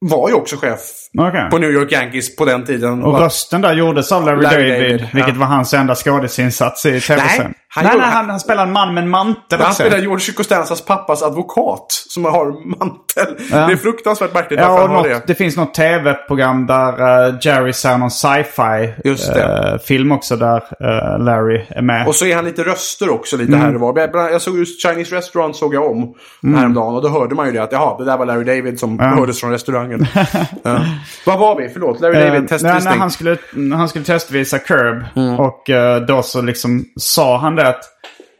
Var 0.00 0.28
ju 0.28 0.34
också 0.34 0.56
chef 0.56 0.80
Okej. 1.18 1.50
på 1.50 1.58
New 1.58 1.70
York 1.70 1.92
Yankees 1.92 2.36
på 2.36 2.44
den 2.44 2.64
tiden. 2.64 3.02
Och 3.02 3.18
rösten 3.18 3.60
där 3.60 3.74
gjordes 3.74 4.12
av 4.12 4.26
Larry, 4.26 4.42
Larry 4.42 4.68
David, 4.68 4.82
David, 4.82 5.08
vilket 5.12 5.34
ja. 5.34 5.40
var 5.40 5.46
hans 5.46 5.74
enda 5.74 5.94
skådisinsats 5.94 6.86
i 6.86 7.00
tv-serien. 7.00 7.54
Han 7.72 7.84
nej, 7.84 7.92
gjorde- 7.92 8.06
nej, 8.06 8.14
han, 8.14 8.30
han 8.30 8.40
spelar 8.40 8.62
en 8.66 8.72
man 8.72 8.94
med 8.94 9.04
en 9.04 9.10
mantel 9.10 9.58
Han 9.60 9.60
också. 9.68 9.82
spelar 9.82 9.98
George 9.98 10.32
Costanzas 10.32 10.84
pappas 10.84 11.22
advokat 11.22 11.86
som 12.08 12.24
har 12.24 12.78
mantel. 12.78 13.46
Ja. 13.50 13.66
Det 13.66 13.72
är 13.72 13.76
fruktansvärt 13.76 14.34
märkligt 14.34 14.60
Ja, 14.60 14.86
något, 14.86 15.04
det. 15.04 15.22
det 15.26 15.34
finns 15.34 15.56
något 15.56 15.74
tv-program 15.74 16.66
där 16.66 16.92
uh, 17.28 17.34
Jerry 17.42 17.72
ser 17.72 17.98
någon 17.98 18.10
sci-fi 18.10 18.94
eh, 19.36 19.78
film 19.84 20.12
också 20.12 20.36
där 20.36 20.56
eh, 20.56 21.24
Larry 21.24 21.66
är 21.68 21.82
med. 21.82 22.06
Och 22.08 22.14
så 22.14 22.26
är 22.26 22.36
han 22.36 22.44
lite 22.44 22.62
röster 22.62 23.10
också 23.10 23.36
lite 23.36 23.52
Mm. 23.52 23.60
här 23.66 23.74
och 23.74 23.80
var. 23.80 24.30
Jag 24.32 24.40
såg 24.42 24.58
just 24.58 24.82
Chinese 24.82 25.16
Restaurant 25.16 25.56
såg 25.56 25.74
jag 25.74 25.90
om 25.90 26.14
häromdagen 26.56 26.94
och 26.94 27.02
då 27.02 27.08
hörde 27.08 27.34
man 27.34 27.46
ju 27.46 27.52
det 27.52 27.62
att 27.62 27.72
jaha, 27.72 27.98
det 27.98 28.04
där 28.04 28.16
var 28.16 28.26
Larry 28.26 28.44
David 28.44 28.78
som 28.80 28.98
hördes 28.98 29.40
från 29.40 29.50
restaurangen. 29.50 30.06
ja. 30.62 30.80
Vad 31.26 31.38
var 31.38 31.56
vi? 31.56 31.68
Förlåt, 31.68 32.00
Larry 32.00 32.14
David, 32.14 32.32
nej, 32.40 32.48
testvisning. 32.48 32.98
han 33.00 33.10
skulle, 33.10 33.36
han 33.76 33.88
skulle 33.88 34.04
testvisa 34.04 34.58
Curb. 34.58 35.04
Mm. 35.16 35.40
Och 35.40 35.70
då 36.08 36.22
så 36.22 36.42
liksom 36.42 36.84
sa 36.96 37.38
han 37.38 37.56
det 37.62 37.68
att 37.68 37.84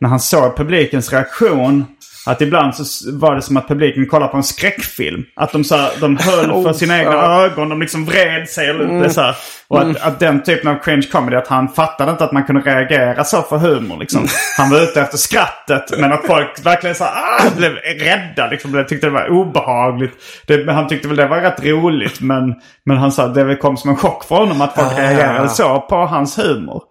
när 0.01 0.09
han 0.09 0.21
såg 0.21 0.57
publikens 0.57 1.13
reaktion. 1.13 1.87
Att 2.27 2.41
ibland 2.41 2.75
så 2.75 3.13
var 3.13 3.35
det 3.35 3.43
som 3.43 3.57
att 3.57 3.69
publiken 3.69 4.07
kollade 4.07 4.31
på 4.31 4.37
en 4.37 4.43
skräckfilm. 4.43 5.25
Att 5.37 5.53
de, 5.53 5.65
så 5.65 5.77
här, 5.77 5.91
de 6.01 6.17
höll 6.17 6.45
för 6.63 6.71
Oh, 6.71 6.73
sina 6.73 6.99
egna 6.99 7.13
ja. 7.13 7.35
Mm. 7.35 7.53
ögon. 7.53 7.69
De 7.69 7.81
liksom 7.81 8.05
vred 8.05 8.49
sig. 8.49 8.69
Eller 8.69 9.03
det, 9.03 9.11
så 9.11 9.21
här. 9.21 9.37
Och 9.69 9.81
att, 9.83 10.01
att 10.01 10.21
den 10.21 10.43
typen 10.43 10.71
av 10.71 10.79
cringe 10.83 11.09
comedy, 11.13 11.37
att 11.37 11.47
han 11.49 11.69
fattade 11.69 12.11
inte 12.11 12.25
att 12.25 12.33
man 12.33 12.45
kunde 12.45 12.61
reagera 12.61 13.25
så 13.25 13.43
för 13.43 13.57
humor. 13.57 13.99
Liksom. 14.01 14.27
Han 14.59 14.71
var 14.71 14.83
ute 14.83 15.01
efter 15.01 15.19
skrattet. 15.19 15.99
Men 15.99 16.13
att 16.13 16.27
folk 16.27 16.67
verkligen 16.67 16.97
så 16.97 17.05
här, 17.05 17.13
ah, 17.13 17.51
blev 17.57 17.73
rädda. 17.75 18.47
Liksom. 18.51 18.85
Tyckte 18.89 19.07
det 19.07 19.11
var 19.13 19.29
obehagligt. 19.29 20.13
Det, 20.47 20.73
han 20.73 20.89
tyckte 20.89 21.09
väl 21.09 21.17
det 21.17 21.27
var 21.27 21.41
rätt 21.41 21.65
roligt. 21.65 22.21
Men, 22.21 22.55
men 22.85 22.97
han 22.97 23.13
sa 23.13 23.25
att 23.25 23.35
det 23.35 23.57
kom 23.57 23.77
som 23.77 23.91
en 23.91 23.97
chock 23.97 24.25
för 24.25 24.35
honom 24.37 24.61
att 24.61 24.75
folk 24.75 24.93
Ah. 24.93 24.99
reagerade 25.01 25.49
så 25.49 25.81
på 25.81 25.97
hans 25.97 26.39
humor. 26.39 26.83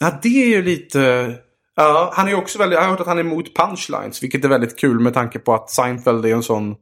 Ja, 0.00 0.18
det 0.22 0.42
är 0.42 0.48
ju 0.48 0.62
lite... 0.62 1.32
Ja, 1.78 2.12
han 2.14 2.28
är 2.28 2.34
också 2.34 2.58
väldigt... 2.58 2.76
Jag 2.76 2.82
har 2.82 2.90
hört 2.90 3.00
att 3.00 3.06
han 3.06 3.18
är 3.18 3.22
emot 3.22 3.56
punchlines, 3.56 4.22
vilket 4.22 4.44
är 4.44 4.48
väldigt 4.48 4.78
kul 4.78 5.00
med 5.00 5.14
tanke 5.14 5.38
på 5.38 5.54
att 5.54 5.70
Seinfeld 5.70 6.26
är 6.26 6.34
en 6.34 6.42
sån 6.42 6.74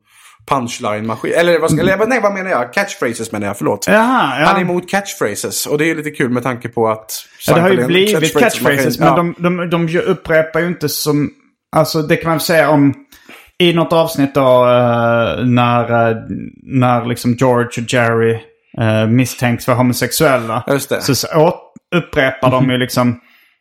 punchline-maskin. 0.50 1.32
Eller, 1.36 1.58
vad 1.58 1.70
ska, 1.70 1.80
eller 1.80 2.06
nej, 2.06 2.20
vad 2.20 2.34
menar 2.34 2.50
jag? 2.50 2.72
Catchphrases 2.72 3.32
menar 3.32 3.46
jag, 3.46 3.58
förlåt. 3.58 3.84
Jaha, 3.86 4.40
ja. 4.40 4.46
Han 4.46 4.56
är 4.56 4.60
emot 4.60 4.90
catchphrases. 4.90 5.66
Och 5.66 5.78
det 5.78 5.90
är 5.90 5.94
lite 5.94 6.10
kul 6.10 6.30
med 6.30 6.42
tanke 6.42 6.68
på 6.68 6.88
att 6.88 7.12
Ja, 7.46 7.54
det 7.54 7.60
har 7.60 7.68
Seinfeld 7.68 7.90
ju 7.90 8.16
blivit 8.16 8.38
catchphrases. 8.38 8.98
Ja. 8.98 9.16
Men 9.16 9.34
de, 9.38 9.58
de, 9.58 9.70
de 9.70 9.88
ju 9.88 10.00
upprepar 10.00 10.60
ju 10.60 10.66
inte 10.66 10.88
som... 10.88 11.30
Alltså 11.76 12.02
det 12.02 12.16
kan 12.16 12.30
man 12.30 12.40
säga 12.40 12.70
om... 12.70 12.94
I 13.58 13.72
något 13.72 13.92
avsnitt 13.92 14.34
då 14.34 14.64
eh, 14.64 15.44
när, 15.44 16.10
eh, 16.10 16.16
när 16.62 17.06
liksom 17.06 17.34
George 17.34 17.82
och 17.82 17.92
Jerry 17.92 18.40
eh, 18.78 19.06
misstänks 19.06 19.64
för 19.64 19.74
homosexuella. 19.74 20.64
Just 20.66 20.88
det. 20.88 21.00
Så, 21.00 21.54
upprepar 21.94 22.50
de 22.50 22.70
ju 22.70 22.78
liksom... 22.78 23.20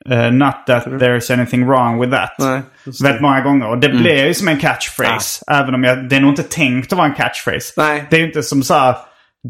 eh, 0.10 0.32
not 0.32 0.56
that 0.68 0.86
there's 0.86 1.34
anything 1.34 1.68
wrong 1.68 1.99
with 2.01 2.12
that. 2.14 2.30
Nej. 2.39 2.47
Mm. 2.49 2.64
Väldigt 3.03 3.22
många 3.22 3.41
gånger. 3.41 3.68
Och 3.68 3.78
det 3.78 3.89
blir 3.89 4.26
ju 4.28 4.34
som 4.34 4.47
en 4.47 4.60
catchphrase. 4.60 5.43
Även 5.51 5.76
om 5.76 5.84
jag, 5.84 6.10
det 6.10 6.16
är 6.16 6.20
nog 6.20 6.32
inte 6.32 6.43
tänkt 6.43 6.91
att 6.93 6.97
vara 6.97 7.08
en 7.08 7.14
catchphrase. 7.14 7.74
Nej. 7.78 8.06
Det 8.10 8.16
är 8.16 8.20
ju 8.20 8.26
inte 8.28 8.43
som 8.43 8.64
så 8.64 8.74
här... 8.74 8.95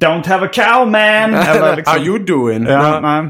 Don't 0.03 0.27
have 0.27 0.45
a 0.45 0.49
cow 0.53 0.85
man! 0.87 1.33
Eller 1.47 1.75
liksom- 1.75 1.97
How 1.97 2.05
you 2.05 2.19
doing? 2.19 2.63
Ja, 2.67 2.99
nej. 2.99 3.29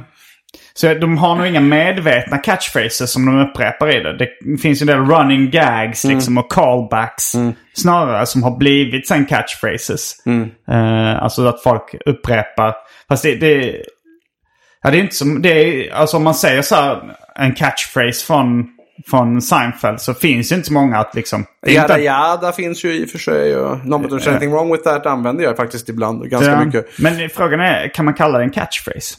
Så 0.74 0.94
de 0.94 1.18
har 1.18 1.36
nog 1.36 1.48
inga 1.48 1.60
medvetna 1.62 2.38
catchphrases 2.38 3.12
som 3.12 3.26
de 3.26 3.40
upprepar 3.40 3.96
i 3.96 4.00
det. 4.04 4.18
Det 4.18 4.58
finns 4.62 4.82
ju 4.82 4.84
en 4.84 4.88
del 4.88 5.18
running 5.18 5.50
gags 5.52 6.06
Mm. 6.06 6.16
liksom 6.18 6.38
och 6.38 6.52
callbacks. 6.52 7.34
Snarare 7.74 8.26
som 8.26 8.44
har 8.44 8.58
blivit 8.58 9.08
sen 9.08 9.26
catchphrases. 9.26 10.24
Mm. 10.26 10.50
Eh, 10.72 11.24
alltså 11.24 11.48
att 11.48 11.64
folk 11.64 11.96
upprepar. 12.06 12.74
Fast 13.10 13.24
det, 13.24 13.36
det, 13.36 13.76
ja, 14.86 14.92
det 14.92 14.98
är 14.98 15.02
inte 15.02 15.16
som... 15.16 15.42
Det 15.42 15.50
är, 15.50 15.94
alltså 15.94 16.18
om 16.18 16.24
man 16.24 16.36
säger 16.36 16.62
så 16.62 16.76
här 16.76 17.16
en 17.36 17.54
catchphrase 17.56 18.26
från, 18.26 18.66
från 19.10 19.42
Seinfeld 19.42 20.02
så 20.02 20.14
finns 20.14 20.50
det 20.50 20.56
inte 20.56 20.68
så 20.68 20.74
många 20.74 20.98
att 20.98 21.16
liksom... 21.16 21.46
Jada 21.68 22.00
jada 22.00 22.52
finns 22.52 22.84
ju 22.86 22.94
i 22.94 23.06
och 23.06 23.10
för 23.10 23.18
sig. 23.18 23.58
Och 23.58 23.86
Not 23.86 24.02
that 24.04 24.12
there's 24.12 24.30
anything 24.30 24.52
wrong 24.52 24.72
with 24.72 24.84
that 24.84 25.06
använder 25.06 25.44
jag 25.44 25.58
faktiskt 25.58 25.90
ibland 25.90 26.30
ganska 26.30 26.52
Ja. 26.52 26.66
mycket. 26.66 26.86
Men 27.00 27.30
frågan 27.30 27.60
är, 27.60 27.94
kan 27.94 28.06
man 28.06 28.14
kalla 28.14 28.38
det 28.38 28.44
en 28.44 28.52
catchphrase? 28.52 29.16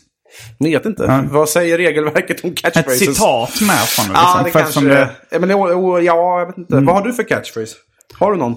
Ni 0.58 0.70
vet 0.72 0.86
inte. 0.86 1.24
Vad 1.30 1.48
säger 1.48 1.78
regelverket 1.78 2.44
om 2.44 2.50
Ett 2.50 2.62
catchphrases? 2.62 2.98
citat 2.98 3.60
med 3.60 3.78
från 3.78 4.06
det. 4.08 4.12
Ja, 4.14 4.40
liksom. 4.44 4.60
det 4.60 4.62
kanske... 4.64 4.80
det- 4.80 5.10
Ja, 5.30 5.38
men, 5.38 5.50
ja, 5.50 6.00
jag 6.00 6.46
vet 6.46 6.58
inte. 6.58 6.72
Mm. 6.74 6.86
Vad 6.86 6.94
har 6.96 7.02
du 7.02 7.12
för 7.12 7.22
catchphrase? 7.22 7.76
Har 8.18 8.32
du 8.32 8.38
någon? 8.38 8.56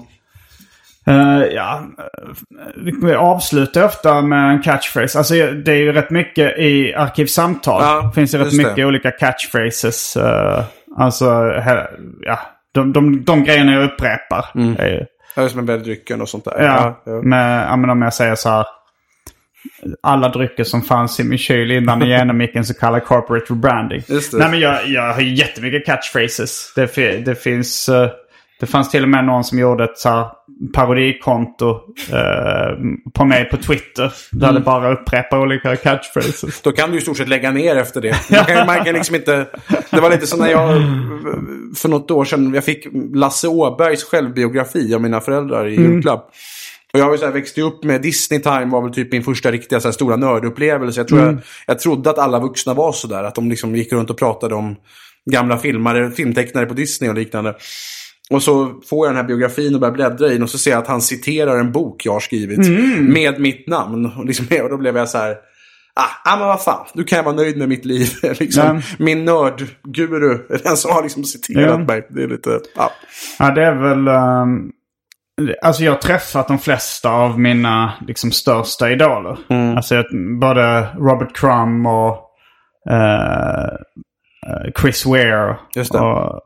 Eh, 1.06 1.42
ja, 1.54 1.82
uh, 1.98 2.92
vi 3.02 3.14
avslutar 3.14 3.84
ofta 3.84 4.22
med 4.22 4.50
en 4.50 4.62
catchphrase. 4.62 5.18
Alltså 5.18 5.34
det 5.34 5.72
är 5.72 5.76
ju 5.76 5.92
rätt 5.92 6.10
mycket 6.10 6.58
i 6.58 6.94
Arkivsamtal. 6.94 7.82
Ja, 7.82 8.12
finns 8.14 8.30
det 8.32 8.38
rätt 8.38 8.52
mycket 8.52 8.76
det. 8.76 8.84
olika 8.84 9.10
catchphrases. 9.10 10.16
Uh, 10.16 10.62
alltså, 10.96 11.24
he- 11.42 11.86
ja, 12.20 12.38
de, 12.74 12.92
de, 12.92 13.24
de 13.24 13.44
grejerna 13.44 13.72
jag 13.72 13.84
upprepar. 13.84 14.44
är 14.78 14.88
ju- 14.88 15.04
Ja, 15.36 15.42
just 15.42 15.54
med 15.56 15.64
bäddrycken 15.64 16.20
och 16.20 16.28
sånt 16.28 16.44
där. 16.44 16.54
Ja, 16.62 17.02
ja. 17.04 17.12
Med, 17.22 17.78
men 17.78 17.90
om 17.90 18.02
jag 18.02 18.14
säger 18.14 18.34
så 18.34 18.48
här. 18.48 18.66
Alla 20.02 20.28
drycker 20.28 20.64
som 20.64 20.82
fanns 20.82 21.20
i 21.20 21.24
min 21.24 21.38
kyl 21.38 21.70
innan 21.70 22.00
vi 22.00 22.06
genomgick 22.06 22.54
en 22.54 22.64
så 22.64 22.74
kallad 22.74 23.04
corporate 23.04 23.46
rebranding. 23.52 24.02
Nej 24.38 24.50
men 24.50 24.60
jag, 24.60 24.88
jag 24.88 25.12
har 25.14 25.20
ju 25.20 25.34
jättemycket 25.34 25.86
catchphrases. 25.86 26.72
Det, 26.76 27.24
det 27.24 27.34
finns... 27.34 27.88
eh, 27.88 28.10
det 28.60 28.66
fanns 28.66 28.90
till 28.90 29.02
och 29.02 29.08
med 29.08 29.24
någon 29.24 29.44
som 29.44 29.58
gjorde 29.58 29.84
ett 29.84 29.98
så 29.98 30.08
här 30.08 30.26
parodikonto 30.74 31.70
eh, 32.12 32.78
på 33.14 33.24
mig 33.24 33.44
på 33.50 33.56
Twitter. 33.56 34.12
Där 34.32 34.48
Mm. 34.48 34.54
det 34.54 34.60
bara 34.66 34.92
upprepar 34.92 35.38
olika 35.38 35.76
catchphrases. 35.76 36.60
Då 36.62 36.72
kan 36.72 36.90
du 36.90 36.98
i 36.98 37.00
stort 37.00 37.16
sett 37.16 37.28
lägga 37.28 37.50
ner 37.50 37.76
efter 37.76 38.00
det. 38.00 38.16
Man 38.30 38.44
kan, 38.44 38.66
man 38.66 38.84
kan 38.84 38.94
liksom 38.94 39.16
inte... 39.16 39.46
Det 39.90 40.00
var 40.00 40.10
lite 40.10 40.26
som 40.26 40.38
när 40.38 40.48
jag 40.50 40.82
för 41.76 41.88
något 41.88 42.10
år 42.10 42.24
sedan, 42.24 42.54
jag 42.54 42.64
fick 42.64 42.86
Lasse 43.14 43.48
Åbergs 43.48 44.04
självbiografi 44.04 44.94
av 44.94 45.00
mina 45.02 45.20
föräldrar 45.20 45.66
i 45.66 45.74
julklapp. 45.74 46.30
Och 46.92 46.98
jag 46.98 47.04
har 47.04 47.12
ju 47.12 47.18
så 47.18 47.24
här 47.24 47.32
växt 47.32 47.58
upp 47.58 47.84
med 47.84 48.02
Disney 48.02 48.40
Time 48.40 48.66
var 48.66 48.82
väl 48.82 48.92
typ 48.94 49.12
min 49.12 49.22
första 49.24 49.50
riktiga 49.50 49.80
så 49.80 49.88
här 49.88 49.92
stora 49.92 50.16
nördupplevelse. 50.16 51.00
Jag, 51.00 51.08
tror 51.08 51.20
jag, 51.20 51.38
jag 51.66 51.78
trodde 51.78 52.10
att 52.10 52.18
alla 52.18 52.38
vuxna 52.38 52.74
var 52.74 52.92
sådär. 52.92 53.24
Att 53.24 53.34
de 53.34 53.50
liksom 53.50 53.76
gick 53.76 53.92
runt 53.92 54.10
och 54.10 54.18
pratade 54.18 54.54
om 54.54 54.76
gamla 55.30 55.58
filmare, 55.58 56.10
filmtecknare 56.10 56.66
på 56.66 56.74
Disney 56.74 57.10
och 57.10 57.16
liknande. 57.16 57.54
Och 58.30 58.42
så 58.42 58.80
får 58.90 59.06
jag 59.06 59.14
den 59.14 59.20
här 59.22 59.28
biografin 59.28 59.74
och 59.74 59.80
börjar 59.80 59.92
bläddra 59.94 60.26
i 60.28 60.32
den 60.32 60.42
och 60.42 60.50
så 60.50 60.58
ser 60.58 60.70
jag 60.70 60.78
att 60.78 60.86
han 60.88 61.00
citerar 61.00 61.56
en 61.60 61.72
bok 61.72 62.06
jag 62.06 62.12
har 62.12 62.20
skrivit. 62.20 62.68
Med 63.00 63.40
mitt 63.40 63.68
namn. 63.68 64.06
Och, 64.18 64.24
liksom, 64.24 64.46
och 64.62 64.70
då 64.70 64.76
blev 64.76 64.96
jag 64.96 65.08
så 65.08 65.18
här... 65.18 65.36
ah, 66.24 66.36
men 66.38 66.46
vad 66.48 66.62
fan, 66.62 66.86
nu 66.94 67.04
kan 67.04 67.16
jag 67.16 67.22
vara 67.24 67.34
nöjd 67.34 67.56
med 67.58 67.68
mitt 67.68 67.84
liv. 67.84 68.08
liksom, 68.40 68.62
Ja. 68.76 68.82
Min 68.98 69.24
nördguru, 69.24 70.38
den 70.64 70.76
som 70.76 70.90
har 70.92 71.02
liksom 71.02 71.24
citerat 71.24 71.70
Ja. 71.70 71.78
mig. 71.78 72.06
Det 72.10 72.22
är 72.22 72.28
lite, 72.28 72.60
ja. 72.76 72.90
Ja, 73.38 73.50
det 73.50 73.64
är 73.64 73.74
väl... 73.74 74.08
ehm, 74.08 74.70
alltså 75.62 75.82
jag 75.84 75.92
har 75.92 75.98
träffat 75.98 76.48
de 76.48 76.58
flesta 76.58 77.10
av 77.10 77.40
mina 77.40 77.92
liksom, 78.06 78.30
största 78.30 78.90
idoler. 78.90 79.38
Mm. 79.50 79.76
Alltså 79.76 79.94
jag- 79.94 80.38
både 80.40 80.86
Robert 80.98 81.36
Crumb 81.36 81.86
och 81.86 82.26
eh, 82.90 83.76
Chris 84.80 85.06
Ware. 85.06 85.50
Och 85.90 86.40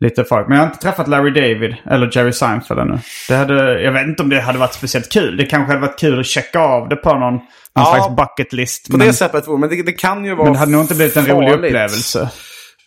lite 0.00 0.24
folk. 0.24 0.48
Men 0.48 0.56
jag 0.58 0.64
har 0.64 0.70
inte 0.70 0.82
träffat 0.82 1.08
Larry 1.08 1.30
David 1.30 1.76
eller 1.90 2.10
Jerry 2.16 2.32
Seinfeld 2.32 2.80
ännu. 2.80 2.98
Det 3.28 3.34
hade, 3.36 3.82
jag 3.82 3.92
vet 3.92 4.06
inte 4.06 4.22
om 4.22 4.28
det 4.28 4.40
hade 4.40 4.58
varit 4.58 4.74
speciellt 4.74 5.12
kul. 5.12 5.36
Det 5.36 5.46
kanske 5.46 5.72
hade 5.72 5.86
varit 5.86 5.98
kul 5.98 6.20
att 6.20 6.26
checka 6.26 6.60
av 6.60 6.88
det 6.88 6.96
på 6.96 7.12
någon, 7.12 7.20
någon 7.34 7.42
Ja, 7.74 7.94
slags 7.94 8.16
bucket 8.16 8.52
list. 8.52 8.90
På 8.90 8.96
men, 8.96 9.06
det 9.06 9.12
sättet, 9.12 9.48
men 9.48 9.60
det, 9.68 9.82
det 9.82 9.92
kan 9.92 10.24
ju 10.24 10.34
vara 10.34 10.44
men 10.44 10.52
det 10.52 10.58
hade 10.58 10.72
nog 10.72 10.80
inte 10.80 10.94
blivit 10.94 11.16
en 11.16 11.26
rolig 11.26 11.48
farligt. 11.50 11.64
upplevelse. 11.64 12.30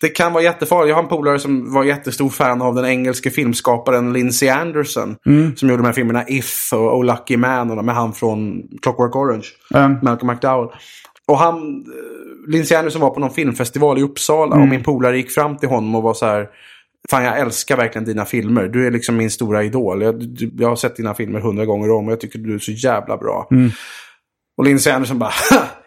Det 0.02 0.10
kan 0.10 0.34
vara 0.34 0.44
jättefarligt. 0.44 0.90
Jag 0.90 0.96
har 0.96 1.04
en 1.04 1.10
polare 1.10 1.40
som 1.40 1.74
var 1.74 1.84
jättestor 1.84 2.30
fan 2.30 2.62
av 2.62 2.76
den 2.76 2.86
engelske 2.86 3.30
filmskaparen 3.30 4.14
Lindsay 4.14 4.50
Anderson. 4.50 5.16
Mm. 5.26 5.56
Som 5.56 5.70
gjorde 5.70 5.82
de 5.82 5.86
här 5.86 5.94
filmerna 5.94 6.24
If 6.28 6.74
och 6.74 6.98
Oh 6.98 7.06
Lucky 7.06 7.38
Man 7.38 7.72
och 7.80 7.86
med 7.86 7.96
han 7.96 8.14
från 8.14 8.62
Clockwork 8.82 9.16
Orange. 9.16 9.46
Mm. 9.74 9.98
Malcolm 10.04 10.32
McDowell. 10.32 10.70
Och 11.28 11.38
han, 11.38 11.56
eh, 11.58 12.52
Lindsay 12.52 12.78
Anderson 12.78 13.02
var 13.02 13.10
på 13.10 13.20
någon 13.20 13.32
filmfestival 13.34 13.98
i 13.98 14.02
Uppsala 14.02 14.56
Mm. 14.56 14.62
och 14.64 14.68
min 14.70 14.84
polare 14.84 15.18
gick 15.18 15.32
fram 15.32 15.58
till 15.58 15.70
honom 15.70 15.96
och 15.96 16.04
var 16.04 16.14
så 16.14 16.26
här. 16.26 16.48
Fan 17.10 17.24
jag 17.24 17.40
älskar 17.40 17.78
verkligen 17.78 18.06
dina 18.06 18.26
filmer. 18.26 18.64
Du 18.64 18.88
är 18.88 18.92
liksom 18.92 19.18
min 19.18 19.32
stora 19.32 19.64
idol. 19.64 20.02
Jag, 20.02 20.20
du, 20.20 20.52
jag 20.58 20.70
har 20.70 20.76
sett 20.76 20.96
dina 20.96 21.14
filmer 21.14 21.40
hundra 21.40 21.66
gånger 21.66 21.92
om 21.92 22.06
och 22.06 22.12
jag 22.12 22.20
tycker 22.20 22.40
du 22.40 22.56
är 22.56 22.60
så 22.60 22.72
jävla 22.72 23.18
bra. 23.18 23.48
Mm. 23.52 23.72
Och 24.58 24.66
Lindsay 24.66 24.94
Anderson 24.94 25.20
bara, 25.20 25.34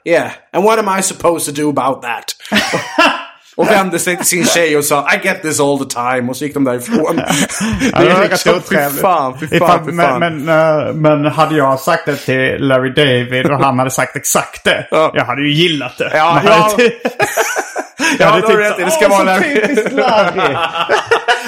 yeah, 0.05 0.31
and 0.53 0.65
what 0.65 0.79
am 0.79 0.99
I 0.99 1.03
supposed 1.03 1.55
to 1.55 1.63
do 1.63 1.69
about 1.69 2.03
that? 2.03 2.25
och 3.57 3.67
vände 3.69 3.99
sig 3.99 4.17
till 4.17 4.27
sin 4.27 4.45
tjej 4.45 4.77
och 4.77 4.85
sa, 4.85 5.09
I 5.15 5.27
get 5.27 5.43
this 5.43 5.61
all 5.61 5.79
the 5.79 5.85
time. 5.85 6.31
Och 6.31 6.37
så 6.37 6.45
gick 6.45 6.55
de 6.55 6.65
därifrån. 6.65 7.17
Det 7.17 8.21
rätt 8.21 8.31
liksom. 8.31 8.63
Fy 8.63 8.77
fan, 8.77 9.39
fy 9.39 9.47
fan, 9.47 9.59
Ifall- 9.59 9.91
fy 9.91 9.97
fan. 9.97 10.19
Men, 10.21 10.45
men, 10.45 10.89
eh, 10.89 10.95
men 10.95 11.25
hade 11.25 11.57
jag 11.57 11.81
sagt 11.81 12.07
det 12.07 12.17
till 12.17 12.67
Larry 12.67 12.91
David 12.91 13.47
och 13.47 13.65
han 13.65 13.79
hade 13.79 13.91
sagt 13.91 14.17
exakt 14.17 14.65
det. 14.65 14.89
Ja. 14.91 15.11
Jag 15.15 15.25
hade 15.25 15.43
ju 15.43 15.53
gillat 15.53 15.99
det. 15.99 16.11
Ja, 16.15 16.41
ja. 18.19 18.41
då 18.41 18.47
har 18.49 18.57
rätt 18.57 18.77
Det 18.77 18.91
ska 18.91 19.07
"Åh, 19.07 19.11
vara 19.11 19.19
så 19.19 19.25
Larry." 19.25 19.55
typiskt 19.55 19.93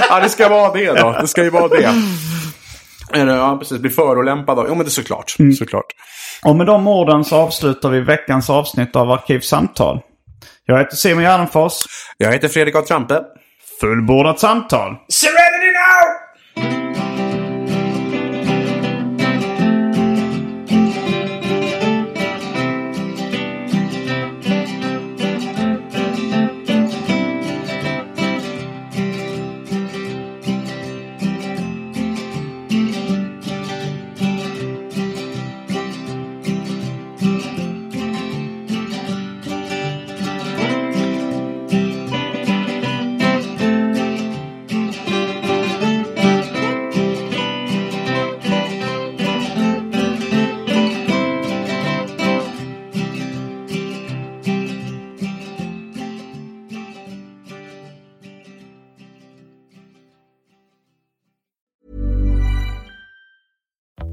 ja, 0.09 0.21
det 0.21 0.29
ska 0.29 0.49
vara 0.49 0.73
det 0.73 0.93
då. 0.93 1.17
Det 1.21 1.27
ska 1.29 1.43
ju 1.43 1.51
vara 1.51 1.69
det. 1.69 1.95
Ja, 3.13 3.57
precis. 3.59 3.79
Bli 3.79 3.91
förolämpad 3.91 4.59
av. 4.59 4.65
Jo, 4.69 4.75
men 4.75 4.85
det 4.85 4.89
är 4.89 4.91
såklart. 4.91 5.37
Mm. 5.39 5.53
Såklart. 5.53 5.87
Och 6.45 6.57
med 6.57 6.67
de 6.67 6.89
orden 6.89 7.25
så 7.25 7.37
avslutar 7.37 7.89
vi 7.89 8.01
veckans 8.01 8.51
avsnitt 8.51 8.97
av 8.97 9.11
Arkivsamtal. 9.11 10.01
Jag 10.67 10.79
heter 10.79 10.97
Simon 10.97 11.23
Gärdenfors. 11.23 11.73
Jag 12.19 12.33
heter 12.33 12.49
Fredrik 12.49 12.75
A. 12.77 12.83
Trampe. 12.89 13.21
Fullbordat 13.81 14.41
samtal. 14.41 14.95
Serenity 15.13 15.71
now! 15.73 16.24